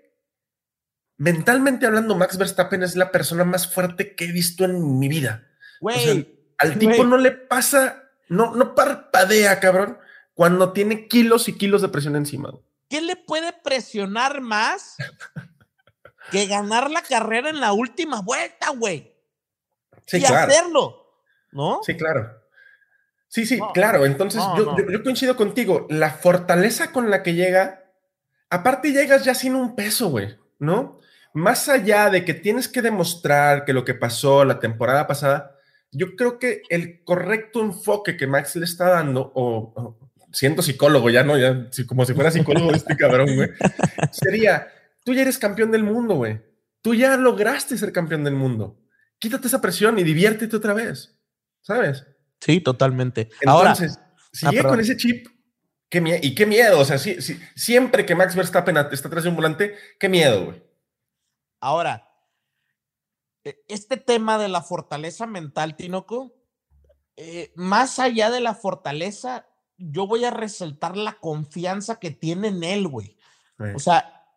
mentalmente 1.17 1.85
hablando, 1.85 2.15
Max 2.15 2.37
Verstappen 2.37 2.83
es 2.83 2.95
la 2.95 3.11
persona 3.11 3.43
más 3.43 3.71
fuerte 3.71 4.15
que 4.15 4.25
he 4.25 4.31
visto 4.31 4.65
en 4.65 4.97
mi 4.99 5.07
vida. 5.09 5.47
Güey. 5.81 6.35
al 6.57 6.79
tipo 6.79 7.03
no 7.03 7.17
le 7.17 7.31
pasa, 7.31 8.09
no, 8.29 8.55
no 8.55 8.73
parpadea, 8.73 9.59
cabrón, 9.59 9.97
cuando 10.37 10.71
tiene 10.71 11.07
kilos 11.07 11.49
y 11.49 11.53
kilos 11.57 11.81
de 11.81 11.89
presión 11.89 12.15
encima. 12.15 12.53
¿Qué 12.89 13.01
le 13.01 13.15
puede 13.15 13.51
presionar 13.51 14.39
más 14.39 14.95
que 16.31 16.45
ganar 16.45 16.89
la 16.91 17.01
carrera 17.01 17.49
en 17.49 17.59
la 17.59 17.73
última 17.73 18.21
vuelta, 18.21 18.69
güey? 18.69 19.13
Sí, 20.05 20.17
y 20.17 20.21
claro. 20.21 20.51
hacerlo, 20.51 21.05
¿no? 21.51 21.79
Sí, 21.83 21.95
claro. 21.97 22.31
Sí, 23.27 23.45
sí, 23.45 23.59
claro. 23.73 24.05
Entonces, 24.05 24.39
no, 24.41 24.57
yo, 24.57 24.65
no. 24.65 24.77
yo- 24.77 24.85
yo 24.89 25.03
coincido 25.03 25.35
contigo. 25.35 25.85
La 25.89 26.11
fortaleza 26.11 26.91
con 26.93 27.09
la 27.09 27.23
que 27.23 27.33
llega, 27.33 27.83
aparte 28.49 28.91
llegas 28.93 29.25
ya 29.25 29.33
sin 29.35 29.55
un 29.55 29.75
peso, 29.75 30.09
güey, 30.09 30.37
¿no? 30.59 30.99
Más 31.33 31.67
allá 31.67 32.09
de 32.09 32.23
que 32.23 32.33
tienes 32.33 32.67
que 32.69 32.81
demostrar 32.81 33.65
que 33.65 33.73
lo 33.73 33.83
que 33.83 33.95
pasó 33.95 34.45
la 34.45 34.59
temporada 34.59 35.07
pasada, 35.07 35.55
yo 35.91 36.15
creo 36.15 36.39
que 36.39 36.61
el 36.69 37.03
correcto 37.03 37.59
enfoque 37.59 38.15
que 38.15 38.27
Max 38.27 38.55
le 38.55 38.65
está 38.65 38.89
dando, 38.91 39.31
o, 39.35 39.73
o 39.75 40.06
siento 40.31 40.61
psicólogo 40.61 41.09
ya, 41.09 41.23
¿no? 41.23 41.37
Ya, 41.37 41.69
como 41.87 42.05
si 42.05 42.13
fuera 42.13 42.31
psicólogo 42.31 42.71
de 42.71 42.77
este 42.77 42.95
cabrón, 42.97 43.35
güey, 43.35 43.49
sería, 44.11 44.67
tú 45.03 45.13
ya 45.13 45.21
eres 45.21 45.37
campeón 45.37 45.71
del 45.71 45.83
mundo, 45.83 46.15
güey. 46.15 46.41
Tú 46.81 46.93
ya 46.95 47.17
lograste 47.17 47.77
ser 47.77 47.91
campeón 47.91 48.23
del 48.23 48.35
mundo. 48.35 48.79
Quítate 49.19 49.47
esa 49.47 49.61
presión 49.61 49.97
y 49.99 50.03
diviértete 50.03 50.55
otra 50.55 50.73
vez, 50.73 51.17
¿sabes? 51.61 52.05
Sí, 52.39 52.61
totalmente. 52.61 53.29
Ahora, 53.45 53.71
Entonces, 53.71 53.99
si 54.31 54.45
Ah, 54.45 54.51
llega 54.51 54.63
perdón. 54.63 54.77
con 54.77 54.79
ese 54.81 54.95
chip, 54.97 55.27
qué 55.89 56.19
y 56.21 56.35
qué 56.35 56.45
miedo, 56.45 56.79
o 56.79 56.85
sea, 56.85 56.97
sí, 56.97 57.21
sí, 57.21 57.39
siempre 57.55 58.05
que 58.05 58.13
Max 58.15 58.35
Verstappen 58.35 58.77
está 58.91 59.07
atrás 59.07 59.23
de 59.23 59.29
un 59.29 59.35
volante, 59.35 59.75
qué 59.99 60.07
miedo, 60.09 60.45
güey. 60.45 60.63
ahora, 61.59 62.07
e- 63.43 63.57
este 63.67 63.97
tema 63.97 64.37
de 64.37 64.49
la 64.49 64.61
fortaleza 64.61 65.25
mental, 65.25 65.75
Tinoco, 65.75 66.35
eh, 67.15 67.51
más 67.55 67.97
allá 67.97 68.29
de 68.29 68.41
la 68.41 68.53
fortaleza, 68.53 69.47
yo 69.77 70.07
voy 70.07 70.25
a 70.25 70.31
resaltar 70.31 70.97
la 70.97 71.13
confianza 71.13 71.99
que 71.99 72.11
tiene 72.11 72.49
en 72.49 72.63
él, 72.63 72.87
güey. 72.87 73.17
O 73.75 73.79
sea, 73.79 74.27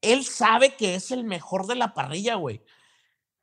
él 0.00 0.24
sabe 0.24 0.76
que 0.76 0.94
es 0.94 1.10
el 1.10 1.24
mejor 1.24 1.66
de 1.66 1.74
la 1.74 1.94
parrilla, 1.94 2.36
güey. 2.36 2.62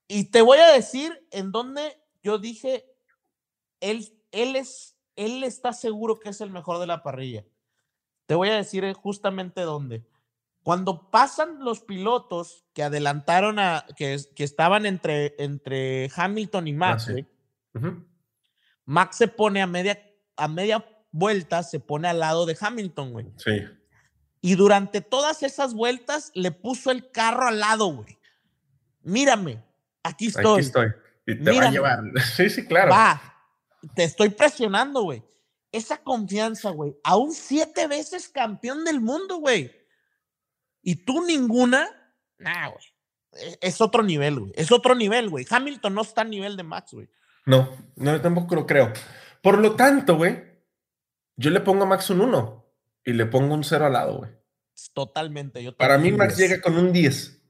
Y 0.08 0.26
te 0.26 0.42
voy 0.42 0.58
a 0.60 0.72
decir 0.72 1.28
en 1.32 1.52
dónde 1.52 2.02
yo 2.22 2.38
dije, 2.38 2.86
él, 3.80 4.08
él, 4.32 4.56
es, 4.56 4.98
él 5.16 5.44
está 5.44 5.74
seguro 5.74 6.20
que 6.20 6.30
es 6.30 6.42
el 6.42 6.50
mejor 6.50 6.80
de 6.80 6.88
la 6.88 7.04
parrilla. 7.04 7.46
Te 8.26 8.36
voy 8.36 8.50
a 8.50 8.56
decir 8.56 8.84
eh, 8.84 8.94
justamente 8.94 9.62
dónde. 9.62 10.06
Cuando 10.64 11.10
pasan 11.10 11.64
los 11.64 11.82
pilotos 11.82 12.66
que 12.74 12.84
adelantaron 12.84 13.60
a, 13.60 13.86
que, 13.96 14.20
que 14.36 14.44
estaban 14.44 14.86
entre, 14.86 15.36
entre 15.40 16.12
Hamilton 16.16 16.68
y 16.68 16.74
Max, 16.74 17.06
sí. 17.06 17.12
güey, 17.12 17.28
Ujú. 17.74 18.06
Max 18.86 19.18
se 19.18 19.28
pone 19.28 19.62
a 19.62 19.68
media, 19.68 20.02
a 20.36 20.48
media 20.48 20.86
vuelta, 21.12 21.64
se 21.64 21.80
pone 21.80 22.08
al 22.08 22.20
lado 22.20 22.46
de 22.46 22.58
Hamilton, 22.60 23.14
güey. 23.14 23.26
Sí. 23.38 23.62
Y 24.42 24.56
durante 24.56 25.02
todas 25.02 25.44
esas 25.44 25.74
vueltas 25.74 26.32
le 26.34 26.52
puso 26.52 26.92
el 26.92 27.12
carro 27.12 27.48
al 27.48 27.60
lado, 27.60 27.88
güey. 27.88 28.18
Mírame, 29.02 29.64
aquí 30.04 30.28
estoy. 30.28 30.60
Aquí 30.60 30.68
estoy. 30.68 30.88
Y 31.26 31.36
te 31.36 31.44
va 31.44 31.50
a 31.50 31.54
Mírame. 31.54 31.72
llevar. 31.72 32.00
Sí, 32.36 32.50
sí, 32.50 32.66
claro. 32.66 32.92
Va, 32.92 33.22
te 33.96 34.04
estoy 34.04 34.30
presionando, 34.30 35.02
güey. 35.04 35.24
Esa 35.72 35.98
confianza, 35.98 36.72
güey. 36.72 36.96
Aún 37.04 37.32
siete 37.34 37.88
veces 37.88 38.28
campeón 38.30 38.84
del 38.86 39.02
mundo, 39.02 39.38
güey. 39.38 39.72
Y 40.82 40.96
tú 41.06 41.24
ninguna, 41.26 41.88
nah, 42.38 42.70
güey. 42.70 42.84
E- 43.34 43.58
Es 43.62 43.80
otro 43.82 44.02
nivel, 44.02 44.40
güey. 44.40 44.52
Es 44.56 44.72
otro 44.72 44.96
nivel, 44.96 45.30
güey. 45.30 45.46
Hamilton 45.50 45.94
no 45.94 46.02
está 46.02 46.22
a 46.22 46.26
nivel 46.26 46.58
de 46.58 46.64
Max, 46.64 46.94
güey. 46.94 47.10
No, 47.46 47.70
no, 47.96 48.20
tampoco 48.22 48.56
lo 48.56 48.66
creo. 48.66 48.92
Por 49.44 49.60
lo 49.60 49.76
tanto, 49.76 50.18
güey, 50.18 50.44
yo 51.40 51.50
le 51.52 51.60
pongo 51.62 51.84
a 51.84 51.88
Max 51.88 52.10
un 52.10 52.22
1 52.22 52.66
y 53.06 53.14
le 53.14 53.26
pongo 53.26 53.54
un 53.56 53.64
0 53.64 53.86
al 53.86 53.94
lado, 53.94 54.18
güey. 54.18 54.32
Totalmente. 54.94 55.64
Yo 55.64 55.76
Para 55.76 55.98
mí, 55.98 56.12
Max 56.12 56.38
10. 56.38 56.50
llega 56.50 56.62
con 56.62 56.78
un 56.78 56.92
10. 56.94 57.42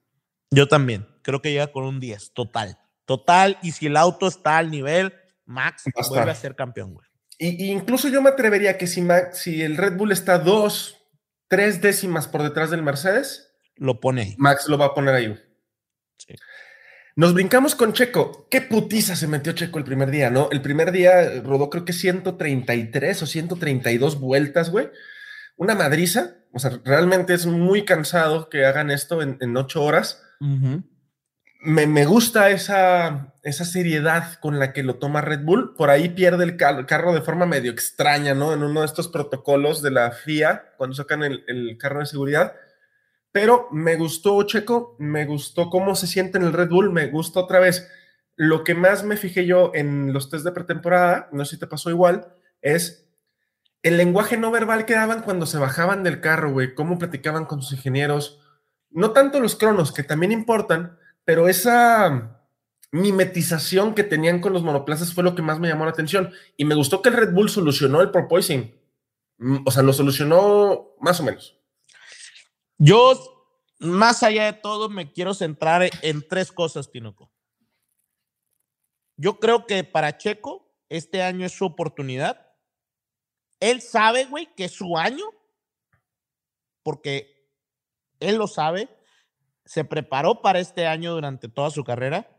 Yo 0.52 0.68
también. 0.68 1.08
Creo 1.22 1.42
que 1.42 1.52
llega 1.52 1.72
con 1.72 1.84
un 1.84 2.00
10, 2.00 2.34
total. 2.34 2.78
Total. 3.06 3.58
Y 3.62 3.72
si 3.72 3.86
el 3.88 3.98
auto 3.98 4.28
está 4.28 4.58
al 4.58 4.72
nivel, 4.72 5.14
Max 5.46 5.84
Va 5.88 5.92
a 5.96 6.02
estar. 6.02 6.18
vuelve 6.18 6.32
a 6.32 6.36
ser 6.36 6.56
campeón, 6.56 6.94
güey. 6.94 7.08
Y, 7.38 7.66
y 7.68 7.72
incluso 7.72 8.08
yo 8.10 8.22
me 8.22 8.30
atrevería 8.30 8.78
que 8.78 8.88
si, 8.88 9.02
Max, 9.02 9.40
si 9.40 9.62
el 9.62 9.78
Red 9.78 9.96
Bull 9.98 10.12
está 10.12 10.40
dos, 10.40 10.98
tres 11.48 11.82
décimas 11.82 12.28
por 12.28 12.44
detrás 12.44 12.70
del 12.70 12.82
Mercedes, 12.84 13.54
Lo 13.76 14.00
pone 14.00 14.22
ahí. 14.22 14.36
Max 14.38 14.68
lo 14.68 14.78
va 14.78 14.88
a 14.88 14.94
poner 14.94 15.16
ahí. 15.16 15.28
güey. 15.28 15.40
Sí. 16.18 16.36
Nos 17.20 17.34
brincamos 17.34 17.76
con 17.76 17.92
Checo. 17.92 18.48
Qué 18.50 18.62
putiza 18.62 19.14
se 19.18 19.28
metió 19.28 19.52
Checo 19.52 19.78
el 19.78 19.84
primer 19.84 20.10
día, 20.10 20.30
¿no? 20.30 20.48
El 20.54 20.62
primer 20.62 20.94
día 20.94 21.42
rodó 21.44 21.70
creo 21.70 21.84
que 21.84 21.92
133 21.92 23.22
o 23.22 23.26
132 23.26 24.22
vueltas, 24.22 24.70
güey. 24.70 24.90
Una 25.58 25.76
madriza. 25.76 26.36
O 26.54 26.60
sea, 26.60 26.80
realmente 26.86 27.34
es 27.34 27.46
muy 27.46 27.84
cansado 27.84 28.48
que 28.48 28.66
hagan 28.66 28.90
esto 28.90 29.22
en, 29.22 29.36
en 29.42 29.58
ocho 29.58 29.84
horas. 29.84 30.24
Me, 31.62 31.88
me 31.88 32.06
gusta 32.06 32.52
esa, 32.52 33.34
esa 33.44 33.66
seriedad 33.66 34.36
con 34.40 34.58
la 34.58 34.72
que 34.72 34.84
lo 34.84 34.96
toma 34.96 35.20
Red 35.20 35.42
Bull. 35.44 35.76
Por 35.76 35.90
ahí 35.90 36.08
pierde 36.08 36.46
el 36.46 36.56
car- 36.56 36.86
carro 36.86 37.14
de 37.14 37.20
forma 37.22 37.46
medio 37.46 37.70
extraña, 37.70 38.34
¿no? 38.34 38.54
En 38.54 38.64
uno 38.64 38.80
de 38.80 38.86
estos 38.86 39.10
protocolos 39.10 39.82
de 39.82 39.92
la 39.92 40.12
FIA, 40.12 40.70
cuando 40.78 40.96
sacan 40.96 41.24
el, 41.24 41.44
el 41.48 41.78
carro 41.78 42.00
de 42.00 42.06
seguridad. 42.06 42.54
Pero 43.32 43.68
me 43.72 43.96
gustó 43.96 44.42
Checo, 44.44 44.96
me 45.00 45.26
gustó 45.26 45.70
cómo 45.70 45.96
se 45.96 46.08
siente 46.08 46.38
en 46.38 46.46
el 46.46 46.54
Red 46.54 46.70
Bull, 46.70 46.92
me 46.92 47.08
gustó 47.08 47.42
otra 47.42 47.60
vez. 47.60 47.90
Lo 48.36 48.64
que 48.64 48.74
más 48.74 49.04
me 49.04 49.18
fijé 49.18 49.46
yo 49.46 49.72
en 49.76 50.14
los 50.14 50.30
test 50.30 50.46
de 50.46 50.52
pretemporada, 50.52 51.30
no 51.32 51.46
sé 51.46 51.56
si 51.56 51.60
te 51.60 51.68
pasó 51.68 51.90
igual, 51.90 52.34
es 52.62 53.10
el 53.84 53.98
lenguaje 53.98 54.38
no 54.38 54.52
verbal 54.52 54.86
que 54.86 54.94
daban 54.94 55.22
cuando 55.22 55.46
se 55.46 55.58
bajaban 55.58 56.04
del 56.04 56.22
carro, 56.22 56.52
güey, 56.52 56.74
cómo 56.74 56.98
platicaban 56.98 57.46
con 57.46 57.62
sus 57.62 57.74
ingenieros. 57.78 58.42
No 58.90 59.12
tanto 59.12 59.40
los 59.40 59.56
cronos, 59.56 59.92
que 59.94 60.04
también 60.04 60.32
importan, 60.32 60.98
pero 61.24 61.48
esa 61.48 62.40
mimetización 62.92 63.94
que 63.94 64.04
tenían 64.04 64.42
con 64.42 64.54
los 64.54 64.64
monoplazas 64.64 65.14
fue 65.14 65.24
lo 65.24 65.36
que 65.36 65.42
más 65.44 65.60
me 65.60 65.68
llamó 65.68 65.86
la 65.86 65.92
atención. 65.92 66.32
Y 66.58 66.66
me 66.66 66.76
gustó 66.76 67.02
que 67.02 67.10
el 67.10 67.16
Red 67.16 67.34
Bull 67.34 67.50
solucionó 67.50 68.02
el 68.02 68.12
porpoising. 68.12 68.76
Mm, 69.38 69.58
O 69.66 69.72
sea, 69.72 69.84
lo 69.84 69.94
solucionó 69.94 70.96
más 71.00 71.20
o 71.20 71.24
menos. 71.24 71.59
Yo, 72.80 73.46
más 73.80 74.24
allá 74.24 74.46
de 74.46 74.54
todo, 74.54 74.90
me 74.90 75.12
quiero 75.12 75.34
centrar 75.34 75.90
en 76.02 76.28
tres 76.28 76.52
cosas, 76.52 76.90
Tinoco. 76.90 77.30
Yo 79.18 79.38
creo 79.40 79.68
que 79.68 79.84
para 79.84 80.18
Checo, 80.18 80.74
este 80.88 81.22
año 81.22 81.46
es 81.46 81.52
su 81.52 81.66
oportunidad. 81.66 82.54
Él 83.60 83.82
sabe, 83.82 84.26
güey, 84.26 84.48
que 84.56 84.64
es 84.64 84.72
su 84.72 84.98
año, 84.98 85.26
porque 86.84 87.52
él 88.22 88.38
lo 88.38 88.48
sabe. 88.48 88.90
Se 89.66 89.84
preparó 89.84 90.42
para 90.42 90.60
este 90.60 90.88
año 90.88 91.14
durante 91.14 91.50
toda 91.50 91.70
su 91.70 91.84
carrera. 91.84 92.34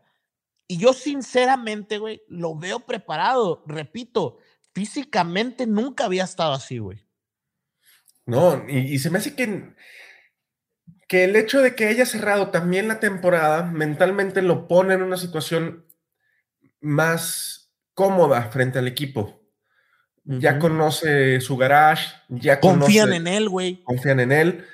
Y 0.67 0.79
yo, 0.79 0.93
sinceramente, 0.93 1.99
güey, 1.99 2.23
lo 2.27 2.57
veo 2.57 2.79
preparado. 2.79 3.63
Repito, 3.67 4.39
físicamente 4.73 5.67
nunca 5.67 6.05
había 6.05 6.23
estado 6.23 6.53
así, 6.53 6.79
güey. 6.79 7.05
No, 8.25 8.67
y, 8.67 8.95
y 8.95 8.97
se 8.97 9.11
me 9.11 9.19
hace 9.19 9.35
que, 9.35 9.75
que 11.11 11.25
el 11.25 11.35
hecho 11.35 11.61
de 11.61 11.75
que 11.75 11.87
haya 11.87 12.05
cerrado 12.05 12.51
también 12.51 12.87
la 12.87 13.01
temporada 13.01 13.63
mentalmente 13.63 14.41
lo 14.41 14.69
pone 14.69 14.93
en 14.93 15.01
una 15.01 15.17
situación 15.17 15.85
más 16.79 17.73
cómoda 17.93 18.43
frente 18.43 18.79
al 18.79 18.87
equipo. 18.87 19.43
Ya 20.23 20.57
conoce 20.57 21.41
su 21.41 21.57
garage, 21.57 22.07
ya 22.29 22.61
Confían 22.61 23.09
conoce- 23.09 23.15
en 23.17 23.27
él, 23.27 23.49
güey. 23.49 23.83
confían 23.83 24.21
en 24.21 24.31
él. 24.31 24.65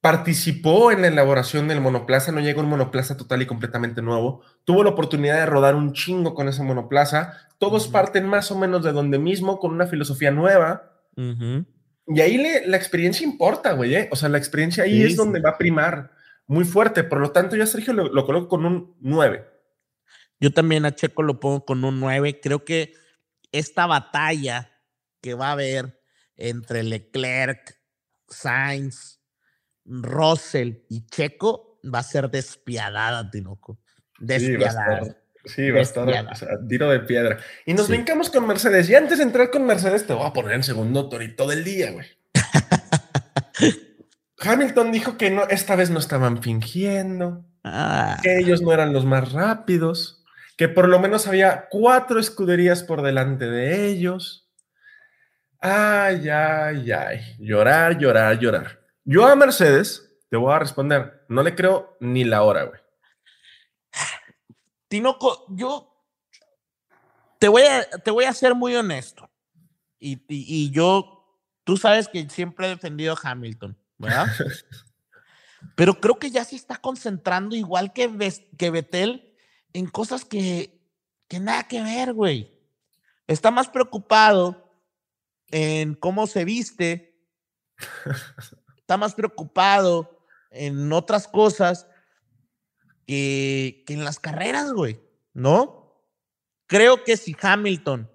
Participó 0.00 0.90
en 0.90 1.02
la 1.02 1.08
elaboración 1.08 1.68
del 1.68 1.82
monoplaza, 1.82 2.32
no 2.32 2.40
llegó 2.40 2.62
un 2.62 2.68
monoplaza 2.70 3.18
total 3.18 3.42
y 3.42 3.46
completamente 3.46 4.00
nuevo. 4.00 4.40
Tuvo 4.64 4.84
la 4.84 4.90
oportunidad 4.90 5.36
de 5.36 5.44
rodar 5.46 5.74
un 5.74 5.92
chingo 5.92 6.34
con 6.34 6.48
ese 6.48 6.62
monoplaza. 6.62 7.34
Todos 7.58 7.88
parten 7.88 8.26
más 8.26 8.50
o 8.50 8.58
menos 8.58 8.82
de 8.84 8.92
donde 8.92 9.18
mismo, 9.18 9.58
con 9.58 9.72
una 9.72 9.86
filosofía 9.86 10.30
nueva. 10.30 10.92
Y 12.06 12.20
ahí 12.20 12.36
le- 12.36 12.66
la 12.66 12.76
experiencia 12.76 13.24
importa, 13.26 13.72
güey. 13.72 13.94
¿eh? 13.94 14.08
O 14.12 14.16
sea, 14.16 14.28
la 14.28 14.38
experiencia 14.38 14.84
ahí 14.84 14.98
Sí, 14.98 15.02
es 15.04 15.10
sí. 15.12 15.16
donde 15.16 15.40
va 15.40 15.50
a 15.50 15.58
primar 15.58 16.12
muy 16.46 16.64
fuerte. 16.64 17.04
Por 17.04 17.20
lo 17.20 17.30
tanto, 17.32 17.56
yo 17.56 17.62
a 17.62 17.66
Sergio 17.66 17.92
lo, 17.94 18.08
lo 18.12 18.26
coloco 18.26 18.48
con 18.48 18.66
un 18.66 18.96
9. 19.00 19.46
Yo 20.40 20.52
también 20.52 20.84
a 20.84 20.94
Checo 20.94 21.22
lo 21.22 21.40
pongo 21.40 21.64
con 21.64 21.84
un 21.84 22.00
9. 22.00 22.40
Creo 22.40 22.64
que 22.64 22.92
esta 23.52 23.86
batalla 23.86 24.70
que 25.22 25.34
va 25.34 25.48
a 25.48 25.52
haber 25.52 26.00
entre 26.36 26.82
Leclerc, 26.82 27.78
Sainz, 28.28 29.20
Russell 29.86 30.78
y 30.90 31.06
Checo 31.06 31.78
va 31.84 32.00
a 32.00 32.02
ser 32.02 32.30
despiadada, 32.30 33.30
Tinoco. 33.30 33.78
Despiadada. 34.18 35.04
Sí, 35.04 35.10
va 35.70 35.78
a 35.78 35.82
estar 35.82 36.08
tiro 36.68 36.90
de 36.90 37.00
piedra. 37.00 37.38
Y 37.66 37.74
nos 37.74 37.88
brincamos 37.88 38.30
con 38.30 38.46
Mercedes. 38.46 38.88
Y 38.88 38.94
antes 38.94 39.18
de 39.18 39.24
entrar 39.24 39.50
con 39.50 39.66
Mercedes, 39.66 40.06
te 40.06 40.12
voy 40.12 40.26
a 40.26 40.32
poner 40.32 40.52
en 40.52 40.62
segundo 40.62 41.08
torito 41.08 41.46
del 41.46 41.64
día, 41.64 41.92
güey. 41.92 42.06
Hamilton 44.40 44.92
dijo 44.92 45.16
que 45.16 45.30
no, 45.30 45.44
esta 45.48 45.76
vez 45.76 45.90
no 45.90 45.98
estaban 45.98 46.42
fingiendo, 46.42 47.44
ah. 47.62 48.18
que 48.22 48.38
ellos 48.38 48.62
no 48.62 48.72
eran 48.72 48.92
los 48.92 49.04
más 49.04 49.32
rápidos, 49.32 50.24
que 50.56 50.68
por 50.68 50.88
lo 50.88 50.98
menos 51.00 51.26
había 51.26 51.68
cuatro 51.70 52.20
escuderías 52.20 52.82
por 52.82 53.02
delante 53.02 53.46
de 53.46 53.86
ellos. 53.86 54.50
Ay, 55.60 56.28
ay, 56.28 56.92
ay. 56.92 57.20
Llorar, 57.38 57.98
llorar, 57.98 58.38
llorar. 58.38 58.80
Yo 59.04 59.26
a 59.26 59.34
Mercedes 59.34 60.10
te 60.28 60.36
voy 60.36 60.52
a 60.52 60.58
responder, 60.58 61.24
no 61.28 61.42
le 61.42 61.54
creo 61.54 61.96
ni 62.00 62.24
la 62.24 62.42
hora, 62.42 62.64
güey. 62.64 62.80
Tinoco, 64.94 65.44
yo 65.48 65.92
te 67.40 67.48
voy 67.48 67.62
a, 67.62 67.82
te 67.82 68.12
voy 68.12 68.26
a 68.26 68.32
ser 68.32 68.54
muy 68.54 68.76
honesto. 68.76 69.28
Y, 69.98 70.70
yo, 70.70 71.36
tú 71.64 71.76
sabes 71.76 72.06
que 72.06 72.30
siempre 72.30 72.66
he 72.66 72.68
defendido 72.68 73.12
a 73.12 73.18
Hamilton, 73.20 73.76
¿verdad? 73.98 74.28
Pero 75.74 75.98
creo 75.98 76.20
que 76.20 76.30
ya 76.30 76.44
se 76.44 76.54
está 76.54 76.76
concentrando 76.76 77.56
igual 77.56 77.92
que, 77.92 78.08
que 78.56 78.70
Betel 78.70 79.34
en 79.72 79.88
cosas 79.88 80.24
que, 80.24 80.80
que 81.26 81.40
nada 81.40 81.66
que 81.66 81.82
ver, 81.82 82.12
güey. 82.12 82.56
Está 83.26 83.50
más 83.50 83.68
preocupado 83.68 84.78
en 85.48 85.96
cómo 85.96 86.28
se 86.28 86.44
viste, 86.44 87.20
está 88.76 88.96
más 88.96 89.16
preocupado 89.16 90.24
en 90.50 90.92
otras 90.92 91.26
cosas 91.26 91.88
que, 93.06 93.84
en 93.88 94.04
las 94.04 94.18
carreras, 94.18 94.72
güey, 94.72 95.00
¿no? 95.32 95.92
Creo 96.66 97.04
que 97.04 97.16
si 97.16 97.36
Hamilton 97.40 98.10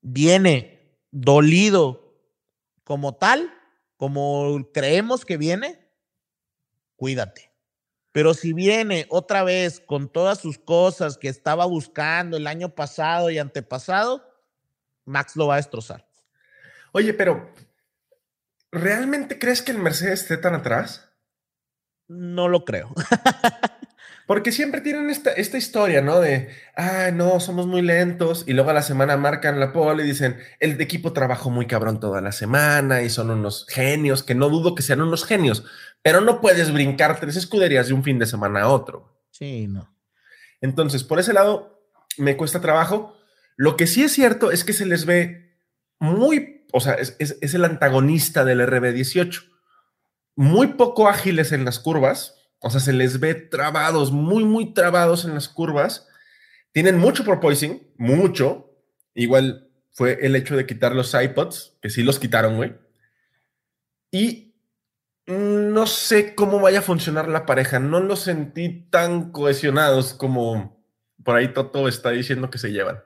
viene 0.00 0.98
dolido 1.10 2.14
como 2.84 3.14
tal, 3.16 3.52
como 3.96 4.70
creemos 4.72 5.24
que 5.24 5.36
viene, 5.36 5.88
cuídate. 6.96 7.50
Pero 8.12 8.32
si 8.32 8.52
viene 8.52 9.06
otra 9.10 9.42
vez 9.42 9.80
con 9.80 10.08
todas 10.08 10.38
sus 10.38 10.58
cosas 10.58 11.18
que 11.18 11.28
estaba 11.28 11.66
buscando 11.66 12.36
el 12.36 12.46
año 12.46 12.74
pasado 12.74 13.30
y 13.30 13.38
antepasado, 13.38 14.24
Max 15.04 15.36
lo 15.36 15.48
va 15.48 15.54
a 15.54 15.58
destrozar. 15.58 16.06
Oye, 16.92 17.12
pero 17.12 17.52
¿realmente 18.72 19.38
crees 19.38 19.60
que 19.60 19.72
el 19.72 19.78
Mercedes 19.78 20.22
esté 20.22 20.38
tan 20.38 20.54
atrás? 20.54 21.12
No 22.08 22.48
lo 22.48 22.64
creo. 22.64 22.94
Porque 24.26 24.50
siempre 24.50 24.80
tienen 24.80 25.08
esta, 25.08 25.30
esta 25.30 25.56
historia, 25.56 26.02
¿no? 26.02 26.18
De, 26.18 26.48
ah, 26.74 27.10
no, 27.12 27.38
somos 27.38 27.68
muy 27.68 27.80
lentos. 27.80 28.42
Y 28.48 28.54
luego 28.54 28.70
a 28.70 28.74
la 28.74 28.82
semana 28.82 29.16
marcan 29.16 29.60
la 29.60 29.72
pole 29.72 30.02
y 30.02 30.06
dicen, 30.06 30.36
el 30.58 30.80
equipo 30.80 31.12
trabajó 31.12 31.48
muy 31.48 31.66
cabrón 31.66 32.00
toda 32.00 32.20
la 32.20 32.32
semana 32.32 33.02
y 33.02 33.10
son 33.10 33.30
unos 33.30 33.66
genios, 33.68 34.24
que 34.24 34.34
no 34.34 34.48
dudo 34.48 34.74
que 34.74 34.82
sean 34.82 35.00
unos 35.00 35.24
genios, 35.24 35.64
pero 36.02 36.20
no 36.20 36.40
puedes 36.40 36.72
brincar 36.72 37.20
tres 37.20 37.36
escuderías 37.36 37.86
de 37.86 37.94
un 37.94 38.02
fin 38.02 38.18
de 38.18 38.26
semana 38.26 38.62
a 38.62 38.68
otro. 38.68 39.16
Sí, 39.30 39.68
no. 39.68 39.94
Entonces, 40.60 41.04
por 41.04 41.20
ese 41.20 41.32
lado, 41.32 41.88
me 42.18 42.36
cuesta 42.36 42.60
trabajo. 42.60 43.16
Lo 43.56 43.76
que 43.76 43.86
sí 43.86 44.02
es 44.02 44.12
cierto 44.12 44.50
es 44.50 44.64
que 44.64 44.72
se 44.72 44.86
les 44.86 45.06
ve 45.06 45.56
muy, 46.00 46.66
o 46.72 46.80
sea, 46.80 46.94
es, 46.94 47.16
es 47.20 47.54
el 47.54 47.64
antagonista 47.64 48.44
del 48.44 48.60
RB18. 48.60 49.44
Muy 50.34 50.68
poco 50.68 51.08
ágiles 51.08 51.52
en 51.52 51.64
las 51.64 51.78
curvas, 51.78 52.35
o 52.60 52.70
sea, 52.70 52.80
se 52.80 52.92
les 52.92 53.20
ve 53.20 53.34
trabados, 53.34 54.12
muy, 54.12 54.44
muy 54.44 54.72
trabados 54.72 55.24
en 55.24 55.34
las 55.34 55.48
curvas. 55.48 56.08
Tienen 56.72 56.98
mucho 56.98 57.24
porpoising, 57.24 57.82
mucho. 57.96 58.72
Igual 59.14 59.70
fue 59.92 60.18
el 60.22 60.36
hecho 60.36 60.56
de 60.56 60.66
quitar 60.66 60.94
los 60.94 61.14
iPods, 61.14 61.76
que 61.80 61.90
sí 61.90 62.02
los 62.02 62.18
quitaron, 62.18 62.56
güey. 62.56 62.74
Y 64.10 64.54
no 65.26 65.86
sé 65.86 66.34
cómo 66.34 66.60
vaya 66.60 66.80
a 66.80 66.82
funcionar 66.82 67.28
la 67.28 67.46
pareja. 67.46 67.78
No 67.78 68.00
los 68.00 68.20
sentí 68.20 68.88
tan 68.90 69.32
cohesionados 69.32 70.14
como 70.14 70.84
por 71.24 71.36
ahí 71.36 71.52
Toto 71.52 71.88
está 71.88 72.10
diciendo 72.10 72.50
que 72.50 72.58
se 72.58 72.72
llevan. 72.72 73.02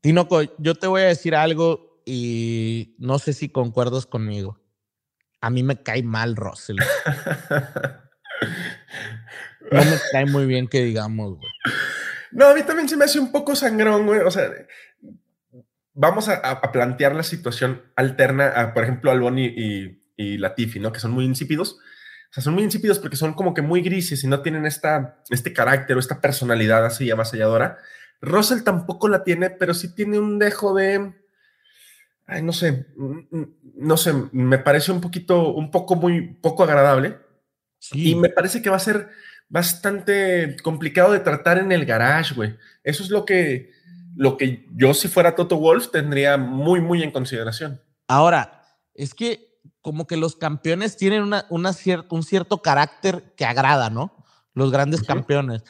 Tinoco, 0.00 0.42
yo 0.58 0.74
te 0.74 0.86
voy 0.86 1.02
a 1.02 1.06
decir 1.06 1.34
algo 1.34 2.00
y 2.06 2.94
no 2.98 3.18
sé 3.18 3.32
si 3.32 3.48
concuerdas 3.48 4.06
conmigo 4.06 4.60
a 5.40 5.50
mí 5.50 5.62
me 5.62 5.82
cae 5.82 6.02
mal 6.02 6.36
Russell. 6.36 6.76
no 9.70 9.84
me 9.84 9.98
cae 10.12 10.26
muy 10.26 10.46
bien 10.46 10.68
que 10.68 10.84
digamos, 10.84 11.36
güey. 11.36 11.48
No, 12.30 12.46
a 12.46 12.54
mí 12.54 12.62
también 12.62 12.88
se 12.88 12.96
me 12.96 13.04
hace 13.04 13.18
un 13.18 13.32
poco 13.32 13.56
sangrón, 13.56 14.06
güey. 14.06 14.20
O 14.20 14.30
sea, 14.30 14.50
vamos 15.94 16.28
a, 16.28 16.60
plantear 16.72 17.14
la 17.14 17.22
situación 17.22 17.82
alterna 17.96 18.48
a, 18.48 18.74
por 18.74 18.84
ejemplo, 18.84 19.10
Alboni 19.10 19.46
y, 19.46 20.02
y 20.16 20.38
Latifi, 20.38 20.80
¿no? 20.80 20.92
Que 20.92 21.00
son 21.00 21.12
muy 21.12 21.24
insípidos. 21.24 21.78
O 22.30 22.34
sea, 22.34 22.42
son 22.42 22.54
muy 22.54 22.64
insípidos 22.64 22.98
porque 22.98 23.16
son 23.16 23.32
como 23.32 23.54
que 23.54 23.62
muy 23.62 23.80
grises 23.80 24.22
y 24.22 24.26
no 24.26 24.42
tienen 24.42 24.66
esta, 24.66 25.22
este 25.30 25.54
carácter 25.54 25.96
o 25.96 26.00
esta 26.00 26.20
personalidad 26.20 26.84
así 26.84 27.10
avasalladora. 27.10 27.78
Russell 28.20 28.64
tampoco 28.64 29.08
la 29.08 29.24
tiene, 29.24 29.48
pero 29.48 29.72
sí 29.72 29.94
tiene 29.94 30.18
un 30.18 30.38
dejo 30.38 30.74
de 30.74 31.14
ay, 32.28 32.42
no 32.42 32.52
sé, 32.52 32.86
mm, 32.96 33.36
mm, 33.36 33.54
no 33.78 33.96
sé, 33.96 34.12
me 34.32 34.58
parece 34.58 34.92
un 34.92 35.00
poquito, 35.00 35.48
un 35.48 35.70
poco 35.70 35.96
muy 35.96 36.34
poco 36.34 36.62
agradable. 36.62 37.18
Y 37.92 38.16
me 38.16 38.28
parece 38.28 38.60
que 38.60 38.70
va 38.70 38.76
a 38.76 38.80
ser 38.80 39.08
bastante 39.48 40.56
complicado 40.62 41.12
de 41.12 41.20
tratar 41.20 41.58
en 41.58 41.72
el 41.72 41.86
garage, 41.86 42.34
güey. 42.34 42.56
Eso 42.82 43.02
es 43.02 43.10
lo 43.10 43.24
que, 43.24 43.70
lo 44.16 44.36
que 44.36 44.66
yo, 44.74 44.94
si 44.94 45.08
fuera 45.08 45.34
Toto 45.36 45.56
Wolf, 45.56 45.90
tendría 45.90 46.36
muy, 46.36 46.80
muy 46.80 47.02
en 47.02 47.12
consideración. 47.12 47.80
Ahora, 48.08 48.64
es 48.94 49.14
que 49.14 49.60
como 49.80 50.06
que 50.06 50.16
los 50.16 50.36
campeones 50.36 50.96
tienen 50.96 51.22
una, 51.22 51.46
una 51.50 51.70
un 52.10 52.22
cierto 52.24 52.62
carácter 52.62 53.32
que 53.36 53.44
agrada, 53.44 53.90
¿no? 53.90 54.24
Los 54.54 54.72
grandes 54.72 55.02
campeones. 55.02 55.62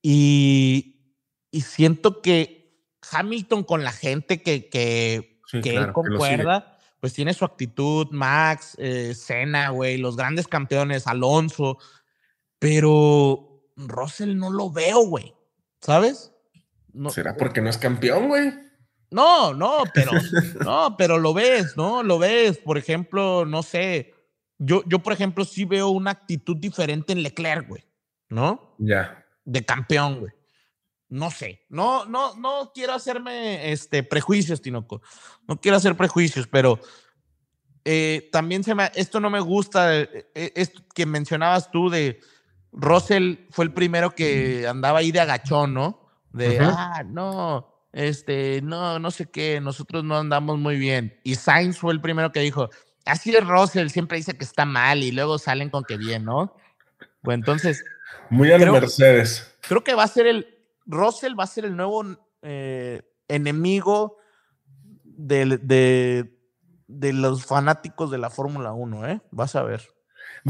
Y, 0.00 1.16
y 1.50 1.60
siento 1.60 2.22
que 2.22 2.88
Hamilton 3.12 3.62
con 3.62 3.84
la 3.84 3.92
gente 3.92 4.42
que, 4.42 4.70
que 4.70 5.31
que 5.60 5.76
él 5.76 5.92
concuerda, 5.92 6.78
pues 7.00 7.12
tiene 7.12 7.34
su 7.34 7.44
actitud, 7.44 8.08
Max, 8.10 8.76
eh, 8.78 9.14
Senna, 9.14 9.70
güey, 9.70 9.98
los 9.98 10.16
grandes 10.16 10.48
campeones, 10.48 11.06
Alonso, 11.06 11.78
pero 12.58 13.66
Russell 13.76 14.36
no 14.36 14.50
lo 14.50 14.70
veo, 14.70 15.06
güey, 15.06 15.34
¿sabes? 15.80 16.32
No, 16.92 17.10
¿Será 17.10 17.36
porque 17.36 17.60
no 17.60 17.70
es 17.70 17.78
campeón, 17.78 18.28
güey? 18.28 18.52
No, 19.10 19.52
no, 19.52 19.82
pero, 19.92 20.12
no, 20.64 20.96
pero 20.96 21.18
lo 21.18 21.34
ves, 21.34 21.76
¿no? 21.76 22.02
Lo 22.02 22.18
ves, 22.18 22.58
por 22.58 22.78
ejemplo, 22.78 23.44
no 23.44 23.62
sé, 23.62 24.14
yo, 24.58 24.82
yo 24.86 25.00
por 25.00 25.12
ejemplo, 25.12 25.44
sí 25.44 25.64
veo 25.64 25.88
una 25.88 26.12
actitud 26.12 26.56
diferente 26.56 27.12
en 27.12 27.22
Leclerc, 27.22 27.68
güey, 27.68 27.84
¿no? 28.28 28.76
Ya. 28.78 29.24
De 29.44 29.64
campeón, 29.64 30.20
güey 30.20 30.32
no 31.12 31.30
sé, 31.30 31.66
no, 31.68 32.06
no, 32.06 32.34
no 32.36 32.72
quiero 32.74 32.94
hacerme 32.94 33.70
este, 33.70 34.02
prejuicios, 34.02 34.62
Tinoco, 34.62 35.02
no 35.46 35.60
quiero 35.60 35.76
hacer 35.76 35.94
prejuicios, 35.94 36.46
pero 36.46 36.80
eh, 37.84 38.30
también 38.32 38.64
se 38.64 38.74
me, 38.74 38.90
esto 38.94 39.20
no 39.20 39.28
me 39.28 39.40
gusta, 39.40 39.94
eh, 39.94 40.30
eh, 40.34 40.52
esto 40.56 40.80
que 40.94 41.04
mencionabas 41.04 41.70
tú 41.70 41.90
de 41.90 42.18
Russell 42.72 43.40
fue 43.50 43.66
el 43.66 43.74
primero 43.74 44.14
que 44.14 44.66
andaba 44.66 45.00
ahí 45.00 45.12
de 45.12 45.20
agachón, 45.20 45.74
¿no? 45.74 46.08
De, 46.32 46.58
ah, 46.62 47.02
no, 47.06 47.68
este, 47.92 48.62
no, 48.62 48.98
no 48.98 49.10
sé 49.10 49.30
qué, 49.30 49.60
nosotros 49.60 50.04
no 50.04 50.16
andamos 50.16 50.58
muy 50.58 50.78
bien. 50.78 51.20
Y 51.24 51.34
Sainz 51.34 51.76
fue 51.76 51.92
el 51.92 52.00
primero 52.00 52.32
que 52.32 52.40
dijo, 52.40 52.70
así 53.04 53.36
es 53.36 53.46
Russell, 53.46 53.88
siempre 53.88 54.16
dice 54.16 54.38
que 54.38 54.44
está 54.44 54.64
mal 54.64 55.02
y 55.02 55.12
luego 55.12 55.38
salen 55.38 55.68
con 55.68 55.84
que 55.84 55.98
bien, 55.98 56.24
¿no? 56.24 56.56
Pues 57.20 57.34
entonces... 57.34 57.84
Muy 58.30 58.50
a 58.50 58.56
Mercedes. 58.56 59.54
Creo 59.60 59.84
que 59.84 59.94
va 59.94 60.04
a 60.04 60.08
ser 60.08 60.26
el, 60.26 60.51
Russell 60.86 61.38
va 61.38 61.44
a 61.44 61.48
ser 61.48 61.64
el 61.64 61.76
nuevo 61.76 62.04
eh, 62.42 63.02
enemigo 63.28 64.18
de, 65.04 65.58
de, 66.88 67.12
los 67.12 67.44
fanáticos 67.44 68.10
de 68.10 68.18
la 68.18 68.30
Fórmula 68.30 68.72
1, 68.72 69.08
¿eh? 69.08 69.20
Vas 69.30 69.56
a 69.56 69.62
ver. 69.62 69.82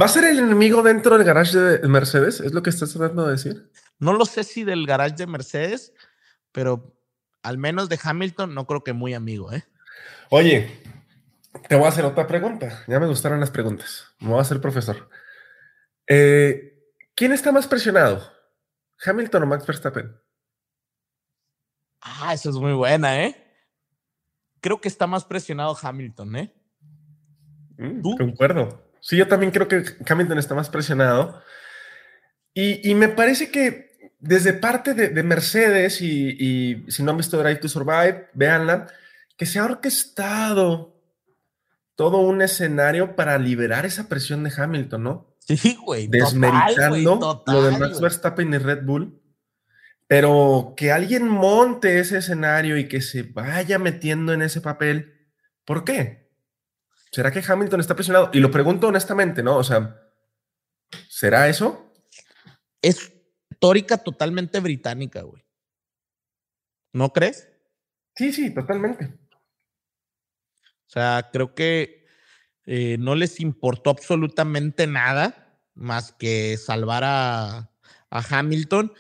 ¿Va 0.01 0.07
a 0.07 0.09
ser 0.09 0.25
el 0.25 0.39
enemigo 0.39 0.83
dentro 0.83 1.17
del 1.17 1.27
garage 1.27 1.59
de 1.59 1.89
Mercedes? 1.89 2.41
¿Es 2.41 2.53
lo 2.53 2.63
que 2.63 2.71
estás 2.71 2.93
tratando 2.93 3.27
de 3.27 3.33
decir? 3.33 3.71
No 3.99 4.13
lo 4.13 4.25
sé 4.25 4.45
si 4.45 4.65
del 4.65 4.87
garage 4.87 5.17
de 5.17 5.27
Mercedes, 5.27 5.93
pero 6.51 6.97
al 7.43 7.59
menos 7.59 7.89
de 7.89 7.99
Hamilton 8.03 8.55
no 8.55 8.67
creo 8.67 8.83
que 8.83 8.93
muy 8.93 9.15
amigo, 9.15 9.53
¿eh? 9.53 9.65
Oye, 10.31 10.83
te 11.69 11.77
voy 11.77 11.87
a 11.87 11.89
hacer 11.89 12.05
otra 12.05 12.27
pregunta. 12.27 12.85
Ya 12.87 12.99
me 12.99 13.07
gustaron 13.07 13.41
las 13.41 13.51
preguntas. 13.51 14.07
Me 14.21 14.29
voy 14.29 14.39
a 14.39 14.43
hacer 14.43 14.61
profesor. 14.61 15.09
Eh, 16.07 16.91
¿Quién 17.15 17.33
está 17.33 17.53
más 17.53 17.67
presionado? 17.67 18.33
¿Hamilton 19.05 19.43
o 19.43 19.47
Max 19.47 19.67
Verstappen? 19.67 20.15
Ah, 22.01 22.35
eso 22.35 22.51
es 22.51 22.57
muy 22.57 22.73
buena, 22.73 23.25
¿eh? 23.25 23.37
Creo 24.61 24.81
que 24.81 24.89
está 24.89 25.07
más 25.07 25.25
presionado 25.25 25.77
Hamilton, 25.81 26.37
¿eh? 26.37 26.55
Mm, 27.79 28.17
concuerdo. 28.17 28.93
Sí, 29.01 29.17
yo 29.17 29.27
también 29.27 29.51
creo 29.51 29.67
que 29.69 29.85
Hamilton 30.09 30.39
está 30.39 30.55
más 30.55 30.71
presionado. 30.71 31.43
Y, 32.55 32.95
me 32.95 33.09
parece 33.09 33.51
que 33.51 34.13
desde 34.21 34.53
parte 34.53 34.95
de, 34.95 35.23
Mercedes, 35.23 36.01
y, 36.03 36.85
si 36.89 37.03
no 37.03 37.11
han 37.11 37.17
visto 37.17 37.39
Drive 37.39 37.61
to 37.61 37.69
Survive, 37.69 38.29
véanla, 38.35 38.89
que 39.37 39.47
se 39.47 39.59
ha 39.59 39.65
orquestado 39.65 41.01
todo 41.97 42.19
un 42.19 42.43
escenario 42.43 43.17
para 43.17 43.39
liberar 43.39 43.87
esa 43.87 44.09
presión 44.09 44.45
de 44.45 44.53
Hamilton, 44.57 45.03
¿no? 45.03 45.32
Sí, 45.47 45.77
güey. 45.77 46.07
Desmeritando 46.07 47.43
lo 47.47 47.63
de 47.63 47.79
Max 47.79 48.01
Verstappen 48.01 48.53
y 48.55 48.59
Red 48.59 48.85
Bull. 48.85 49.21
Pero 50.07 50.75
que 50.77 50.93
alguien 50.93 51.29
monte 51.29 51.99
ese 51.99 52.19
escenario 52.19 52.77
y 52.77 52.87
que 52.89 53.01
se 53.01 53.23
vaya 53.23 53.79
metiendo 53.79 54.33
en 54.33 54.43
ese 54.43 54.61
papel, 54.61 55.31
¿por 55.65 55.85
qué? 55.85 56.31
¿Será 57.11 57.31
que 57.31 57.43
Hamilton 57.47 57.81
está 57.81 57.95
presionado? 57.95 58.31
Y 58.33 58.41
lo 58.41 58.51
pregunto 58.51 58.89
honestamente, 58.89 59.43
¿no? 59.43 59.57
O 59.57 59.65
sea, 59.65 59.99
¿será 61.09 61.49
eso? 61.49 61.93
Es 62.83 63.13
histórica 63.51 63.97
totalmente 63.97 64.61
británica, 64.61 65.23
güey. 65.23 65.45
¿No 66.93 67.11
crees? 67.13 67.49
Sí, 68.17 68.33
sí, 68.33 68.53
totalmente. 68.53 69.05
O 69.05 70.89
sea, 70.89 71.31
creo 71.33 71.55
que 71.55 72.02
eh, 72.67 72.97
no 72.99 73.15
les 73.15 73.41
importó 73.41 73.91
absolutamente 73.91 74.87
nada 74.87 75.59
más 75.75 76.13
que 76.13 76.57
salvar 76.57 77.03
a, 77.05 77.69
Hamilton. 78.11 78.93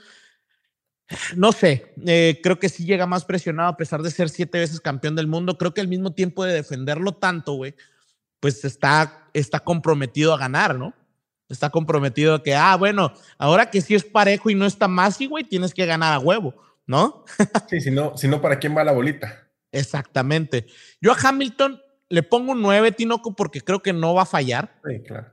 No 1.36 1.52
sé, 1.52 1.93
eh, 2.06 2.40
creo 2.43 2.59
que 2.59 2.70
sí 2.70 2.86
llega 2.86 3.06
más 3.06 3.26
presionado 3.26 3.68
a 3.68 3.76
pesar 3.76 4.01
de 4.01 4.10
ser 4.10 4.30
siete 4.30 4.59
veces 4.59 4.80
campeón 4.80 5.14
del 5.14 5.26
mundo. 5.26 5.59
Creo 5.59 5.74
que 5.74 5.82
al 5.82 5.89
mismo 5.89 6.14
tiempo 6.14 6.44
de 6.44 6.55
defenderlo 6.55 7.12
tanto, 7.12 7.52
güey, 7.52 7.74
pues 8.40 8.64
está, 8.64 9.28
está 9.34 9.60
comprometido 9.60 10.32
a 10.32 10.39
ganar, 10.39 10.78
¿no? 10.78 10.94
está 11.52 11.70
comprometido 11.70 12.34
a 12.34 12.43
que, 12.43 12.55
ah, 12.55 12.76
bueno, 12.76 13.12
ahora 13.39 13.70
que 13.70 13.80
sí 13.80 13.94
es 13.94 14.05
parejo 14.05 14.51
y 14.51 14.55
no 14.55 14.66
está 14.66 14.89
más, 14.89 15.18
güey, 15.18 15.44
tienes 15.44 15.74
que 15.74 15.86
ganar 15.86 16.14
a 16.14 16.18
huevo, 16.18 16.55
¿no? 16.86 17.24
sí, 17.68 17.80
si 17.80 17.90
no, 17.90 18.16
si 18.16 18.26
no, 18.26 18.40
¿para 18.40 18.59
quién 18.59 18.76
va 18.76 18.82
la 18.84 18.93
bolita? 18.93 19.47
Exactamente. 19.70 20.66
Yo 21.01 21.12
a 21.12 21.16
Hamilton 21.22 21.80
le 22.12 22.22
pongo 22.22 22.52
un 22.52 22.60
9, 22.60 22.93
Tinoco, 22.93 23.34
porque 23.34 23.62
creo 23.62 23.80
que 23.80 23.94
no 23.94 24.12
va 24.12 24.22
a 24.22 24.26
fallar. 24.26 24.78
Sí, 24.86 25.02
claro. 25.02 25.32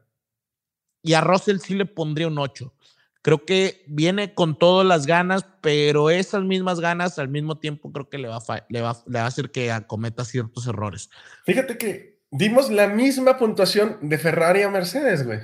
Y 1.04 1.14
a 1.14 1.20
Russell 1.20 1.58
sí 1.60 1.76
le 1.76 1.86
pondría 1.86 2.30
un 2.30 2.40
8. 2.40 2.74
Creo 3.22 3.44
que 3.44 3.84
viene 3.86 4.34
con 4.34 4.58
todas 4.58 4.88
las 4.88 5.06
ganas, 5.06 5.46
pero 5.60 6.10
esas 6.10 6.44
mismas 6.44 6.80
ganas 6.80 7.20
al 7.20 7.28
mismo 7.28 7.58
tiempo 7.58 7.92
creo 7.92 8.08
que 8.08 8.18
le 8.18 8.30
va 8.30 8.38
a, 8.38 8.66
le 8.70 8.82
va, 8.82 8.98
le 9.08 9.20
va 9.20 9.26
a 9.26 9.28
hacer 9.28 9.52
que 9.52 9.74
acometa 9.74 10.24
ciertos 10.24 10.68
errores. 10.68 11.10
Fíjate 11.44 11.78
que 11.78 12.22
dimos 12.32 12.72
la 12.72 12.88
misma 12.88 13.38
puntuación 13.38 13.98
de 14.02 14.18
Ferrari 14.18 14.62
a 14.62 14.70
Mercedes, 14.70 15.26
güey. 15.26 15.40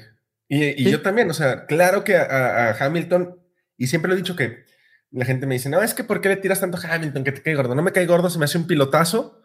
Y, 0.48 0.90
yo 0.90 1.02
también, 1.02 1.30
o 1.30 1.34
sea, 1.34 1.66
claro 1.66 2.06
que 2.06 2.16
a, 2.16 2.78
Hamilton, 2.80 3.38
y 3.78 3.88
siempre 3.88 4.08
lo 4.08 4.16
he 4.16 4.20
dicho 4.20 4.38
que 4.38 4.64
la 5.12 5.26
gente 5.26 5.48
me 5.48 5.56
dice, 5.56 5.68
no, 5.68 5.82
es 5.82 5.94
que 5.94 6.06
¿por 6.06 6.22
qué 6.22 6.30
le 6.30 6.38
tiras 6.38 6.62
tanto 6.62 6.78
a 6.78 6.94
Hamilton 6.94 7.26
que 7.26 7.34
te 7.34 7.42
cae 7.42 7.56
gordo? 7.56 7.76
No 7.76 7.82
me 7.82 7.92
cae 7.92 8.06
gordo, 8.06 8.30
se 8.30 8.40
me 8.40 8.46
hace 8.46 8.58
un 8.58 8.68
pilotazo. 8.68 9.42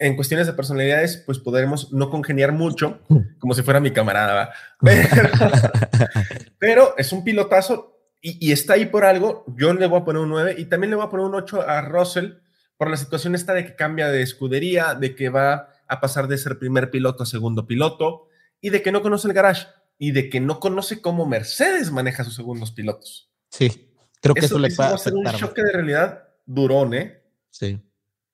En 0.00 0.16
cuestiones 0.16 0.46
de 0.46 0.54
personalidades, 0.54 1.18
pues 1.18 1.38
podremos 1.38 1.92
no 1.92 2.08
congeniar 2.08 2.52
mucho, 2.52 3.00
como 3.38 3.54
si 3.54 3.62
fuera 3.62 3.80
mi 3.80 3.92
camarada, 3.92 4.50
Pero, 6.58 6.94
es 6.96 7.12
un 7.12 7.22
pilotazo 7.22 8.00
y, 8.22 8.50
está 8.50 8.74
ahí 8.74 8.86
por 8.86 9.04
algo. 9.04 9.44
Yo 9.56 9.72
le 9.74 9.86
voy 9.86 10.00
a 10.00 10.04
poner 10.04 10.22
un 10.22 10.30
9 10.30 10.56
y 10.58 10.64
también 10.64 10.90
le 10.90 10.96
voy 10.96 11.04
a 11.04 11.10
poner 11.10 11.26
un 11.26 11.34
8 11.34 11.68
a 11.68 11.82
Russell 11.82 12.32
por 12.76 12.90
la 12.90 12.96
situación 12.96 13.34
esta 13.34 13.52
de 13.52 13.64
que 13.64 13.76
cambia 13.76 14.08
de 14.08 14.22
escudería, 14.22 14.94
de 14.94 15.14
que 15.14 15.28
va 15.28 15.68
a 15.86 16.00
pasar 16.00 16.28
de 16.28 16.38
ser 16.38 16.58
primer 16.58 16.90
piloto 16.90 17.22
a 17.22 17.26
segundo 17.26 17.66
piloto 17.66 18.28
y 18.60 18.70
de 18.70 18.80
que 18.80 18.92
no 18.92 19.02
conoce 19.02 19.28
el 19.28 19.34
garage 19.34 19.66
y 19.98 20.12
de 20.12 20.30
que 20.30 20.40
no 20.40 20.60
conoce 20.60 21.02
cómo 21.02 21.26
Mercedes 21.26 21.90
maneja 21.90 22.24
sus 22.24 22.34
segundos 22.34 22.72
pilotos. 22.72 23.30
Sí, 23.50 23.92
creo 24.22 24.34
que 24.34 24.46
eso, 24.46 24.58
le 24.58 24.70
puede 24.70 24.94
hacer 24.94 25.12
un 25.12 25.26
choque 25.32 25.62
de 25.62 25.72
realidad 25.72 26.24
durón, 26.46 26.94
¿eh? 26.94 27.22
Sí, 27.50 27.78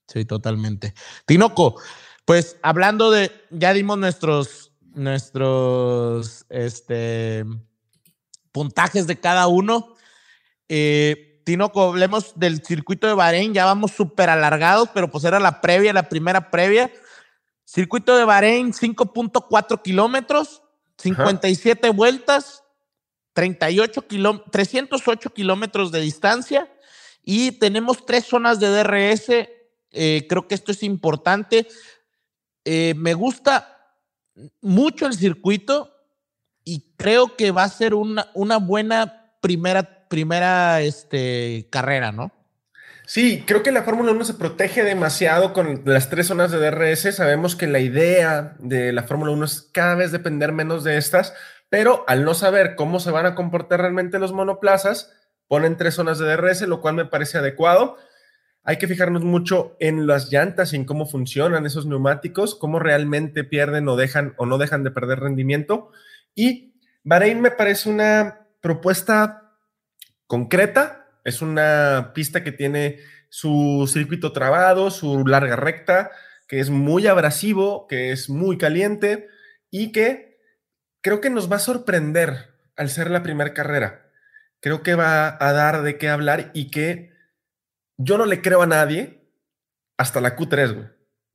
sí, 0.06 0.24
totalmente. 0.24 0.94
Tinoco, 1.26 1.80
pues 2.24 2.56
hablando 2.62 3.10
de, 3.10 3.30
ya 3.50 3.72
dimos 3.72 3.98
nuestros, 3.98 4.72
nuestros, 4.94 6.46
este, 6.48 7.44
puntajes 8.52 9.06
de 9.06 9.20
cada 9.20 9.46
uno. 9.46 9.94
Eh, 10.68 11.42
Tinoco, 11.44 11.90
hablemos 11.90 12.32
del 12.36 12.64
circuito 12.64 13.06
de 13.06 13.14
Bahrein, 13.14 13.54
ya 13.54 13.64
vamos 13.64 13.92
súper 13.92 14.30
alargados, 14.30 14.88
pero 14.92 15.10
pues 15.10 15.24
era 15.24 15.38
la 15.38 15.60
previa, 15.60 15.92
la 15.92 16.08
primera 16.08 16.50
previa. 16.50 16.90
Circuito 17.64 18.16
de 18.16 18.24
Bahrein, 18.24 18.72
5.4 18.72 19.82
kilómetros, 19.82 20.62
57 20.96 21.90
vueltas, 21.90 22.64
38 23.34 24.06
308 24.50 25.30
kilómetros 25.34 25.92
de 25.92 26.00
distancia 26.00 26.72
y 27.22 27.52
tenemos 27.52 28.06
tres 28.06 28.24
zonas 28.24 28.58
de 28.58 28.68
DRS. 28.68 29.48
Eh, 29.96 30.26
creo 30.28 30.46
que 30.46 30.54
esto 30.54 30.72
es 30.72 30.82
importante. 30.82 31.66
Eh, 32.64 32.94
me 32.96 33.14
gusta 33.14 33.94
mucho 34.60 35.06
el 35.06 35.14
circuito 35.14 35.92
y 36.64 36.92
creo 36.96 37.36
que 37.36 37.50
va 37.50 37.64
a 37.64 37.68
ser 37.68 37.94
una, 37.94 38.28
una 38.34 38.58
buena 38.58 39.38
primera, 39.40 40.08
primera 40.08 40.80
este, 40.82 41.68
carrera, 41.70 42.12
¿no? 42.12 42.32
Sí, 43.06 43.44
creo 43.46 43.62
que 43.62 43.70
la 43.70 43.84
Fórmula 43.84 44.10
1 44.10 44.24
se 44.24 44.34
protege 44.34 44.82
demasiado 44.82 45.52
con 45.52 45.82
las 45.84 46.10
tres 46.10 46.26
zonas 46.26 46.50
de 46.50 46.58
DRS. 46.58 47.14
Sabemos 47.14 47.54
que 47.54 47.68
la 47.68 47.78
idea 47.78 48.56
de 48.58 48.92
la 48.92 49.04
Fórmula 49.04 49.30
1 49.30 49.44
es 49.44 49.62
cada 49.72 49.94
vez 49.94 50.10
depender 50.10 50.50
menos 50.50 50.82
de 50.82 50.96
estas, 50.96 51.32
pero 51.68 52.04
al 52.08 52.24
no 52.24 52.34
saber 52.34 52.74
cómo 52.74 52.98
se 52.98 53.12
van 53.12 53.26
a 53.26 53.36
comportar 53.36 53.80
realmente 53.80 54.18
los 54.18 54.32
monoplazas, 54.32 55.12
ponen 55.46 55.76
tres 55.76 55.94
zonas 55.94 56.18
de 56.18 56.26
DRS, 56.26 56.62
lo 56.62 56.80
cual 56.80 56.94
me 56.94 57.04
parece 57.04 57.38
adecuado. 57.38 57.96
Hay 58.68 58.78
que 58.78 58.88
fijarnos 58.88 59.22
mucho 59.22 59.76
en 59.78 60.08
las 60.08 60.32
llantas 60.32 60.72
y 60.72 60.76
en 60.76 60.84
cómo 60.84 61.06
funcionan 61.06 61.66
esos 61.66 61.86
neumáticos, 61.86 62.56
cómo 62.56 62.80
realmente 62.80 63.44
pierden 63.44 63.88
o 63.88 63.94
dejan 63.94 64.34
o 64.38 64.44
no 64.44 64.58
dejan 64.58 64.82
de 64.82 64.90
perder 64.90 65.20
rendimiento. 65.20 65.92
Y 66.34 66.74
Bahrein 67.04 67.40
me 67.40 67.52
parece 67.52 67.88
una 67.88 68.48
propuesta 68.60 69.52
concreta, 70.26 71.06
es 71.24 71.42
una 71.42 72.10
pista 72.12 72.42
que 72.42 72.50
tiene 72.50 72.98
su 73.28 73.88
circuito 73.92 74.32
trabado, 74.32 74.90
su 74.90 75.24
larga 75.24 75.54
recta, 75.54 76.10
que 76.48 76.58
es 76.58 76.68
muy 76.68 77.06
abrasivo, 77.06 77.86
que 77.86 78.10
es 78.10 78.28
muy 78.28 78.58
caliente 78.58 79.28
y 79.70 79.92
que 79.92 80.40
creo 81.02 81.20
que 81.20 81.30
nos 81.30 81.50
va 81.50 81.56
a 81.56 81.60
sorprender 81.60 82.52
al 82.74 82.90
ser 82.90 83.12
la 83.12 83.22
primera 83.22 83.54
carrera. 83.54 84.10
Creo 84.58 84.82
que 84.82 84.96
va 84.96 85.36
a 85.38 85.52
dar 85.52 85.82
de 85.82 85.98
qué 85.98 86.08
hablar 86.08 86.50
y 86.52 86.72
que 86.72 87.15
yo 87.98 88.18
no 88.18 88.26
le 88.26 88.42
creo 88.42 88.62
a 88.62 88.66
nadie 88.66 89.26
hasta 89.96 90.20
la 90.20 90.36
Q3, 90.36 90.74
güey. 90.74 90.86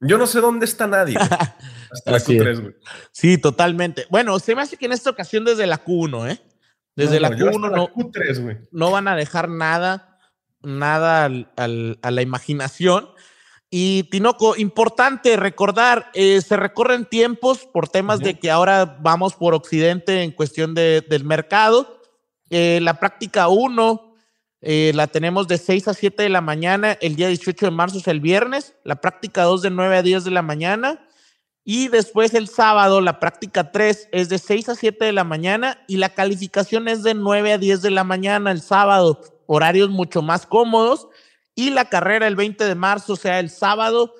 Yo 0.01 0.17
no 0.17 0.25
sé 0.25 0.41
dónde 0.41 0.65
está 0.65 0.87
nadie. 0.87 1.15
Hasta 1.91 2.11
la 2.11 2.17
Q3, 2.17 2.59
güey. 2.59 2.75
Sí, 3.11 3.37
totalmente. 3.37 4.07
Bueno, 4.09 4.39
se 4.39 4.55
me 4.55 4.63
hace 4.63 4.75
que 4.75 4.87
en 4.87 4.93
esta 4.93 5.11
ocasión 5.11 5.45
desde 5.45 5.67
la 5.67 5.83
Q1, 5.83 6.31
¿eh? 6.31 6.41
Desde 6.95 7.19
la 7.19 7.29
Q1 7.29 8.67
no, 8.71 8.91
van 8.91 9.07
a 9.07 9.15
dejar 9.15 9.47
nada, 9.47 10.17
nada 10.63 11.25
a 11.25 12.11
la 12.11 12.21
imaginación. 12.21 13.09
Y 13.69 14.03
Tinoco, 14.09 14.57
importante 14.57 15.37
recordar, 15.37 16.11
eh, 16.13 16.41
se 16.41 16.57
recorren 16.57 17.05
tiempos 17.05 17.59
por 17.59 17.87
temas 17.87 18.19
de 18.19 18.37
que 18.37 18.51
ahora 18.51 18.97
vamos 18.99 19.35
por 19.35 19.53
Occidente 19.53 20.23
en 20.23 20.31
cuestión 20.31 20.73
del 20.73 21.23
mercado. 21.23 22.01
Eh, 22.49 22.79
la 22.81 22.99
práctica 22.99 23.47
1 23.47 24.10
eh, 24.61 24.91
la 24.93 25.07
tenemos 25.07 25.47
de 25.47 25.57
6 25.57 25.87
a 25.87 25.93
7 25.93 26.21
de 26.21 26.29
la 26.29 26.41
mañana, 26.41 26.97
el 27.01 27.15
día 27.15 27.27
18 27.27 27.65
de 27.65 27.71
marzo 27.71 27.97
es 27.97 28.07
el 28.07 28.19
viernes. 28.19 28.75
La 28.83 29.01
práctica 29.01 29.43
2 29.43 29.63
de 29.63 29.69
9 29.71 29.97
a 29.97 30.01
10 30.03 30.23
de 30.23 30.31
la 30.31 30.43
mañana. 30.43 31.07
Y 31.63 31.87
después 31.87 32.33
el 32.33 32.47
sábado, 32.47 33.01
la 33.01 33.19
práctica 33.19 33.71
3 33.71 34.09
es 34.11 34.29
de 34.29 34.37
6 34.37 34.69
a 34.69 34.75
7 34.75 35.05
de 35.05 35.11
la 35.11 35.23
mañana 35.23 35.83
y 35.87 35.97
la 35.97 36.09
calificación 36.09 36.87
es 36.87 37.03
de 37.03 37.13
9 37.13 37.53
a 37.53 37.57
10 37.57 37.81
de 37.81 37.91
la 37.91 38.03
mañana 38.03 38.51
el 38.51 38.61
sábado, 38.61 39.21
horarios 39.47 39.89
mucho 39.89 40.21
más 40.21 40.45
cómodos. 40.45 41.07
Y 41.55 41.71
la 41.71 41.85
carrera 41.85 42.27
el 42.27 42.35
20 42.35 42.63
de 42.63 42.75
marzo, 42.75 43.13
o 43.13 43.17
sea, 43.17 43.39
el 43.39 43.49
sábado, 43.49 44.13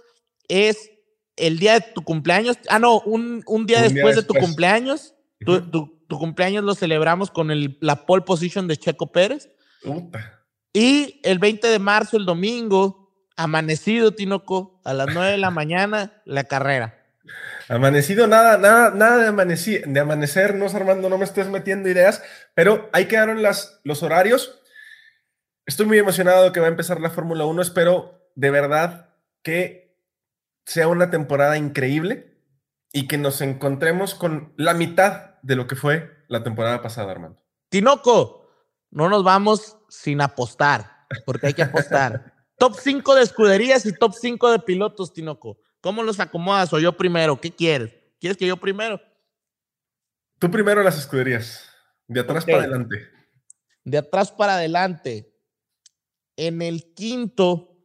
es 0.47 0.91
el 1.35 1.59
día 1.59 1.73
de 1.73 1.81
tu 1.81 2.01
cumpleaños. 2.03 2.57
Ah, 2.67 2.79
no, 2.79 2.99
un, 3.01 3.43
día 3.65 3.81
después 3.81 4.15
de 4.15 4.23
tu 4.23 4.33
cumpleaños. 4.33 5.13
tu, 5.45 6.17
cumpleaños 6.17 6.63
lo 6.63 6.75
celebramos 6.75 7.31
con 7.31 7.51
el, 7.51 7.77
la 7.79 8.05
pole 8.05 8.23
position 8.23 8.67
de 8.67 8.77
Checo 8.77 9.11
Pérez. 9.11 9.49
Y 10.73 11.19
el 11.23 11.39
20 11.39 11.67
de 11.67 11.79
marzo, 11.79 12.17
el 12.17 12.25
domingo, 12.25 13.13
amanecido, 13.35 14.13
Tinoco, 14.13 14.81
a 14.83 14.93
las 14.93 15.07
9 15.13 15.31
de 15.31 15.37
la 15.37 15.51
mañana, 15.51 16.21
la 16.25 16.43
carrera. 16.43 16.97
Amanecido, 17.69 18.27
nada, 18.27 18.57
nada, 18.57 18.91
nada 18.91 19.17
de, 19.17 19.27
amanecer, 19.27 19.87
de 19.87 19.99
amanecer, 19.99 20.55
no, 20.55 20.65
Armando, 20.65 21.09
no 21.09 21.17
me 21.17 21.23
estés 21.23 21.47
metiendo 21.47 21.89
ideas, 21.89 22.21
pero 22.53 22.89
ahí 22.91 23.05
quedaron 23.05 23.41
las, 23.41 23.79
los 23.83 24.03
horarios. 24.03 24.61
Estoy 25.65 25.85
muy 25.85 25.97
emocionado 25.97 26.51
que 26.51 26.59
va 26.59 26.65
a 26.65 26.69
empezar 26.71 26.99
la 26.99 27.11
Fórmula 27.11 27.45
1. 27.45 27.61
Espero 27.61 28.29
de 28.35 28.51
verdad 28.51 29.09
que 29.43 29.97
sea 30.65 30.87
una 30.87 31.09
temporada 31.09 31.57
increíble 31.57 32.37
y 32.91 33.07
que 33.07 33.17
nos 33.17 33.41
encontremos 33.41 34.15
con 34.15 34.53
la 34.57 34.73
mitad 34.73 35.35
de 35.41 35.55
lo 35.55 35.67
que 35.67 35.75
fue 35.75 36.11
la 36.27 36.43
temporada 36.43 36.81
pasada, 36.81 37.11
Armando. 37.11 37.41
Tinoco, 37.69 38.40
no 38.91 39.09
nos 39.09 39.23
vamos 39.23 39.77
sin 39.89 40.21
apostar, 40.21 41.07
porque 41.25 41.47
hay 41.47 41.53
que 41.53 41.63
apostar. 41.63 42.33
top 42.57 42.75
5 42.77 43.15
de 43.15 43.23
escuderías 43.23 43.85
y 43.85 43.93
top 43.93 44.13
5 44.13 44.51
de 44.51 44.59
pilotos, 44.59 45.13
Tinoco. 45.13 45.57
¿Cómo 45.81 46.03
los 46.03 46.19
acomodas 46.19 46.71
o 46.73 46.79
yo 46.79 46.95
primero? 46.95 47.41
¿Qué 47.41 47.51
quieres? 47.51 47.95
¿Quieres 48.19 48.37
que 48.37 48.45
yo 48.45 48.57
primero? 48.57 49.01
Tú 50.37 50.51
primero 50.51 50.83
las 50.83 50.97
escuderías, 50.97 51.67
de 52.07 52.19
atrás 52.19 52.45
para 52.45 52.59
adelante. 52.59 53.07
De 53.83 53.97
atrás 53.97 54.31
para 54.31 54.55
adelante. 54.55 55.33
En 56.35 56.61
el 56.61 56.93
quinto. 56.93 57.77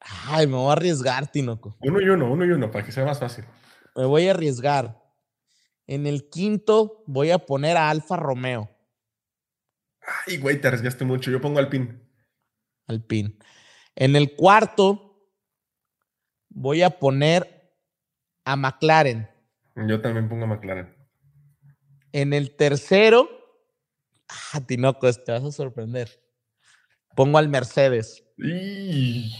Ay, 0.00 0.46
me 0.46 0.56
voy 0.56 0.70
a 0.70 0.72
arriesgar, 0.72 1.30
Tinoco. 1.30 1.76
Uno 1.82 2.00
y 2.00 2.08
uno, 2.08 2.30
uno 2.30 2.44
y 2.44 2.50
uno, 2.50 2.70
para 2.70 2.84
que 2.84 2.92
sea 2.92 3.04
más 3.04 3.18
fácil. 3.18 3.44
Me 3.94 4.04
voy 4.04 4.26
a 4.26 4.30
arriesgar. 4.30 5.02
En 5.86 6.06
el 6.06 6.30
quinto 6.30 7.04
voy 7.06 7.30
a 7.30 7.40
poner 7.40 7.76
a 7.76 7.90
Alfa 7.90 8.16
Romeo, 8.16 8.70
Ay, 10.26 10.38
güey, 10.38 10.60
te 10.60 10.68
arriesgaste 10.68 11.04
mucho. 11.04 11.30
Yo 11.30 11.40
pongo 11.40 11.58
al 11.58 11.68
pin. 11.68 12.02
Alpine. 12.86 13.36
En 13.94 14.16
el 14.16 14.34
cuarto 14.34 15.28
voy 16.48 16.82
a 16.82 16.90
poner 16.98 17.72
a 18.44 18.56
McLaren. 18.56 19.28
Yo 19.76 20.00
también 20.00 20.28
pongo 20.28 20.44
a 20.44 20.48
McLaren. 20.48 20.94
En 22.12 22.32
el 22.32 22.56
tercero, 22.56 23.28
ah, 24.52 24.60
Tinoco, 24.66 25.10
te 25.12 25.32
vas 25.32 25.44
a 25.44 25.52
sorprender. 25.52 26.10
Pongo 27.16 27.38
al 27.38 27.48
Mercedes. 27.48 28.24
Y... 28.36 29.32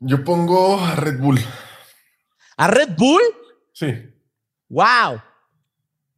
Yo 0.00 0.24
pongo 0.24 0.80
a 0.80 0.94
Red 0.96 1.18
Bull. 1.20 1.38
¿A 2.56 2.66
Red 2.68 2.96
Bull? 2.96 3.22
Sí, 3.72 3.92
¡Wow! 4.68 5.20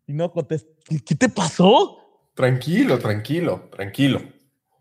Tinoco, 0.07 0.45
te- 0.47 0.61
¿qué- 0.85 1.01
¿qué 1.05 1.15
te 1.15 1.29
pasó? 1.29 2.04
Tranquilo, 2.35 2.99
tranquilo, 2.99 3.69
tranquilo. 3.71 4.23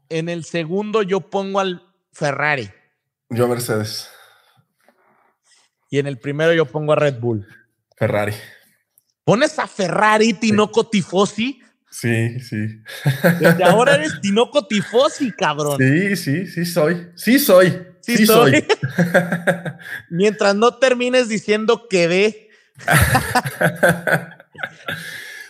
En 0.10 0.30
el 0.30 0.44
segundo 0.44 1.02
yo 1.02 1.22
pongo 1.22 1.60
al 1.60 1.82
Ferrari. 2.12 2.70
Yo 3.30 3.46
a 3.46 3.48
Mercedes. 3.48 4.10
Y 5.90 6.00
en 6.00 6.08
el 6.08 6.18
primero 6.20 6.54
yo 6.54 6.66
pongo 6.66 6.94
a 6.94 6.96
Red 6.96 7.20
Bull. 7.20 7.48
Ferrari. 7.98 8.34
¿Pones 9.24 9.58
a 9.60 9.68
Ferrari, 9.68 10.34
Tinoco 10.34 10.90
Tifosi? 10.90 11.62
Sí, 11.90 12.40
sí. 12.40 12.82
Desde 13.40 13.64
ahora 13.64 13.96
eres 13.96 14.20
Tinoco 14.20 14.66
Tifosi, 14.68 15.32
cabrón. 15.32 15.78
Sí, 15.78 16.16
sí, 16.16 16.48
sí 16.48 16.66
soy. 16.66 17.10
Sí 17.16 17.40
soy. 17.40 17.70
Sí 18.02 18.18
Sí, 18.18 18.26
soy. 18.26 18.52
soy. 18.52 18.66
Mientras 20.10 20.56
no 20.56 20.78
termines 20.78 21.30
diciendo 21.30 21.88
que 21.88 22.08
ve, 22.08 22.50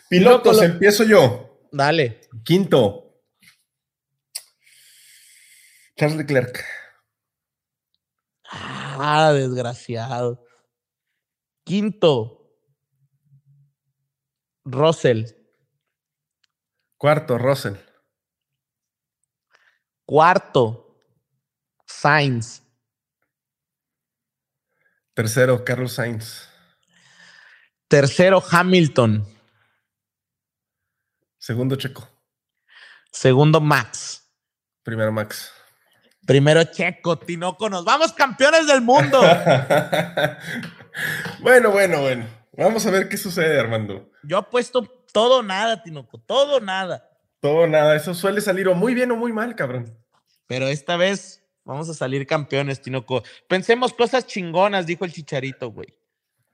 Pilotos, 0.09 0.61
empiezo 0.61 1.03
yo. 1.03 1.52
Dale. 1.73 2.21
Quinto. 2.43 3.21
Charles 5.95 6.17
Leclerc. 6.17 6.63
Ah, 8.49 9.31
desgraciado. 9.33 10.45
Quinto. 11.65 12.39
Russell. 14.65 15.25
Cuarto, 16.97 17.37
Russell. 17.37 17.75
Cuarto. 20.05 20.97
Sainz. 21.85 22.61
Tercero, 25.13 25.63
Carlos 25.63 25.93
Sainz. 25.93 26.49
Tercero, 27.87 28.41
Hamilton. 28.51 29.32
Segundo, 31.44 31.76
Checo. 31.76 32.07
Segundo, 33.11 33.60
Max. 33.60 34.32
Primero, 34.82 35.11
Max. 35.11 35.52
Primero, 36.26 36.64
Checo. 36.64 37.20
Tinoco, 37.20 37.70
nos 37.70 37.84
vamos 37.84 38.14
campeones 38.14 38.65
del 38.65 38.80
mundo. 38.80 39.20
bueno, 41.41 41.72
bueno, 41.72 41.99
bueno. 41.99 42.26
Vamos 42.53 42.86
a 42.86 42.91
ver 42.91 43.10
qué 43.10 43.18
sucede, 43.18 43.60
Armando. 43.60 44.10
Yo 44.24 44.38
apuesto 44.38 44.84
todo 45.11 45.44
nada, 45.44 45.84
Tinoco. 45.84 46.18
Todo 46.18 46.61
nada. 46.61 47.10
Todo 47.41 47.68
nada, 47.68 47.98
eso 47.98 48.14
suele 48.14 48.40
salir 48.40 48.70
o 48.70 48.74
muy 48.74 48.94
bien 48.94 49.11
o 49.11 49.18
muy 49.18 49.34
mal, 49.34 49.53
cabrón. 49.53 49.94
Pero 50.48 50.70
esta 50.70 50.95
vez 50.95 51.44
vamos 51.65 51.90
a 51.90 51.94
salir 51.94 52.26
campeones, 52.26 52.82
Tinoco. 52.82 53.22
Pensemos 53.49 53.91
cosas 53.91 54.26
chingonas, 54.26 54.86
dijo 54.86 55.03
el 55.03 55.11
chicharito, 55.11 55.72
güey. 55.72 55.94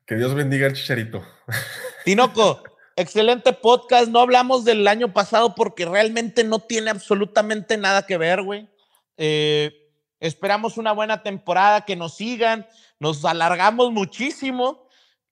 Que 0.08 0.16
Dios 0.16 0.34
bendiga 0.34 0.66
al 0.66 0.74
chicharito. 0.74 1.24
Tinoco, 2.06 2.64
excelente 3.00 3.54
podcast. 3.54 4.10
No 4.10 4.20
hablamos 4.20 4.66
del 4.66 4.88
año 4.88 5.14
pasado 5.14 5.56
porque 5.56 5.86
realmente 5.86 6.44
no 6.44 6.60
tiene 6.60 6.92
absolutamente 6.92 7.78
nada 7.78 8.06
que 8.06 8.18
ver, 8.18 8.44
güey. 8.44 8.70
Eh, 9.18 9.72
esperamos 10.20 10.78
una 10.78 10.92
buena 10.92 11.24
temporada, 11.24 11.86
que 11.86 11.96
nos 11.96 12.16
sigan. 12.16 12.68
Nos 13.00 13.24
alargamos 13.26 13.92
muchísimo. 13.92 14.88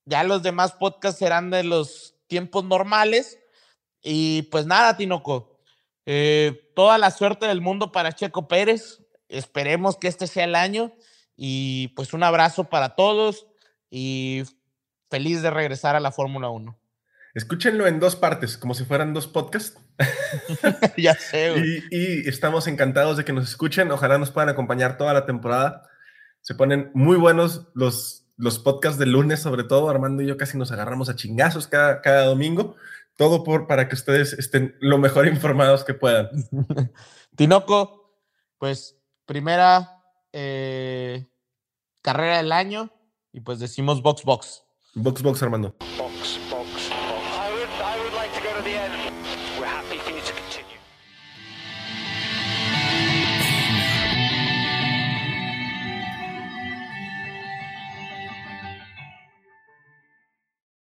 Ya 0.06 0.24
los 0.24 0.44
demás 0.44 0.74
podcasts 0.74 1.20
serán 1.20 1.50
de 1.50 1.64
los 1.64 2.16
tiempos 2.28 2.64
normales. 2.64 3.40
Y 4.02 4.44
pues 4.44 4.66
nada, 4.66 4.96
Tinoco. 4.96 5.60
eh, 6.06 6.72
toda 6.74 6.98
la 6.98 7.12
suerte 7.12 7.48
del 7.48 7.60
mundo 7.60 7.92
para 7.92 8.14
Checo 8.14 8.48
Pérez. 8.48 9.02
Esperemos 9.28 9.98
que 9.98 10.08
este 10.08 10.28
sea 10.28 10.46
el 10.46 10.56
año. 10.56 10.94
Y 11.36 11.90
pues 11.90 12.14
un 12.14 12.24
abrazo 12.24 12.64
para 12.66 12.96
todos. 12.96 13.46
Y 13.90 14.44
feliz 15.10 15.42
de 15.42 15.52
regresar 15.52 15.96
a 15.96 16.00
la 16.00 16.12
Fórmula 16.12 16.50
1. 16.50 16.78
Escúchenlo 17.38 17.86
en 17.86 18.00
dos 18.00 18.16
partes, 18.16 18.58
como 18.58 18.74
si 18.74 18.84
fueran 18.84 19.14
dos 19.14 19.28
podcasts. 19.28 19.80
ya 20.98 21.14
sé, 21.14 21.52
güey. 21.52 21.84
Y, 21.92 22.26
y 22.26 22.28
estamos 22.28 22.66
encantados 22.66 23.16
de 23.16 23.26
que 23.26 23.32
nos 23.32 23.48
escuchen. 23.48 23.92
Ojalá 23.92 24.18
nos 24.18 24.32
puedan 24.32 24.50
acompañar 24.50 24.98
toda 24.98 25.14
la 25.14 25.28
temporada. 25.28 25.88
Se 26.42 26.56
ponen 26.56 26.90
muy 26.96 27.16
buenos 27.16 27.68
los, 27.76 28.26
los 28.38 28.58
podcasts 28.58 28.98
del 28.98 29.12
lunes, 29.12 29.40
sobre 29.40 29.66
todo. 29.66 29.88
Armando 29.88 30.24
y 30.24 30.26
yo 30.26 30.36
casi 30.36 30.58
nos 30.58 30.72
agarramos 30.72 31.10
a 31.10 31.16
chingazos 31.16 31.68
cada, 31.68 32.02
cada 32.02 32.26
domingo. 32.26 32.76
Todo 33.18 33.44
por, 33.44 33.68
para 33.68 33.88
que 33.88 33.94
ustedes 33.94 34.34
estén 34.34 34.76
lo 34.80 34.98
mejor 34.98 35.28
informados 35.28 35.84
que 35.84 35.94
puedan. 35.94 36.30
Tinoco, 37.36 38.20
pues 38.58 38.98
primera 39.28 40.02
eh, 40.34 41.28
carrera 42.02 42.38
del 42.38 42.52
año 42.52 42.92
y 43.32 43.42
pues 43.42 43.60
decimos 43.60 44.02
box 44.02 44.24
box. 44.24 44.64
Box, 44.96 45.22
box, 45.22 45.44
Armando. 45.44 45.76